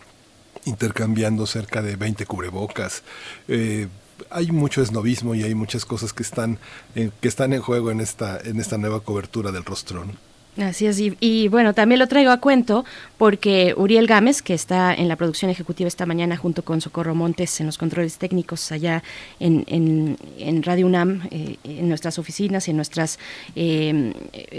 intercambiando 0.64 1.46
cerca 1.46 1.82
de 1.82 1.96
20 1.96 2.26
cubrebocas. 2.26 3.02
Eh, 3.48 3.88
hay 4.30 4.50
mucho 4.50 4.82
esnovismo 4.82 5.34
y 5.34 5.42
hay 5.42 5.54
muchas 5.54 5.84
cosas 5.84 6.12
que 6.12 6.22
están, 6.22 6.58
en, 6.94 7.12
que 7.20 7.28
están 7.28 7.52
en 7.52 7.60
juego 7.60 7.90
en 7.90 8.00
esta, 8.00 8.38
en 8.40 8.60
esta 8.60 8.78
nueva 8.78 9.00
cobertura 9.00 9.50
del 9.50 9.64
rostrón. 9.64 10.18
Así 10.58 10.84
es, 10.84 11.00
y, 11.00 11.48
bueno, 11.48 11.72
también 11.72 11.98
lo 11.98 12.08
traigo 12.08 12.30
a 12.30 12.36
cuento 12.36 12.84
porque 13.16 13.72
Uriel 13.74 14.06
Gámez, 14.06 14.42
que 14.42 14.52
está 14.52 14.92
en 14.92 15.08
la 15.08 15.16
producción 15.16 15.50
ejecutiva 15.50 15.88
esta 15.88 16.04
mañana 16.04 16.36
junto 16.36 16.62
con 16.62 16.82
Socorro 16.82 17.14
Montes 17.14 17.58
en 17.60 17.66
los 17.66 17.78
controles 17.78 18.18
técnicos 18.18 18.70
allá 18.70 19.02
en, 19.40 19.64
en, 19.66 20.62
Radio 20.62 20.86
UNAM, 20.86 21.22
eh, 21.30 21.56
en 21.64 21.88
nuestras 21.88 22.18
oficinas, 22.18 22.68
en 22.68 22.76
nuestras, 22.76 23.18
eh, 23.56 24.12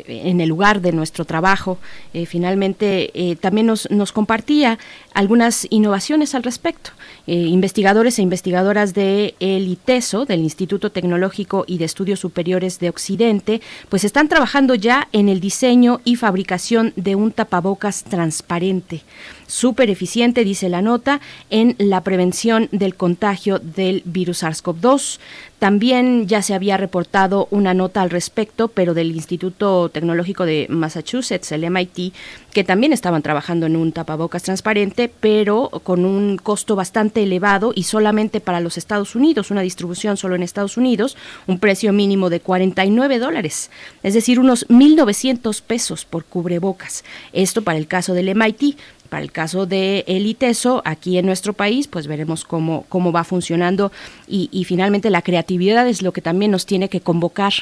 en 0.07 0.41
el 0.41 0.49
lugar 0.49 0.81
de 0.81 0.93
nuestro 0.93 1.25
trabajo, 1.25 1.77
eh, 2.15 2.25
finalmente 2.25 3.37
también 3.39 3.67
nos, 3.67 3.89
nos 3.91 4.11
compartía 4.11 4.79
algunas 5.13 5.67
innovaciones 5.69 6.33
al 6.33 6.41
respecto. 6.41 6.89
investigadores 7.27 8.17
e 8.17 8.23
investigadoras 8.23 8.95
de 8.95 9.35
el 9.39 9.67
ITESO, 9.67 10.25
del 10.25 10.39
Instituto 10.39 10.91
Tecnológico 10.91 11.65
y 11.67 11.77
de 11.77 11.85
Estudios 11.85 12.19
Superiores 12.19 12.79
de 12.79 12.89
Occidente, 12.89 13.61
pues 13.89 14.03
están 14.03 14.27
trabajando 14.27 14.73
ya 14.73 15.07
en 15.11 15.29
el 15.29 15.39
diseño 15.39 15.82
y 16.05 16.15
fabricación 16.15 16.93
de 16.95 17.15
un 17.15 17.31
tapabocas 17.31 18.03
transparente 18.03 19.03
súper 19.47 19.89
eficiente, 19.89 20.43
dice 20.43 20.69
la 20.69 20.81
nota, 20.81 21.21
en 21.49 21.75
la 21.77 22.01
prevención 22.01 22.69
del 22.71 22.95
contagio 22.95 23.59
del 23.59 24.01
virus 24.05 24.43
SARS-CoV-2. 24.43 25.19
También 25.59 26.27
ya 26.27 26.41
se 26.41 26.53
había 26.53 26.75
reportado 26.75 27.47
una 27.49 27.73
nota 27.73 28.01
al 28.01 28.09
respecto, 28.09 28.67
pero 28.67 28.93
del 28.93 29.11
Instituto 29.15 29.87
Tecnológico 29.87 30.45
de 30.45 30.67
Massachusetts, 30.69 31.53
el 31.53 31.69
MIT, 31.69 32.13
que 32.51 32.65
también 32.65 32.91
estaban 32.91 33.21
trabajando 33.21 33.65
en 33.65 33.77
un 33.77 33.93
tapabocas 33.93 34.43
transparente, 34.43 35.09
pero 35.21 35.69
con 35.83 36.03
un 36.03 36.37
costo 36.37 36.75
bastante 36.75 37.23
elevado 37.23 37.71
y 37.73 37.83
solamente 37.83 38.41
para 38.41 38.59
los 38.59 38.77
Estados 38.77 39.15
Unidos, 39.15 39.51
una 39.51 39.61
distribución 39.61 40.17
solo 40.17 40.35
en 40.35 40.43
Estados 40.43 40.75
Unidos, 40.75 41.15
un 41.47 41.59
precio 41.59 41.93
mínimo 41.93 42.29
de 42.29 42.41
49 42.41 43.19
dólares, 43.19 43.71
es 44.03 44.13
decir, 44.13 44.41
unos 44.41 44.67
1.900 44.67 45.61
pesos 45.61 46.03
por 46.03 46.25
cubrebocas. 46.25 47.05
Esto 47.31 47.63
para 47.63 47.77
el 47.77 47.87
caso 47.87 48.13
del 48.13 48.35
MIT 48.35 48.77
para 49.13 49.21
el 49.21 49.31
caso 49.31 49.67
de 49.67 50.03
el 50.07 50.25
ITESO 50.25 50.81
aquí 50.85 51.19
en 51.19 51.27
nuestro 51.27 51.53
país, 51.53 51.87
pues 51.87 52.07
veremos 52.07 52.45
cómo, 52.45 52.87
cómo 52.89 53.11
va 53.11 53.23
funcionando. 53.23 53.91
Y, 54.27 54.49
y 54.51 54.63
finalmente 54.63 55.11
la 55.11 55.21
creatividad 55.21 55.87
es 55.87 56.01
lo 56.01 56.13
que 56.13 56.21
también 56.21 56.49
nos 56.49 56.65
tiene 56.65 56.89
que 56.89 56.99
convocar 56.99 57.53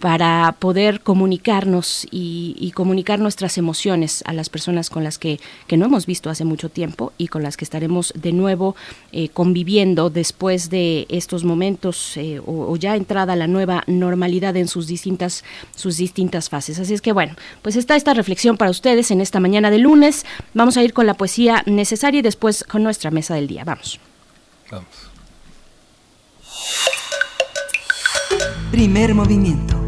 para 0.00 0.54
poder 0.58 1.00
comunicarnos 1.00 2.06
y, 2.10 2.72
comunicar 2.74 3.18
nuestras 3.18 3.58
emociones 3.58 4.22
a 4.24 4.32
las 4.32 4.48
personas 4.50 4.90
con 4.90 5.02
las 5.02 5.18
que, 5.18 5.40
no 5.70 5.86
hemos 5.86 6.06
visto 6.06 6.30
hace 6.30 6.44
mucho 6.44 6.68
tiempo 6.68 7.12
y 7.18 7.28
con 7.28 7.42
las 7.42 7.56
que 7.56 7.64
estaremos 7.64 8.12
de 8.14 8.32
nuevo 8.32 8.76
eh, 9.10 9.28
conviviendo 9.30 10.10
después 10.10 10.70
de 10.70 11.06
estos 11.08 11.44
momentos 11.44 12.16
eh, 12.16 12.40
o, 12.44 12.76
ya 12.76 12.94
entrada 12.94 13.36
la 13.36 13.46
nueva 13.46 13.84
normalidad 13.86 14.56
en 14.56 14.68
sus 14.68 14.86
distintas, 14.86 15.44
sus 15.74 15.96
distintas 15.96 16.48
fases. 16.48 16.78
Así 16.78 16.94
es 16.94 17.00
que 17.00 17.12
bueno, 17.12 17.34
pues 17.62 17.76
está 17.76 17.96
esta 17.96 18.14
reflexión 18.14 18.56
para 18.56 18.70
ustedes 18.70 19.10
en 19.10 19.20
esta 19.20 19.40
mañana 19.40 19.70
de 19.70 19.78
lunes. 19.78 20.24
Vamos 20.54 20.76
a 20.76 20.82
ir 20.82 20.92
con 20.92 21.06
la 21.06 21.14
poesía 21.14 21.62
necesaria 21.66 22.20
y 22.20 22.22
después 22.22 22.64
con 22.64 22.82
nuestra 22.82 23.10
mesa 23.10 23.34
del 23.34 23.48
día. 23.48 23.64
Vamos. 23.64 23.98
Vamos. 24.70 25.08
Primer 28.70 29.14
movimiento 29.14 29.87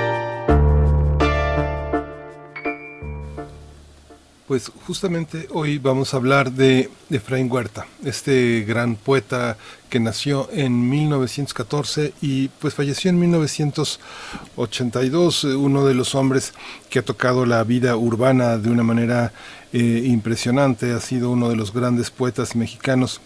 Pues 4.51 4.67
justamente 4.85 5.47
hoy 5.53 5.77
vamos 5.77 6.13
a 6.13 6.17
hablar 6.17 6.51
de 6.51 6.89
Efraín 7.09 7.49
Huerta, 7.49 7.87
este 8.03 8.65
gran 8.67 8.97
poeta 8.97 9.55
que 9.89 10.01
nació 10.01 10.49
en 10.51 10.89
1914 10.89 12.11
y 12.21 12.49
pues 12.59 12.73
falleció 12.73 13.11
en 13.11 13.19
1982, 13.19 15.45
uno 15.45 15.85
de 15.85 15.93
los 15.93 16.15
hombres 16.15 16.53
que 16.89 16.99
ha 16.99 17.05
tocado 17.05 17.45
la 17.45 17.63
vida 17.63 17.95
urbana 17.95 18.57
de 18.57 18.69
una 18.69 18.83
manera 18.83 19.31
eh, 19.71 20.03
impresionante, 20.05 20.91
ha 20.91 20.99
sido 20.99 21.31
uno 21.31 21.47
de 21.47 21.55
los 21.55 21.71
grandes 21.71 22.11
poetas 22.11 22.53
mexicanos 22.53 23.21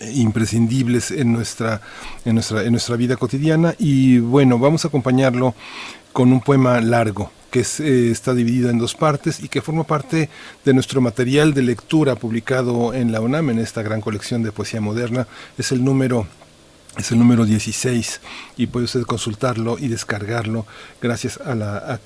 eh, 0.00 0.10
imprescindibles 0.12 1.12
en 1.12 1.32
nuestra, 1.32 1.82
en, 2.24 2.34
nuestra, 2.34 2.64
en 2.64 2.72
nuestra 2.72 2.96
vida 2.96 3.16
cotidiana. 3.16 3.76
Y 3.78 4.18
bueno, 4.18 4.58
vamos 4.58 4.84
a 4.84 4.88
acompañarlo 4.88 5.54
con 6.12 6.32
un 6.32 6.40
poema 6.40 6.80
largo 6.80 7.30
que 7.54 7.60
eh, 7.60 8.10
está 8.10 8.34
dividido 8.34 8.68
en 8.68 8.78
dos 8.78 8.96
partes 8.96 9.38
y 9.38 9.48
que 9.48 9.62
forma 9.62 9.84
parte 9.84 10.28
de 10.64 10.74
nuestro 10.74 11.00
material 11.00 11.54
de 11.54 11.62
lectura 11.62 12.16
publicado 12.16 12.92
en 12.92 13.12
la 13.12 13.20
UNAM, 13.20 13.50
en 13.50 13.60
esta 13.60 13.80
gran 13.80 14.00
colección 14.00 14.42
de 14.42 14.50
poesía 14.50 14.80
moderna. 14.80 15.28
Es 15.56 15.70
el 15.70 15.84
número 15.84 16.26
es 16.96 17.12
el 17.12 17.18
número 17.20 17.44
16 17.44 18.20
y 18.56 18.66
puede 18.66 18.86
usted 18.86 19.02
consultarlo 19.02 19.78
y 19.78 19.86
descargarlo 19.86 20.66
gracias 21.00 21.38
a 21.38 21.54
la, 21.54 22.00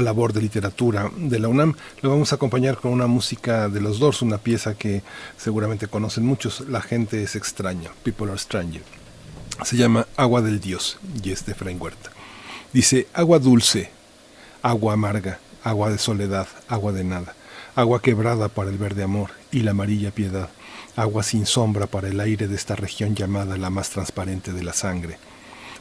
labor 0.00 0.32
de 0.32 0.40
literatura 0.40 1.10
de 1.18 1.38
la 1.38 1.48
UNAM. 1.48 1.74
Lo 2.00 2.08
vamos 2.08 2.32
a 2.32 2.36
acompañar 2.36 2.78
con 2.78 2.90
una 2.90 3.06
música 3.06 3.68
de 3.68 3.82
los 3.82 3.98
Doors, 3.98 4.22
una 4.22 4.38
pieza 4.38 4.74
que 4.74 5.02
seguramente 5.36 5.86
conocen 5.88 6.24
muchos, 6.24 6.60
La 6.60 6.80
gente 6.80 7.22
es 7.22 7.36
extraña, 7.36 7.90
People 8.04 8.30
are 8.30 8.38
Stranger. 8.38 8.82
Se 9.64 9.76
llama 9.76 10.06
Agua 10.16 10.40
del 10.40 10.60
Dios 10.60 10.98
y 11.22 11.30
es 11.30 11.44
de 11.44 11.52
Efraín 11.52 11.78
Huerta. 11.78 12.10
Dice, 12.72 13.06
agua 13.14 13.38
dulce, 13.38 13.97
agua 14.62 14.94
amarga, 14.94 15.38
agua 15.64 15.90
de 15.90 15.98
soledad, 15.98 16.48
agua 16.68 16.92
de 16.92 17.04
nada, 17.04 17.34
agua 17.74 18.02
quebrada 18.02 18.48
para 18.48 18.70
el 18.70 18.78
verde 18.78 19.02
amor 19.02 19.30
y 19.50 19.60
la 19.60 19.72
amarilla 19.72 20.10
piedad 20.10 20.48
agua 20.98 21.22
sin 21.22 21.46
sombra 21.46 21.86
para 21.86 22.08
el 22.08 22.18
aire 22.18 22.48
de 22.48 22.56
esta 22.56 22.74
región 22.74 23.14
llamada 23.14 23.56
la 23.56 23.70
más 23.70 23.90
transparente 23.90 24.52
de 24.52 24.64
la 24.64 24.72
sangre. 24.72 25.16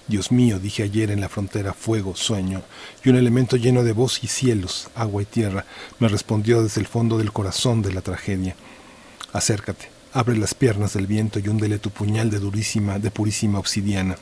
Dios 0.07 0.31
mío, 0.31 0.59
dije 0.59 0.83
ayer 0.83 1.09
en 1.09 1.21
la 1.21 1.27
frontera 1.27 1.73
fuego, 1.73 2.15
sueño, 2.15 2.61
y 3.03 3.09
un 3.09 3.15
elemento 3.15 3.57
lleno 3.57 3.83
de 3.83 3.93
voz 3.93 4.23
y 4.23 4.27
cielos, 4.27 4.89
agua 4.93 5.23
y 5.23 5.25
tierra, 5.25 5.65
me 5.97 6.07
respondió 6.07 6.61
desde 6.61 6.81
el 6.81 6.87
fondo 6.87 7.17
del 7.17 7.33
corazón 7.33 7.81
de 7.81 7.93
la 7.93 8.01
tragedia. 8.01 8.55
Acércate, 9.33 9.89
abre 10.13 10.37
las 10.37 10.53
piernas 10.53 10.93
del 10.93 11.07
viento 11.07 11.39
y 11.39 11.49
húndele 11.49 11.79
tu 11.79 11.89
puñal 11.89 12.29
de 12.29 12.37
durísima, 12.37 12.99
de 12.99 13.09
purísima 13.09 13.57
obsidiana. 13.57 14.17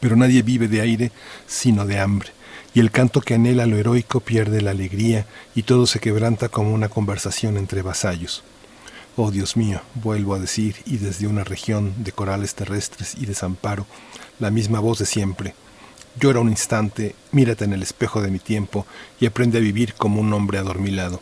Pero 0.00 0.16
nadie 0.16 0.42
vive 0.42 0.66
de 0.66 0.80
aire 0.80 1.12
sino 1.46 1.86
de 1.86 2.00
hambre, 2.00 2.30
y 2.74 2.80
el 2.80 2.90
canto 2.90 3.20
que 3.20 3.34
anhela 3.34 3.66
lo 3.66 3.76
heroico 3.76 4.20
pierde 4.20 4.60
la 4.60 4.70
alegría, 4.70 5.26
y 5.54 5.64
todo 5.64 5.86
se 5.86 6.00
quebranta 6.00 6.48
como 6.48 6.72
una 6.72 6.88
conversación 6.88 7.56
entre 7.56 7.82
vasallos. 7.82 8.44
Oh 9.16 9.30
Dios 9.30 9.56
mío, 9.56 9.80
vuelvo 9.94 10.34
a 10.34 10.38
decir, 10.38 10.76
y 10.86 10.98
desde 10.98 11.26
una 11.26 11.44
región 11.44 11.92
de 11.98 12.12
corales 12.12 12.54
terrestres 12.54 13.16
y 13.18 13.26
desamparo, 13.26 13.86
la 14.38 14.50
misma 14.50 14.80
voz 14.80 14.98
de 14.98 15.06
siempre. 15.06 15.54
Llora 16.18 16.40
un 16.40 16.48
instante, 16.48 17.14
mírate 17.32 17.64
en 17.64 17.72
el 17.72 17.82
espejo 17.82 18.22
de 18.22 18.30
mi 18.30 18.38
tiempo 18.38 18.86
y 19.20 19.26
aprende 19.26 19.58
a 19.58 19.60
vivir 19.60 19.94
como 19.94 20.20
un 20.20 20.32
hombre 20.32 20.58
adormilado. 20.58 21.20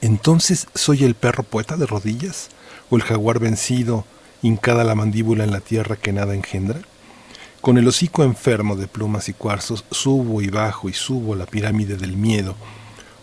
¿Entonces 0.00 0.66
soy 0.74 1.04
el 1.04 1.14
perro 1.14 1.42
poeta 1.42 1.76
de 1.76 1.86
rodillas? 1.86 2.48
¿O 2.90 2.96
el 2.96 3.02
jaguar 3.02 3.38
vencido, 3.38 4.04
hincada 4.42 4.84
la 4.84 4.94
mandíbula 4.94 5.44
en 5.44 5.50
la 5.50 5.60
tierra 5.60 5.96
que 5.96 6.12
nada 6.12 6.34
engendra? 6.34 6.80
Con 7.60 7.76
el 7.76 7.88
hocico 7.88 8.22
enfermo 8.22 8.76
de 8.76 8.86
plumas 8.86 9.28
y 9.28 9.32
cuarzos, 9.32 9.84
subo 9.90 10.42
y 10.42 10.48
bajo 10.48 10.88
y 10.88 10.92
subo 10.92 11.34
la 11.34 11.44
pirámide 11.44 11.96
del 11.96 12.16
miedo, 12.16 12.54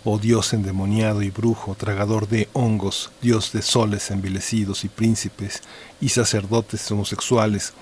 oh 0.03 0.19
Dios 0.19 0.53
endemoniado 0.53 1.21
y 1.21 1.29
brujo, 1.29 1.75
tragador 1.75 2.27
de 2.27 2.49
hongos, 2.51 3.11
Dios 3.21 3.53
de 3.53 3.61
soles 3.61 4.11
envilecidos 4.11 4.83
y 4.83 4.89
príncipes 4.89 5.63
y 6.01 6.09
sacerdotes 6.09 6.91
homosexuales, 6.91 7.73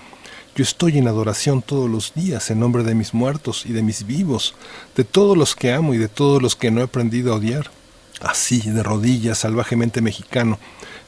yo 0.56 0.62
estoy 0.62 0.98
en 0.98 1.08
adoración 1.08 1.62
todos 1.62 1.90
los 1.90 2.14
días 2.14 2.48
en 2.52 2.60
nombre 2.60 2.84
de 2.84 2.94
mis 2.94 3.12
muertos 3.12 3.66
y 3.66 3.72
de 3.72 3.82
mis 3.82 4.06
vivos, 4.06 4.54
de 4.94 5.02
todos 5.02 5.36
los 5.36 5.56
que 5.56 5.72
amo 5.72 5.94
y 5.94 5.98
de 5.98 6.06
todos 6.06 6.40
los 6.40 6.54
que 6.54 6.70
no 6.70 6.80
he 6.80 6.84
aprendido 6.84 7.32
a 7.32 7.36
odiar. 7.36 7.72
Así, 8.20 8.60
de 8.60 8.84
rodillas, 8.84 9.38
salvajemente 9.38 10.00
mexicano, 10.00 10.60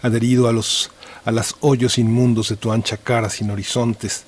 adherido 0.02 0.48
a 0.48 0.52
los 0.52 0.90
a 1.24 1.32
las 1.32 1.56
hoyos 1.60 1.98
inmundos 1.98 2.48
de 2.48 2.56
tu 2.56 2.72
ancha 2.72 2.96
cara 2.96 3.30
sin 3.30 3.50
horizontes, 3.50 4.24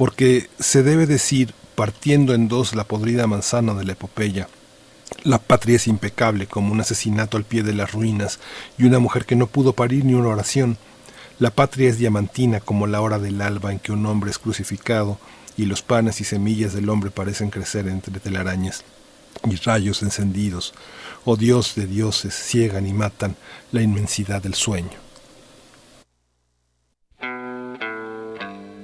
porque 0.00 0.48
se 0.58 0.82
debe 0.82 1.06
decir, 1.06 1.52
partiendo 1.74 2.32
en 2.32 2.48
dos 2.48 2.74
la 2.74 2.84
podrida 2.84 3.26
manzana 3.26 3.74
de 3.74 3.84
la 3.84 3.92
epopeya, 3.92 4.48
la 5.24 5.36
patria 5.36 5.76
es 5.76 5.86
impecable 5.86 6.46
como 6.46 6.72
un 6.72 6.80
asesinato 6.80 7.36
al 7.36 7.44
pie 7.44 7.62
de 7.62 7.74
las 7.74 7.92
ruinas 7.92 8.40
y 8.78 8.84
una 8.84 8.98
mujer 8.98 9.26
que 9.26 9.36
no 9.36 9.46
pudo 9.46 9.74
parir 9.74 10.06
ni 10.06 10.14
una 10.14 10.28
oración. 10.28 10.78
La 11.38 11.50
patria 11.50 11.90
es 11.90 11.98
diamantina 11.98 12.60
como 12.60 12.86
la 12.86 13.02
hora 13.02 13.18
del 13.18 13.42
alba 13.42 13.72
en 13.72 13.78
que 13.78 13.92
un 13.92 14.06
hombre 14.06 14.30
es 14.30 14.38
crucificado 14.38 15.18
y 15.58 15.66
los 15.66 15.82
panes 15.82 16.22
y 16.22 16.24
semillas 16.24 16.72
del 16.72 16.88
hombre 16.88 17.10
parecen 17.10 17.50
crecer 17.50 17.86
entre 17.86 18.20
telarañas 18.20 18.84
y 19.50 19.56
rayos 19.56 20.00
encendidos. 20.00 20.72
Oh 21.26 21.36
Dios 21.36 21.74
de 21.74 21.86
dioses, 21.86 22.32
ciegan 22.32 22.86
y 22.86 22.94
matan 22.94 23.36
la 23.70 23.82
inmensidad 23.82 24.42
del 24.42 24.54
sueño. 24.54 25.09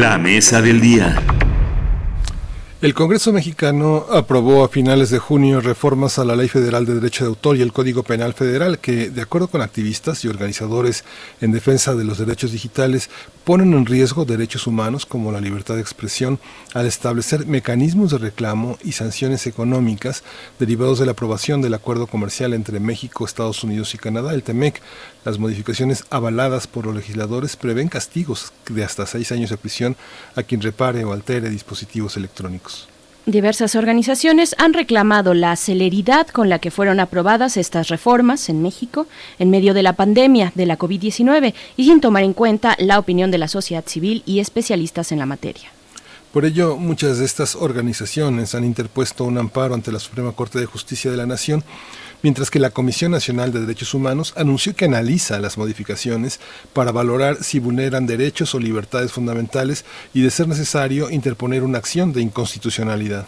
La 0.00 0.16
mesa 0.16 0.62
del 0.62 0.80
día. 0.80 1.14
El 2.80 2.94
Congreso 2.94 3.34
mexicano 3.34 4.06
aprobó 4.10 4.64
a 4.64 4.70
finales 4.70 5.10
de 5.10 5.18
junio 5.18 5.60
reformas 5.60 6.18
a 6.18 6.24
la 6.24 6.36
Ley 6.36 6.48
Federal 6.48 6.86
de 6.86 6.94
Derecho 6.94 7.24
de 7.24 7.28
Autor 7.28 7.58
y 7.58 7.60
el 7.60 7.74
Código 7.74 8.02
Penal 8.02 8.32
Federal 8.32 8.78
que, 8.78 9.10
de 9.10 9.20
acuerdo 9.20 9.48
con 9.48 9.60
activistas 9.60 10.24
y 10.24 10.28
organizadores 10.28 11.04
en 11.42 11.52
defensa 11.52 11.94
de 11.94 12.04
los 12.04 12.16
derechos 12.16 12.50
digitales, 12.50 13.10
ponen 13.50 13.74
en 13.74 13.84
riesgo 13.84 14.24
derechos 14.24 14.68
humanos 14.68 15.06
como 15.06 15.32
la 15.32 15.40
libertad 15.40 15.74
de 15.74 15.80
expresión 15.80 16.38
al 16.72 16.86
establecer 16.86 17.46
mecanismos 17.46 18.12
de 18.12 18.18
reclamo 18.18 18.78
y 18.84 18.92
sanciones 18.92 19.44
económicas 19.48 20.22
derivados 20.60 21.00
de 21.00 21.06
la 21.06 21.12
aprobación 21.12 21.60
del 21.60 21.74
acuerdo 21.74 22.06
comercial 22.06 22.54
entre 22.54 22.78
México, 22.78 23.24
Estados 23.24 23.64
Unidos 23.64 23.92
y 23.92 23.98
Canadá, 23.98 24.34
el 24.34 24.44
TEMEC. 24.44 24.80
Las 25.24 25.40
modificaciones 25.40 26.04
avaladas 26.10 26.68
por 26.68 26.86
los 26.86 26.94
legisladores 26.94 27.56
prevén 27.56 27.88
castigos 27.88 28.52
de 28.68 28.84
hasta 28.84 29.04
seis 29.04 29.32
años 29.32 29.50
de 29.50 29.56
prisión 29.56 29.96
a 30.36 30.44
quien 30.44 30.62
repare 30.62 31.04
o 31.04 31.12
altere 31.12 31.50
dispositivos 31.50 32.16
electrónicos. 32.16 32.88
Diversas 33.26 33.74
organizaciones 33.74 34.54
han 34.56 34.72
reclamado 34.72 35.34
la 35.34 35.54
celeridad 35.54 36.26
con 36.28 36.48
la 36.48 36.58
que 36.58 36.70
fueron 36.70 37.00
aprobadas 37.00 37.58
estas 37.58 37.88
reformas 37.88 38.48
en 38.48 38.62
México 38.62 39.06
en 39.38 39.50
medio 39.50 39.74
de 39.74 39.82
la 39.82 39.92
pandemia 39.92 40.52
de 40.54 40.64
la 40.64 40.78
COVID-19 40.78 41.52
y 41.76 41.84
sin 41.84 42.00
tomar 42.00 42.22
en 42.22 42.32
cuenta 42.32 42.76
la 42.78 42.98
opinión 42.98 43.30
de 43.30 43.36
la 43.36 43.48
sociedad 43.48 43.84
civil 43.86 44.22
y 44.24 44.40
especialistas 44.40 45.12
en 45.12 45.18
la 45.18 45.26
materia. 45.26 45.70
Por 46.32 46.44
ello, 46.44 46.76
muchas 46.76 47.18
de 47.18 47.26
estas 47.26 47.56
organizaciones 47.56 48.54
han 48.54 48.64
interpuesto 48.64 49.24
un 49.24 49.36
amparo 49.36 49.74
ante 49.74 49.92
la 49.92 49.98
Suprema 49.98 50.32
Corte 50.32 50.58
de 50.58 50.66
Justicia 50.66 51.10
de 51.10 51.16
la 51.16 51.26
Nación, 51.26 51.62
mientras 52.22 52.50
que 52.50 52.58
la 52.58 52.70
Comisión 52.70 53.12
Nacional 53.12 53.52
de 53.52 53.60
Derechos 53.60 53.94
Humanos 53.94 54.34
anunció 54.36 54.74
que 54.74 54.84
analiza 54.84 55.38
las 55.38 55.58
modificaciones 55.58 56.40
para 56.72 56.92
valorar 56.92 57.42
si 57.42 57.58
vulneran 57.58 58.06
derechos 58.06 58.54
o 58.54 58.58
libertades 58.58 59.12
fundamentales 59.12 59.84
y, 60.14 60.22
de 60.22 60.30
ser 60.30 60.48
necesario, 60.48 61.10
interponer 61.10 61.62
una 61.62 61.78
acción 61.78 62.12
de 62.12 62.22
inconstitucionalidad. 62.22 63.26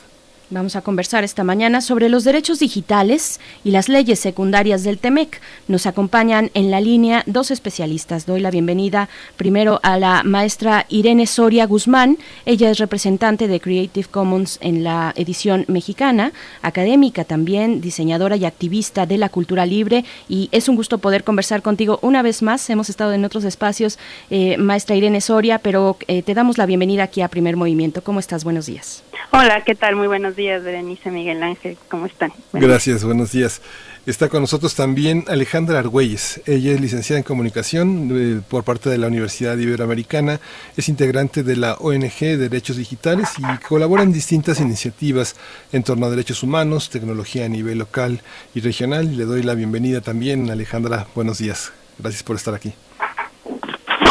Vamos 0.52 0.76
a 0.76 0.82
conversar 0.82 1.24
esta 1.24 1.44
mañana 1.44 1.80
sobre 1.80 2.10
los 2.10 2.24
derechos 2.24 2.58
digitales 2.58 3.40
y 3.64 3.70
las 3.70 3.88
leyes 3.88 4.18
secundarias 4.18 4.84
del 4.84 4.98
TEMEC. 4.98 5.40
Nos 5.66 5.86
acompañan 5.86 6.50
en 6.52 6.70
la 6.70 6.82
línea 6.82 7.22
dos 7.24 7.50
especialistas. 7.50 8.26
Doy 8.26 8.40
la 8.40 8.50
bienvenida 8.50 9.08
primero 9.38 9.80
a 9.82 9.98
la 9.98 10.22
maestra 10.24 10.84
Irene 10.90 11.26
Soria 11.26 11.64
Guzmán. 11.64 12.18
Ella 12.44 12.68
es 12.68 12.78
representante 12.78 13.48
de 13.48 13.60
Creative 13.60 14.06
Commons 14.10 14.58
en 14.60 14.84
la 14.84 15.14
edición 15.16 15.64
mexicana, 15.68 16.34
académica 16.60 17.24
también, 17.24 17.80
diseñadora 17.80 18.36
y 18.36 18.44
activista 18.44 19.06
de 19.06 19.16
la 19.16 19.30
cultura 19.30 19.64
libre. 19.64 20.04
Y 20.28 20.50
es 20.52 20.68
un 20.68 20.76
gusto 20.76 20.98
poder 20.98 21.24
conversar 21.24 21.62
contigo 21.62 21.98
una 22.02 22.20
vez 22.20 22.42
más. 22.42 22.68
Hemos 22.68 22.90
estado 22.90 23.14
en 23.14 23.24
otros 23.24 23.44
espacios, 23.44 23.98
eh, 24.28 24.58
maestra 24.58 24.96
Irene 24.96 25.22
Soria, 25.22 25.60
pero 25.60 25.96
eh, 26.08 26.22
te 26.22 26.34
damos 26.34 26.58
la 26.58 26.66
bienvenida 26.66 27.04
aquí 27.04 27.22
a 27.22 27.28
Primer 27.28 27.56
Movimiento. 27.56 28.04
¿Cómo 28.04 28.20
estás? 28.20 28.44
Buenos 28.44 28.66
días. 28.66 29.02
Hola, 29.30 29.62
¿qué 29.62 29.74
tal? 29.74 29.96
Muy 29.96 30.08
buenos 30.08 30.36
días, 30.36 30.41
Berenice 30.48 31.10
Miguel 31.10 31.42
Ángel. 31.42 31.76
¿Cómo 31.88 32.06
están? 32.06 32.32
Buenos 32.52 32.68
Gracias, 32.68 33.04
buenos 33.04 33.32
días. 33.32 33.62
Está 34.04 34.28
con 34.28 34.40
nosotros 34.40 34.74
también 34.74 35.24
Alejandra 35.28 35.78
Argüelles. 35.78 36.42
Ella 36.46 36.72
es 36.72 36.80
licenciada 36.80 37.18
en 37.18 37.22
comunicación 37.22 38.08
eh, 38.12 38.40
por 38.48 38.64
parte 38.64 38.90
de 38.90 38.98
la 38.98 39.06
Universidad 39.06 39.56
Iberoamericana, 39.56 40.40
es 40.76 40.88
integrante 40.88 41.44
de 41.44 41.56
la 41.56 41.74
ONG 41.74 42.18
Derechos 42.18 42.76
Digitales 42.76 43.28
y 43.38 43.64
colabora 43.64 44.02
en 44.02 44.12
distintas 44.12 44.58
iniciativas 44.60 45.36
en 45.70 45.84
torno 45.84 46.06
a 46.06 46.10
derechos 46.10 46.42
humanos, 46.42 46.90
tecnología 46.90 47.44
a 47.44 47.48
nivel 47.48 47.78
local 47.78 48.22
y 48.54 48.60
regional. 48.60 49.12
Y 49.12 49.16
le 49.16 49.24
doy 49.24 49.44
la 49.44 49.54
bienvenida 49.54 50.00
también, 50.00 50.50
Alejandra. 50.50 51.06
Buenos 51.14 51.38
días. 51.38 51.72
Gracias 51.98 52.24
por 52.24 52.34
estar 52.34 52.54
aquí. 52.54 52.74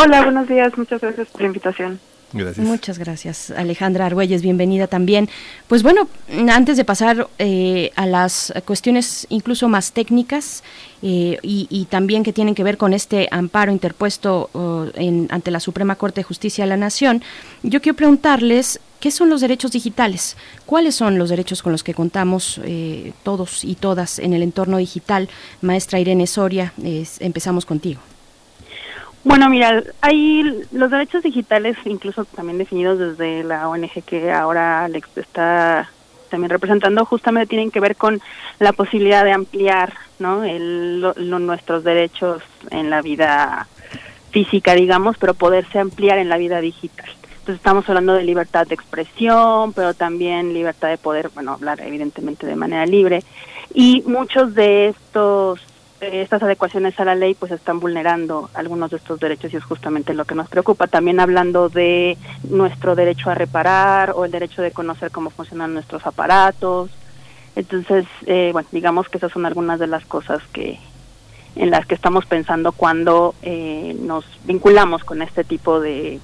Hola, 0.02 0.24
buenos 0.24 0.48
días. 0.48 0.78
Muchas 0.78 1.02
gracias 1.02 1.28
por 1.28 1.42
la 1.42 1.48
invitación. 1.48 2.00
Muchas 2.34 2.98
gracias, 2.98 3.52
Alejandra 3.52 4.06
Argüelles, 4.06 4.42
bienvenida 4.42 4.88
también. 4.88 5.30
Pues 5.68 5.84
bueno, 5.84 6.08
antes 6.50 6.78
de 6.78 6.86
pasar 6.86 7.28
eh, 7.40 7.92
a 7.96 8.06
las 8.06 8.54
cuestiones 8.66 9.28
incluso 9.30 9.68
más 9.68 9.92
técnicas 9.92 10.64
eh, 11.02 11.38
y, 11.42 11.68
y, 11.70 11.86
también 11.86 12.24
que 12.24 12.32
tienen 12.32 12.56
que 12.56 12.64
ver 12.64 12.78
con 12.78 12.94
este 12.94 13.28
amparo 13.32 13.72
interpuesto 13.72 14.50
uh, 14.54 14.86
en, 14.96 15.28
ante 15.32 15.52
la 15.52 15.60
Suprema 15.60 15.96
Corte 15.96 16.22
de 16.22 16.24
Justicia 16.24 16.64
de 16.64 16.70
la 16.70 16.78
Nación, 16.78 17.22
yo 17.64 17.82
quiero 17.82 17.96
preguntarles 17.98 18.80
qué 19.00 19.12
son 19.12 19.30
los 19.30 19.42
derechos 19.42 19.72
digitales, 19.72 20.38
cuáles 20.66 20.96
son 20.96 21.18
los 21.18 21.30
derechos 21.30 21.62
con 21.62 21.72
los 21.72 21.84
que 21.84 21.94
contamos 21.94 22.62
eh, 22.64 23.14
todos 23.24 23.64
y 23.66 23.76
todas 23.76 24.20
en 24.20 24.34
el 24.34 24.44
entorno 24.44 24.78
digital. 24.78 25.28
Maestra 25.62 26.00
Irene 26.00 26.28
Soria, 26.28 26.74
empezamos 27.20 27.66
contigo. 27.66 28.00
Bueno, 29.24 29.50
mira, 29.50 29.84
hay 30.02 30.64
los 30.72 30.90
derechos 30.90 31.22
digitales, 31.22 31.78
incluso 31.86 32.26
también 32.26 32.58
definidos 32.58 32.98
desde 32.98 33.44
la 33.44 33.70
ONG 33.70 34.04
que 34.04 34.32
ahora 34.32 34.86
Alex 34.86 35.10
está 35.16 35.90
también 36.30 36.50
representando, 36.50 37.06
justamente 37.06 37.50
tienen 37.50 37.70
que 37.70 37.80
ver 37.80 37.96
con 37.96 38.20
la 38.58 38.74
posibilidad 38.74 39.24
de 39.24 39.34
ampliar, 39.34 39.94
¿no? 40.18 40.44
El, 40.44 41.02
lo, 41.02 41.14
nuestros 41.40 41.84
derechos 41.84 42.42
en 42.72 42.90
la 42.90 43.02
vida 43.02 43.68
física, 44.32 44.74
digamos, 44.74 45.18
pero 45.18 45.36
poderse 45.36 45.78
ampliar 45.78 46.18
en 46.18 46.30
la 46.30 46.38
vida 46.38 46.60
digital. 46.62 47.10
Entonces 47.42 47.56
estamos 47.56 47.88
hablando 47.90 48.14
de 48.14 48.24
libertad 48.24 48.66
de 48.66 48.76
expresión, 48.76 49.74
pero 49.74 49.94
también 49.94 50.54
libertad 50.54 50.90
de 50.90 50.98
poder, 50.98 51.30
bueno, 51.34 51.54
hablar 51.54 51.82
evidentemente 51.82 52.48
de 52.48 52.56
manera 52.56 52.86
libre. 52.86 53.24
Y 53.74 54.04
muchos 54.06 54.56
de 54.56 54.88
estos 54.90 55.60
estas 56.02 56.42
adecuaciones 56.42 57.00
a 57.00 57.06
la 57.06 57.16
ley 57.16 57.36
pues 57.36 57.52
están 57.52 57.80
vulnerando 57.80 58.50
algunos 58.54 58.90
de 58.92 58.98
estos 58.98 59.20
derechos 59.20 59.54
y 59.54 59.58
es 59.58 59.64
justamente 59.64 60.14
lo 60.14 60.26
que 60.26 60.36
nos 60.36 60.50
preocupa. 60.50 60.88
También 60.88 61.20
hablando 61.20 61.70
de 61.70 62.18
nuestro 62.50 62.96
derecho 62.96 63.30
a 63.30 63.36
reparar 63.36 64.14
o 64.16 64.26
el 64.26 64.32
derecho 64.32 64.62
de 64.62 64.72
conocer 64.72 65.12
cómo 65.12 65.30
funcionan 65.30 65.74
nuestros 65.74 66.06
aparatos. 66.08 66.90
Entonces, 67.56 68.06
eh, 68.26 68.50
bueno, 68.52 68.68
digamos 68.72 69.10
que 69.10 69.18
esas 69.18 69.32
son 69.32 69.46
algunas 69.46 69.80
de 69.80 69.88
las 69.88 70.06
cosas 70.06 70.42
que 70.52 70.80
en 71.56 71.70
las 71.70 71.86
que 71.86 71.96
estamos 71.96 72.26
pensando 72.26 72.72
cuando 72.72 73.36
eh, 73.42 73.96
nos 74.00 74.26
vinculamos 74.46 75.04
con 75.04 75.22
este 75.22 75.44
tipo 75.44 75.82
de, 75.82 76.20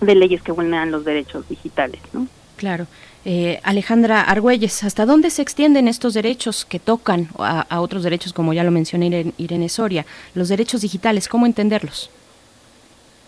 de 0.00 0.14
leyes 0.14 0.42
que 0.42 0.52
vulneran 0.52 0.90
los 0.90 1.04
derechos 1.04 1.48
digitales, 1.48 2.00
¿no? 2.12 2.26
Claro. 2.56 2.86
Eh, 3.24 3.60
Alejandra 3.62 4.22
Argüelles, 4.22 4.82
¿hasta 4.82 5.06
dónde 5.06 5.30
se 5.30 5.42
extienden 5.42 5.86
estos 5.86 6.14
derechos 6.14 6.64
que 6.64 6.80
tocan 6.80 7.28
a, 7.38 7.80
otros 7.80 8.02
derechos, 8.02 8.32
como 8.32 8.52
ya 8.52 8.64
lo 8.64 8.72
mencioné 8.72 9.06
Irene, 9.06 9.32
Irene, 9.38 9.68
Soria? 9.68 10.04
Los 10.34 10.48
derechos 10.48 10.80
digitales, 10.80 11.28
¿cómo 11.28 11.46
entenderlos? 11.46 12.10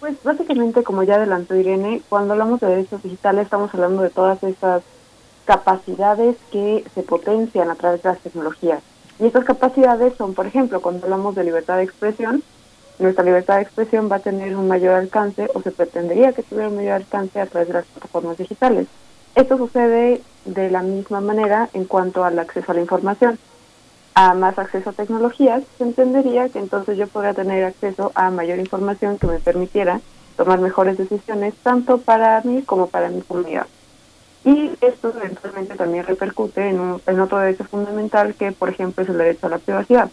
Pues 0.01 0.17
básicamente, 0.25 0.83
como 0.83 1.05
ya 1.05 1.15
adelantó 1.15 1.55
Irene, 1.55 2.03
cuando 2.09 2.33
hablamos 2.33 2.61
de 2.61 2.67
derechos 2.67 3.03
digitales 3.05 3.45
estamos 3.45 3.73
hablando 3.73 4.03
de 4.03 4.11
todas 4.11 4.43
esas 4.43 4.83
capacidades 5.45 6.37
que 6.51 6.85
se 6.95 7.03
potencian 7.03 7.71
a 7.71 7.77
través 7.77 8.03
de 8.03 8.09
las 8.09 8.19
tecnologías. 8.19 8.83
Y 9.21 9.27
estas 9.27 9.45
capacidades 9.45 10.15
son, 10.19 10.35
por 10.35 10.47
ejemplo, 10.47 10.83
cuando 10.83 11.05
hablamos 11.05 11.37
de 11.37 11.45
libertad 11.45 11.77
de 11.77 11.85
expresión, 11.85 12.43
nuestra 12.99 13.23
libertad 13.23 13.57
de 13.57 13.63
expresión 13.63 14.11
va 14.11 14.17
a 14.17 14.21
tener 14.21 14.57
un 14.57 14.67
mayor 14.67 14.95
alcance 14.95 15.49
o 15.55 15.63
se 15.63 15.71
pretendería 15.71 16.33
que 16.33 16.43
tuviera 16.43 16.69
un 16.69 16.77
mayor 16.77 16.95
alcance 16.95 17.41
a 17.41 17.47
través 17.47 17.69
de 17.69 17.75
las 17.75 17.85
plataformas 17.87 18.39
digitales. 18.39 18.89
Esto 19.35 19.59
sucede 19.59 20.23
de 20.45 20.71
la 20.71 20.83
misma 20.83 21.21
manera 21.21 21.69
en 21.73 21.87
cuanto 21.87 22.25
al 22.25 22.39
acceso 22.39 22.71
a 22.71 22.75
la 22.75 22.81
información. 22.81 23.39
A 24.15 24.35
más 24.35 24.57
acceso 24.59 24.91
a 24.91 24.93
tecnologías, 24.93 25.65
se 25.77 25.83
entendería 25.83 26.49
que 26.49 26.61
entonces 26.61 26.97
yo 26.97 27.09
podría 27.09 27.35
tener 27.35 27.65
acceso 27.65 28.13
a 28.15 28.31
mayor 28.31 28.61
información 28.61 29.19
que 29.19 29.27
me 29.27 29.41
permitiera 29.41 30.01
tomar 30.37 30.61
mejores 30.61 30.99
decisiones, 30.99 31.55
tanto 31.65 31.99
para 31.99 32.41
mí 32.43 32.63
como 32.63 32.87
para 32.87 33.09
mi 33.09 33.23
comunidad. 33.23 33.67
Y 34.45 34.71
esto 34.81 35.13
eventualmente 35.17 35.75
también 35.75 36.07
repercute 36.07 36.69
en, 36.69 36.79
un, 36.79 37.21
otro 37.21 37.39
derecho 37.39 37.65
fundamental 37.65 38.35
que, 38.35 38.53
por 38.53 38.69
ejemplo, 38.69 39.03
es 39.03 39.09
el 39.09 39.19
derecho 39.19 39.47
a 39.47 39.51
la 39.51 39.59
privacidad. 39.59 40.11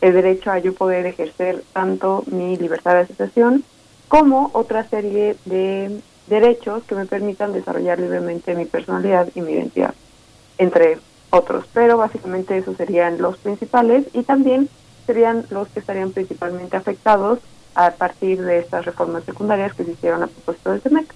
El 0.00 0.14
derecho 0.14 0.50
a 0.50 0.58
yo 0.58 0.72
poder 0.74 1.04
ejercer 1.04 1.64
tanto 1.72 2.24
mi 2.26 2.56
libertad 2.56 2.94
de 2.94 3.00
asociación 3.00 3.64
como 4.08 4.50
otra 4.54 4.88
serie 4.88 5.36
de 5.44 6.00
derechos 6.26 6.82
que 6.84 6.94
me 6.94 7.06
permitan 7.06 7.52
desarrollar 7.52 7.98
libremente 7.98 8.54
mi 8.54 8.64
personalidad 8.64 9.28
y 9.34 9.40
mi 9.40 9.52
identidad, 9.52 9.94
entre 10.58 10.98
otros. 11.30 11.66
Pero 11.72 11.96
básicamente 11.96 12.56
esos 12.56 12.76
serían 12.76 13.20
los 13.20 13.38
principales 13.38 14.06
y 14.12 14.22
también 14.22 14.68
serían 15.06 15.46
los 15.50 15.68
que 15.68 15.80
estarían 15.80 16.12
principalmente 16.12 16.76
afectados 16.76 17.40
a 17.74 17.90
partir 17.90 18.40
de 18.42 18.58
estas 18.58 18.84
reformas 18.84 19.24
secundarias 19.24 19.74
que 19.74 19.84
se 19.84 19.92
hicieron 19.92 20.22
a 20.22 20.26
propósito 20.26 20.70
del 20.70 20.80
TEMEC. 20.80 21.14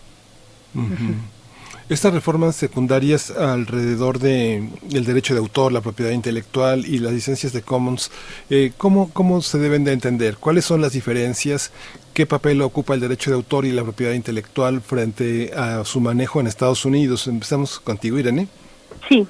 Estas 1.88 2.12
reformas 2.12 2.54
secundarias 2.54 3.30
alrededor 3.30 4.18
de 4.18 4.68
el 4.92 5.04
derecho 5.06 5.32
de 5.32 5.40
autor, 5.40 5.72
la 5.72 5.80
propiedad 5.80 6.10
intelectual 6.10 6.84
y 6.84 6.98
las 6.98 7.14
licencias 7.14 7.54
de 7.54 7.62
Commons, 7.62 8.10
eh, 8.50 8.72
¿cómo, 8.76 9.10
¿cómo 9.10 9.40
se 9.40 9.58
deben 9.58 9.84
de 9.84 9.92
entender? 9.94 10.36
¿Cuáles 10.36 10.66
son 10.66 10.82
las 10.82 10.92
diferencias? 10.92 11.72
¿Qué 12.18 12.26
papel 12.26 12.60
ocupa 12.62 12.94
el 12.94 13.00
derecho 13.00 13.30
de 13.30 13.36
autor 13.36 13.64
y 13.64 13.70
la 13.70 13.84
propiedad 13.84 14.12
intelectual 14.12 14.80
frente 14.80 15.52
a 15.54 15.84
su 15.84 16.00
manejo 16.00 16.40
en 16.40 16.48
Estados 16.48 16.84
Unidos? 16.84 17.28
Empezamos 17.28 17.78
contigo, 17.78 18.18
Irene. 18.18 18.48
Sí. 19.08 19.24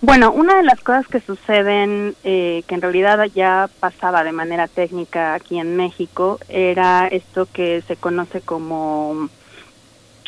Bueno, 0.00 0.32
una 0.32 0.56
de 0.56 0.62
las 0.62 0.80
cosas 0.80 1.06
que 1.08 1.20
suceden, 1.20 2.14
eh, 2.24 2.62
que 2.66 2.74
en 2.74 2.80
realidad 2.80 3.22
ya 3.34 3.68
pasaba 3.80 4.24
de 4.24 4.32
manera 4.32 4.66
técnica 4.66 5.34
aquí 5.34 5.58
en 5.58 5.76
México, 5.76 6.38
era 6.48 7.06
esto 7.06 7.46
que 7.52 7.82
se 7.86 7.96
conoce 7.96 8.40
como 8.40 9.28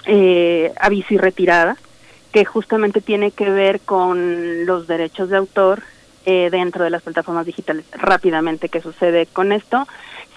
eh, 0.05 0.75
aviso 0.79 1.15
y 1.15 1.17
retirada, 1.17 1.79
que 2.33 2.45
justamente 2.45 3.01
tiene 3.01 3.31
que 3.31 3.49
ver 3.49 3.81
con 3.81 4.67
los 4.67 4.89
derechos 4.89 5.31
de 5.31 5.39
autor 5.39 5.83
eh, 6.27 6.51
dentro 6.51 6.85
de 6.85 6.91
las 6.91 7.01
plataformas 7.01 7.47
digitales. 7.47 7.87
Rápidamente, 7.93 8.69
¿qué 8.69 8.83
sucede 8.83 9.25
con 9.25 9.53
esto? 9.53 9.89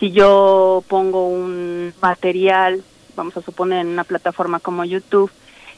Si 0.01 0.11
yo 0.11 0.83
pongo 0.87 1.27
un 1.27 1.93
material, 2.01 2.83
vamos 3.15 3.37
a 3.37 3.41
suponer 3.43 3.81
en 3.81 3.87
una 3.89 4.03
plataforma 4.03 4.59
como 4.59 4.83
YouTube, 4.83 5.29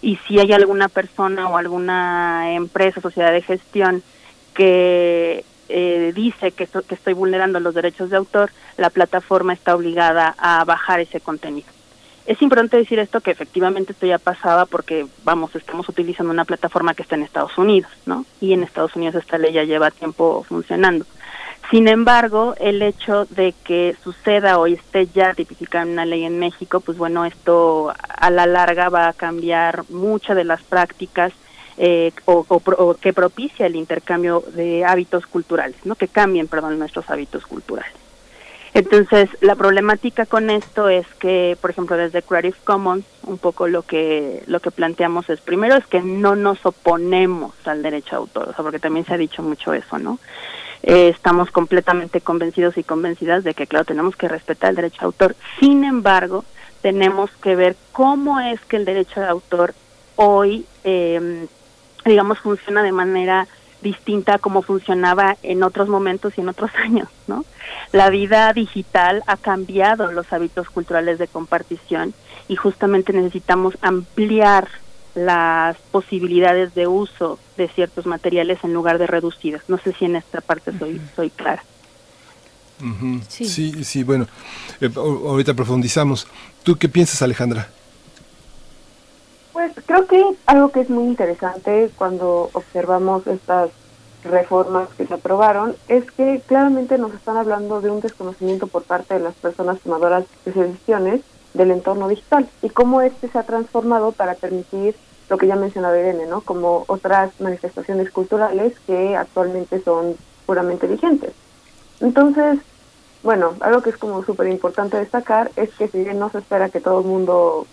y 0.02 0.16
si 0.26 0.40
hay 0.40 0.53
alguna 0.53 0.88
persona 0.88 1.50
o 1.50 1.58
alguna 1.58 2.53
empresa, 2.53 3.02
sociedad 3.02 3.34
de 3.34 3.42
gestión 3.42 4.02
que 4.53 5.43
eh, 5.68 6.14
dice 6.16 6.53
que, 6.53 6.68
que 6.68 6.95
estoy 6.95 7.14
vulnerando 7.14 7.60
los 7.60 7.76
derechos 7.76 8.11
de 8.11 8.16
autor, 8.16 8.50
la 8.77 8.90
plataforma 8.90 9.52
está 9.52 9.76
obligada 9.76 10.34
a 10.38 10.64
bajar 10.64 11.02
ese 11.02 11.19
contenido. 11.19 11.68
Es 12.26 12.42
importante 12.42 12.77
decir 12.77 13.00
esto 13.00 13.19
que 13.19 13.32
efectivamente 13.32 13.92
esto 13.92 14.06
ya 14.06 14.19
pasaba 14.19 14.66
porque, 14.66 15.06
vamos, 15.26 15.53
estamos 15.53 15.90
utilizando 15.90 16.32
una 16.32 16.45
plataforma 16.45 16.93
que 16.93 17.03
está 17.03 17.16
en 17.16 17.24
Estados 17.24 17.58
Unidos, 17.58 17.92
¿no? 18.06 18.26
Y 18.40 18.53
en 18.53 18.64
Estados 18.64 18.95
Unidos 18.95 19.16
esta 19.16 19.38
ley 19.38 19.52
ya 19.52 19.66
lleva 19.66 19.92
tiempo 19.92 20.45
funcionando. 20.48 21.06
Sin 21.74 21.88
embargo, 21.88 22.53
el 22.60 22.84
hecho 22.84 23.26
de 23.32 23.56
que 23.64 23.95
suceda 24.03 24.60
o 24.60 24.68
esté 24.68 25.08
ya 25.08 25.34
tipificada 25.34 25.88
una 25.88 26.06
ley 26.06 26.24
en 26.24 26.38
México, 26.38 26.82
pues 26.82 27.00
bueno, 27.00 27.26
esto 27.26 27.92
a 28.08 28.30
la 28.30 28.45
larga 28.45 28.90
va 28.90 29.08
a 29.08 29.14
cambiar 29.14 29.84
muchas 29.90 30.35
de 30.35 30.43
las 30.43 30.61
prácticas 30.61 31.34
eh, 31.77 32.11
o, 32.26 32.45
o, 32.48 32.93
que 32.93 33.11
propicia 33.11 33.66
el 33.66 33.76
intercambio 33.76 34.43
de 34.53 34.85
hábitos 34.85 35.26
culturales, 35.26 35.77
¿no? 35.84 35.95
Que 35.95 36.08
cambien, 36.08 36.48
perdón, 36.48 36.77
nuestros 36.77 37.10
hábitos 37.10 37.48
culturales. 37.48 37.95
Entonces, 38.76 39.32
la 39.42 39.56
problemática 39.56 40.27
con 40.27 40.52
esto 40.52 40.90
es 40.90 41.08
que, 41.19 41.58
por 41.60 41.72
ejemplo, 41.72 41.98
desde 41.98 42.22
Creative 42.22 42.58
Commons, 42.64 43.06
un 43.24 43.40
poco 43.40 43.68
lo 43.68 43.82
que 43.82 44.43
lo 44.45 44.60
que 44.60 44.69
planteamos 44.69 45.27
es 45.27 45.42
primero 45.42 45.76
es 45.76 45.88
que 45.88 46.03
no 46.03 46.35
nos 46.35 46.64
oponemos 46.68 47.56
al 47.66 47.82
derecho 47.82 48.11
de 48.11 48.18
autor, 48.18 48.50
o 48.50 48.53
sea, 48.53 48.61
porque 48.61 48.77
también 48.77 49.08
se 49.08 49.16
ha 49.16 49.18
dicho 49.18 49.42
mucho 49.42 49.74
eso, 49.74 49.98
¿no? 49.98 50.19
Eh, 50.84 51.08
estamos 51.08 51.50
completamente 51.50 52.20
convencidos 52.20 52.78
y 52.78 52.84
convencidas 52.84 53.44
de 53.44 53.53
que, 53.53 53.68
claro, 53.68 53.86
tenemos 53.86 54.18
que 54.18 54.28
respetar 54.28 54.72
el 54.72 54.76
derecho 54.76 55.00
de 55.00 55.06
autor. 55.06 55.36
Sin 55.60 55.86
embargo, 55.86 56.44
tenemos 56.82 57.32
que 57.42 57.56
ver 57.56 57.78
cómo 57.94 58.42
es 58.42 58.60
que 58.62 58.76
el 58.76 58.86
derecho 58.86 59.22
de 59.22 59.28
autor 59.28 59.74
hoy, 60.18 60.66
eh, 60.84 61.48
digamos, 62.06 62.40
funciona 62.40 62.84
de 62.84 62.92
manera 62.92 63.48
distinta 63.82 64.36
a 64.36 64.40
cómo 64.40 64.62
funcionaba 64.62 65.38
en 65.44 65.64
otros 65.64 65.88
momentos 65.88 66.34
y 66.38 66.42
en 66.42 66.50
otros 66.50 66.72
años, 66.84 67.08
¿no? 67.28 67.45
La 67.92 68.10
vida 68.10 68.52
digital 68.53 69.24
ha 69.28 69.38
cambiado 69.38 70.12
los 70.12 70.34
hábitos 70.34 70.70
culturales 70.70 71.18
de 71.18 71.28
compartición 71.28 72.14
y 72.48 72.56
justamente 72.58 73.14
necesitamos 73.14 73.78
ampliar 73.82 74.68
las 75.16 75.77
posibilidades 75.92 76.74
de 76.74 76.88
uso 76.88 77.40
de 77.58 77.67
ciertos 77.67 78.06
materiales 78.06 78.59
en 78.64 78.74
lugar 78.74 78.98
de 78.98 79.08
reducidas. 79.08 79.64
No 79.67 79.77
sé 79.77 79.93
si 79.93 80.06
en 80.06 80.16
esta 80.16 80.42
parte 80.42 80.77
soy 80.77 81.01
soy 81.16 81.30
clara. 81.30 81.64
sí. 83.27 83.83
sí, 83.83 84.03
bueno, 84.03 84.27
eh, 84.82 84.90
ahorita 84.95 85.53
profundizamos. 85.53 86.27
¿Tú 86.64 86.77
qué 86.77 86.90
piensas, 86.90 87.22
Alejandra? 87.22 87.67
Pues 89.53 89.72
creo 89.85 90.08
que 90.08 90.22
algo 90.48 90.72
que 90.72 90.82
es 90.82 90.90
muy 90.90 91.06
interesante 91.06 91.92
cuando 91.95 92.50
observamos 92.53 93.27
estas 93.27 93.69
reformas 94.24 94.90
que 94.98 95.06
se 95.06 95.14
aprobaron 95.14 95.75
es 95.88 96.09
que 96.11 96.42
claramente 96.48 96.98
nos 96.98 97.14
están 97.14 97.38
hablando 97.38 97.82
de 97.82 97.92
un 97.92 98.01
desconocimiento 98.01 98.67
por 98.67 98.83
parte 98.83 99.14
de 99.14 99.19
las 99.19 99.35
personas 99.35 99.80
tomadoras 99.82 100.25
de 100.45 100.51
decisiones 100.53 101.22
del 101.53 101.72
entorno 101.72 102.07
digital 102.07 102.49
y 102.61 102.69
cómo 102.69 103.01
este 103.01 103.27
se 103.27 103.38
ha 103.38 103.43
transformado 103.43 104.11
para 104.11 104.35
permitir 104.35 104.95
lo 105.30 105.38
que 105.38 105.48
ya 105.48 105.56
mencionaba 105.56 105.98
Irene, 105.98 106.25
¿no? 106.25 106.41
Como 106.41 106.85
otras 106.88 107.40
manifestaciones 107.40 108.11
culturales 108.11 108.80
que 108.85 109.15
actualmente 109.15 109.82
son 109.82 110.15
puramente 110.45 110.88
vigentes. 110.88 111.32
Entonces, 112.01 112.59
bueno, 113.23 113.53
algo 113.61 113.82
que 113.82 113.91
es 113.91 113.98
como 113.98 114.23
súper 114.23 114.48
importante 114.48 114.98
destacar 114.98 115.51
es 115.56 115.73
que 115.75 115.88
si 115.88 116.03
bien 116.03 116.19
no 116.19 116.30
se 116.30 116.40
espera 116.40 116.69
que 116.69 116.82
todo 116.82 116.99
el 116.99 117.06
mundo 117.06 117.65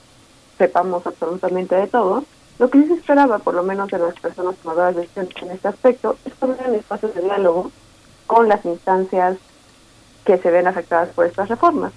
sepamos 0.59 1.07
absolutamente 1.07 1.75
de 1.75 1.86
todo, 1.86 2.25
lo 2.59 2.70
que 2.70 2.83
sí 2.83 2.89
se 2.89 2.94
esperaba, 2.94 3.39
por 3.39 3.55
lo 3.55 3.62
menos 3.62 3.91
de 3.91 3.99
las 3.99 4.15
personas 4.20 4.55
tomadoras 4.57 4.94
de 4.94 5.09
en 5.17 5.50
este 5.50 5.68
aspecto, 5.68 6.17
es 6.25 6.34
poner 6.34 6.68
espacios 6.75 7.15
de 7.15 7.23
diálogo 7.23 7.73
con 8.26 8.49
las 8.49 8.65
instancias 8.65 9.39
que 10.25 10.39
se 10.39 10.50
ven 10.50 10.67
afectadas 10.67 11.09
por 11.09 11.26
estas 11.26 11.49
reformas. 11.49 11.92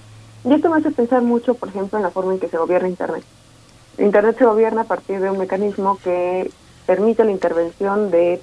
Y 0.45 0.53
esto 0.53 0.69
me 0.69 0.77
hace 0.77 0.91
pensar 0.91 1.21
mucho, 1.21 1.53
por 1.53 1.69
ejemplo, 1.69 1.97
en 1.97 2.03
la 2.03 2.11
forma 2.11 2.33
en 2.33 2.39
que 2.39 2.49
se 2.49 2.57
gobierna 2.57 2.89
Internet. 2.89 3.23
Internet 3.97 4.37
se 4.37 4.45
gobierna 4.45 4.81
a 4.81 4.85
partir 4.85 5.19
de 5.19 5.29
un 5.29 5.37
mecanismo 5.37 5.97
que 6.03 6.51
permite 6.85 7.23
la 7.23 7.31
intervención 7.31 8.11
de 8.11 8.41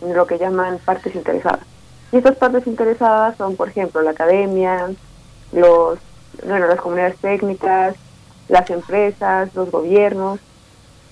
lo 0.00 0.26
que 0.26 0.38
llaman 0.38 0.78
partes 0.84 1.14
interesadas. 1.14 1.66
Y 2.12 2.18
estas 2.18 2.36
partes 2.36 2.66
interesadas 2.66 3.36
son, 3.36 3.56
por 3.56 3.68
ejemplo, 3.68 4.02
la 4.02 4.10
academia, 4.10 4.90
los, 5.52 5.98
bueno, 6.46 6.66
las 6.66 6.80
comunidades 6.80 7.16
técnicas, 7.18 7.96
las 8.48 8.68
empresas, 8.70 9.54
los 9.54 9.70
gobiernos, 9.70 10.40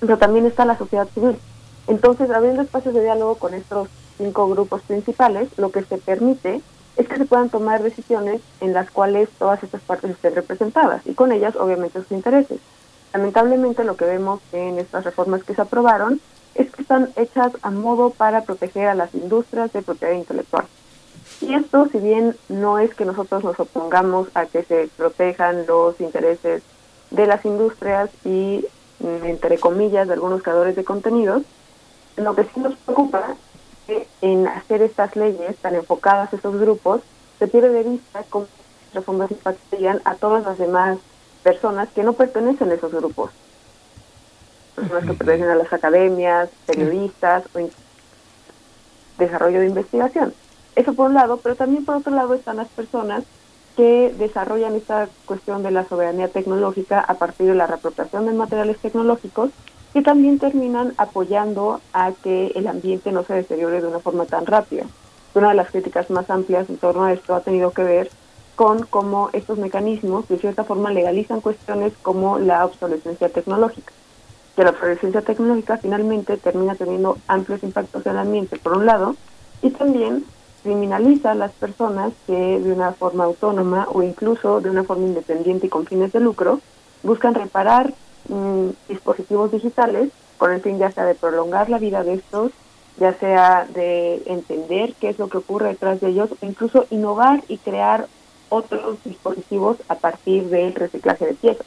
pero 0.01 0.19
también 0.19 0.47
está 0.47 0.65
la 0.65 0.79
sociedad 0.79 1.09
civil. 1.15 1.37
Entonces, 1.87 2.31
abriendo 2.31 2.63
espacios 2.63 2.95
de 2.95 3.03
diálogo 3.03 3.37
con 3.37 3.55
estos 3.55 3.89
cinco 4.19 4.49
grupos 4.49 4.83
principales, 4.83 5.49
lo 5.57 5.71
que 5.71 5.83
se 5.83 5.99
permite 5.99 6.61
es 6.99 7.09
que 7.09 7.17
se 7.17 7.25
puedan 7.25 7.49
tomar 7.49 7.83
decisiones 7.83 8.43
en 8.61 8.75
las 8.75 8.91
cuales 8.91 9.29
todas 9.39 9.63
estas 9.63 9.81
partes 9.83 10.11
estén 10.11 10.35
representadas 10.35 11.07
y 11.07 11.15
con 11.15 11.33
ellas, 11.33 11.55
obviamente, 11.57 12.01
sus 12.01 12.13
intereses. 12.13 12.59
Lamentablemente, 13.15 13.85
lo 13.85 13.97
que 13.97 14.05
vemos 14.05 14.41
en 14.53 14.79
estas 14.79 15.05
reformas 15.05 15.45
que 15.45 15.55
se 15.55 15.63
aprobaron 15.63 16.21
es 16.57 16.71
que 16.71 16.83
están 16.83 17.11
hechas 17.17 17.53
a 17.63 17.71
modo 17.71 18.11
para 18.11 18.43
proteger 18.43 18.89
a 18.89 18.95
las 18.95 19.15
industrias 19.15 19.73
de 19.73 19.81
propiedad 19.81 20.13
intelectual. 20.13 20.65
Y 21.41 21.55
esto, 21.55 21.89
si 21.91 21.99
bien 21.99 22.37
no 22.49 22.81
es 22.81 22.95
que 22.95 23.05
nosotros 23.05 23.45
nos 23.45 23.61
opongamos 23.61 24.29
a 24.35 24.47
que 24.47 24.65
se 24.65 24.89
protejan 24.97 25.67
los 25.67 26.01
intereses 26.01 26.63
de 27.13 27.27
las 27.27 27.45
industrias 27.45 28.11
y 28.25 28.67
entre 29.01 29.59
comillas, 29.59 30.09
de 30.09 30.15
algunos 30.15 30.43
creadores 30.43 30.75
de 30.75 30.85
contenidos, 30.85 31.43
lo 32.17 32.35
que 32.35 32.43
sí 32.43 32.59
nos 32.59 32.75
preocupa 32.79 33.37
que 33.89 34.07
en 34.21 34.47
hacer 34.47 34.83
estas 34.83 35.17
leyes 35.17 35.57
tan 35.57 35.75
enfocadas 35.75 36.31
a 36.33 36.37
estos 36.37 36.61
grupos, 36.61 37.01
se 37.39 37.49
pierde 37.49 37.71
de 37.71 37.83
vista 37.85 38.23
cómo 38.29 38.47
las 38.93 39.05
fondos 39.05 39.31
impactarían 39.31 40.03
a 40.05 40.15
todas 40.15 40.45
las 40.45 40.59
demás 40.59 40.99
personas 41.43 41.89
que 41.95 42.05
no 42.05 42.13
pertenecen 42.13 42.71
a 42.71 42.75
esos 42.75 42.93
grupos. 42.93 43.31
Personas 44.77 45.05
que 45.05 45.15
pertenecen 45.15 45.49
a 45.49 45.55
las 45.55 45.73
academias, 45.73 46.51
periodistas 46.67 47.45
o 47.55 47.69
desarrollo 49.17 49.61
de 49.61 49.67
investigación. 49.67 50.35
Eso 50.77 50.93
por 50.93 51.09
un 51.09 51.15
lado, 51.15 51.39
pero 51.39 51.57
también 51.57 51.85
por 51.87 51.97
otro 51.97 52.15
lado 52.15 52.35
están 52.35 52.59
las 52.59 52.69
personas 52.69 53.25
que 53.75 54.15
desarrollan 54.19 54.75
esta 54.75 55.09
cuestión 55.25 55.63
de 55.63 55.71
la 55.71 55.85
soberanía 55.89 56.29
tecnológica 56.29 57.01
a 57.01 57.15
partir 57.15 57.47
de 57.47 57.55
la 57.55 57.67
reapropiación 57.67 58.27
de 58.27 58.33
materiales 58.33 58.79
tecnológicos 58.79 59.51
que 59.99 60.05
también 60.05 60.39
terminan 60.39 60.95
apoyando 60.97 61.81
a 61.93 62.13
que 62.13 62.53
el 62.55 62.69
ambiente 62.69 63.11
no 63.11 63.25
se 63.25 63.35
deteriore 63.35 63.81
de 63.81 63.89
una 63.89 63.99
forma 63.99 64.27
tan 64.27 64.47
rápida. 64.47 64.85
Una 65.35 65.49
de 65.49 65.57
las 65.57 65.73
críticas 65.73 66.09
más 66.09 66.31
amplias 66.31 66.71
en 66.71 66.77
torno 66.77 67.03
a 67.03 67.13
esto 67.13 67.35
ha 67.35 67.41
tenido 67.41 67.73
que 67.73 67.83
ver 67.83 68.09
con 68.55 68.87
cómo 68.87 69.29
estos 69.33 69.59
mecanismos 69.59 70.29
de 70.29 70.39
cierta 70.39 70.63
forma 70.63 70.93
legalizan 70.93 71.41
cuestiones 71.41 71.95
como 72.01 72.39
la 72.39 72.65
obsolescencia 72.65 73.29
tecnológica. 73.29 73.93
Que 74.55 74.63
la 74.63 74.71
obsolescencia 74.71 75.23
tecnológica 75.23 75.79
finalmente 75.79 76.37
termina 76.37 76.77
teniendo 76.77 77.19
amplios 77.27 77.65
impactos 77.65 78.07
en 78.07 78.13
el 78.13 78.19
ambiente, 78.19 78.57
por 78.57 78.77
un 78.77 78.87
lado, 78.87 79.17
y 79.63 79.71
también 79.71 80.25
criminaliza 80.63 81.33
a 81.33 81.35
las 81.35 81.51
personas 81.51 82.13
que 82.29 82.61
de 82.61 82.73
una 82.73 82.93
forma 82.93 83.25
autónoma 83.25 83.89
o 83.93 84.05
incluso 84.05 84.61
de 84.61 84.71
una 84.71 84.85
forma 84.85 85.07
independiente 85.07 85.67
y 85.67 85.71
con 85.71 85.87
fines 85.87 86.13
de 86.13 86.21
lucro 86.21 86.61
buscan 87.03 87.35
reparar 87.35 87.93
mm, 88.29 88.71
dispositivos 88.89 89.53
digitales 89.53 90.11
con 90.39 90.53
el 90.53 90.61
fin 90.61 90.79
ya 90.79 90.91
sea 90.91 91.05
de 91.05 91.15
prolongar 91.15 91.69
la 91.69 91.79
vida 91.79 92.05
de 92.05 92.15
estos, 92.15 92.53
ya 92.99 93.13
sea 93.15 93.67
de 93.75 94.23
entender 94.27 94.95
qué 95.01 95.11
es 95.11 95.19
lo 95.19 95.29
que 95.29 95.39
ocurre 95.39 95.69
detrás 95.69 96.01
de 96.01 96.09
ellos, 96.09 96.31
incluso 96.41 96.87
innovar 96.91 97.43
y 97.49 97.59
crear 97.59 98.09
otros 98.49 98.99
dispositivos 99.05 99.77
a 99.89 99.97
partir 99.97 100.49
del 100.49 100.75
reciclaje 100.75 101.27
de 101.27 101.35
piezas. 101.35 101.67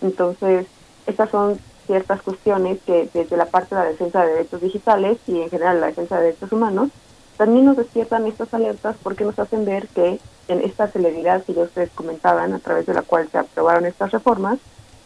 Entonces, 0.00 0.66
estas 1.06 1.30
son 1.30 1.58
ciertas 1.86 2.22
cuestiones 2.22 2.78
que 2.86 3.08
desde 3.12 3.36
la 3.36 3.46
parte 3.46 3.74
de 3.74 3.80
la 3.80 3.88
defensa 3.88 4.24
de 4.24 4.32
derechos 4.32 4.60
digitales 4.60 5.18
y 5.26 5.40
en 5.40 5.50
general 5.50 5.80
la 5.80 5.88
defensa 5.88 6.16
de 6.16 6.26
derechos 6.26 6.52
humanos, 6.52 6.90
también 7.36 7.64
nos 7.64 7.76
despiertan 7.76 8.26
estas 8.26 8.52
alertas 8.54 8.96
porque 9.02 9.24
nos 9.24 9.38
hacen 9.38 9.64
ver 9.64 9.88
que 9.88 10.20
en 10.48 10.60
esta 10.60 10.88
celeridad 10.88 11.42
que 11.44 11.54
ya 11.54 11.62
ustedes 11.62 11.90
comentaban, 11.90 12.52
a 12.52 12.58
través 12.58 12.86
de 12.86 12.94
la 12.94 13.02
cual 13.02 13.28
se 13.30 13.38
aprobaron 13.38 13.86
estas 13.86 14.10
reformas, 14.10 14.58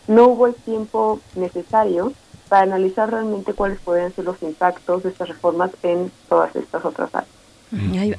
no 0.07 0.29
hubo 0.29 0.47
el 0.47 0.55
tiempo 0.55 1.21
necesario 1.35 2.13
para 2.49 2.63
analizar 2.63 3.11
realmente 3.11 3.55
cuáles 3.55 3.79
podrían 3.81 4.15
ser 4.15 4.25
los 4.25 4.43
impactos 4.43 5.03
de 5.03 5.11
estas 5.11 5.29
reformas 5.29 5.71
en 5.83 6.11
todas 6.29 6.55
estas 6.57 6.85
otras 6.85 7.15
áreas. 7.15 7.35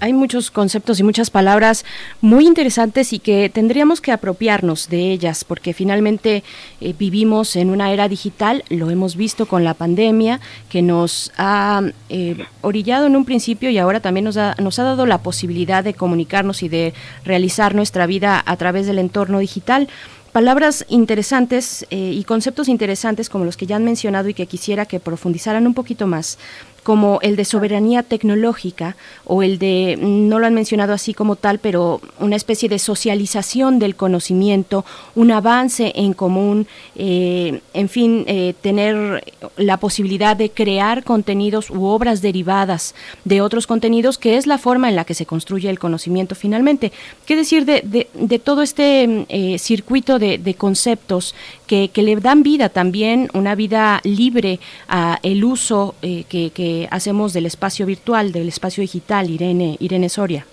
Hay, 0.01 0.11
muchos 0.11 0.51
conceptos 0.51 0.99
y 0.99 1.03
muchas 1.03 1.29
palabras 1.29 1.85
muy 2.19 2.45
interesantes 2.45 3.13
y 3.13 3.19
que 3.19 3.49
tendríamos 3.49 4.01
que 4.01 4.11
apropiarnos 4.11 4.89
de 4.89 5.11
ellas 5.11 5.43
porque 5.45 5.73
finalmente 5.73 6.43
eh, 6.81 6.93
vivimos 6.97 7.55
en 7.55 7.69
una 7.69 7.93
era 7.93 8.09
digital, 8.09 8.63
lo 8.69 8.89
hemos 8.89 9.15
visto 9.15 9.45
con 9.45 9.63
la 9.63 9.73
pandemia 9.73 10.41
que 10.69 10.81
nos 10.81 11.31
ha 11.37 11.83
eh, 12.09 12.45
orillado 12.61 13.05
en 13.05 13.15
un 13.15 13.23
principio 13.23 13.69
y 13.69 13.77
ahora 13.77 14.01
también 14.01 14.25
nos 14.25 14.35
ha, 14.35 14.55
nos 14.59 14.77
ha 14.79 14.83
dado 14.83 15.05
la 15.05 15.19
posibilidad 15.19 15.83
de 15.83 15.93
comunicarnos 15.93 16.61
y 16.61 16.67
de 16.67 16.93
realizar 17.23 17.75
nuestra 17.75 18.07
vida 18.07 18.43
a 18.45 18.57
través 18.57 18.87
del 18.87 18.99
entorno 18.99 19.39
digital 19.39 19.87
palabras 20.35 20.85
interesantes 20.89 21.85
eh, 21.91 22.11
y 22.13 22.25
conceptos 22.25 22.67
interesantes 22.67 23.29
como 23.29 23.45
los 23.45 23.55
que 23.55 23.67
ya 23.67 23.77
han 23.77 23.85
mencionado 23.85 24.27
y 24.27 24.33
que 24.33 24.47
quisiera 24.47 24.85
que 24.85 24.99
profundizaran 24.99 25.65
un 25.65 25.73
poquito 25.73 26.07
más 26.07 26.37
como 26.85 27.17
el 27.23 27.35
de 27.35 27.45
soberanía 27.45 28.03
tecnológica 28.03 28.95
o 29.25 29.41
el 29.41 29.57
de, 29.57 29.97
no 29.99 30.37
lo 30.37 30.45
han 30.45 30.53
mencionado 30.53 30.93
así 30.93 31.15
como 31.15 31.35
tal, 31.35 31.57
pero 31.57 31.99
una 32.19 32.35
especie 32.35 32.69
de 32.69 32.77
socialización 32.77 33.79
del 33.79 33.95
conocimiento, 33.95 34.85
un 35.15 35.31
avance 35.31 35.93
en 35.95 36.13
común, 36.13 36.67
eh, 36.95 37.59
en 37.73 37.89
fin, 37.89 38.23
eh, 38.27 38.53
tener 38.61 39.33
la 39.57 39.77
posibilidad 39.77 40.37
de 40.37 40.51
crear 40.51 41.03
contenidos 41.03 41.71
u 41.71 41.85
obras 41.85 42.21
derivadas 42.21 42.93
de 43.23 43.41
otros 43.41 43.65
contenidos, 43.65 44.19
que 44.19 44.37
es 44.37 44.45
la 44.45 44.59
forma 44.59 44.87
en 44.87 44.95
la 44.95 45.05
que 45.05 45.15
se 45.15 45.25
construye 45.25 45.71
el 45.71 45.79
conocimiento 45.79 46.35
finalmente. 46.35 46.91
¿Qué 47.25 47.35
decir 47.35 47.65
de, 47.65 48.07
de, 48.13 48.37
todo 48.37 48.61
este 48.61 49.25
eh, 49.29 49.57
circuito 49.57 50.19
de, 50.19 50.55
conceptos 50.55 51.33
que, 51.65 51.89
que, 51.89 52.03
le 52.03 52.15
dan 52.17 52.43
vida 52.43 52.69
también, 52.69 53.31
una 53.33 53.55
vida 53.55 54.01
libre 54.03 54.59
a 54.87 55.17
el 55.23 55.43
uso 55.43 55.95
que 56.01 56.51
hacemos 56.91 57.33
del 57.33 57.45
espacio 57.45 57.85
virtual, 57.85 58.31
del 58.31 58.47
espacio 58.47 58.81
digital, 58.81 59.29
Irene, 59.29 59.77
Irene 59.79 60.09
Soria. 60.09 60.45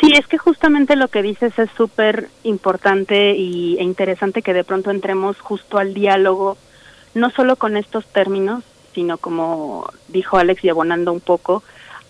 Sí, 0.00 0.12
es 0.14 0.26
que 0.26 0.36
justamente 0.36 0.96
lo 0.96 1.08
que 1.08 1.22
dices 1.22 1.56
es 1.58 1.70
súper 1.76 2.28
importante 2.42 3.36
y, 3.36 3.76
e 3.78 3.84
interesante 3.84 4.42
que 4.42 4.52
de 4.52 4.64
pronto 4.64 4.90
entremos 4.90 5.38
justo 5.40 5.78
al 5.78 5.94
diálogo, 5.94 6.56
no 7.14 7.30
solo 7.30 7.54
con 7.54 7.76
estos 7.76 8.04
términos, 8.06 8.64
sino 8.94 9.18
como 9.18 9.88
dijo 10.08 10.38
Alex 10.38 10.64
y 10.64 10.70
abonando 10.70 11.12
un 11.12 11.20
poco, 11.20 11.62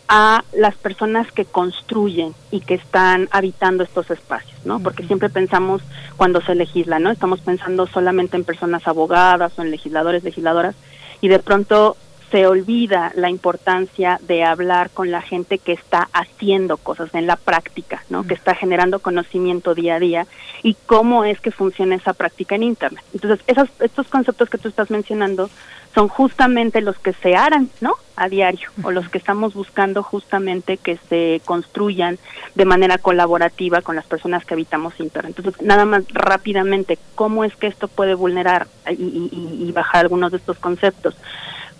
a 0.08 0.44
las 0.52 0.74
personas 0.76 1.30
que 1.32 1.44
construyen 1.44 2.34
y 2.50 2.60
que 2.60 2.74
están 2.74 3.28
habitando 3.30 3.82
estos 3.82 4.10
espacios, 4.10 4.58
¿no? 4.64 4.80
Porque 4.80 5.06
siempre 5.06 5.28
pensamos 5.28 5.82
cuando 6.16 6.40
se 6.40 6.54
legisla, 6.54 6.98
¿no? 6.98 7.10
Estamos 7.10 7.40
pensando 7.40 7.86
solamente 7.86 8.36
en 8.36 8.44
personas 8.44 8.86
abogadas 8.86 9.58
o 9.58 9.62
en 9.62 9.70
legisladores, 9.70 10.24
legisladoras, 10.24 10.74
y 11.20 11.28
de 11.28 11.38
pronto 11.38 11.96
se 12.32 12.46
olvida 12.46 13.12
la 13.14 13.28
importancia 13.28 14.18
de 14.22 14.42
hablar 14.42 14.88
con 14.90 15.10
la 15.10 15.20
gente 15.20 15.58
que 15.58 15.72
está 15.72 16.08
haciendo 16.14 16.78
cosas 16.78 17.14
en 17.14 17.26
la 17.26 17.36
práctica, 17.36 18.02
¿no? 18.08 18.26
Que 18.26 18.32
está 18.32 18.54
generando 18.54 19.00
conocimiento 19.00 19.74
día 19.74 19.96
a 19.96 19.98
día 20.00 20.26
y 20.62 20.74
cómo 20.86 21.24
es 21.24 21.38
que 21.40 21.50
funciona 21.50 21.94
esa 21.94 22.14
práctica 22.14 22.54
en 22.54 22.62
Internet. 22.62 23.04
Entonces, 23.12 23.44
esos, 23.46 23.68
estos 23.80 24.08
conceptos 24.08 24.48
que 24.48 24.56
tú 24.56 24.68
estás 24.68 24.90
mencionando 24.90 25.50
son 25.94 26.08
justamente 26.08 26.80
los 26.80 26.98
que 26.98 27.12
se 27.12 27.36
harán, 27.36 27.68
¿no? 27.82 27.96
A 28.16 28.30
diario, 28.30 28.70
o 28.82 28.90
los 28.90 29.10
que 29.10 29.18
estamos 29.18 29.52
buscando 29.52 30.02
justamente 30.02 30.78
que 30.78 30.96
se 31.10 31.42
construyan 31.44 32.18
de 32.54 32.64
manera 32.64 32.96
colaborativa 32.96 33.82
con 33.82 33.94
las 33.94 34.06
personas 34.06 34.46
que 34.46 34.54
habitamos 34.54 34.98
Internet. 35.00 35.34
Entonces, 35.36 35.60
nada 35.60 35.84
más 35.84 36.04
rápidamente, 36.08 36.98
¿cómo 37.14 37.44
es 37.44 37.54
que 37.56 37.66
esto 37.66 37.88
puede 37.88 38.14
vulnerar 38.14 38.68
y 38.88 39.70
bajar 39.72 40.06
algunos 40.06 40.30
de 40.30 40.38
estos 40.38 40.58
conceptos? 40.58 41.14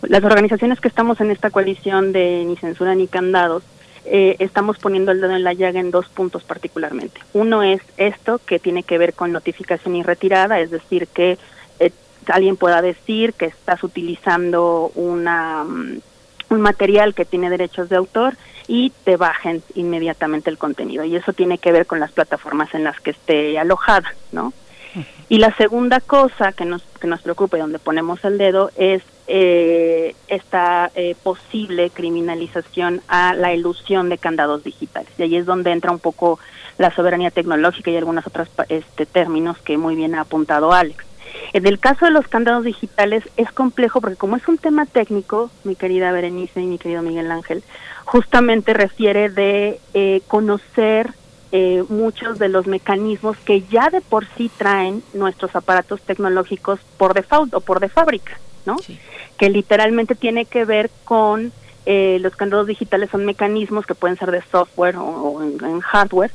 Las 0.03 0.25
organizaciones 0.25 0.81
que 0.81 0.89
estamos 0.89 1.21
en 1.21 1.31
esta 1.31 1.51
coalición 1.51 2.13
de 2.13 2.45
ni 2.45 2.57
censura 2.57 2.95
ni 2.95 3.07
candados, 3.07 3.63
eh, 4.05 4.37
estamos 4.41 4.79
poniendo 4.79 5.13
el 5.13 5.21
dedo 5.21 5.37
en 5.37 5.45
la 5.45 5.53
llaga 5.53 5.79
en 5.79 5.93
dos 5.93 6.09
puntos 6.09 6.43
particularmente. 6.43 7.21
Uno 7.33 7.63
es 7.63 7.81
esto 7.97 8.41
que 8.45 8.59
tiene 8.59 8.83
que 8.83 8.99
ver 8.99 9.15
con 9.15 9.31
notificación 9.31 9.95
y 9.95 10.03
retirada, 10.03 10.59
es 10.59 10.71
decir, 10.71 11.07
que 11.07 11.39
eh, 11.79 11.93
alguien 12.27 12.57
pueda 12.57 12.83
decir 12.83 13.33
que 13.35 13.47
estás 13.47 13.85
utilizando 13.85 14.91
una, 14.97 15.65
mm, 15.65 16.01
un 16.51 16.61
material 16.61 17.15
que 17.15 17.25
tiene 17.25 17.49
derechos 17.49 17.89
de 17.89 17.97
autor 17.97 18.35
y 18.67 18.93
te 19.05 19.17
bajen 19.17 19.63
inmediatamente 19.75 20.51
el 20.51 20.59
contenido. 20.59 21.05
Y 21.05 21.15
eso 21.15 21.33
tiene 21.33 21.59
que 21.59 21.73
ver 21.73 21.87
con 21.87 22.01
las 22.01 22.11
plataformas 22.11 22.75
en 22.75 22.85
las 22.85 22.99
que 23.01 23.11
esté 23.11 23.59
alojada, 23.59 24.15
¿no? 24.33 24.53
Y 25.29 25.39
la 25.39 25.55
segunda 25.57 26.01
cosa 26.01 26.53
que 26.53 26.67
nos, 26.67 26.83
que 27.01 27.07
nos 27.07 27.23
preocupa 27.23 27.57
y 27.57 27.61
donde 27.61 27.79
ponemos 27.79 28.23
el 28.25 28.37
dedo 28.37 28.71
es 28.77 29.03
eh, 29.35 30.15
esta 30.29 30.91
eh, 30.95 31.17
posible 31.23 31.89
criminalización 31.89 33.01
a 33.09 33.33
la 33.33 33.55
ilusión 33.55 34.11
de 34.11 34.19
candados 34.19 34.63
digitales. 34.63 35.09
Y 35.17 35.23
ahí 35.23 35.37
es 35.37 35.47
donde 35.47 35.73
entra 35.73 35.91
un 35.91 35.99
poco 35.99 36.39
la 36.77 36.95
soberanía 36.95 37.31
tecnológica 37.31 37.91
y 37.91 37.97
algunos 37.97 38.27
otros 38.27 38.49
este, 38.69 39.07
términos 39.07 39.57
que 39.57 39.79
muy 39.79 39.97
bien 39.97 40.15
ha 40.15 40.21
apuntado 40.21 40.75
Alex. 40.75 41.03
En 41.55 41.67
el 41.67 41.79
caso 41.79 42.05
de 42.05 42.11
los 42.11 42.29
candados 42.29 42.65
digitales 42.65 43.25
es 43.39 43.51
complejo 43.53 44.03
porque 44.03 44.17
como 44.17 44.37
es 44.37 44.47
un 44.49 44.59
tema 44.59 44.85
técnico, 44.85 45.51
mi 45.65 45.77
querida 45.77 46.13
Berenice 46.13 46.61
y 46.61 46.67
mi 46.67 46.77
querido 46.77 47.01
Miguel 47.01 47.31
Ángel, 47.31 47.65
justamente 48.05 48.75
refiere 48.75 49.31
de 49.31 49.81
eh, 49.95 50.21
conocer 50.29 51.15
eh, 51.53 51.85
muchos 51.89 52.39
de 52.39 52.51
los 52.51 52.67
mecanismos 52.67 53.39
que 53.39 53.63
ya 53.63 53.89
de 53.89 54.03
por 54.03 54.27
sí 54.37 54.51
traen 54.59 55.03
nuestros 55.15 55.57
aparatos 55.57 56.03
tecnológicos 56.03 56.81
por 56.99 57.15
default 57.15 57.55
o 57.55 57.61
por 57.61 57.81
de 57.81 57.89
fábrica, 57.89 58.39
¿no? 58.67 58.77
Que 59.43 59.51
literalmente 59.51 60.15
tiene 60.15 60.45
que 60.45 60.65
ver 60.65 60.89
con 61.03 61.51
eh, 61.85 62.19
los 62.21 62.37
candados 62.37 62.69
digitales 62.69 63.11
son 63.11 63.25
mecanismos 63.25 63.87
que 63.87 63.97
pueden 63.97 64.17
ser 64.17 64.31
de 64.31 64.41
software 64.41 64.95
o, 64.97 65.43
en, 65.43 65.81
hardware 65.81 66.31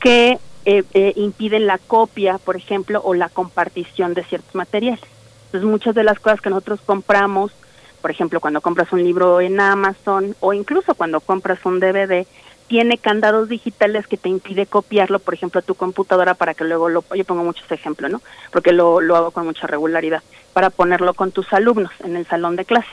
que 0.00 0.38
eh, 0.64 1.12
impiden 1.16 1.66
la 1.66 1.76
copia, 1.76 2.38
por 2.38 2.56
ejemplo, 2.56 3.02
o 3.04 3.12
la 3.12 3.28
compartición 3.28 4.14
de 4.14 4.24
ciertos 4.24 4.54
materiales. 4.54 5.04
Entonces, 5.44 5.68
muchas 5.68 5.94
de 5.94 6.04
las 6.04 6.20
cosas 6.20 6.40
que 6.40 6.48
nosotros 6.48 6.80
compramos, 6.86 7.52
por 8.00 8.10
ejemplo, 8.10 8.40
cuando 8.40 8.62
compras 8.62 8.94
un 8.94 9.04
libro 9.04 9.42
en 9.42 9.60
Amazon 9.60 10.34
o 10.40 10.54
incluso 10.54 10.94
cuando 10.94 11.20
compras 11.20 11.58
un 11.66 11.80
DVD, 11.80 12.26
tiene 12.68 12.98
candados 12.98 13.48
digitales 13.48 14.06
que 14.06 14.16
te 14.16 14.28
impide 14.28 14.66
copiarlo, 14.66 15.18
por 15.18 15.34
ejemplo, 15.34 15.58
a 15.58 15.62
tu 15.62 15.74
computadora 15.74 16.34
para 16.34 16.54
que 16.54 16.64
luego 16.64 16.88
lo, 16.88 17.02
yo 17.14 17.24
pongo 17.24 17.42
muchos 17.42 17.70
ejemplos, 17.72 18.10
¿no? 18.10 18.22
Porque 18.52 18.72
lo, 18.72 19.00
lo 19.00 19.16
hago 19.16 19.30
con 19.30 19.46
mucha 19.46 19.66
regularidad, 19.66 20.22
para 20.52 20.70
ponerlo 20.70 21.14
con 21.14 21.32
tus 21.32 21.52
alumnos 21.52 21.92
en 22.04 22.16
el 22.16 22.26
salón 22.26 22.56
de 22.56 22.64
clases, 22.66 22.92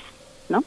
¿no? 0.50 0.64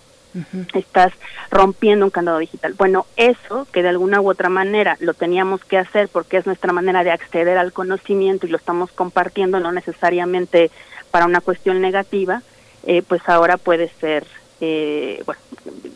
Estás 0.75 1.12
rompiendo 1.51 2.05
un 2.05 2.11
candado 2.11 2.39
digital. 2.39 2.75
Bueno, 2.75 3.07
eso 3.17 3.67
que 3.73 3.83
de 3.83 3.89
alguna 3.89 4.20
u 4.20 4.31
otra 4.31 4.51
manera 4.51 4.97
lo 5.01 5.15
teníamos 5.15 5.65
que 5.65 5.78
hacer 5.78 6.09
porque 6.09 6.37
es 6.37 6.47
nuestra 6.47 6.73
manera 6.73 7.03
de 7.03 7.11
acceder 7.11 7.57
al 7.57 7.73
conocimiento 7.73 8.47
y 8.47 8.51
lo 8.51 8.59
estamos 8.59 8.93
compartiendo, 8.93 9.59
no 9.59 9.73
necesariamente 9.73 10.70
para 11.11 11.25
una 11.25 11.41
cuestión 11.41 11.81
negativa, 11.81 12.43
eh, 12.85 13.03
pues 13.03 13.27
ahora 13.28 13.57
puede 13.57 13.89
ser 14.01 14.27
eh, 14.61 15.23
bueno, 15.25 15.41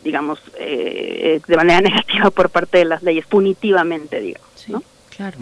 digamos, 0.03 0.39
eh, 0.59 1.41
de 1.47 1.55
manera 1.55 1.81
negativa 1.89 2.31
por 2.31 2.49
parte 2.49 2.79
de 2.79 2.85
las 2.85 3.03
leyes, 3.03 3.25
punitivamente, 3.25 4.19
digamos. 4.19 4.49
¿no? 4.67 4.83
Claro. 5.15 5.37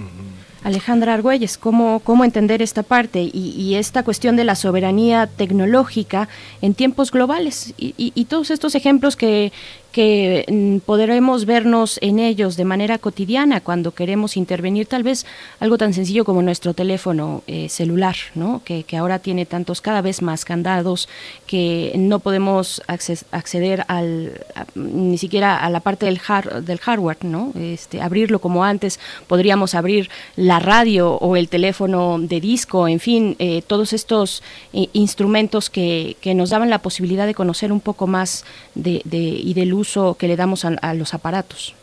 Alejandra 0.64 1.16
Argüelles, 1.16 1.58
¿cómo, 1.58 2.02
¿cómo 2.04 2.24
entender 2.24 2.62
esta 2.62 2.84
parte 2.84 3.22
y, 3.34 3.74
esta 3.76 4.04
cuestión 4.04 4.36
de 4.36 4.44
la 4.44 4.56
soberanía 4.56 5.26
tecnológica 5.26 6.28
en 6.62 6.76
tiempos 6.76 7.12
globales? 7.12 7.74
Y, 7.78 8.26
todos 8.26 8.52
estos 8.52 8.76
ejemplos 8.76 9.16
que, 9.16 9.52
que 9.92 10.46
mm, 10.48 10.86
podremos 10.86 11.46
vernos 11.46 12.00
en 12.02 12.20
ellos 12.20 12.58
de 12.58 12.66
manera 12.66 12.98
cotidiana 12.98 13.62
cuando 13.62 13.92
queremos 13.92 14.38
intervenir 14.38 14.88
tal 14.88 15.04
vez 15.04 15.26
algo 15.60 15.78
tan 15.78 15.94
sencillo 15.94 16.26
como 16.26 16.42
nuestro 16.42 16.74
teléfono 16.74 17.44
eh, 17.48 17.70
celular, 17.70 18.16
¿no? 18.36 18.62
Que, 18.64 18.84
que, 18.84 18.98
ahora 18.98 19.20
tiene 19.20 19.46
tantos 19.46 19.82
cada 19.82 20.02
vez 20.02 20.22
más 20.22 20.46
candados 20.46 21.10
que 21.48 21.94
no 21.98 22.20
podemos 22.20 22.82
acceder 22.88 23.86
al 23.88 24.42
ni 24.76 25.18
siquiera 25.18 25.58
a 25.58 25.70
la 25.70 25.80
parte 25.80 26.06
del, 26.06 26.20
del 26.64 26.80
hardware, 26.80 27.24
¿no? 27.24 27.52
Este, 27.56 28.02
abrirlo 28.02 28.40
como 28.40 28.64
antes, 28.64 29.00
podríamos 29.28 29.76
abrir 29.76 30.10
la 30.36 30.60
radio 30.60 31.14
o 31.16 31.36
el 31.36 31.50
teléfono 31.50 32.18
de 32.20 32.40
disco, 32.40 32.88
en 32.88 33.00
fin, 33.00 33.36
eh, 33.40 33.62
todos 33.66 33.94
estos 33.94 34.44
eh, 34.74 34.88
instrumentos 34.94 35.70
que, 35.70 36.18
que, 36.22 36.34
nos 36.34 36.52
daban 36.52 36.70
la 36.70 36.80
posibilidad 36.80 37.28
de 37.28 37.34
conocer 37.34 37.72
un 37.72 37.82
poco 37.82 38.08
más 38.08 38.46
de, 38.76 39.02
de 39.06 39.18
y 39.18 39.54
del 39.54 39.74
uso 39.82 40.16
que 40.18 40.28
le 40.28 40.38
damos 40.38 40.64
a, 40.66 40.70
a 40.82 40.94
los 40.94 41.14
aparatos. 41.14 41.76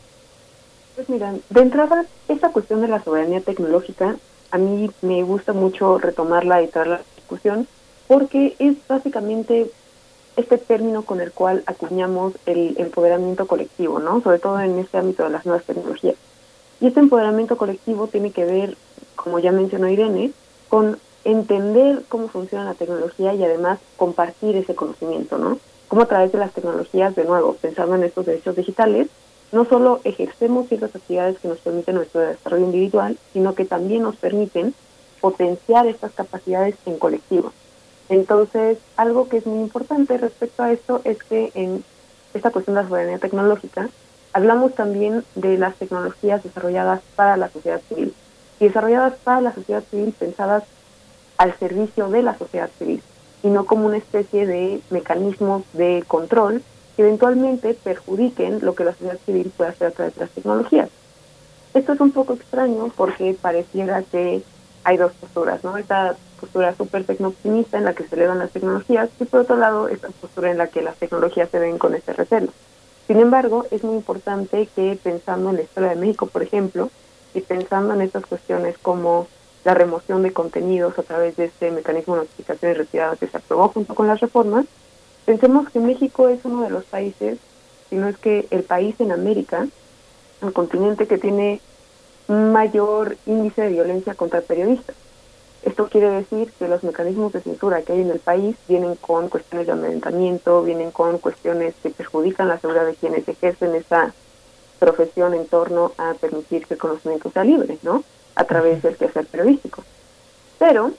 Pues 0.95 1.09
mira, 1.09 1.35
de 1.51 1.61
entrada, 1.61 2.07
esta 2.29 2.51
cuestión 2.51 2.81
de 2.81 2.89
la 2.89 3.03
soberanía 3.05 3.41
tecnológica, 3.41 4.17
a 4.51 4.59
mí 4.59 4.91
me 5.03 5.23
gusta 5.23 5.53
mucho 5.53 5.99
retomarla 5.99 6.63
y 6.63 6.69
traerla 6.69 6.97
a 6.97 6.99
la 6.99 7.05
discusión, 7.17 7.69
porque 8.09 8.57
es 8.59 8.75
básicamente 8.89 9.71
este 10.37 10.57
término 10.57 11.03
con 11.03 11.21
el 11.21 11.33
cual 11.33 11.63
acuñamos 11.67 12.33
el 12.47 12.75
empoderamiento 12.79 13.47
colectivo, 13.47 13.99
¿no? 13.99 14.23
Sobre 14.23 14.39
todo 14.39 14.59
en 14.61 14.79
este 14.79 14.99
ámbito 14.99 15.25
de 15.25 15.31
las 15.31 15.45
nuevas 15.45 15.65
tecnologías. 15.65 16.17
Y 16.81 16.87
este 16.87 17.01
empoderamiento 17.01 17.57
colectivo 17.57 18.07
tiene 18.07 18.31
que 18.31 18.45
ver, 18.45 18.77
como 19.17 19.41
ya 19.41 19.53
mencionó 19.53 19.89
Irene, 19.89 20.33
con 20.69 20.99
entender 21.25 22.03
cómo 22.09 22.29
funciona 22.29 22.65
la 22.65 22.75
tecnología 22.75 23.35
y 23.35 23.45
además 23.45 23.81
compartir 23.97 24.57
ese 24.57 24.75
conocimiento, 24.75 25.39
¿no? 25.39 25.59
Cómo 25.89 26.03
a 26.03 26.07
través 26.07 26.33
de 26.33 26.39
las 26.39 26.53
tecnologías, 26.53 27.17
de 27.17 27.25
nuevo, 27.25 27.55
pensando 27.55 27.95
en 27.95 28.05
estos 28.05 28.27
derechos 28.27 28.55
digitales, 28.55 29.09
no 29.53 29.65
solo 29.65 30.01
ejercemos 30.05 30.69
ciertas 30.69 30.95
actividades 30.95 31.39
que 31.39 31.49
nos 31.49 31.59
permiten 31.59 31.95
nuestro 31.95 32.21
desarrollo 32.21 32.67
individual, 32.67 33.17
sino 33.33 33.55
que 33.55 33.65
también 33.65 34.03
nos 34.03 34.17
permiten 34.17 34.75
potenciar 35.23 35.87
estas 35.87 36.13
capacidades 36.13 36.75
en 36.85 36.99
colectivo. 36.99 37.53
Entonces, 38.11 38.77
algo 38.97 39.31
que 39.31 39.39
es 39.39 39.47
muy 39.47 39.61
importante 39.61 40.19
respecto 40.19 40.63
a 40.63 40.73
esto 40.73 41.01
es 41.05 41.23
que 41.23 41.53
en 41.55 41.83
esta 42.35 42.51
cuestión 42.51 42.77
de 42.77 42.83
la 42.83 42.89
soberanía 42.89 43.19
tecnológica, 43.19 43.89
hablamos 44.35 44.75
también 44.75 45.25
de 45.35 45.57
las 45.57 45.75
tecnologías 45.77 46.43
desarrolladas 46.43 47.01
para 47.17 47.39
la 47.39 47.49
sociedad 47.49 47.81
civil 47.89 48.15
y 48.61 48.67
desarrolladas 48.67 49.15
para 49.25 49.41
la 49.41 49.55
sociedad 49.55 49.83
civil 49.91 50.15
pensadas 50.19 50.65
al 51.39 51.59
servicio 51.59 52.09
de 52.09 52.23
la 52.23 52.37
sociedad 52.37 52.69
civil 52.79 53.03
y 53.43 53.49
no 53.49 53.65
como 53.67 53.87
una 53.87 53.97
especie 53.97 54.47
de 54.47 54.81
mecanismos 54.91 55.63
de 55.73 56.05
control 56.07 56.63
que 56.97 57.03
eventualmente 57.03 57.75
perjudiquen 57.75 58.59
lo 58.63 58.75
que 58.75 58.85
la 58.85 58.93
sociedad 58.93 59.19
civil 59.25 59.53
puede 59.57 59.71
hacer 59.71 59.89
a 59.89 59.91
través 59.93 60.15
de 60.15 60.21
las 60.23 60.31
tecnologías. 60.31 60.91
Esto 61.75 61.93
es 61.93 62.01
un 62.01 62.11
poco 62.11 62.33
extraño 62.33 62.91
porque 62.97 63.37
pareciera 63.41 64.03
que 64.03 64.43
hay 64.85 64.97
dos 64.97 65.13
posturas, 65.13 65.63
¿no? 65.63 65.77
Esta 65.77 66.17
postura 66.41 66.75
súper 66.75 67.05
tecno-optimista 67.05 67.79
en 67.79 67.85
la 67.85 67.95
que 67.95 68.05
se 68.05 68.17
elevan 68.17 68.39
las 68.39 68.51
tecnologías 68.51 69.11
y 69.21 69.25
por 69.25 69.41
otro 69.41 69.57
lado 69.57 69.89
esta 69.89 70.09
postura 70.09 70.51
en 70.51 70.59
la 70.59 70.69
que 70.69 70.83
las 70.83 70.97
tecnologías 70.97 71.51
se 71.51 71.59
ven 71.59 71.79
con 71.79 71.95
este 71.95 72.13
recelo. 72.15 72.53
Sin 73.07 73.21
embargo, 73.21 73.67
es 73.71 73.85
muy 73.85 73.97
importante 73.97 74.69
que 74.75 74.99
pensando 75.03 75.51
en 75.51 75.57
la 75.57 75.63
historia 75.63 75.91
de 75.91 75.97
México, 75.97 76.27
por 76.27 76.43
ejemplo, 76.43 76.91
y 77.35 77.41
pensando 77.41 77.95
en 77.95 78.03
estas 78.03 78.27
cuestiones 78.27 78.77
como 78.79 79.29
la 79.65 79.75
remoción 79.75 80.23
de 80.23 80.33
contenidos 80.33 80.99
a 80.99 81.03
través 81.03 81.37
de 81.37 81.47
este 81.47 81.71
mecanismo 81.71 82.15
de 82.15 82.23
notificación 82.23 82.73
y 82.73 82.75
retirada 82.75 83.17
que 83.17 83.27
se 83.27 83.37
aprobó 83.37 83.69
junto 83.69 83.95
con 83.95 84.07
las 84.07 84.21
reformas, 84.21 84.67
pensemos 85.27 85.69
que 85.71 85.81
México 85.81 86.29
es 86.29 86.45
uno 86.45 86.63
de 86.63 86.71
los 86.71 86.85
países, 86.85 87.39
si 87.91 87.97
no 87.97 88.09
es 88.09 88.17
que 88.19 88.47
el 88.51 88.63
país 88.63 88.95
en 89.01 89.13
América, 89.13 89.67
el 90.43 90.53
continente 90.53 91.07
que 91.07 91.19
tiene 91.19 91.61
mayor 92.29 93.17
índice 93.27 93.63
de 93.63 93.69
violencia 93.71 94.15
contra 94.15 94.41
periodistas. 94.41 94.97
Esto 95.63 95.89
quiere 95.89 96.11
decir 96.11 96.53
que 96.59 96.69
los 96.69 96.85
mecanismos 96.85 97.33
de 97.33 97.41
censura 97.41 97.83
que 97.83 97.93
hay 97.93 98.03
en 98.03 98.11
el 98.11 98.21
país 98.21 98.57
vienen 98.69 98.95
con 98.95 99.29
cuestiones 99.29 99.67
de 99.67 99.73
amedrentamiento, 99.73 100.63
vienen 100.63 100.93
con 100.93 101.19
cuestiones 101.19 101.75
que 101.83 101.91
perjudican 101.91 102.49
la 102.49 102.59
seguridad 102.61 102.87
de 102.87 102.95
quienes 102.95 103.29
ejercen 103.29 103.75
esa 103.75 104.15
profesión 104.79 105.35
en 105.35 105.47
torno 105.47 105.93
a 105.99 106.15
permitir 106.15 106.67
que 106.67 106.75
el 106.75 106.81
conocimiento 106.81 107.31
sea 107.33 107.43
libre, 107.43 107.79
¿no? 107.83 108.05
A 108.35 108.45
través 108.45 108.83
del 108.83 108.97
quehacer 108.97 109.27
periodístico. 109.27 109.83
Pero 110.59 110.93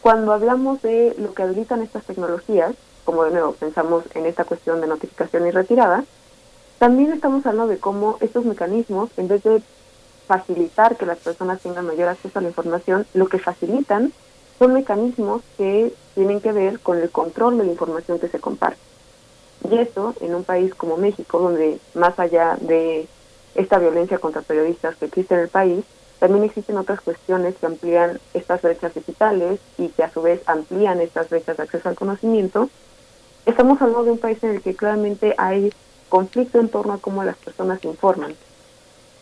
cuando 0.00 0.32
hablamos 0.32 0.80
de 0.82 1.14
lo 1.18 1.34
que 1.34 1.42
habilitan 1.42 1.82
estas 1.82 2.04
tecnologías, 2.04 2.74
como 3.04 3.24
de 3.24 3.32
nuevo 3.32 3.52
pensamos 3.52 4.04
en 4.14 4.26
esta 4.26 4.44
cuestión 4.44 4.80
de 4.80 4.86
notificación 4.86 5.46
y 5.46 5.50
retirada, 5.50 6.04
también 6.78 7.12
estamos 7.12 7.44
hablando 7.44 7.72
de 7.72 7.78
cómo 7.78 8.18
estos 8.20 8.44
mecanismos, 8.44 9.10
en 9.16 9.28
vez 9.28 9.42
de 9.42 9.62
facilitar 10.28 10.96
que 10.96 11.06
las 11.06 11.18
personas 11.18 11.60
tengan 11.60 11.86
mayor 11.86 12.08
acceso 12.08 12.38
a 12.38 12.42
la 12.42 12.48
información, 12.48 13.06
lo 13.14 13.26
que 13.26 13.38
facilitan 13.38 14.12
son 14.58 14.74
mecanismos 14.74 15.42
que 15.56 15.92
tienen 16.14 16.40
que 16.40 16.52
ver 16.52 16.80
con 16.80 16.98
el 16.98 17.10
control 17.10 17.58
de 17.58 17.64
la 17.64 17.72
información 17.72 18.18
que 18.18 18.28
se 18.28 18.38
comparte. 18.38 18.78
Y 19.68 19.76
eso 19.78 20.14
en 20.20 20.34
un 20.34 20.44
país 20.44 20.74
como 20.74 20.96
México, 20.96 21.38
donde 21.38 21.80
más 21.94 22.18
allá 22.18 22.56
de 22.60 23.08
esta 23.54 23.78
violencia 23.78 24.18
contra 24.18 24.42
periodistas 24.42 24.96
que 24.96 25.06
existe 25.06 25.34
en 25.34 25.40
el 25.40 25.48
país, 25.48 25.84
también 26.18 26.44
existen 26.44 26.76
otras 26.76 27.00
cuestiones 27.00 27.54
que 27.56 27.66
amplían 27.66 28.20
estas 28.34 28.62
brechas 28.62 28.94
digitales 28.94 29.60
y 29.76 29.88
que 29.88 30.02
a 30.02 30.10
su 30.10 30.22
vez 30.22 30.40
amplían 30.46 31.00
estas 31.00 31.30
brechas 31.30 31.56
de 31.56 31.62
acceso 31.62 31.88
al 31.88 31.94
conocimiento. 31.94 32.68
Estamos 33.46 33.80
hablando 33.80 34.04
de 34.04 34.10
un 34.12 34.18
país 34.18 34.42
en 34.42 34.50
el 34.50 34.62
que 34.62 34.74
claramente 34.74 35.34
hay 35.38 35.72
conflicto 36.08 36.58
en 36.58 36.68
torno 36.68 36.94
a 36.94 36.98
cómo 36.98 37.22
las 37.22 37.36
personas 37.36 37.84
informan 37.84 38.34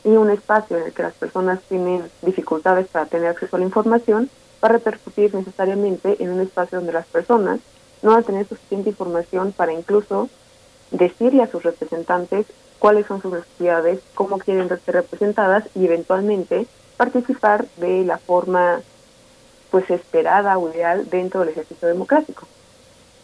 y 0.07 0.11
un 0.11 0.31
espacio 0.31 0.79
en 0.79 0.85
el 0.85 0.93
que 0.93 1.03
las 1.03 1.15
personas 1.15 1.61
tienen 1.69 2.09
dificultades 2.23 2.87
para 2.87 3.07
tener 3.07 3.29
acceso 3.29 3.57
a 3.57 3.59
la 3.59 3.65
información 3.65 4.31
va 4.63 4.69
a 4.69 4.73
repercutir 4.73 5.35
necesariamente 5.35 6.23
en 6.23 6.31
un 6.31 6.41
espacio 6.41 6.79
donde 6.79 6.93
las 6.93 7.07
personas 7.07 7.59
no 8.03 8.13
van 8.13 8.21
a 8.21 8.27
tener 8.27 8.47
suficiente 8.47 8.91
información 8.91 9.53
para 9.53 9.73
incluso 9.73 10.29
decirle 10.93 11.43
a 11.43 11.51
sus 11.51 11.65
representantes 11.65 12.47
cuáles 12.79 13.07
son 13.07 13.21
sus 13.21 13.33
necesidades, 13.33 14.01
cómo 14.15 14.39
quieren 14.39 14.69
ser 14.69 14.95
representadas 14.95 15.65
y 15.75 15.87
eventualmente 15.87 16.67
participar 16.97 17.67
de 17.77 18.05
la 18.05 18.19
forma 18.19 18.81
pues 19.71 19.91
esperada 19.91 20.59
o 20.59 20.71
ideal 20.71 21.09
dentro 21.11 21.41
del 21.41 21.51
ejercicio 21.51 21.89
democrático. 21.89 22.47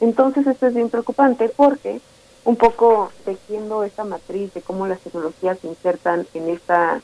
Entonces 0.01 0.47
esto 0.47 0.67
es 0.67 0.75
bien 0.75 0.91
preocupante 0.91 1.49
porque 1.49 2.01
un 2.44 2.57
poco 2.57 3.12
tejiendo 3.25 3.84
esta 3.84 4.05
matriz 4.05 4.52
de 4.52 4.62
cómo 4.62 4.86
las 4.86 5.01
tecnologías 5.01 5.59
se 5.60 5.68
insertan 5.68 6.26
en 6.34 6.49
esta, 6.49 7.01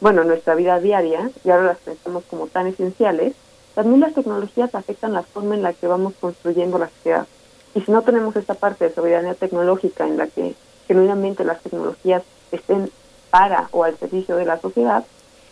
bueno, 0.00 0.22
nuestra 0.24 0.54
vida 0.54 0.78
diaria, 0.78 1.30
y 1.44 1.50
ahora 1.50 1.64
las 1.64 1.78
pensamos 1.78 2.24
como 2.28 2.46
tan 2.46 2.66
esenciales, 2.66 3.34
también 3.74 4.00
las 4.00 4.14
tecnologías 4.14 4.74
afectan 4.74 5.14
la 5.14 5.22
forma 5.22 5.54
en 5.54 5.62
la 5.62 5.72
que 5.72 5.86
vamos 5.86 6.12
construyendo 6.20 6.78
la 6.78 6.90
sociedad. 6.90 7.26
Y 7.74 7.80
si 7.80 7.90
no 7.90 8.02
tenemos 8.02 8.36
esta 8.36 8.52
parte 8.52 8.86
de 8.86 8.94
soberanía 8.94 9.34
tecnológica 9.34 10.06
en 10.06 10.18
la 10.18 10.26
que 10.26 10.54
genuinamente 10.86 11.42
las 11.44 11.62
tecnologías 11.62 12.22
estén 12.50 12.90
para 13.30 13.68
o 13.72 13.84
al 13.84 13.96
servicio 13.96 14.36
de 14.36 14.44
la 14.44 14.60
sociedad, 14.60 15.04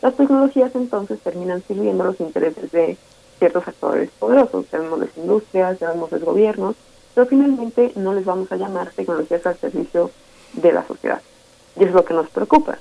las 0.02 0.14
tecnologías 0.14 0.74
entonces 0.74 1.20
terminan 1.20 1.62
sirviendo 1.66 2.04
los 2.04 2.20
intereses 2.20 2.70
de 2.72 2.96
ciertos 3.38 3.66
actores 3.66 4.10
poderosos, 4.18 4.66
las 4.72 5.16
industrias, 5.16 5.78
los 5.80 6.10
gobiernos, 6.22 6.76
pero 7.14 7.26
finalmente 7.26 7.92
no 7.96 8.14
les 8.14 8.24
vamos 8.24 8.50
a 8.52 8.56
llamar 8.56 8.90
tecnologías 8.92 9.46
al 9.46 9.56
servicio 9.56 10.10
de 10.54 10.72
la 10.72 10.86
sociedad. 10.86 11.20
Y 11.76 11.84
es 11.84 11.92
lo 11.92 12.04
que 12.04 12.14
nos 12.14 12.28
preocupa, 12.28 12.78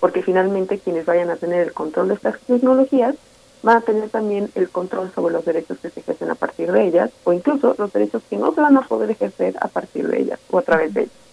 porque 0.00 0.22
finalmente 0.22 0.78
quienes 0.78 1.06
vayan 1.06 1.30
a 1.30 1.36
tener 1.36 1.62
el 1.66 1.72
control 1.72 2.08
de 2.08 2.14
estas 2.14 2.38
tecnologías 2.40 3.14
van 3.62 3.78
a 3.78 3.80
tener 3.80 4.08
también 4.10 4.50
el 4.54 4.68
control 4.68 5.10
sobre 5.14 5.34
los 5.34 5.44
derechos 5.44 5.78
que 5.78 5.90
se 5.90 6.00
ejercen 6.00 6.30
a 6.30 6.34
partir 6.34 6.70
de 6.70 6.86
ellas, 6.86 7.10
o 7.24 7.32
incluso 7.32 7.74
los 7.78 7.92
derechos 7.92 8.22
que 8.28 8.36
no 8.36 8.54
se 8.54 8.60
van 8.60 8.76
a 8.76 8.82
poder 8.82 9.10
ejercer 9.10 9.56
a 9.60 9.68
partir 9.68 10.06
de 10.08 10.20
ellas 10.20 10.38
o 10.50 10.58
a 10.58 10.62
través 10.62 10.94
de 10.94 11.02
ellas. 11.02 11.25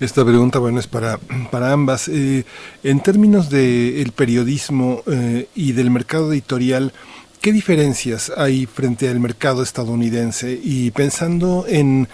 Esta 0.00 0.24
pregunta, 0.24 0.58
bueno, 0.58 0.80
es 0.80 0.86
para, 0.86 1.18
para 1.50 1.72
ambas. 1.72 2.08
Eh, 2.08 2.44
en 2.82 3.00
términos 3.00 3.50
del 3.50 3.98
el 3.98 4.12
periodismo 4.12 5.02
eh, 5.06 5.48
y 5.54 5.72
del 5.72 5.90
mercado 5.90 6.32
editorial, 6.32 6.92
¿Qué 7.40 7.52
diferencias 7.52 8.30
hay 8.36 8.66
frente 8.66 9.08
al 9.08 9.18
mercado 9.18 9.62
estadounidense? 9.62 10.60
Y 10.62 10.90
pensando 10.90 11.64
en, 11.66 12.06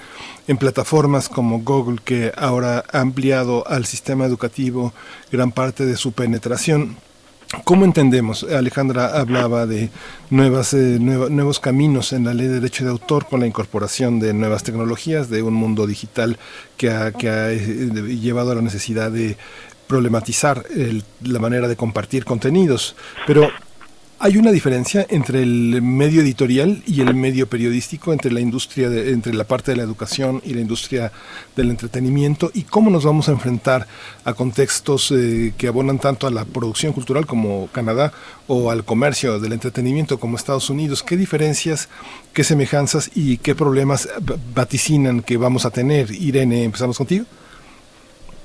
en, 0.47 0.56
plataformas 0.56 1.28
como 1.28 1.58
Google, 1.62 1.98
que 2.05 2.32
ahora 2.36 2.84
ha 2.92 3.00
ampliado 3.00 3.66
al 3.66 3.86
sistema 3.86 4.24
educativo 4.24 4.94
gran 5.32 5.50
parte 5.50 5.84
de 5.84 5.97
su 5.97 6.12
penetración, 6.12 6.97
¿cómo 7.64 7.84
entendemos? 7.84 8.44
Alejandra 8.44 9.18
hablaba 9.18 9.66
de 9.66 9.90
nuevas, 10.30 10.74
eh, 10.74 10.98
nuevos 10.98 11.60
caminos 11.60 12.12
en 12.12 12.24
la 12.24 12.34
ley 12.34 12.46
de 12.46 12.54
derecho 12.54 12.84
de 12.84 12.90
autor 12.90 13.26
con 13.26 13.40
la 13.40 13.46
incorporación 13.46 14.20
de 14.20 14.34
nuevas 14.34 14.62
tecnologías, 14.62 15.30
de 15.30 15.42
un 15.42 15.54
mundo 15.54 15.86
digital 15.86 16.38
que 16.76 16.90
ha, 16.90 17.12
eh, 17.20 17.58
llevado 18.20 18.52
a 18.52 18.54
la 18.54 18.62
necesidad 18.62 19.10
de 19.10 19.36
problematizar 19.86 20.64
la 21.22 21.38
manera 21.38 21.68
de 21.68 21.76
compartir 21.76 22.24
contenidos. 22.24 22.96
Pero 23.26 23.50
¿Hay 24.18 24.38
una 24.38 24.50
diferencia 24.50 25.04
entre 25.10 25.42
el 25.42 25.82
medio 25.82 26.22
editorial 26.22 26.82
y 26.86 27.02
el 27.02 27.14
medio 27.14 27.50
periodístico, 27.50 28.14
entre 28.14 28.32
la 28.32 28.40
industria, 28.40 28.88
de, 28.88 29.12
entre 29.12 29.34
la 29.34 29.44
parte 29.44 29.72
de 29.72 29.76
la 29.76 29.82
educación 29.82 30.40
y 30.42 30.54
la 30.54 30.62
industria 30.62 31.12
del 31.54 31.68
entretenimiento? 31.68 32.50
¿Y 32.54 32.62
cómo 32.62 32.88
nos 32.88 33.04
vamos 33.04 33.28
a 33.28 33.32
enfrentar 33.32 33.86
a 34.24 34.32
contextos 34.32 35.10
eh, 35.10 35.52
que 35.58 35.68
abonan 35.68 35.98
tanto 35.98 36.26
a 36.26 36.30
la 36.30 36.46
producción 36.46 36.94
cultural 36.94 37.26
como 37.26 37.68
Canadá 37.72 38.10
o 38.48 38.70
al 38.70 38.86
comercio 38.86 39.38
del 39.38 39.52
entretenimiento 39.52 40.18
como 40.18 40.38
Estados 40.38 40.70
Unidos? 40.70 41.02
¿Qué 41.02 41.18
diferencias, 41.18 41.90
qué 42.32 42.42
semejanzas 42.42 43.10
y 43.14 43.36
qué 43.36 43.54
problemas 43.54 44.08
vaticinan 44.54 45.20
que 45.20 45.36
vamos 45.36 45.66
a 45.66 45.70
tener? 45.70 46.10
Irene, 46.10 46.64
empezamos 46.64 46.96
contigo. 46.96 47.26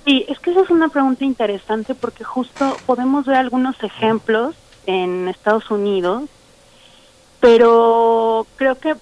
Sí, 0.03 0.25
es 0.27 0.37
que 0.39 0.51
esa 0.51 0.63
es 0.63 0.69
una 0.69 0.89
pregunta 0.89 1.23
interesante 1.23 1.95
porque 1.95 2.25
justo 2.25 2.75
podemos 2.85 3.25
ver 3.25 3.37
algunos 3.37 3.81
ejemplos 3.81 4.53
en 4.85 5.27
Estados 5.27 5.69
Unidos, 5.71 6.23
pero 7.39 8.45
creo 8.55 8.75
que 8.75 8.95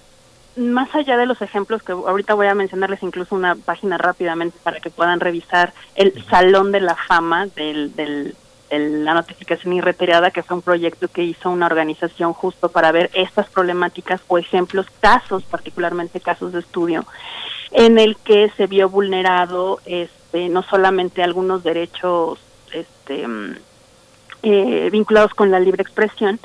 más 0.56 0.94
allá 0.94 1.16
de 1.16 1.26
los 1.26 1.40
ejemplos 1.42 1.82
que 1.82 1.92
ahorita 1.92 2.34
voy 2.34 2.46
a 2.46 2.54
mencionarles 2.54 3.02
incluso 3.02 3.34
una 3.34 3.54
página 3.54 3.98
rápidamente 3.98 4.58
para 4.62 4.80
que 4.80 4.90
puedan 4.90 5.20
revisar 5.20 5.72
el 5.94 6.24
Salón 6.26 6.72
de 6.72 6.80
la 6.80 6.96
Fama 6.96 7.46
del, 7.46 7.94
del, 7.94 8.34
la 8.70 9.14
notificación 9.14 9.72
irretirada, 9.72 10.30
que 10.30 10.42
fue 10.42 10.56
un 10.56 10.62
proyecto 10.62 11.08
que 11.08 11.22
hizo 11.22 11.50
una 11.50 11.66
organización 11.66 12.32
justo 12.32 12.68
para 12.68 12.92
ver 12.92 13.10
estas 13.14 13.48
problemáticas 13.48 14.20
o 14.28 14.38
ejemplos, 14.38 14.86
casos, 15.00 15.42
particularmente 15.44 16.20
casos 16.20 16.52
de 16.52 16.60
estudio, 16.60 17.04
en 17.72 17.98
el 17.98 18.16
que 18.16 18.50
se 18.56 18.66
vio 18.66 18.88
vulnerado 18.88 19.80
este, 19.86 20.48
no 20.48 20.62
solamente 20.62 21.22
algunos 21.22 21.62
derechos 21.62 22.38
este, 22.72 23.26
eh, 24.42 24.88
vinculados 24.90 25.34
con 25.34 25.50
la 25.50 25.60
libre 25.60 25.82
expresión, 25.82 26.38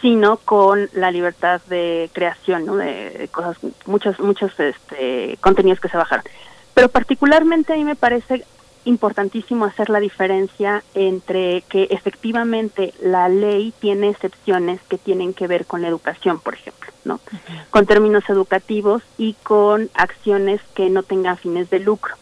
sino 0.00 0.36
con 0.38 0.88
la 0.92 1.10
libertad 1.10 1.62
de 1.68 2.10
creación, 2.12 2.66
¿no? 2.66 2.76
de, 2.76 3.28
cosas, 3.32 3.56
muchos, 3.86 4.20
muchos 4.20 4.52
este, 4.58 5.38
contenidos 5.40 5.80
que 5.80 5.88
se 5.88 5.96
bajaron. 5.96 6.24
Pero 6.74 6.88
particularmente 6.88 7.72
a 7.72 7.76
mí 7.76 7.84
me 7.84 7.96
parece 7.96 8.44
importantísimo 8.84 9.64
hacer 9.64 9.88
la 9.88 10.00
diferencia 10.00 10.82
entre 10.94 11.62
que 11.62 11.84
efectivamente 11.90 12.92
la 13.00 13.28
ley 13.28 13.72
tiene 13.80 14.10
excepciones 14.10 14.80
que 14.88 14.98
tienen 14.98 15.32
que 15.32 15.46
ver 15.46 15.64
con 15.64 15.82
la 15.82 15.88
educación, 15.88 16.38
por 16.38 16.54
ejemplo, 16.54 16.90
¿no? 17.04 17.20
Con 17.70 17.86
términos 17.86 18.24
educativos 18.28 19.02
y 19.16 19.34
con 19.42 19.88
acciones 19.94 20.60
que 20.74 20.90
no 20.90 21.02
tengan 21.02 21.38
fines 21.38 21.70
de 21.70 21.78
lucro. 21.78 22.14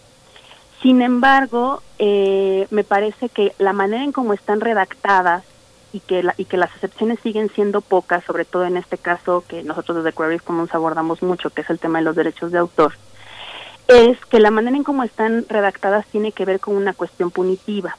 Sin 0.83 1.01
embargo, 1.01 1.81
eh, 2.01 2.67
me 2.71 2.83
parece 2.83 3.29
que 3.29 3.55
la 3.59 3.73
manera 3.73 4.03
en 4.03 4.11
cómo 4.11 4.33
están 4.33 4.61
redactadas 4.61 5.45
y 5.93 6.01
que, 6.01 6.25
y 6.37 6.45
que 6.45 6.57
las 6.57 6.73
excepciones 6.75 7.21
siguen 7.21 7.51
siendo 7.51 7.81
pocas, 7.81 8.25
sobre 8.25 8.45
todo 8.45 8.65
en 8.65 8.77
este 8.77 8.99
caso 8.99 9.45
que 9.47 9.63
nosotros 9.63 10.03
desde 10.03 10.17
Queries 10.17 10.43
Commons 10.43 10.75
abordamos 10.75 11.23
mucho, 11.23 11.51
que 11.51 11.61
es 11.61 11.71
el 11.71 11.79
tema 11.79 12.01
de 12.01 12.05
los 12.05 12.17
derechos 12.17 12.51
de 12.51 12.59
autor, 12.59 12.95
es 13.87 14.19
que 14.27 14.41
la 14.41 14.51
manera 14.51 14.77
en 14.77 14.83
cómo 14.83 15.05
están 15.05 15.47
redactadas 15.49 16.05
tiene 16.07 16.33
que 16.33 16.45
ver 16.45 16.59
con 16.59 16.75
una 16.75 16.95
cuestión 16.95 17.31
punitiva. 17.31 17.97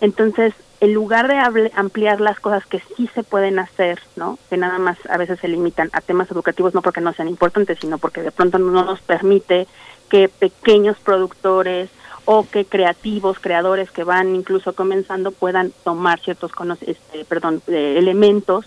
Entonces, 0.00 0.54
en 0.80 0.94
lugar 0.94 1.28
de 1.28 1.70
ampliar 1.74 2.20
las 2.20 2.40
cosas 2.40 2.64
que 2.66 2.80
sí 2.96 3.10
se 3.14 3.22
pueden 3.22 3.58
hacer, 3.58 4.00
¿no? 4.16 4.38
Que 4.48 4.56
nada 4.56 4.78
más 4.78 4.98
a 5.08 5.18
veces 5.18 5.38
se 5.38 5.48
limitan 5.48 5.90
a 5.92 6.00
temas 6.00 6.30
educativos, 6.30 6.74
no 6.74 6.82
porque 6.82 7.00
no 7.00 7.12
sean 7.12 7.28
importantes, 7.28 7.78
sino 7.80 7.98
porque 7.98 8.22
de 8.22 8.32
pronto 8.32 8.58
no 8.58 8.84
nos 8.84 9.00
permite 9.00 9.66
que 10.08 10.28
pequeños 10.28 10.98
productores 10.98 11.90
o 12.24 12.46
que 12.48 12.64
creativos, 12.64 13.38
creadores 13.38 13.90
que 13.90 14.04
van 14.04 14.34
incluso 14.34 14.74
comenzando 14.74 15.32
puedan 15.32 15.72
tomar 15.84 16.20
ciertos 16.20 16.52
este, 16.82 17.24
perdón, 17.24 17.62
elementos 17.66 18.66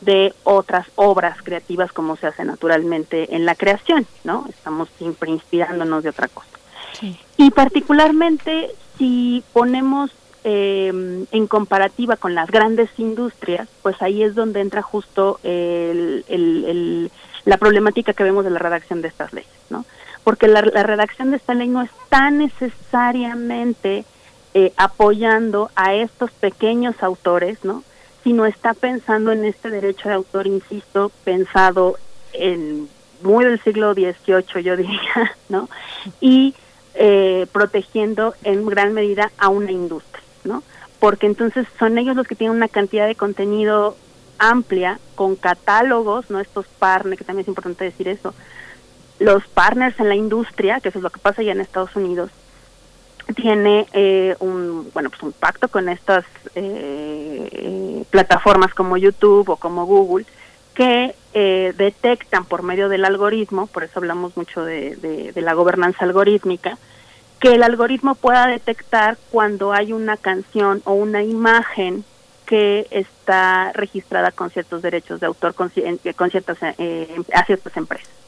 de 0.00 0.34
otras 0.44 0.86
obras 0.96 1.38
creativas 1.42 1.92
como 1.92 2.16
se 2.16 2.26
hace 2.26 2.44
naturalmente 2.44 3.34
en 3.36 3.44
la 3.44 3.54
creación, 3.54 4.06
¿no? 4.24 4.46
Estamos 4.48 4.88
siempre 4.98 5.30
inspirándonos 5.30 6.02
de 6.02 6.10
otra 6.10 6.28
cosa. 6.28 6.48
Y 7.36 7.50
particularmente 7.50 8.70
si 8.98 9.42
ponemos 9.52 10.10
eh, 10.44 11.24
en 11.30 11.46
comparativa 11.46 12.16
con 12.16 12.34
las 12.34 12.50
grandes 12.50 12.90
industrias, 12.98 13.68
pues 13.82 14.00
ahí 14.02 14.22
es 14.22 14.34
donde 14.34 14.60
entra 14.60 14.82
justo 14.82 15.38
el, 15.42 16.24
el, 16.28 17.10
la 17.44 17.56
problemática 17.58 18.12
que 18.12 18.24
vemos 18.24 18.44
de 18.44 18.50
la 18.50 18.58
redacción 18.58 19.02
de 19.02 19.08
estas 19.08 19.32
leyes, 19.32 19.50
¿no? 19.70 19.84
Porque 20.24 20.48
la, 20.48 20.60
redacción 20.60 21.30
de 21.30 21.36
esta 21.36 21.54
ley 21.54 21.68
no 21.68 21.82
está 21.82 22.30
necesariamente 22.30 24.04
eh, 24.54 24.72
apoyando 24.76 25.70
a 25.74 25.94
estos 25.94 26.30
pequeños 26.32 27.02
autores, 27.02 27.64
¿no? 27.64 27.82
Sino 28.22 28.46
está 28.46 28.74
pensando 28.74 29.32
en 29.32 29.44
este 29.44 29.70
derecho 29.70 30.08
de 30.08 30.14
autor, 30.14 30.46
insisto, 30.46 31.10
pensado 31.24 31.96
en 32.32 32.88
muy 33.22 33.44
del 33.44 33.60
siglo 33.62 33.94
XVIII, 33.94 34.62
yo 34.62 34.76
diría, 34.76 35.36
¿no? 35.48 35.68
Y 36.20 36.54
eh, 36.94 37.46
protegiendo 37.52 38.34
en 38.44 38.66
gran 38.66 38.92
medida 38.92 39.30
a 39.38 39.48
una 39.48 39.72
industria, 39.72 40.22
¿no? 40.44 40.62
Porque 41.00 41.26
entonces 41.26 41.66
son 41.78 41.98
ellos 41.98 42.14
los 42.14 42.26
que 42.26 42.36
tienen 42.36 42.56
una 42.56 42.68
cantidad 42.68 43.06
de 43.06 43.14
contenido 43.14 43.96
amplia, 44.38 44.98
con 45.14 45.36
catálogos, 45.36 46.30
¿no? 46.30 46.40
Estos 46.40 46.66
partners, 46.66 47.18
que 47.18 47.24
también 47.24 47.42
es 47.42 47.48
importante 47.48 47.84
decir 47.84 48.08
eso, 48.08 48.34
los 49.22 49.46
partners 49.48 49.98
en 50.00 50.08
la 50.08 50.14
industria, 50.14 50.80
que 50.80 50.88
eso 50.88 50.98
es 50.98 51.02
lo 51.02 51.10
que 51.10 51.20
pasa 51.20 51.42
ya 51.42 51.52
en 51.52 51.60
Estados 51.60 51.94
Unidos, 51.96 52.30
tiene 53.36 53.86
eh, 53.92 54.36
un 54.40 54.90
bueno 54.92 55.08
pues 55.08 55.22
un 55.22 55.32
pacto 55.32 55.68
con 55.68 55.88
estas 55.88 56.24
eh, 56.54 58.04
plataformas 58.10 58.74
como 58.74 58.96
YouTube 58.96 59.48
o 59.50 59.56
como 59.56 59.86
Google 59.86 60.26
que 60.74 61.14
eh, 61.34 61.72
detectan 61.76 62.44
por 62.46 62.62
medio 62.62 62.88
del 62.88 63.04
algoritmo, 63.04 63.66
por 63.66 63.84
eso 63.84 63.98
hablamos 63.98 64.36
mucho 64.36 64.64
de, 64.64 65.32
la 65.36 65.52
gobernanza 65.52 66.04
algorítmica, 66.04 66.78
que 67.38 67.54
el 67.54 67.62
algoritmo 67.62 68.14
pueda 68.14 68.46
detectar 68.46 69.18
cuando 69.30 69.72
hay 69.72 69.92
una 69.92 70.16
canción 70.16 70.80
o 70.84 70.94
una 70.94 71.22
imagen 71.22 72.04
que 72.46 72.86
está 72.90 73.72
registrada 73.74 74.30
con 74.32 74.50
ciertos 74.50 74.80
derechos 74.82 75.20
de 75.20 75.26
autor 75.26 75.54
con, 75.54 75.70
con 76.16 76.30
ciertas 76.30 76.58
a 76.62 77.44
ciertas 77.44 77.76
empresas. 77.76 78.21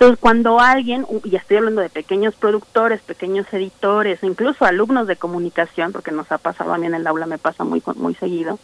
Entonces, 0.00 0.18
cuando 0.18 0.60
alguien, 0.60 1.06
y 1.24 1.36
estoy 1.36 1.58
hablando 1.58 1.82
de 1.82 1.90
pequeños 1.90 2.34
productores, 2.34 3.02
pequeños 3.02 3.46
editores, 3.52 4.22
incluso 4.22 4.64
alumnos 4.64 5.06
de 5.06 5.16
comunicación, 5.16 5.92
porque 5.92 6.10
nos 6.10 6.32
ha 6.32 6.38
pasado 6.38 6.72
a 6.72 6.78
mí 6.78 6.86
en 6.86 6.94
el 6.94 7.06
aula, 7.06 7.26
me 7.26 7.36
pasa 7.36 7.64
muy, 7.64 7.82
muy 7.96 8.14
seguido, 8.14 8.58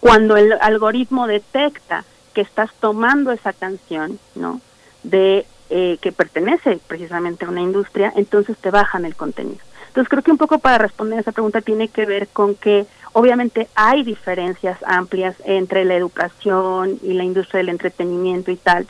cuando 0.00 0.36
el 0.36 0.52
algoritmo 0.60 1.26
detecta 1.26 2.04
que 2.34 2.42
estás 2.42 2.74
tomando 2.78 3.32
esa 3.32 3.54
canción, 3.54 4.18
¿no? 4.34 4.60
De 5.02 5.46
eh, 5.70 5.96
que 6.02 6.12
pertenece 6.12 6.78
precisamente 6.86 7.46
a 7.46 7.48
una 7.48 7.62
industria, 7.62 8.12
entonces 8.14 8.58
te 8.58 8.70
bajan 8.70 9.06
el 9.06 9.16
contenido. 9.16 9.64
Entonces 9.88 10.10
creo 10.10 10.22
que 10.22 10.30
un 10.30 10.36
poco 10.36 10.58
para 10.58 10.76
responder 10.76 11.16
a 11.16 11.22
esa 11.22 11.32
pregunta 11.32 11.62
tiene 11.62 11.88
que 11.88 12.04
ver 12.04 12.28
con 12.28 12.54
que 12.54 12.84
obviamente 13.14 13.66
hay 13.74 14.02
diferencias 14.02 14.76
amplias 14.84 15.36
entre 15.46 15.86
la 15.86 15.94
educación 15.94 16.98
y 17.02 17.14
la 17.14 17.24
industria 17.24 17.60
del 17.60 17.70
entretenimiento 17.70 18.50
y 18.50 18.56
tal, 18.56 18.86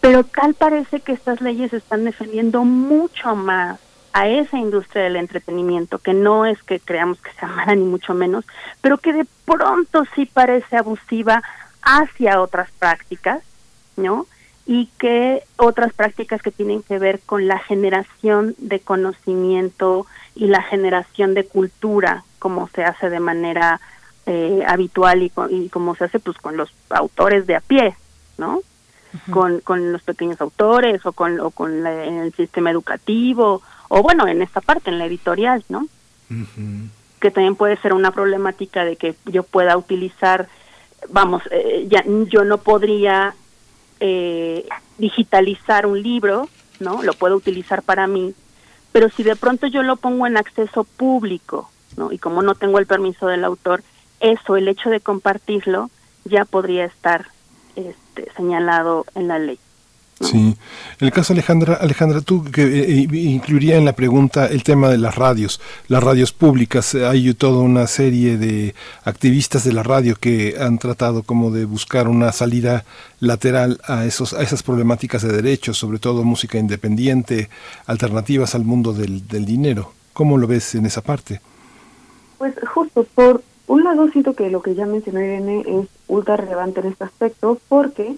pero 0.00 0.24
tal 0.24 0.54
parece 0.54 1.00
que 1.00 1.12
estas 1.12 1.40
leyes 1.40 1.72
están 1.72 2.04
defendiendo 2.04 2.64
mucho 2.64 3.34
más 3.36 3.78
a 4.12 4.28
esa 4.28 4.58
industria 4.58 5.04
del 5.04 5.16
entretenimiento, 5.16 5.98
que 5.98 6.14
no 6.14 6.46
es 6.46 6.62
que 6.62 6.80
creamos 6.80 7.20
que 7.20 7.32
sea 7.32 7.48
mala 7.48 7.74
ni 7.74 7.84
mucho 7.84 8.14
menos, 8.14 8.44
pero 8.80 8.98
que 8.98 9.12
de 9.12 9.26
pronto 9.44 10.04
sí 10.14 10.26
parece 10.26 10.76
abusiva 10.76 11.42
hacia 11.82 12.40
otras 12.40 12.70
prácticas, 12.72 13.42
¿no? 13.96 14.26
Y 14.66 14.86
que 14.98 15.42
otras 15.56 15.92
prácticas 15.92 16.42
que 16.42 16.50
tienen 16.50 16.82
que 16.82 16.98
ver 16.98 17.20
con 17.20 17.46
la 17.46 17.58
generación 17.58 18.54
de 18.58 18.80
conocimiento 18.80 20.06
y 20.34 20.46
la 20.46 20.62
generación 20.62 21.34
de 21.34 21.44
cultura, 21.44 22.24
como 22.38 22.68
se 22.68 22.84
hace 22.84 23.10
de 23.10 23.20
manera 23.20 23.80
eh, 24.26 24.62
habitual 24.66 25.22
y, 25.22 25.32
y 25.50 25.68
como 25.68 25.94
se 25.94 26.04
hace 26.04 26.18
pues 26.18 26.36
con 26.38 26.56
los 26.56 26.72
autores 26.90 27.46
de 27.46 27.56
a 27.56 27.60
pie, 27.60 27.94
¿no? 28.38 28.60
Con, 29.30 29.60
con 29.60 29.92
los 29.92 30.02
pequeños 30.02 30.40
autores 30.40 31.04
o 31.04 31.12
con, 31.12 31.40
o 31.40 31.50
con 31.50 31.86
el 31.86 32.32
sistema 32.34 32.70
educativo 32.70 33.62
o 33.92 34.02
bueno, 34.02 34.28
en 34.28 34.40
esta 34.40 34.60
parte, 34.60 34.88
en 34.88 34.98
la 34.98 35.06
editorial, 35.06 35.64
¿no? 35.68 35.86
Que 37.18 37.32
también 37.32 37.56
puede 37.56 37.76
ser 37.78 37.92
una 37.92 38.12
problemática 38.12 38.84
de 38.84 38.94
que 38.94 39.16
yo 39.26 39.42
pueda 39.42 39.76
utilizar, 39.76 40.48
vamos, 41.08 41.42
eh, 41.50 41.86
ya 41.88 42.04
yo 42.06 42.44
no 42.44 42.58
podría 42.58 43.34
eh, 43.98 44.64
digitalizar 44.96 45.86
un 45.86 46.00
libro, 46.00 46.48
¿no? 46.78 47.02
Lo 47.02 47.14
puedo 47.14 47.34
utilizar 47.34 47.82
para 47.82 48.06
mí, 48.06 48.32
pero 48.92 49.08
si 49.08 49.24
de 49.24 49.34
pronto 49.34 49.66
yo 49.66 49.82
lo 49.82 49.96
pongo 49.96 50.24
en 50.28 50.36
acceso 50.36 50.84
público, 50.84 51.68
¿no? 51.96 52.12
Y 52.12 52.18
como 52.18 52.42
no 52.42 52.54
tengo 52.54 52.78
el 52.78 52.86
permiso 52.86 53.26
del 53.26 53.44
autor, 53.44 53.82
eso, 54.20 54.56
el 54.56 54.68
hecho 54.68 54.88
de 54.88 55.00
compartirlo, 55.00 55.90
ya 56.24 56.44
podría 56.44 56.84
estar 56.84 57.26
este, 57.88 58.30
señalado 58.36 59.06
en 59.14 59.28
la 59.28 59.38
ley. 59.38 59.58
Sí, 60.20 60.54
el 60.98 61.12
caso 61.12 61.32
Alejandra, 61.32 61.74
Alejandra, 61.76 62.20
tú 62.20 62.44
que 62.44 62.62
eh, 62.62 63.08
eh, 63.10 63.16
incluiría 63.16 63.78
en 63.78 63.86
la 63.86 63.94
pregunta 63.94 64.48
el 64.48 64.62
tema 64.62 64.90
de 64.90 64.98
las 64.98 65.14
radios, 65.14 65.62
las 65.88 66.04
radios 66.04 66.32
públicas. 66.32 66.94
Hay 66.94 67.32
toda 67.32 67.62
una 67.62 67.86
serie 67.86 68.36
de 68.36 68.74
activistas 69.04 69.64
de 69.64 69.72
la 69.72 69.82
radio 69.82 70.16
que 70.20 70.56
han 70.60 70.76
tratado 70.76 71.22
como 71.22 71.50
de 71.50 71.64
buscar 71.64 72.06
una 72.06 72.32
salida 72.32 72.84
lateral 73.20 73.80
a 73.84 74.04
esos, 74.04 74.34
a 74.34 74.42
esas 74.42 74.62
problemáticas 74.62 75.22
de 75.22 75.32
derechos, 75.32 75.78
sobre 75.78 75.98
todo 75.98 76.22
música 76.22 76.58
independiente, 76.58 77.48
alternativas 77.86 78.54
al 78.54 78.64
mundo 78.64 78.92
del, 78.92 79.26
del 79.26 79.46
dinero. 79.46 79.94
¿Cómo 80.12 80.36
lo 80.36 80.46
ves 80.46 80.74
en 80.74 80.84
esa 80.84 81.00
parte? 81.00 81.40
Pues 82.36 82.54
justo 82.74 83.06
por 83.14 83.42
un 83.70 83.84
lado 83.84 84.08
siento 84.08 84.34
que 84.34 84.50
lo 84.50 84.62
que 84.62 84.74
ya 84.74 84.84
mencionó 84.84 85.20
Irene 85.20 85.62
es 85.64 85.88
ultra 86.08 86.36
relevante 86.36 86.80
en 86.80 86.86
este 86.86 87.04
aspecto 87.04 87.56
porque 87.68 88.16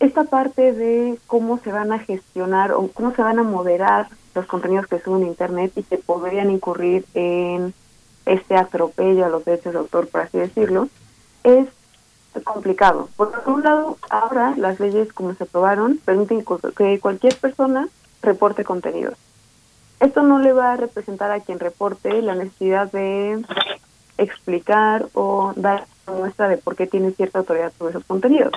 esta 0.00 0.24
parte 0.24 0.74
de 0.74 1.18
cómo 1.26 1.58
se 1.58 1.72
van 1.72 1.92
a 1.92 1.98
gestionar 1.98 2.72
o 2.72 2.88
cómo 2.88 3.14
se 3.14 3.22
van 3.22 3.38
a 3.38 3.42
moderar 3.42 4.08
los 4.34 4.44
contenidos 4.44 4.86
que 4.86 5.00
suben 5.00 5.24
a 5.24 5.28
Internet 5.28 5.72
y 5.76 5.82
que 5.82 5.96
podrían 5.96 6.50
incurrir 6.50 7.06
en 7.14 7.72
este 8.26 8.54
atropello 8.54 9.24
a 9.24 9.30
los 9.30 9.46
derechos 9.46 9.72
de 9.72 9.78
autor, 9.78 10.08
por 10.08 10.20
así 10.20 10.36
decirlo, 10.36 10.88
es 11.42 11.68
complicado. 12.44 13.08
Por 13.16 13.32
un 13.46 13.62
lado, 13.62 13.96
ahora 14.10 14.52
las 14.58 14.78
leyes 14.78 15.10
como 15.14 15.32
se 15.34 15.44
aprobaron 15.44 16.00
permiten 16.04 16.44
que 16.76 17.00
cualquier 17.00 17.34
persona 17.36 17.88
reporte 18.20 18.62
contenidos. 18.62 19.14
Esto 20.00 20.22
no 20.22 20.38
le 20.38 20.52
va 20.52 20.74
a 20.74 20.76
representar 20.76 21.30
a 21.32 21.40
quien 21.40 21.58
reporte 21.60 22.20
la 22.20 22.34
necesidad 22.34 22.92
de 22.92 23.42
explicar 24.22 25.06
o 25.14 25.52
dar 25.56 25.86
muestra 26.06 26.48
de 26.48 26.56
por 26.56 26.76
qué 26.76 26.86
tiene 26.86 27.12
cierta 27.12 27.38
autoridad 27.38 27.72
sobre 27.78 27.90
esos 27.90 28.04
contenidos 28.04 28.52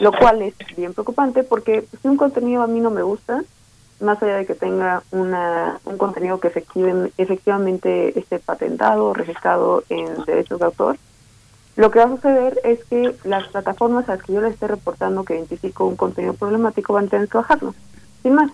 lo 0.00 0.12
cual 0.12 0.42
es 0.42 0.54
bien 0.76 0.92
preocupante 0.92 1.42
porque 1.42 1.86
si 2.00 2.08
un 2.08 2.16
contenido 2.16 2.62
a 2.62 2.66
mí 2.66 2.80
no 2.80 2.90
me 2.90 3.02
gusta, 3.02 3.42
más 4.00 4.22
allá 4.22 4.36
de 4.36 4.46
que 4.46 4.54
tenga 4.54 5.02
una, 5.10 5.80
un 5.84 5.98
contenido 5.98 6.38
que 6.38 6.48
efectivamente 6.48 8.18
esté 8.18 8.38
patentado 8.38 9.06
o 9.06 9.14
registrado 9.14 9.82
en 9.88 10.24
derechos 10.24 10.60
de 10.60 10.66
autor, 10.66 10.96
lo 11.76 11.90
que 11.90 11.98
va 11.98 12.06
a 12.06 12.16
suceder 12.16 12.60
es 12.64 12.84
que 12.84 13.14
las 13.24 13.48
plataformas 13.48 14.08
a 14.08 14.16
las 14.16 14.24
que 14.24 14.32
yo 14.32 14.40
le 14.40 14.48
esté 14.48 14.66
reportando 14.66 15.24
que 15.24 15.34
identifico 15.34 15.86
un 15.86 15.96
contenido 15.96 16.34
problemático 16.34 16.92
van 16.92 17.06
a 17.06 17.08
tener 17.08 17.28
que 17.28 17.38
bajarlo, 17.38 17.74
sin 18.22 18.34
más. 18.34 18.50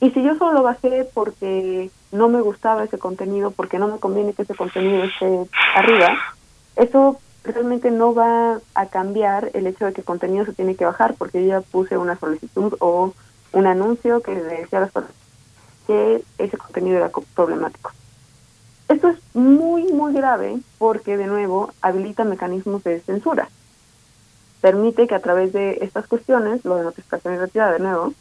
Y 0.00 0.10
si 0.10 0.22
yo 0.22 0.36
solo 0.36 0.52
lo 0.52 0.62
bajé 0.62 1.08
porque 1.14 1.90
no 2.12 2.28
me 2.28 2.40
gustaba 2.40 2.84
ese 2.84 2.98
contenido, 2.98 3.50
porque 3.50 3.78
no 3.78 3.88
me 3.88 3.98
conviene 3.98 4.34
que 4.34 4.42
ese 4.42 4.54
contenido 4.54 5.04
esté 5.04 5.48
arriba, 5.74 6.16
eso 6.76 7.18
realmente 7.44 7.90
no 7.90 8.14
va 8.14 8.60
a 8.74 8.86
cambiar 8.86 9.50
el 9.54 9.66
hecho 9.66 9.86
de 9.86 9.92
que 9.92 10.00
el 10.00 10.06
contenido 10.06 10.44
se 10.44 10.54
tiene 10.54 10.76
que 10.76 10.84
bajar 10.84 11.14
porque 11.14 11.42
yo 11.42 11.48
ya 11.48 11.60
puse 11.60 11.96
una 11.96 12.16
solicitud 12.16 12.74
o 12.80 13.12
un 13.52 13.66
anuncio 13.66 14.20
que 14.20 14.34
le 14.34 14.42
decía 14.42 14.78
a 14.78 14.82
las 14.82 14.92
personas 14.92 15.16
que 15.86 16.22
ese 16.38 16.56
contenido 16.56 16.96
era 16.96 17.10
problemático. 17.34 17.92
Esto 18.88 19.08
es 19.08 19.18
muy, 19.34 19.84
muy 19.92 20.12
grave 20.12 20.58
porque, 20.78 21.16
de 21.16 21.26
nuevo, 21.26 21.72
habilita 21.80 22.24
mecanismos 22.24 22.84
de 22.84 23.00
censura. 23.00 23.48
Permite 24.60 25.06
que 25.06 25.14
a 25.14 25.20
través 25.20 25.52
de 25.52 25.78
estas 25.82 26.06
cuestiones, 26.06 26.64
lo 26.64 26.76
de 26.76 26.84
notificación 26.84 27.34
y 27.34 27.38
retirada, 27.38 27.72
de 27.72 27.78
nuevo, 27.80 28.12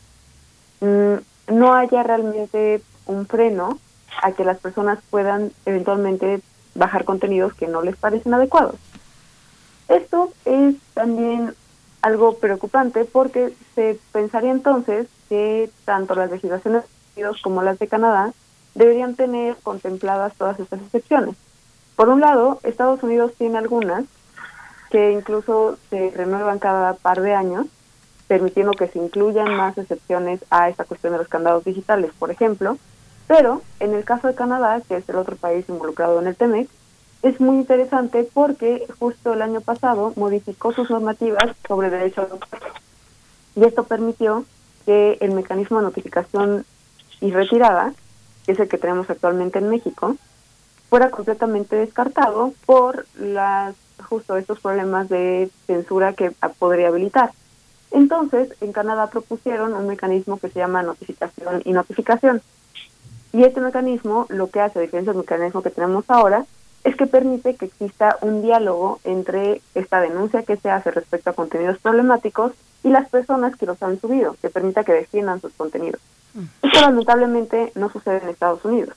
mm, 0.82 1.16
no 1.48 1.74
haya 1.74 2.04
realmente 2.04 2.82
un 3.06 3.28
freno 3.28 3.78
a 4.22 4.32
que 4.32 4.46
las 4.46 4.60
personas 4.60 5.00
puedan 5.10 5.52
eventualmente 5.66 6.42
bajar 6.76 7.06
contenidos 7.06 7.54
que 7.54 7.68
no 7.68 7.82
les 7.82 7.96
parecen 7.96 8.34
adecuados. 8.34 8.76
Esto 9.88 10.32
es 10.46 10.76
también 10.94 11.54
algo 12.02 12.38
preocupante 12.38 13.06
porque 13.06 13.54
se 13.76 14.00
pensaría 14.12 14.52
entonces 14.52 15.08
que 15.30 15.70
tanto 15.86 16.16
las 16.16 16.32
legislaciones 16.32 16.84
Unidos 17.16 17.42
como 17.44 17.62
las 17.62 17.80
de 17.80 17.88
Canadá 17.88 18.34
deberían 18.74 19.16
tener 19.16 19.56
contempladas 19.58 20.34
todas 20.36 20.60
estas 20.60 20.82
excepciones. 20.82 21.36
Por 21.96 22.10
un 22.10 22.22
lado, 22.22 22.60
Estados 22.64 23.04
Unidos 23.04 23.34
tiene 23.38 23.60
algunas 23.60 24.06
que 24.90 25.12
incluso 25.12 25.78
se 25.90 26.12
renuevan 26.12 26.60
cada 26.60 26.94
par 26.94 27.22
de 27.22 27.34
años, 27.36 27.68
permitiendo 28.28 28.72
que 28.74 28.88
se 28.88 29.00
incluyan 29.00 29.56
más 29.56 29.78
excepciones 29.78 30.44
a 30.50 30.70
esta 30.70 30.86
cuestión 30.86 31.14
de 31.14 31.20
los 31.20 31.28
candados 31.28 31.64
digitales, 31.64 32.12
por 32.18 32.32
ejemplo, 32.32 32.78
pero 33.28 33.62
en 33.80 33.94
el 33.94 34.04
caso 34.04 34.28
de 34.28 34.36
Canadá, 34.36 34.82
que 34.88 34.98
es 34.98 35.08
el 35.10 35.16
otro 35.16 35.36
país 35.36 35.66
involucrado 35.70 36.20
en 36.22 36.28
el 36.28 36.36
TEMEC, 36.36 36.70
es 37.22 37.40
muy 37.40 37.56
interesante 37.56 38.28
porque 38.34 38.86
justo 39.00 39.34
el 39.34 39.42
año 39.42 39.62
pasado 39.62 40.14
modificó 40.16 40.74
sus 40.74 40.90
normativas 40.90 41.56
sobre 41.68 41.90
derechos 41.90 42.28
y 43.56 43.64
esto 43.64 43.84
permitió 43.84 44.46
que 44.86 45.18
el 45.22 45.32
mecanismo 45.32 45.78
de 45.78 45.86
notificación 45.86 46.66
y 47.22 47.32
retirada, 47.32 47.94
que 48.46 48.52
es 48.52 48.60
el 48.60 48.68
que 48.68 48.78
tenemos 48.78 49.10
actualmente 49.10 49.60
en 49.60 49.70
México, 49.70 50.18
fuera 50.90 51.12
completamente 51.12 51.76
descartado 51.76 52.54
por 52.66 53.06
las 53.16 53.76
justo 54.10 54.36
estos 54.36 54.60
problemas 54.60 55.08
de 55.08 55.50
censura 55.66 56.14
que 56.14 56.32
podría 56.60 56.90
habilitar. 56.90 57.32
Entonces, 57.94 58.50
en 58.60 58.74
Canadá 58.74 59.08
propusieron 59.08 59.74
un 59.74 59.88
mecanismo 59.88 60.40
que 60.40 60.50
se 60.50 60.60
llama 60.60 60.82
notificación 60.82 61.62
y 61.64 61.74
notificación. 61.74 62.42
Y 63.32 63.44
este 63.44 63.62
mecanismo 63.62 64.26
lo 64.30 64.50
que 64.50 64.62
hace, 64.62 64.80
a 64.80 64.82
diferencia 64.82 65.14
del 65.14 65.22
mecanismo 65.22 65.62
que 65.62 65.70
tenemos 65.70 66.04
ahora, 66.08 66.46
es 66.84 66.96
que 66.96 67.06
permite 67.06 67.56
que 67.56 67.66
exista 67.66 68.18
un 68.22 68.42
diálogo 68.42 69.00
entre 69.04 69.62
esta 69.76 70.02
denuncia 70.02 70.42
que 70.44 70.58
se 70.58 70.70
hace 70.70 70.92
respecto 70.92 71.30
a 71.30 71.34
contenidos 71.34 71.78
problemáticos 71.78 72.54
y 72.84 72.90
las 72.90 73.08
personas 73.10 73.56
que 73.56 73.68
los 73.68 73.82
han 73.82 74.02
subido, 74.02 74.36
que 74.42 74.50
permita 74.50 74.84
que 74.84 74.92
defiendan 74.92 75.40
sus 75.40 75.54
contenidos. 75.54 76.02
Mm. 76.34 76.44
Esto 76.64 76.82
lamentablemente 76.82 77.72
no 77.76 77.90
sucede 77.90 78.22
en 78.24 78.30
Estados 78.30 78.66
Unidos. 78.66 78.96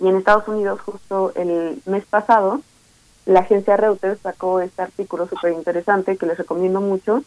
Y 0.00 0.08
en 0.08 0.16
Estados 0.16 0.48
Unidos, 0.48 0.80
justo 0.80 1.32
el 1.36 1.80
mes 1.84 2.04
pasado, 2.06 2.62
la 3.26 3.40
agencia 3.40 3.76
Reuters 3.76 4.20
sacó 4.20 4.60
este 4.60 4.82
artículo 4.82 5.28
súper 5.28 5.52
interesante 5.52 6.16
que 6.16 6.26
les 6.26 6.38
recomiendo 6.38 6.80
mucho, 6.80 7.22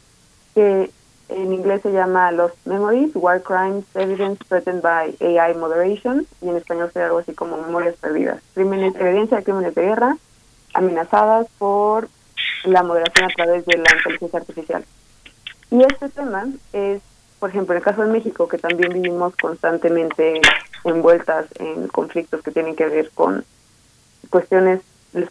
que 0.55 0.89
en 1.29 1.53
inglés 1.53 1.81
se 1.81 1.91
llama 1.91 2.31
Los 2.31 2.51
Memories, 2.65 3.11
War 3.15 3.41
Crimes, 3.41 3.85
Evidence 3.93 4.43
Threatened 4.47 4.81
by 4.81 5.15
AI 5.19 5.53
Moderation, 5.55 6.25
y 6.41 6.49
en 6.49 6.55
español 6.55 6.89
sería 6.91 7.07
algo 7.07 7.19
así 7.19 7.33
como 7.33 7.57
Memorias 7.57 7.95
Perdidas. 7.95 8.41
Crímenes, 8.53 8.95
evidencia 8.95 9.37
de 9.37 9.43
crímenes 9.43 9.75
de 9.75 9.81
guerra 9.81 10.17
amenazadas 10.73 11.47
por 11.57 12.09
la 12.63 12.83
moderación 12.83 13.25
a 13.25 13.35
través 13.35 13.65
de 13.65 13.77
la 13.77 13.89
inteligencia 13.97 14.39
artificial. 14.39 14.85
Y 15.71 15.83
este 15.83 16.09
tema 16.09 16.45
es, 16.73 17.01
por 17.39 17.49
ejemplo, 17.49 17.73
en 17.73 17.77
el 17.77 17.83
caso 17.83 18.03
de 18.03 18.11
México, 18.11 18.47
que 18.47 18.57
también 18.57 18.93
vivimos 18.93 19.35
constantemente 19.35 20.41
envueltas 20.83 21.47
en 21.59 21.87
conflictos 21.87 22.41
que 22.41 22.51
tienen 22.51 22.75
que 22.75 22.85
ver 22.87 23.09
con 23.11 23.43
cuestiones 24.29 24.81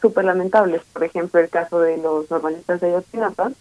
súper 0.00 0.24
lamentables, 0.24 0.82
por 0.92 1.04
ejemplo, 1.04 1.40
el 1.40 1.50
caso 1.50 1.78
de 1.80 1.98
los 1.98 2.30
normalistas 2.30 2.80
de 2.80 2.88
Ayotzinapa, 2.88 3.52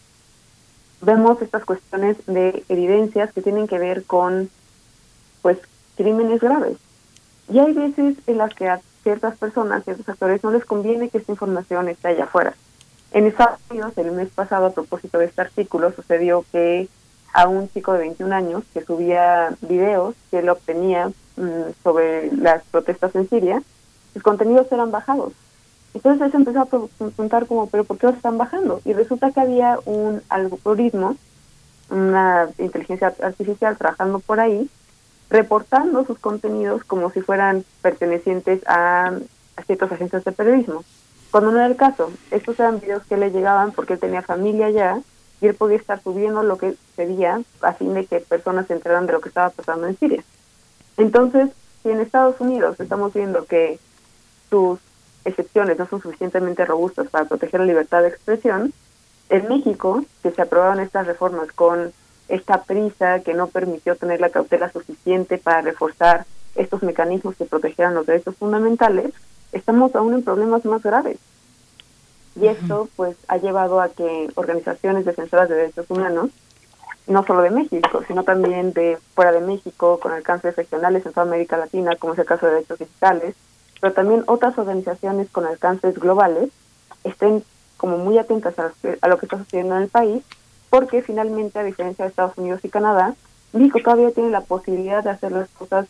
vemos 1.04 1.42
estas 1.42 1.66
cuestiones 1.66 2.18
de 2.26 2.64
evidencias 2.70 3.32
que 3.34 3.42
tienen 3.42 3.68
que 3.68 3.80
ver 3.80 4.04
con 4.04 4.50
pues 5.42 5.58
crímenes 5.96 6.42
graves. 6.42 6.78
Y 7.50 7.60
hay 7.60 7.74
veces 7.74 8.16
en 8.26 8.38
las 8.38 8.54
que 8.54 8.70
a 8.70 8.82
ciertas 9.04 9.38
personas, 9.38 9.84
ciertos 9.84 10.08
actores, 10.08 10.44
no 10.44 10.52
les 10.52 10.66
conviene 10.66 11.10
que 11.10 11.18
esta 11.18 11.32
información 11.32 11.90
esté 11.90 12.10
allá 12.10 12.24
afuera. 12.24 12.54
En 13.12 13.28
Estados 13.28 13.60
Unidos, 13.70 13.94
el 13.98 14.12
mes 14.14 14.30
pasado, 14.30 14.68
a 14.68 14.72
propósito 14.72 15.20
de 15.20 15.26
este 15.26 15.42
artículo, 15.42 15.92
sucedió 15.92 16.46
que 16.52 16.88
a 17.34 17.48
un 17.48 17.70
chico 17.70 17.94
de 17.94 18.00
21 18.00 18.34
años 18.34 18.64
que 18.74 18.84
subía 18.84 19.56
videos 19.62 20.16
que 20.32 20.40
él 20.40 20.50
obtenía 20.50 21.10
mm, 21.36 21.74
sobre 21.84 22.32
las 22.36 22.64
protestas 22.66 23.14
en 23.16 23.30
Siria, 23.30 23.62
sus 24.14 24.24
contenidos 24.24 24.72
eran 24.72 24.92
bajados 24.92 25.34
entonces 25.94 26.32
se 26.32 26.38
empezó 26.38 26.62
a 26.62 26.66
preguntar 26.66 27.46
como, 27.46 27.68
pero 27.68 27.84
¿por 27.84 27.98
qué 27.98 28.08
los 28.08 28.16
están 28.16 28.38
bajando? 28.38 28.82
Y 28.84 28.94
resulta 28.94 29.32
que 29.32 29.42
había 29.42 29.78
un 29.86 30.22
algoritmo, 30.30 31.16
una 31.90 32.50
inteligencia 32.58 33.14
artificial 33.22 33.78
trabajando 33.78 34.20
por 34.20 34.40
ahí, 34.40 34.70
reportando 35.30 36.06
sus 36.06 36.18
contenidos 36.18 36.84
como 36.84 37.12
si 37.12 37.22
fueran 37.22 37.64
pertenecientes 37.82 38.62
a, 38.68 39.14
ciertas 39.68 39.92
agencias 39.92 40.24
de 40.24 40.32
periodismo. 40.32 40.84
Cuando 41.30 41.52
no 41.52 41.58
era 41.58 41.68
el 41.68 41.76
caso, 41.76 42.12
estos 42.32 42.60
eran 42.60 42.80
videos 42.80 43.04
que 43.06 43.18
le 43.18 43.32
llegaban 43.32 43.72
porque 43.72 43.94
él 43.94 44.00
tenía 44.00 44.24
familia 44.24 44.68
allá 44.68 45.00
y 45.42 45.48
él 45.48 45.56
podía 45.56 45.78
estar 45.78 46.02
subiendo 46.02 46.42
lo 46.42 46.58
que 46.58 46.76
pedía 46.96 47.42
a 47.62 47.74
fin 47.74 47.94
de 47.94 48.06
que 48.06 48.20
personas 48.20 48.68
se 48.68 48.74
enteraran 48.74 49.06
de 49.06 49.14
lo 49.14 49.22
que 49.22 49.30
estaba 49.30 49.52
pasando 49.52 49.88
en 49.88 49.98
Siria. 49.98 50.24
Entonces, 50.98 51.50
si 51.82 51.90
en 51.90 52.00
Estados 52.00 52.40
Unidos 52.40 52.80
estamos 52.80 53.14
viendo 53.14 53.46
que 53.46 53.80
sus 54.50 54.80
excepciones 55.26 55.78
no 55.78 55.88
son 55.88 56.02
suficientemente 56.02 56.66
robustas 56.66 57.08
para 57.10 57.26
proteger 57.26 57.60
la 57.62 57.66
libertad 57.66 58.02
de 58.02 58.10
expresión, 58.10 58.74
en 59.30 59.48
México, 59.48 60.04
que 60.22 60.32
se 60.32 60.42
aprobaron 60.42 60.80
estas 60.80 61.08
reformas 61.08 61.52
con 61.52 61.94
esta 62.28 62.64
prisa 62.64 63.20
que 63.22 63.34
no 63.34 63.48
permitió 63.48 63.96
tener 63.96 64.20
la 64.22 64.30
cautela 64.30 64.72
suficiente 64.72 65.38
para 65.38 65.62
reforzar 65.62 66.26
estos 66.56 66.84
mecanismos 66.84 67.36
que 67.36 67.46
protegieran 67.46 67.96
los 67.96 68.06
derechos 68.06 68.36
fundamentales, 68.36 69.14
estamos 69.52 69.96
aún 69.96 70.14
en 70.14 70.24
problemas 70.24 70.66
más 70.66 70.84
graves. 70.84 71.18
Y 72.36 72.48
esto 72.48 72.90
pues 72.96 73.16
ha 73.28 73.38
llevado 73.38 73.80
a 73.80 73.90
que 73.90 74.30
organizaciones 74.36 75.06
defensoras 75.06 75.50
de 75.50 75.56
derechos 75.56 75.86
humanos 75.90 76.32
no 77.06 77.26
solo 77.26 77.42
de 77.42 77.52
México, 77.52 78.02
sino 78.08 78.24
también 78.24 78.74
de 78.74 78.98
fuera 79.14 79.32
de 79.32 79.42
México, 79.42 80.00
con 80.00 80.14
alcances 80.14 80.56
regionales 80.56 81.06
en 81.06 81.12
toda 81.12 81.28
América 81.28 81.58
Latina, 81.58 81.96
como 82.00 82.14
es 82.14 82.20
el 82.20 82.26
caso 82.26 82.46
de 82.46 82.54
Derechos 82.54 82.80
Digitales, 82.80 83.36
pero 83.84 83.94
también 83.94 84.24
otras 84.28 84.58
organizaciones 84.58 85.30
con 85.30 85.46
alcances 85.46 86.00
globales 86.00 86.48
estén 87.04 87.44
como 87.76 87.98
muy 87.98 88.18
atentas 88.18 88.54
a, 88.58 89.08
lo 89.10 89.18
que 89.18 89.26
está 89.26 89.38
sucediendo 89.38 89.76
en 89.76 89.82
el 89.82 89.90
país, 89.90 90.24
porque 90.70 91.02
finalmente, 91.02 91.60
a 91.60 91.66
diferencia 91.66 92.06
de 92.06 92.10
Estados 92.10 92.38
Unidos 92.38 92.62
y 92.64 92.70
Canadá, 92.70 93.14
México 93.52 93.82
todavía 93.84 94.12
tiene 94.12 94.30
la 94.30 94.40
posibilidad 94.40 95.04
de 95.04 95.10
hacer 95.10 95.34
las 95.34 95.50
cosas 95.50 95.88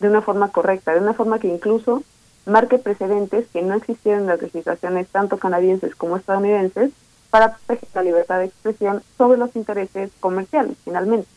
de 0.00 0.08
una 0.08 0.22
forma 0.22 0.52
correcta, 0.52 0.94
de 0.94 1.00
una 1.00 1.12
forma 1.12 1.38
que 1.38 1.48
incluso 1.48 2.02
marque 2.46 2.78
precedentes 2.78 3.46
que 3.52 3.60
no 3.60 3.74
existieron 3.74 4.22
en 4.22 4.28
las 4.28 4.40
legislaciones 4.40 5.06
tanto 5.08 5.36
canadienses 5.36 5.94
como 5.94 6.16
estadounidenses 6.16 6.92
para 7.28 7.58
proteger 7.58 7.90
la 7.92 8.02
libertad 8.04 8.38
de 8.38 8.46
expresión 8.46 9.02
sobre 9.18 9.36
los 9.36 9.54
intereses 9.54 10.10
comerciales, 10.18 10.78
finalmente. 10.82 11.28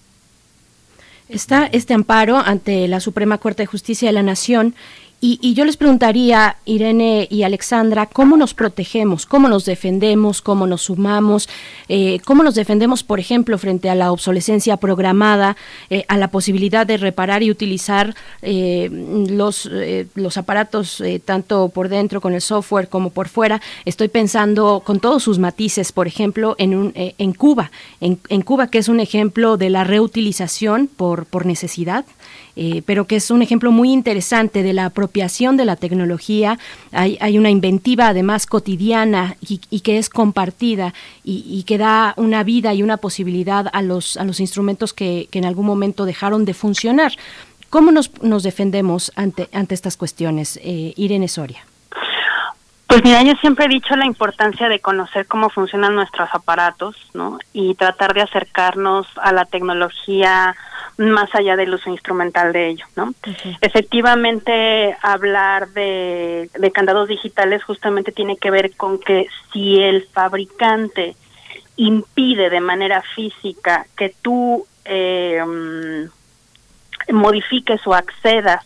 Está 1.27 1.65
este 1.65 1.93
amparo 1.93 2.37
ante 2.37 2.87
la 2.87 3.01
Suprema 3.01 3.37
Corte 3.37 3.63
de 3.63 3.67
Justicia 3.67 4.07
de 4.07 4.13
la 4.13 4.23
Nación 4.23 4.73
y, 5.19 5.55
yo 5.55 5.65
les 5.65 5.77
preguntaría, 5.77 6.57
Irene 6.65 7.27
y 7.31 7.41
Alexandra, 7.41 8.05
¿cómo 8.05 8.37
nos 8.37 8.53
protegemos? 8.53 9.25
¿Cómo 9.25 9.49
nos 9.49 9.65
defendemos? 9.65 10.43
¿Cómo 10.43 10.67
nos 10.67 10.83
sumamos? 10.83 11.49
Eh, 11.89 12.19
¿Cómo 12.23 12.43
nos 12.43 12.53
defendemos, 12.53 13.01
por 13.01 13.19
ejemplo, 13.19 13.57
frente 13.57 13.89
a 13.89 13.95
la 13.95 14.11
obsolescencia 14.11 14.77
programada, 14.77 15.57
eh, 15.89 16.05
a 16.07 16.17
la 16.17 16.27
posibilidad 16.27 16.85
de 16.85 16.97
reparar 16.97 17.41
y 17.41 17.49
utilizar 17.49 18.13
eh, 18.43 18.91
los, 18.91 19.67
los 20.13 20.37
aparatos 20.37 21.01
tanto 21.25 21.69
por 21.69 21.89
dentro 21.89 22.21
con 22.21 22.35
el 22.35 22.41
software 22.41 22.87
como 22.87 23.09
por 23.09 23.27
fuera? 23.27 23.59
Estoy 23.85 24.09
pensando 24.09 24.83
con 24.85 24.99
todos 24.99 25.23
sus 25.23 25.39
matices, 25.39 25.91
por 25.93 26.05
ejemplo, 26.05 26.55
en, 26.59 26.75
un, 26.75 26.93
en 26.95 27.33
Cuba, 27.33 27.71
en, 28.01 28.19
en 28.29 28.43
Cuba, 28.43 28.67
que 28.67 28.77
es 28.77 28.87
un 28.87 28.99
ejemplo 28.99 29.57
de 29.57 29.71
la 29.71 29.83
reutilización 29.83 30.85
por, 30.85 31.25
por 31.25 31.47
necesidad 31.47 32.05
eh, 32.59 32.81
pero 32.87 33.05
que 33.05 33.17
es 33.17 33.29
un 33.29 33.43
ejemplo 33.43 33.71
muy 33.71 33.93
interesante 33.93 34.63
de 34.63 34.73
la 34.73 34.85
apropiación 34.85 35.57
de 35.57 35.65
la 35.65 35.75
tecnología. 35.75 36.57
Hay, 36.91 37.15
hay 37.21 37.37
una 37.37 37.51
inventiva 37.51 38.07
además 38.07 38.47
cotidiana 38.47 39.35
y, 39.47 39.79
que 39.81 39.99
es 39.99 40.09
compartida 40.09 40.95
y, 41.23 41.63
que 41.67 41.77
da 41.77 42.15
una 42.17 42.43
vida 42.43 42.73
y 42.73 42.81
una 42.81 42.97
posibilidad 42.97 43.67
a 43.71 43.83
los, 43.83 44.17
a 44.17 44.23
los 44.23 44.39
instrumentos 44.39 44.91
que, 44.91 45.27
que 45.29 45.37
en 45.37 45.45
algún 45.45 45.67
momento 45.67 46.05
dejaron 46.05 46.45
de 46.45 46.55
funcionar. 46.55 47.11
¿Cómo 47.69 47.91
nos, 47.91 48.11
nos 48.23 48.41
defendemos 48.41 49.11
ante, 49.15 49.49
ante 49.53 49.75
estas 49.75 49.95
cuestiones, 49.95 50.59
eh, 50.63 50.93
Irene 50.95 51.27
Soria? 51.27 51.59
Pues 52.87 53.03
mira, 53.03 53.21
yo 53.21 53.33
siempre 53.41 53.65
he 53.65 53.69
dicho 53.69 53.95
la 53.95 54.05
importancia 54.05 54.67
de 54.67 54.79
conocer 54.79 55.27
cómo 55.27 55.49
funcionan 55.49 55.93
nuestros 55.93 56.29
aparatos, 56.33 56.95
¿no? 57.13 57.37
Y 57.53 57.75
tratar 57.75 58.13
de 58.13 58.21
acercarnos 58.21 59.05
a 59.17 59.31
la 59.33 59.45
tecnología 59.45 60.55
más 60.97 61.33
allá 61.35 61.55
del 61.55 61.73
uso 61.73 61.89
instrumental 61.91 62.51
de 62.51 62.69
ello, 62.69 62.85
¿no? 62.95 63.13
Efectivamente, 63.61 64.95
hablar 65.01 65.69
de, 65.69 66.49
de 66.57 66.71
candados 66.71 67.07
digitales 67.07 67.63
justamente 67.63 68.11
tiene 68.11 68.37
que 68.37 68.51
ver 68.51 68.75
con 68.75 68.99
que 68.99 69.27
si 69.53 69.79
el 69.79 70.07
fabricante 70.07 71.15
impide 71.75 72.49
de 72.49 72.59
manera 72.59 73.03
física 73.15 73.85
que 73.95 74.15
tú 74.21 74.65
eh, 74.85 75.43
modifiques 77.13 77.85
o 77.85 77.93
accedas 77.93 78.65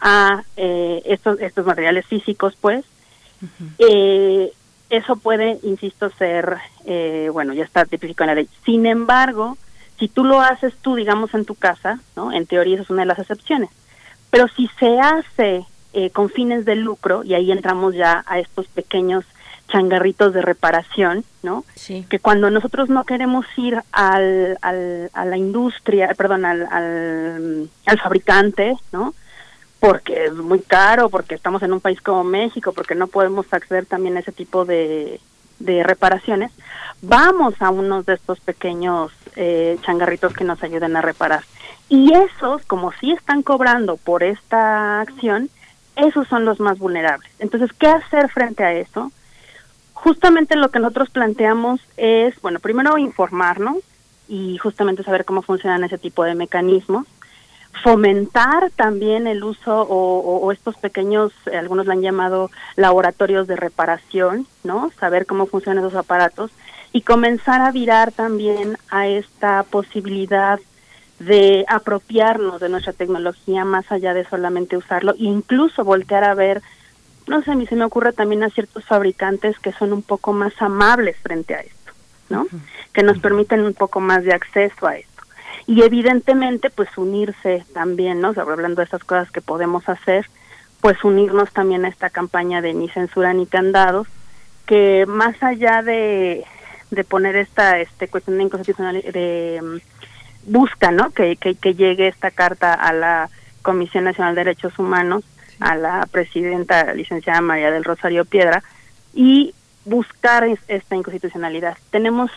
a 0.00 0.42
eh, 0.56 1.02
estos, 1.04 1.40
estos 1.40 1.66
materiales 1.66 2.06
físicos, 2.06 2.54
pues, 2.60 2.84
eh, 3.78 4.52
eso 4.90 5.16
puede, 5.16 5.58
insisto, 5.62 6.10
ser, 6.18 6.56
eh, 6.86 7.28
bueno, 7.32 7.52
ya 7.52 7.64
está 7.64 7.84
tipificado 7.84 8.30
en 8.30 8.36
la 8.36 8.42
ley. 8.42 8.48
Sin 8.64 8.86
embargo, 8.86 9.58
si 9.98 10.08
tú 10.08 10.24
lo 10.24 10.40
haces 10.40 10.74
tú, 10.80 10.94
digamos, 10.94 11.34
en 11.34 11.44
tu 11.44 11.54
casa, 11.54 12.00
¿no? 12.16 12.32
En 12.32 12.46
teoría 12.46 12.74
esa 12.74 12.84
es 12.84 12.90
una 12.90 13.02
de 13.02 13.06
las 13.06 13.18
excepciones. 13.18 13.70
Pero 14.30 14.46
si 14.48 14.68
se 14.78 15.00
hace 15.00 15.64
eh, 15.92 16.10
con 16.10 16.28
fines 16.30 16.64
de 16.64 16.76
lucro, 16.76 17.24
y 17.24 17.34
ahí 17.34 17.50
entramos 17.50 17.94
ya 17.94 18.24
a 18.26 18.38
estos 18.38 18.66
pequeños 18.68 19.24
changarritos 19.68 20.32
de 20.32 20.42
reparación, 20.42 21.24
¿no? 21.42 21.64
Sí. 21.74 22.06
Que 22.08 22.18
cuando 22.18 22.50
nosotros 22.50 22.88
no 22.88 23.04
queremos 23.04 23.46
ir 23.56 23.82
al, 23.92 24.58
al, 24.62 25.10
a 25.12 25.24
la 25.24 25.36
industria, 25.36 26.14
perdón, 26.16 26.44
al, 26.44 26.66
al, 26.70 27.70
al 27.86 27.98
fabricante, 27.98 28.76
¿no? 28.92 29.14
Porque 29.80 30.26
es 30.26 30.34
muy 30.34 30.60
caro, 30.60 31.08
porque 31.10 31.34
estamos 31.34 31.62
en 31.62 31.72
un 31.72 31.80
país 31.80 32.00
como 32.00 32.24
México, 32.24 32.72
porque 32.72 32.94
no 32.94 33.06
podemos 33.06 33.46
acceder 33.52 33.86
también 33.86 34.16
a 34.16 34.20
ese 34.20 34.32
tipo 34.32 34.64
de, 34.64 35.20
de 35.58 35.82
reparaciones, 35.82 36.52
vamos 37.02 37.54
a 37.60 37.70
uno 37.70 38.02
de 38.02 38.14
estos 38.14 38.40
pequeños 38.40 39.12
eh, 39.36 39.78
changarritos 39.82 40.32
que 40.32 40.44
nos 40.44 40.62
ayuden 40.62 40.96
a 40.96 41.02
reparar. 41.02 41.44
Y 41.88 42.12
esos, 42.12 42.64
como 42.66 42.92
sí 42.92 43.12
están 43.12 43.42
cobrando 43.42 43.96
por 43.96 44.22
esta 44.22 45.00
acción, 45.00 45.48
esos 45.96 46.28
son 46.28 46.44
los 46.44 46.60
más 46.60 46.78
vulnerables. 46.78 47.30
Entonces, 47.38 47.70
¿qué 47.78 47.88
hacer 47.88 48.28
frente 48.30 48.62
a 48.62 48.72
eso? 48.72 49.10
Justamente 49.94 50.56
lo 50.56 50.70
que 50.70 50.78
nosotros 50.78 51.10
planteamos 51.10 51.80
es, 51.96 52.40
bueno, 52.40 52.60
primero 52.60 52.98
informarnos 52.98 53.78
y 54.28 54.58
justamente 54.58 55.02
saber 55.02 55.24
cómo 55.24 55.42
funcionan 55.42 55.82
ese 55.84 55.98
tipo 55.98 56.22
de 56.22 56.34
mecanismos 56.34 57.06
fomentar 57.82 58.70
también 58.76 59.26
el 59.26 59.44
uso 59.44 59.82
o, 59.88 60.50
estos 60.52 60.76
pequeños, 60.76 61.32
eh, 61.46 61.56
algunos 61.56 61.86
lo 61.86 61.92
han 61.92 62.02
llamado 62.02 62.50
laboratorios 62.76 63.46
de 63.46 63.56
reparación, 63.56 64.46
¿no? 64.64 64.90
Saber 64.98 65.26
cómo 65.26 65.46
funcionan 65.46 65.84
esos 65.84 65.98
aparatos 65.98 66.50
y 66.92 67.02
comenzar 67.02 67.60
a 67.60 67.70
virar 67.70 68.12
también 68.12 68.78
a 68.90 69.06
esta 69.06 69.62
posibilidad 69.64 70.58
de 71.18 71.64
apropiarnos 71.68 72.60
de 72.60 72.68
nuestra 72.68 72.92
tecnología 72.92 73.64
más 73.64 73.90
allá 73.90 74.14
de 74.14 74.24
solamente 74.24 74.76
usarlo 74.76 75.12
e 75.12 75.24
incluso 75.24 75.84
voltear 75.84 76.24
a 76.24 76.34
ver, 76.34 76.62
no 77.26 77.42
sé, 77.42 77.50
a 77.50 77.56
mí 77.56 77.66
se 77.66 77.76
me 77.76 77.84
ocurre 77.84 78.12
también 78.12 78.42
a 78.44 78.50
ciertos 78.50 78.84
fabricantes 78.84 79.58
que 79.58 79.72
son 79.72 79.92
un 79.92 80.02
poco 80.02 80.32
más 80.32 80.52
amables 80.60 81.16
frente 81.16 81.54
a 81.54 81.60
esto, 81.60 81.92
¿no? 82.30 82.46
Que 82.92 83.02
nos 83.02 83.18
permiten 83.18 83.60
un 83.62 83.74
poco 83.74 84.00
más 84.00 84.24
de 84.24 84.32
acceso 84.32 84.86
a 84.86 84.96
esto 84.96 85.07
y 85.68 85.82
evidentemente 85.82 86.70
pues 86.70 86.88
unirse 86.96 87.62
también, 87.74 88.22
¿no? 88.22 88.32
hablando 88.34 88.76
de 88.76 88.84
estas 88.84 89.04
cosas 89.04 89.30
que 89.30 89.42
podemos 89.42 89.86
hacer, 89.86 90.26
pues 90.80 91.04
unirnos 91.04 91.52
también 91.52 91.84
a 91.84 91.88
esta 91.88 92.08
campaña 92.08 92.62
de 92.62 92.72
ni 92.72 92.88
censura 92.88 93.34
ni 93.34 93.44
candados, 93.44 94.08
que 94.64 95.04
más 95.06 95.40
allá 95.42 95.82
de, 95.82 96.46
de 96.90 97.04
poner 97.04 97.36
esta 97.36 97.78
este 97.80 98.08
cuestión 98.08 98.38
de 98.38 98.44
inconstitucional 98.44 99.02
de 99.12 99.60
mm, 99.62 100.50
busca, 100.50 100.90
¿no? 100.90 101.10
Que, 101.10 101.36
que, 101.36 101.54
que 101.54 101.74
llegue 101.74 102.08
esta 102.08 102.30
carta 102.30 102.72
a 102.72 102.94
la 102.94 103.28
Comisión 103.60 104.04
Nacional 104.04 104.34
de 104.34 104.44
Derechos 104.44 104.78
Humanos, 104.78 105.22
a 105.60 105.76
la 105.76 106.08
presidenta 106.10 106.94
licenciada 106.94 107.42
María 107.42 107.70
del 107.70 107.84
Rosario 107.84 108.24
Piedra 108.24 108.62
y 109.12 109.52
buscar 109.84 110.48
esta 110.68 110.96
inconstitucionalidad. 110.96 111.76
Tenemos 111.90 112.30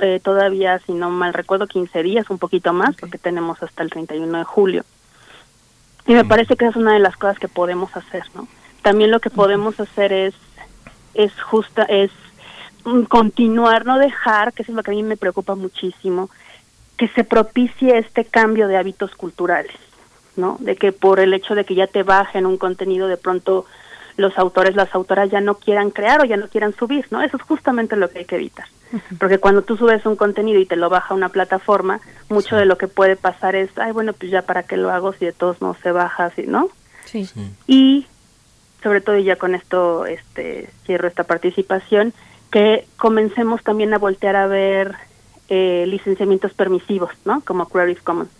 eh, 0.00 0.20
todavía, 0.22 0.78
si 0.80 0.92
no 0.92 1.10
mal 1.10 1.34
recuerdo, 1.34 1.66
15 1.66 2.02
días, 2.02 2.30
un 2.30 2.38
poquito 2.38 2.72
más, 2.72 2.96
porque 2.96 3.18
tenemos 3.18 3.62
hasta 3.62 3.82
el 3.82 3.90
31 3.90 4.38
de 4.38 4.44
julio. 4.44 4.84
Y 6.06 6.14
me 6.14 6.24
parece 6.24 6.56
que 6.56 6.64
esa 6.64 6.70
es 6.70 6.76
una 6.76 6.94
de 6.94 6.98
las 6.98 7.16
cosas 7.16 7.38
que 7.38 7.48
podemos 7.48 7.94
hacer, 7.96 8.24
¿no? 8.34 8.48
También 8.82 9.10
lo 9.10 9.20
que 9.20 9.30
podemos 9.30 9.78
hacer 9.78 10.12
es, 10.12 10.34
es 11.14 11.32
justa, 11.40 11.82
es 11.84 12.10
mm, 12.84 13.02
continuar, 13.02 13.84
no 13.84 13.98
dejar, 13.98 14.52
que 14.52 14.62
eso 14.62 14.72
es 14.72 14.76
lo 14.76 14.82
que 14.82 14.90
a 14.90 14.94
mí 14.94 15.02
me 15.02 15.16
preocupa 15.16 15.54
muchísimo, 15.54 16.30
que 16.96 17.08
se 17.08 17.24
propicie 17.24 17.98
este 17.98 18.24
cambio 18.24 18.68
de 18.68 18.76
hábitos 18.76 19.14
culturales, 19.14 19.76
¿no? 20.36 20.56
De 20.60 20.76
que 20.76 20.92
por 20.92 21.20
el 21.20 21.34
hecho 21.34 21.54
de 21.54 21.64
que 21.64 21.74
ya 21.74 21.86
te 21.86 22.02
bajen 22.02 22.46
un 22.46 22.56
contenido 22.56 23.06
de 23.06 23.16
pronto 23.16 23.66
los 24.16 24.38
autores, 24.38 24.76
las 24.76 24.94
autoras 24.94 25.30
ya 25.30 25.40
no 25.40 25.54
quieran 25.54 25.90
crear 25.90 26.20
o 26.20 26.24
ya 26.24 26.36
no 26.36 26.48
quieran 26.48 26.74
subir, 26.74 27.06
¿no? 27.10 27.22
Eso 27.22 27.36
es 27.36 27.42
justamente 27.42 27.96
lo 27.96 28.10
que 28.10 28.20
hay 28.20 28.24
que 28.24 28.36
evitar. 28.36 28.66
Porque 29.18 29.38
cuando 29.38 29.62
tú 29.62 29.76
subes 29.76 30.04
un 30.04 30.16
contenido 30.16 30.58
y 30.58 30.66
te 30.66 30.76
lo 30.76 30.90
baja 30.90 31.14
una 31.14 31.28
plataforma, 31.28 32.00
mucho 32.28 32.56
de 32.56 32.66
lo 32.66 32.76
que 32.76 32.88
puede 32.88 33.16
pasar 33.16 33.54
es, 33.54 33.70
ay, 33.78 33.92
bueno, 33.92 34.12
pues 34.12 34.30
ya 34.30 34.42
para 34.42 34.64
qué 34.64 34.76
lo 34.76 34.90
hago 34.90 35.12
si 35.12 35.24
de 35.24 35.32
todos 35.32 35.60
no 35.60 35.76
se 35.82 35.92
baja, 35.92 36.26
así, 36.26 36.42
¿no? 36.46 36.68
Sí. 37.04 37.28
Y 37.66 38.06
sobre 38.82 39.00
todo, 39.00 39.16
y 39.16 39.24
ya 39.24 39.36
con 39.36 39.54
esto 39.54 40.06
este, 40.06 40.70
cierro 40.84 41.06
esta 41.08 41.24
participación, 41.24 42.12
que 42.50 42.86
comencemos 42.96 43.62
también 43.62 43.94
a 43.94 43.98
voltear 43.98 44.36
a 44.36 44.46
ver 44.46 44.96
eh, 45.48 45.84
licenciamientos 45.86 46.52
permisivos, 46.54 47.10
¿no? 47.24 47.42
Como 47.42 47.68
Creative 47.68 48.00
Commons, 48.00 48.30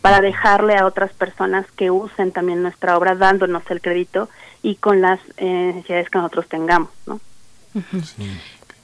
para 0.00 0.20
dejarle 0.20 0.76
a 0.76 0.86
otras 0.86 1.12
personas 1.12 1.64
que 1.72 1.90
usen 1.90 2.32
también 2.32 2.62
nuestra 2.62 2.98
obra, 2.98 3.14
dándonos 3.14 3.62
el 3.70 3.80
crédito 3.80 4.28
y 4.64 4.76
con 4.76 5.02
las 5.02 5.20
eh, 5.36 5.72
necesidades 5.74 6.08
que 6.08 6.18
nosotros 6.18 6.48
tengamos, 6.48 6.88
¿no? 7.06 7.20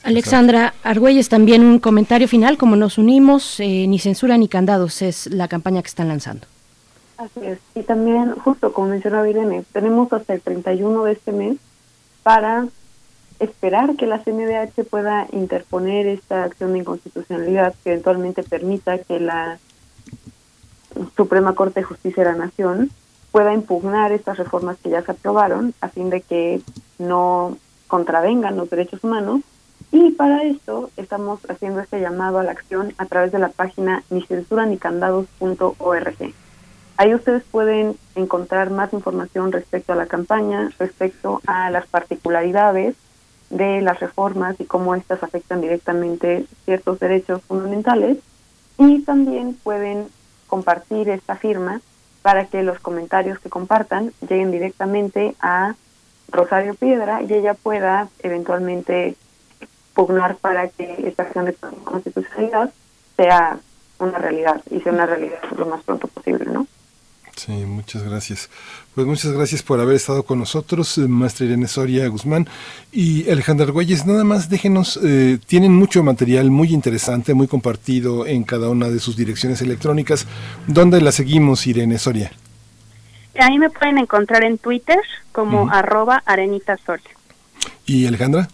Alexandra 0.02 0.74
Argüelles, 0.82 1.28
también 1.30 1.64
un 1.64 1.78
comentario 1.78 2.28
final, 2.28 2.58
como 2.58 2.76
nos 2.76 2.98
unimos, 2.98 3.58
eh, 3.60 3.86
ni 3.88 3.98
censura 3.98 4.36
ni 4.36 4.46
candados 4.46 5.00
es 5.00 5.26
la 5.28 5.48
campaña 5.48 5.82
que 5.82 5.88
están 5.88 6.08
lanzando. 6.08 6.46
Así 7.16 7.40
es, 7.42 7.58
y 7.74 7.82
también, 7.82 8.34
justo 8.34 8.72
como 8.72 8.88
mencionaba 8.88 9.28
Irene, 9.28 9.64
tenemos 9.72 10.12
hasta 10.12 10.34
el 10.34 10.42
31 10.42 11.04
de 11.04 11.12
este 11.12 11.32
mes 11.32 11.56
para 12.22 12.66
esperar 13.38 13.96
que 13.96 14.06
la 14.06 14.22
CNDH 14.22 14.84
pueda 14.88 15.26
interponer 15.32 16.06
esta 16.06 16.44
acción 16.44 16.74
de 16.74 16.80
inconstitucionalidad 16.80 17.74
que 17.82 17.92
eventualmente 17.92 18.42
permita 18.42 18.98
que 18.98 19.18
la 19.18 19.58
Suprema 21.16 21.54
Corte 21.54 21.80
de 21.80 21.84
Justicia 21.84 22.22
de 22.22 22.32
la 22.32 22.36
Nación 22.36 22.90
pueda 23.32 23.52
impugnar 23.52 24.12
estas 24.12 24.38
reformas 24.38 24.76
que 24.82 24.90
ya 24.90 25.02
se 25.02 25.12
aprobaron 25.12 25.74
a 25.80 25.88
fin 25.88 26.10
de 26.10 26.20
que 26.20 26.60
no 26.98 27.56
contravengan 27.86 28.56
los 28.56 28.70
derechos 28.70 29.02
humanos 29.04 29.40
y 29.92 30.12
para 30.12 30.44
esto 30.44 30.90
estamos 30.96 31.40
haciendo 31.48 31.80
este 31.80 32.00
llamado 32.00 32.38
a 32.38 32.44
la 32.44 32.52
acción 32.52 32.94
a 32.98 33.06
través 33.06 33.32
de 33.32 33.38
la 33.38 33.48
página 33.48 34.04
ni 34.10 34.22
censura 34.22 34.66
ni 34.66 34.78
candados.org. 34.78 36.32
Ahí 36.96 37.14
ustedes 37.14 37.42
pueden 37.44 37.96
encontrar 38.14 38.70
más 38.70 38.92
información 38.92 39.52
respecto 39.52 39.92
a 39.92 39.96
la 39.96 40.06
campaña, 40.06 40.70
respecto 40.78 41.40
a 41.46 41.70
las 41.70 41.86
particularidades 41.86 42.94
de 43.48 43.80
las 43.80 43.98
reformas 43.98 44.60
y 44.60 44.64
cómo 44.64 44.94
estas 44.94 45.22
afectan 45.22 45.60
directamente 45.60 46.44
ciertos 46.64 47.00
derechos 47.00 47.42
fundamentales 47.42 48.18
y 48.78 49.02
también 49.02 49.54
pueden 49.54 50.06
compartir 50.46 51.08
esta 51.08 51.36
firma 51.36 51.80
para 52.22 52.46
que 52.46 52.62
los 52.62 52.78
comentarios 52.80 53.38
que 53.38 53.50
compartan 53.50 54.12
lleguen 54.28 54.50
directamente 54.50 55.34
a 55.40 55.74
Rosario 56.28 56.74
Piedra 56.74 57.22
y 57.22 57.32
ella 57.32 57.54
pueda 57.54 58.08
eventualmente 58.20 59.16
pugnar 59.94 60.36
para 60.36 60.68
que 60.68 61.08
esta 61.08 61.24
acción 61.24 61.46
de 61.46 61.54
constitucionalidad 61.54 62.72
sea 63.16 63.58
una 63.98 64.18
realidad 64.18 64.62
y 64.70 64.80
sea 64.80 64.92
una 64.92 65.06
realidad 65.06 65.38
lo 65.56 65.66
más 65.66 65.82
pronto 65.82 66.08
posible, 66.08 66.46
¿no? 66.46 66.66
Sí, 67.46 67.52
muchas 67.52 68.02
gracias. 68.02 68.50
Pues 68.94 69.06
muchas 69.06 69.32
gracias 69.32 69.62
por 69.62 69.80
haber 69.80 69.96
estado 69.96 70.24
con 70.24 70.38
nosotros, 70.38 70.98
eh, 70.98 71.08
maestra 71.08 71.46
Irene 71.46 71.68
Soria 71.68 72.06
Guzmán 72.06 72.46
y 72.92 73.30
Alejandra 73.30 73.64
Argüelles. 73.64 74.04
Nada 74.04 74.24
más 74.24 74.50
déjenos, 74.50 75.00
eh, 75.02 75.38
tienen 75.46 75.72
mucho 75.72 76.02
material 76.02 76.50
muy 76.50 76.74
interesante, 76.74 77.32
muy 77.32 77.48
compartido 77.48 78.26
en 78.26 78.44
cada 78.44 78.68
una 78.68 78.90
de 78.90 79.00
sus 79.00 79.16
direcciones 79.16 79.62
electrónicas. 79.62 80.26
¿Dónde 80.66 81.00
la 81.00 81.12
seguimos, 81.12 81.66
Irene 81.66 81.98
Soria? 81.98 82.30
Ahí 83.38 83.58
me 83.58 83.70
pueden 83.70 83.96
encontrar 83.96 84.44
en 84.44 84.58
Twitter 84.58 84.98
como 85.32 85.70
arroba 85.70 86.22
arenita 86.26 86.76
soria. 86.84 87.10
¿Y 87.86 88.06
Alejandra? 88.06 88.48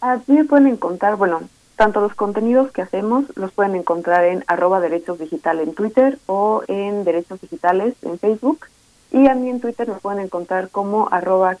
Así 0.00 0.32
me 0.32 0.46
pueden 0.46 0.68
encontrar, 0.68 1.16
bueno, 1.16 1.42
tanto 1.78 2.00
los 2.00 2.14
contenidos 2.14 2.72
que 2.72 2.82
hacemos 2.82 3.24
los 3.36 3.52
pueden 3.52 3.76
encontrar 3.76 4.24
en 4.24 4.44
arroba 4.48 4.80
derechos 4.80 5.18
digital 5.18 5.60
en 5.60 5.74
Twitter 5.74 6.18
o 6.26 6.62
en 6.66 7.04
derechos 7.04 7.40
digitales 7.40 7.94
en 8.02 8.18
Facebook. 8.18 8.66
Y 9.12 9.28
a 9.28 9.34
mí 9.34 9.48
en 9.48 9.60
Twitter 9.60 9.88
me 9.88 9.94
pueden 9.94 10.20
encontrar 10.20 10.68
como 10.70 11.08
arroba 11.10 11.56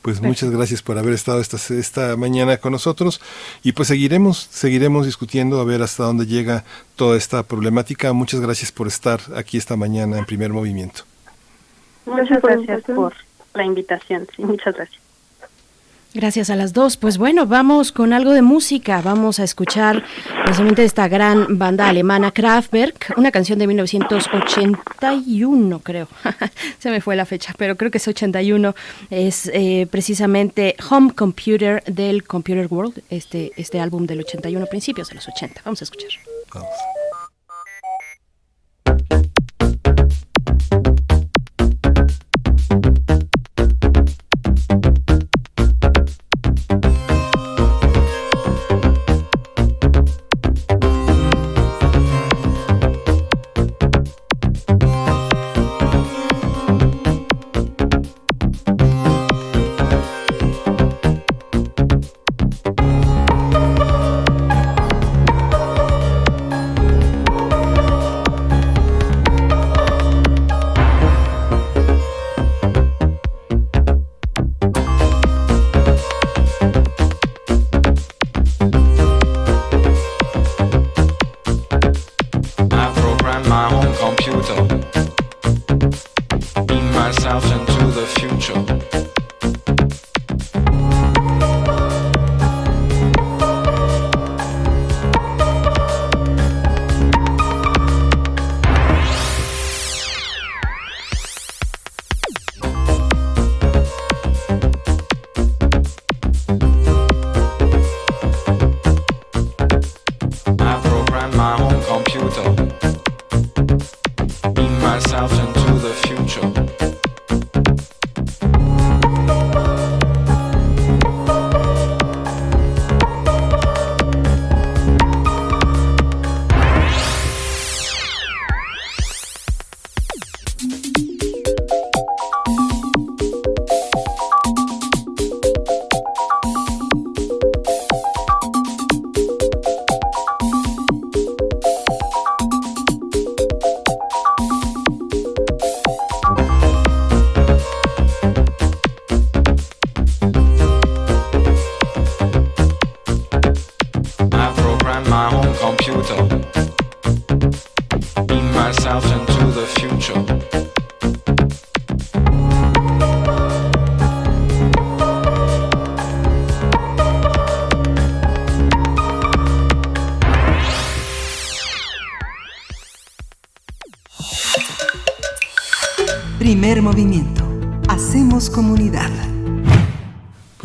Pues 0.00 0.22
muchas 0.22 0.50
gracias 0.50 0.80
por 0.80 0.96
haber 0.96 1.12
estado 1.12 1.40
esta, 1.40 1.56
esta 1.74 2.16
mañana 2.16 2.56
con 2.58 2.70
nosotros 2.70 3.20
y 3.64 3.72
pues 3.72 3.88
seguiremos, 3.88 4.48
seguiremos 4.50 5.04
discutiendo 5.06 5.60
a 5.60 5.64
ver 5.64 5.82
hasta 5.82 6.04
dónde 6.04 6.24
llega 6.24 6.64
toda 6.94 7.16
esta 7.18 7.42
problemática. 7.42 8.12
Muchas 8.12 8.40
gracias 8.40 8.70
por 8.70 8.86
estar 8.86 9.20
aquí 9.34 9.58
esta 9.58 9.76
mañana 9.76 10.18
en 10.18 10.24
primer 10.24 10.52
movimiento. 10.52 11.02
Muchas 12.06 12.40
gracias 12.40 12.82
por 12.84 13.12
la 13.54 13.64
invitación. 13.64 14.26
Sí, 14.34 14.44
muchas 14.44 14.76
gracias. 14.76 15.07
Gracias 16.18 16.50
a 16.50 16.56
las 16.56 16.72
dos. 16.72 16.96
Pues 16.96 17.16
bueno, 17.16 17.46
vamos 17.46 17.92
con 17.92 18.12
algo 18.12 18.32
de 18.32 18.42
música. 18.42 19.00
Vamos 19.00 19.38
a 19.38 19.44
escuchar 19.44 20.02
precisamente 20.42 20.82
esta 20.82 21.06
gran 21.06 21.58
banda 21.58 21.88
alemana 21.88 22.32
Kraftwerk, 22.32 23.14
una 23.16 23.30
canción 23.30 23.60
de 23.60 23.68
1981, 23.68 25.78
creo. 25.78 26.08
Se 26.80 26.90
me 26.90 27.00
fue 27.00 27.14
la 27.14 27.24
fecha, 27.24 27.54
pero 27.56 27.76
creo 27.76 27.92
que 27.92 27.98
es 27.98 28.08
81. 28.08 28.74
Es 29.10 29.48
eh, 29.54 29.86
precisamente 29.88 30.74
Home 30.90 31.12
Computer 31.14 31.84
del 31.84 32.24
Computer 32.24 32.66
World, 32.68 33.00
este, 33.10 33.52
este 33.56 33.78
álbum 33.78 34.04
del 34.04 34.18
81, 34.18 34.66
principios 34.66 35.10
de 35.10 35.14
los 35.14 35.28
80. 35.28 35.60
Vamos 35.64 35.82
a 35.82 35.84
escuchar. 35.84 36.10
Vamos. 36.52 36.68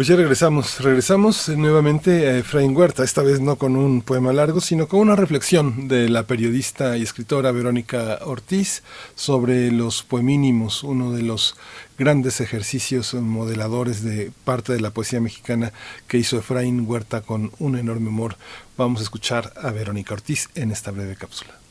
Pues 0.03 0.09
ya 0.09 0.17
regresamos, 0.17 0.81
regresamos 0.81 1.47
nuevamente 1.47 2.27
a 2.27 2.37
Efraín 2.39 2.75
Huerta, 2.75 3.05
esta 3.05 3.21
vez 3.21 3.39
no 3.39 3.55
con 3.55 3.77
un 3.77 4.01
poema 4.01 4.33
largo, 4.33 4.59
sino 4.59 4.89
con 4.89 4.99
una 4.99 5.15
reflexión 5.15 5.87
de 5.87 6.09
la 6.09 6.23
periodista 6.23 6.97
y 6.97 7.03
escritora 7.03 7.53
Verónica 7.53 8.19
Ortiz 8.25 8.83
sobre 9.15 9.71
los 9.71 10.03
poemínimos, 10.03 10.83
uno 10.83 11.13
de 11.13 11.21
los 11.21 11.55
grandes 11.97 12.41
ejercicios 12.41 13.13
modeladores 13.13 14.03
de 14.03 14.33
parte 14.43 14.73
de 14.73 14.81
la 14.81 14.89
poesía 14.89 15.21
mexicana 15.21 15.71
que 16.09 16.17
hizo 16.17 16.37
Efraín 16.37 16.85
Huerta 16.85 17.21
con 17.21 17.53
un 17.59 17.77
enorme 17.77 18.09
humor. 18.09 18.35
Vamos 18.75 18.99
a 18.99 19.03
escuchar 19.03 19.53
a 19.55 19.71
Verónica 19.71 20.15
Ortiz 20.15 20.49
en 20.55 20.71
esta 20.71 20.91
breve 20.91 21.15
cápsula. 21.15 21.62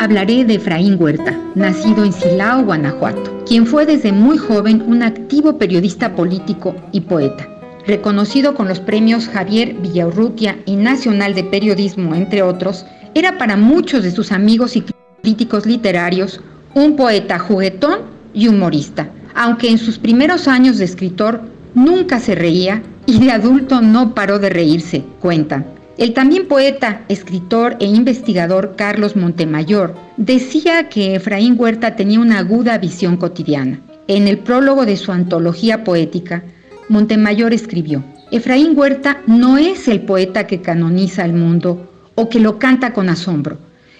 Hablaré 0.00 0.46
de 0.46 0.54
Efraín 0.54 0.96
Huerta, 0.98 1.38
nacido 1.54 2.06
en 2.06 2.14
Silao, 2.14 2.64
Guanajuato, 2.64 3.44
quien 3.46 3.66
fue 3.66 3.84
desde 3.84 4.12
muy 4.12 4.38
joven 4.38 4.82
un 4.86 5.02
activo 5.02 5.58
periodista 5.58 6.16
político 6.16 6.74
y 6.90 7.02
poeta. 7.02 7.46
Reconocido 7.86 8.54
con 8.54 8.66
los 8.66 8.80
premios 8.80 9.28
Javier 9.28 9.74
Villaurrutia 9.74 10.56
y 10.64 10.76
Nacional 10.76 11.34
de 11.34 11.44
Periodismo, 11.44 12.14
entre 12.14 12.42
otros, 12.42 12.86
era 13.14 13.36
para 13.36 13.58
muchos 13.58 14.02
de 14.02 14.10
sus 14.10 14.32
amigos 14.32 14.74
y 14.74 14.84
críticos 15.22 15.66
literarios 15.66 16.40
un 16.74 16.96
poeta 16.96 17.38
juguetón 17.38 17.98
y 18.32 18.48
humorista, 18.48 19.10
aunque 19.34 19.68
en 19.68 19.76
sus 19.76 19.98
primeros 19.98 20.48
años 20.48 20.78
de 20.78 20.86
escritor 20.86 21.42
nunca 21.74 22.20
se 22.20 22.34
reía 22.34 22.82
y 23.04 23.18
de 23.18 23.32
adulto 23.32 23.82
no 23.82 24.14
paró 24.14 24.38
de 24.38 24.48
reírse, 24.48 25.04
cuentan. 25.20 25.79
El 26.00 26.14
también 26.14 26.48
poeta, 26.48 27.02
escritor 27.10 27.76
e 27.78 27.84
investigador 27.84 28.74
Carlos 28.74 29.16
Montemayor 29.16 29.94
decía 30.16 30.88
que 30.88 31.14
Efraín 31.16 31.56
Huerta 31.58 31.94
tenía 31.94 32.20
una 32.20 32.38
aguda 32.38 32.78
visión 32.78 33.18
cotidiana. 33.18 33.82
En 34.06 34.26
el 34.26 34.38
prólogo 34.38 34.86
de 34.86 34.96
su 34.96 35.12
antología 35.12 35.84
poética, 35.84 36.42
Montemayor 36.88 37.52
escribió, 37.52 38.02
Efraín 38.30 38.78
Huerta 38.78 39.20
no 39.26 39.58
es 39.58 39.88
el 39.88 40.00
poeta 40.00 40.46
que 40.46 40.62
canoniza 40.62 41.26
el 41.26 41.34
mundo 41.34 41.90
o 42.14 42.30
que 42.30 42.40
lo 42.40 42.58
canta 42.58 42.94
con 42.94 43.10
asombro, 43.10 43.58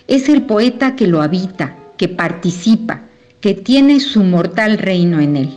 es 0.08 0.30
el 0.30 0.40
poeta 0.40 0.96
que 0.96 1.06
lo 1.06 1.20
habita, 1.20 1.76
que 1.98 2.08
participa, 2.08 3.02
que 3.42 3.52
tiene 3.52 4.00
su 4.00 4.22
mortal 4.22 4.78
reino 4.78 5.20
en 5.20 5.36
él. 5.36 5.50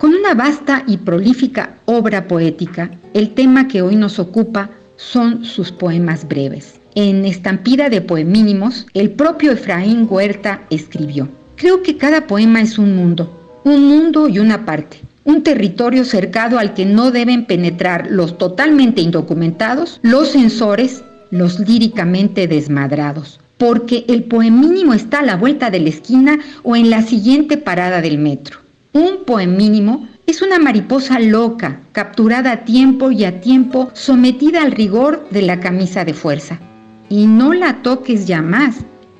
Con 0.00 0.12
una 0.12 0.34
vasta 0.34 0.82
y 0.88 0.96
prolífica 0.96 1.76
obra 1.84 2.26
poética, 2.26 2.90
el 3.12 3.30
tema 3.30 3.68
que 3.68 3.80
hoy 3.80 3.94
nos 3.94 4.18
ocupa 4.18 4.70
son 4.96 5.44
sus 5.44 5.72
poemas 5.72 6.26
breves. 6.26 6.80
En 6.94 7.24
Estampida 7.24 7.88
de 7.88 8.00
Poemínimos, 8.00 8.86
el 8.94 9.10
propio 9.10 9.52
Efraín 9.52 10.06
Huerta 10.08 10.62
escribió, 10.70 11.28
Creo 11.56 11.82
que 11.82 11.96
cada 11.96 12.26
poema 12.26 12.60
es 12.60 12.78
un 12.78 12.96
mundo, 12.96 13.60
un 13.64 13.88
mundo 13.88 14.28
y 14.28 14.38
una 14.38 14.64
parte, 14.64 15.00
un 15.24 15.42
territorio 15.42 16.04
cercado 16.04 16.58
al 16.58 16.74
que 16.74 16.84
no 16.84 17.10
deben 17.10 17.46
penetrar 17.46 18.08
los 18.10 18.38
totalmente 18.38 19.00
indocumentados, 19.00 19.98
los 20.02 20.30
censores, 20.30 21.02
los 21.30 21.58
líricamente 21.60 22.46
desmadrados, 22.46 23.40
porque 23.58 24.04
el 24.08 24.24
poemínimo 24.24 24.94
está 24.94 25.20
a 25.20 25.24
la 25.24 25.36
vuelta 25.36 25.70
de 25.70 25.80
la 25.80 25.88
esquina 25.88 26.38
o 26.62 26.76
en 26.76 26.90
la 26.90 27.02
siguiente 27.02 27.56
parada 27.56 28.00
del 28.00 28.18
metro. 28.18 28.58
Un 28.92 29.24
poemínimo 29.24 30.08
es 30.26 30.40
una 30.40 30.58
mariposa 30.58 31.18
loca, 31.18 31.80
capturada 31.92 32.52
a 32.52 32.64
tiempo 32.64 33.10
y 33.10 33.24
a 33.24 33.40
tiempo, 33.40 33.90
sometida 33.92 34.62
al 34.62 34.72
rigor 34.72 35.28
de 35.30 35.42
la 35.42 35.60
camisa 35.60 36.04
de 36.04 36.14
fuerza. 36.14 36.58
Y 37.10 37.26
no 37.26 37.52
la 37.52 37.82
toques 37.82 38.26
ya 38.26 38.40
más, 38.40 38.76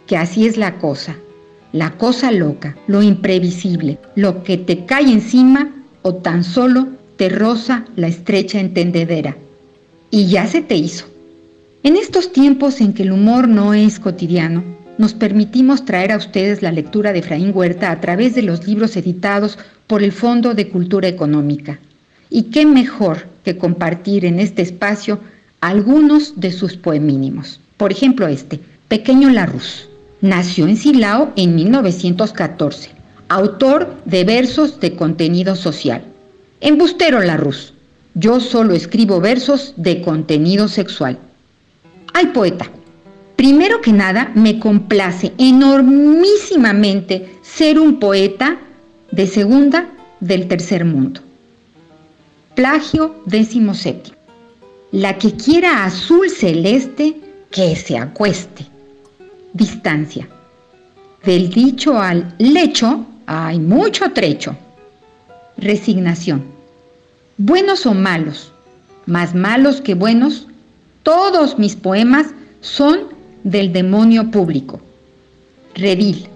que 0.06 0.16
así 0.16 0.46
es 0.46 0.56
la 0.56 0.78
cosa. 0.78 1.16
La 1.72 1.90
cosa 1.98 2.32
loca, 2.32 2.76
lo 2.86 3.02
imprevisible, 3.02 3.98
lo 4.14 4.42
que 4.42 4.56
te 4.56 4.86
cae 4.86 5.12
encima 5.12 5.70
o 6.02 6.14
tan 6.14 6.44
solo 6.44 6.88
te 7.16 7.28
roza 7.28 7.84
la 7.96 8.06
estrecha 8.06 8.60
entendedera. 8.60 9.36
Y 10.10 10.28
ya 10.28 10.46
se 10.46 10.62
te 10.62 10.76
hizo. 10.76 11.06
En 11.82 11.96
estos 11.96 12.32
tiempos 12.32 12.80
en 12.80 12.94
que 12.94 13.02
el 13.02 13.12
humor 13.12 13.46
no 13.46 13.74
es 13.74 14.00
cotidiano, 14.00 14.64
nos 14.98 15.14
permitimos 15.14 15.84
traer 15.84 16.12
a 16.12 16.16
ustedes 16.16 16.62
la 16.62 16.72
lectura 16.72 17.12
de 17.12 17.18
Efraín 17.18 17.52
Huerta 17.54 17.90
a 17.90 18.00
través 18.00 18.34
de 18.34 18.42
los 18.42 18.66
libros 18.66 18.96
editados 18.96 19.58
por 19.86 20.02
el 20.02 20.12
Fondo 20.12 20.54
de 20.54 20.68
Cultura 20.68 21.08
Económica. 21.08 21.78
Y 22.30 22.44
qué 22.44 22.64
mejor 22.64 23.26
que 23.44 23.58
compartir 23.58 24.24
en 24.24 24.40
este 24.40 24.62
espacio 24.62 25.20
algunos 25.60 26.40
de 26.40 26.52
sus 26.52 26.76
poemínimos. 26.76 27.60
Por 27.76 27.90
ejemplo, 27.90 28.28
este, 28.28 28.60
Pequeño 28.88 29.30
Larruz. 29.30 29.88
Nació 30.20 30.66
en 30.66 30.76
Silao 30.76 31.32
en 31.36 31.54
1914, 31.54 32.90
autor 33.28 33.94
de 34.06 34.24
versos 34.24 34.80
de 34.80 34.94
contenido 34.94 35.54
social. 35.54 36.02
Embustero 36.60 37.20
Larruz. 37.20 37.74
Yo 38.14 38.40
solo 38.40 38.74
escribo 38.74 39.20
versos 39.20 39.74
de 39.76 40.00
contenido 40.00 40.68
sexual. 40.68 41.18
Ay, 42.14 42.26
poeta. 42.26 42.70
Primero 43.36 43.80
que 43.80 43.92
nada, 43.92 44.30
me 44.34 44.58
complace 44.58 45.32
enormísimamente 45.38 47.38
ser 47.42 47.78
un 47.78 47.98
poeta 47.98 48.58
de 49.10 49.26
segunda 49.26 49.88
del 50.20 50.48
tercer 50.48 50.84
mundo. 50.84 51.20
Plagio 52.54 53.22
décimo 53.26 53.74
séptimo. 53.74 54.16
La 54.92 55.18
que 55.18 55.32
quiera 55.32 55.84
azul 55.84 56.30
celeste, 56.30 57.20
que 57.50 57.74
se 57.74 57.98
acueste. 57.98 58.64
Distancia. 59.52 60.28
Del 61.24 61.50
dicho 61.50 62.00
al 62.00 62.34
lecho 62.38 63.04
hay 63.26 63.58
mucho 63.58 64.12
trecho. 64.12 64.56
Resignación. 65.56 66.44
Buenos 67.36 67.84
o 67.86 67.94
malos, 67.94 68.52
más 69.06 69.34
malos 69.34 69.80
que 69.80 69.94
buenos, 69.94 70.46
todos 71.02 71.58
mis 71.58 71.74
poemas 71.74 72.28
son 72.60 73.13
del 73.44 73.72
demonio 73.72 74.30
público. 74.30 74.80
Redil. 75.74 76.26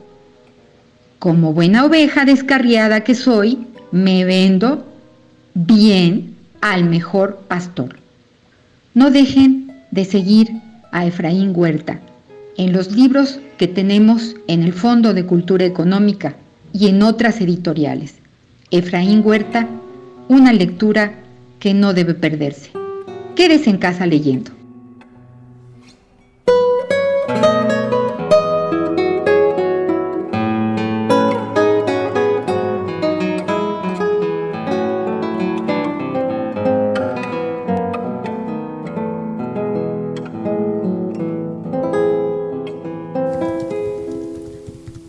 Como 1.18 1.52
buena 1.52 1.84
oveja 1.84 2.24
descarriada 2.24 3.02
que 3.02 3.14
soy, 3.14 3.66
me 3.90 4.24
vendo 4.24 4.86
bien 5.54 6.36
al 6.60 6.84
mejor 6.84 7.40
pastor. 7.48 7.98
No 8.94 9.10
dejen 9.10 9.72
de 9.90 10.04
seguir 10.04 10.50
a 10.92 11.06
Efraín 11.06 11.52
Huerta 11.54 12.00
en 12.56 12.72
los 12.72 12.92
libros 12.92 13.40
que 13.56 13.66
tenemos 13.68 14.36
en 14.46 14.62
el 14.62 14.72
Fondo 14.72 15.14
de 15.14 15.24
Cultura 15.24 15.64
Económica 15.64 16.36
y 16.72 16.88
en 16.88 17.02
otras 17.02 17.40
editoriales. 17.40 18.16
Efraín 18.70 19.22
Huerta, 19.24 19.66
una 20.28 20.52
lectura 20.52 21.14
que 21.58 21.74
no 21.74 21.94
debe 21.94 22.14
perderse. 22.14 22.70
Quédese 23.34 23.70
en 23.70 23.78
casa 23.78 24.06
leyendo. 24.06 24.57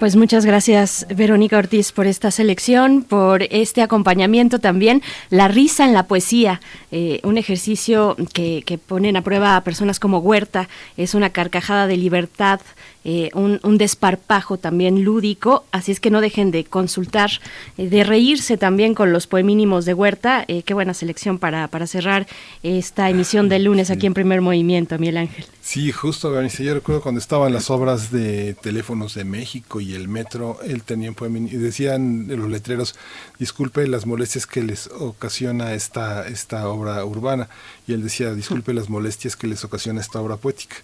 Pues 0.10 0.18
muchas 0.18 0.44
gracias, 0.44 1.06
Verónica 1.16 1.60
Ortiz, 1.60 1.92
por 1.92 2.08
esta 2.08 2.32
selección, 2.32 3.04
por 3.04 3.44
este 3.44 3.84
acompañamiento 3.84 4.58
también. 4.58 5.04
La 5.30 5.48
risa 5.48 5.86
en 5.86 5.94
la 5.94 6.08
poesía, 6.08 6.62
eh, 6.92 7.20
un 7.22 7.38
ejercicio 7.38 8.18
que, 8.34 8.64
que 8.66 8.80
ponen 8.80 9.18
a 9.18 9.22
prueba 9.22 9.56
a 9.56 9.64
personas 9.64 10.00
como 10.00 10.18
Huerta, 10.18 10.68
es 10.98 11.14
una 11.14 11.30
carcajada 11.30 11.86
de 11.86 11.98
libertad 11.98 12.60
eh, 13.06 13.30
un, 13.34 13.78
desparpajo 13.78 14.58
también 14.58 15.06
lúdico, 15.06 15.64
así 15.72 15.92
es 15.92 16.02
que 16.02 16.12
no 16.12 16.20
dejen 16.20 16.52
de 16.52 16.66
consultar, 16.66 17.32
eh, 17.78 17.88
de 17.88 18.04
reírse 18.04 18.58
también 18.58 18.94
con 18.94 19.14
los 19.14 19.26
poemínimos 19.26 19.86
de 19.86 19.94
Huerta. 19.94 20.44
Eh, 20.50 20.64
qué 20.64 20.74
buena 20.74 20.94
selección 20.94 21.40
para, 21.40 21.70
para 21.70 21.88
cerrar 21.88 22.28
esta 22.62 23.10
emisión 23.10 23.48
del 23.48 23.64
lunes 23.64 23.90
aquí 23.90 24.06
en 24.06 24.14
Primer 24.14 24.42
Movimiento, 24.42 25.00
Miguel 25.00 25.18
Ángel. 25.18 25.46
Sí, 25.62 25.92
justo, 25.94 26.34
Yo 26.42 26.74
recuerdo 26.74 27.02
cuando 27.02 27.20
estaban 27.20 27.54
las 27.54 27.70
obras 27.70 28.12
de 28.12 28.56
Teléfonos 28.56 29.14
de 29.14 29.24
México 29.24 29.80
y 29.80 29.94
el 29.94 30.10
Metro, 30.10 30.60
él 30.64 30.84
tenía 30.84 31.10
un 31.10 31.48
y 31.48 31.56
decían 31.56 32.26
los 32.28 32.50
letreros, 32.50 32.96
disculpe 33.38 33.88
las 33.88 34.06
molestias 34.06 34.46
que 34.46 34.64
les 34.64 34.88
ocasiona 34.88 35.74
esta, 35.74 36.28
esta 36.28 36.68
obra 36.68 37.06
urbana, 37.06 37.50
y 37.88 37.94
él 37.94 38.04
decía, 38.04 38.34
disculpe 38.34 38.74
las 38.74 38.90
molestias 38.90 39.36
que 39.36 39.48
les 39.48 39.64
ocasiona 39.64 40.02
esta 40.02 40.20
obra 40.20 40.38
poética. 40.38 40.78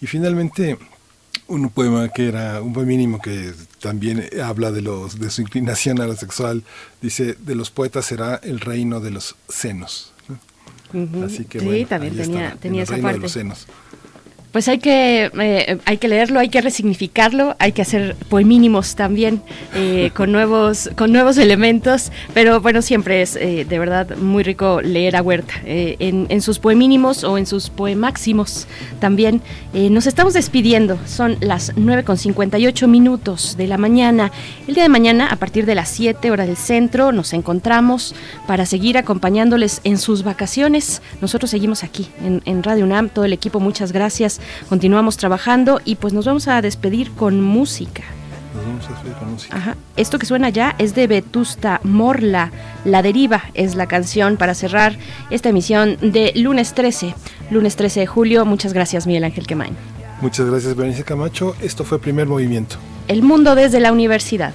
Y 0.00 0.06
finalmente, 0.06 0.78
un 1.48 1.68
poema 1.70 2.08
que 2.08 2.28
era 2.28 2.62
un 2.62 2.72
poemínimo 2.72 3.20
que 3.20 3.52
también 3.80 4.28
habla 4.42 4.70
de 4.70 4.82
los 4.82 5.18
de 5.18 5.30
su 5.30 5.42
inclinación 5.42 6.00
a 6.00 6.06
lo 6.06 6.16
sexual. 6.16 6.64
Dice 7.00 7.34
de 7.34 7.54
los 7.54 7.70
poetas 7.70 8.06
será 8.06 8.36
el 8.42 8.60
reino 8.60 9.00
de 9.00 9.10
los 9.10 9.36
senos 9.48 10.12
así 11.24 11.44
que 11.44 11.60
sí 11.60 11.86
también 11.86 12.16
tenía, 12.16 12.56
tenía 12.60 12.82
esa 12.82 12.96
parte 12.98 13.18
de 13.18 13.22
los 13.22 13.32
senos 13.32 13.66
pues 14.52 14.68
hay 14.68 14.78
que, 14.78 15.30
eh, 15.40 15.78
hay 15.86 15.96
que 15.96 16.08
leerlo, 16.08 16.38
hay 16.38 16.50
que 16.50 16.60
resignificarlo, 16.60 17.56
hay 17.58 17.72
que 17.72 17.82
hacer 17.82 18.14
poemínimos 18.28 18.94
también 18.94 19.42
eh, 19.74 20.10
con, 20.14 20.30
nuevos, 20.32 20.90
con 20.94 21.10
nuevos 21.10 21.38
elementos, 21.38 22.12
pero 22.34 22.60
bueno, 22.60 22.82
siempre 22.82 23.22
es 23.22 23.34
eh, 23.36 23.64
de 23.68 23.78
verdad 23.78 24.16
muy 24.18 24.42
rico 24.42 24.82
leer 24.82 25.16
a 25.16 25.22
Huerta 25.22 25.54
en, 25.64 26.26
en, 26.28 26.42
sus 26.42 26.58
poemínimos 26.58 27.24
o 27.24 27.38
en 27.38 27.46
sus 27.46 27.70
poemáximos 27.70 28.66
también. 29.00 29.40
nos 29.72 30.06
estamos 30.06 30.34
despidiendo, 30.34 30.98
son 31.06 31.38
las 31.40 31.72
9 31.76 32.04
con 32.04 32.18
58 32.18 32.88
minutos 32.88 33.56
de 33.56 33.66
la 33.66 33.78
mañana. 33.78 34.32
El 34.68 34.74
día 34.74 34.82
de 34.82 34.88
mañana, 34.90 35.28
a 35.28 35.36
partir 35.36 35.64
de 35.64 35.74
las 35.74 35.88
7 35.88 36.30
horas 36.30 36.46
del 36.46 36.56
centro, 36.56 37.12
nos 37.12 37.32
encontramos 37.32 38.14
para 38.46 38.66
seguir 38.66 38.98
acompañándoles 38.98 39.80
en 39.84 39.96
sus 39.98 40.24
vacaciones. 40.24 41.00
Nosotros 41.22 41.50
seguimos 41.50 41.84
aquí 41.84 42.10
en, 42.22 42.42
en 42.44 42.62
Radio 42.62 42.84
UNAM, 42.84 43.08
todo 43.08 43.24
el 43.24 43.32
equipo, 43.32 43.60
muchas 43.60 43.92
gracias 43.92 44.41
continuamos 44.68 45.16
trabajando 45.16 45.80
y 45.84 45.96
pues 45.96 46.12
nos 46.12 46.26
vamos 46.26 46.48
a 46.48 46.62
despedir 46.62 47.10
con 47.12 47.40
música. 47.40 48.02
Nos 48.54 48.66
vamos 48.66 48.86
a 48.86 48.88
despedir 48.90 49.14
con 49.14 49.32
música. 49.32 49.56
Ajá. 49.56 49.76
Esto 49.96 50.18
que 50.18 50.26
suena 50.26 50.50
ya 50.50 50.74
es 50.78 50.94
de 50.94 51.06
Vetusta 51.06 51.80
Morla. 51.84 52.50
La 52.84 53.02
deriva 53.02 53.44
es 53.54 53.74
la 53.74 53.86
canción 53.86 54.36
para 54.36 54.54
cerrar 54.54 54.96
esta 55.30 55.48
emisión 55.48 55.96
de 56.00 56.32
lunes 56.36 56.74
13. 56.74 57.14
Lunes 57.50 57.76
13 57.76 58.00
de 58.00 58.06
julio. 58.06 58.44
Muchas 58.44 58.72
gracias, 58.72 59.06
Miguel 59.06 59.24
Ángel 59.24 59.46
Quemain. 59.46 59.76
Muchas 60.20 60.46
gracias, 60.46 60.76
Berenice 60.76 61.04
Camacho. 61.04 61.56
Esto 61.60 61.84
fue 61.84 61.98
Primer 61.98 62.26
Movimiento. 62.26 62.76
El 63.08 63.22
mundo 63.22 63.54
desde 63.54 63.80
la 63.80 63.90
universidad. 63.90 64.54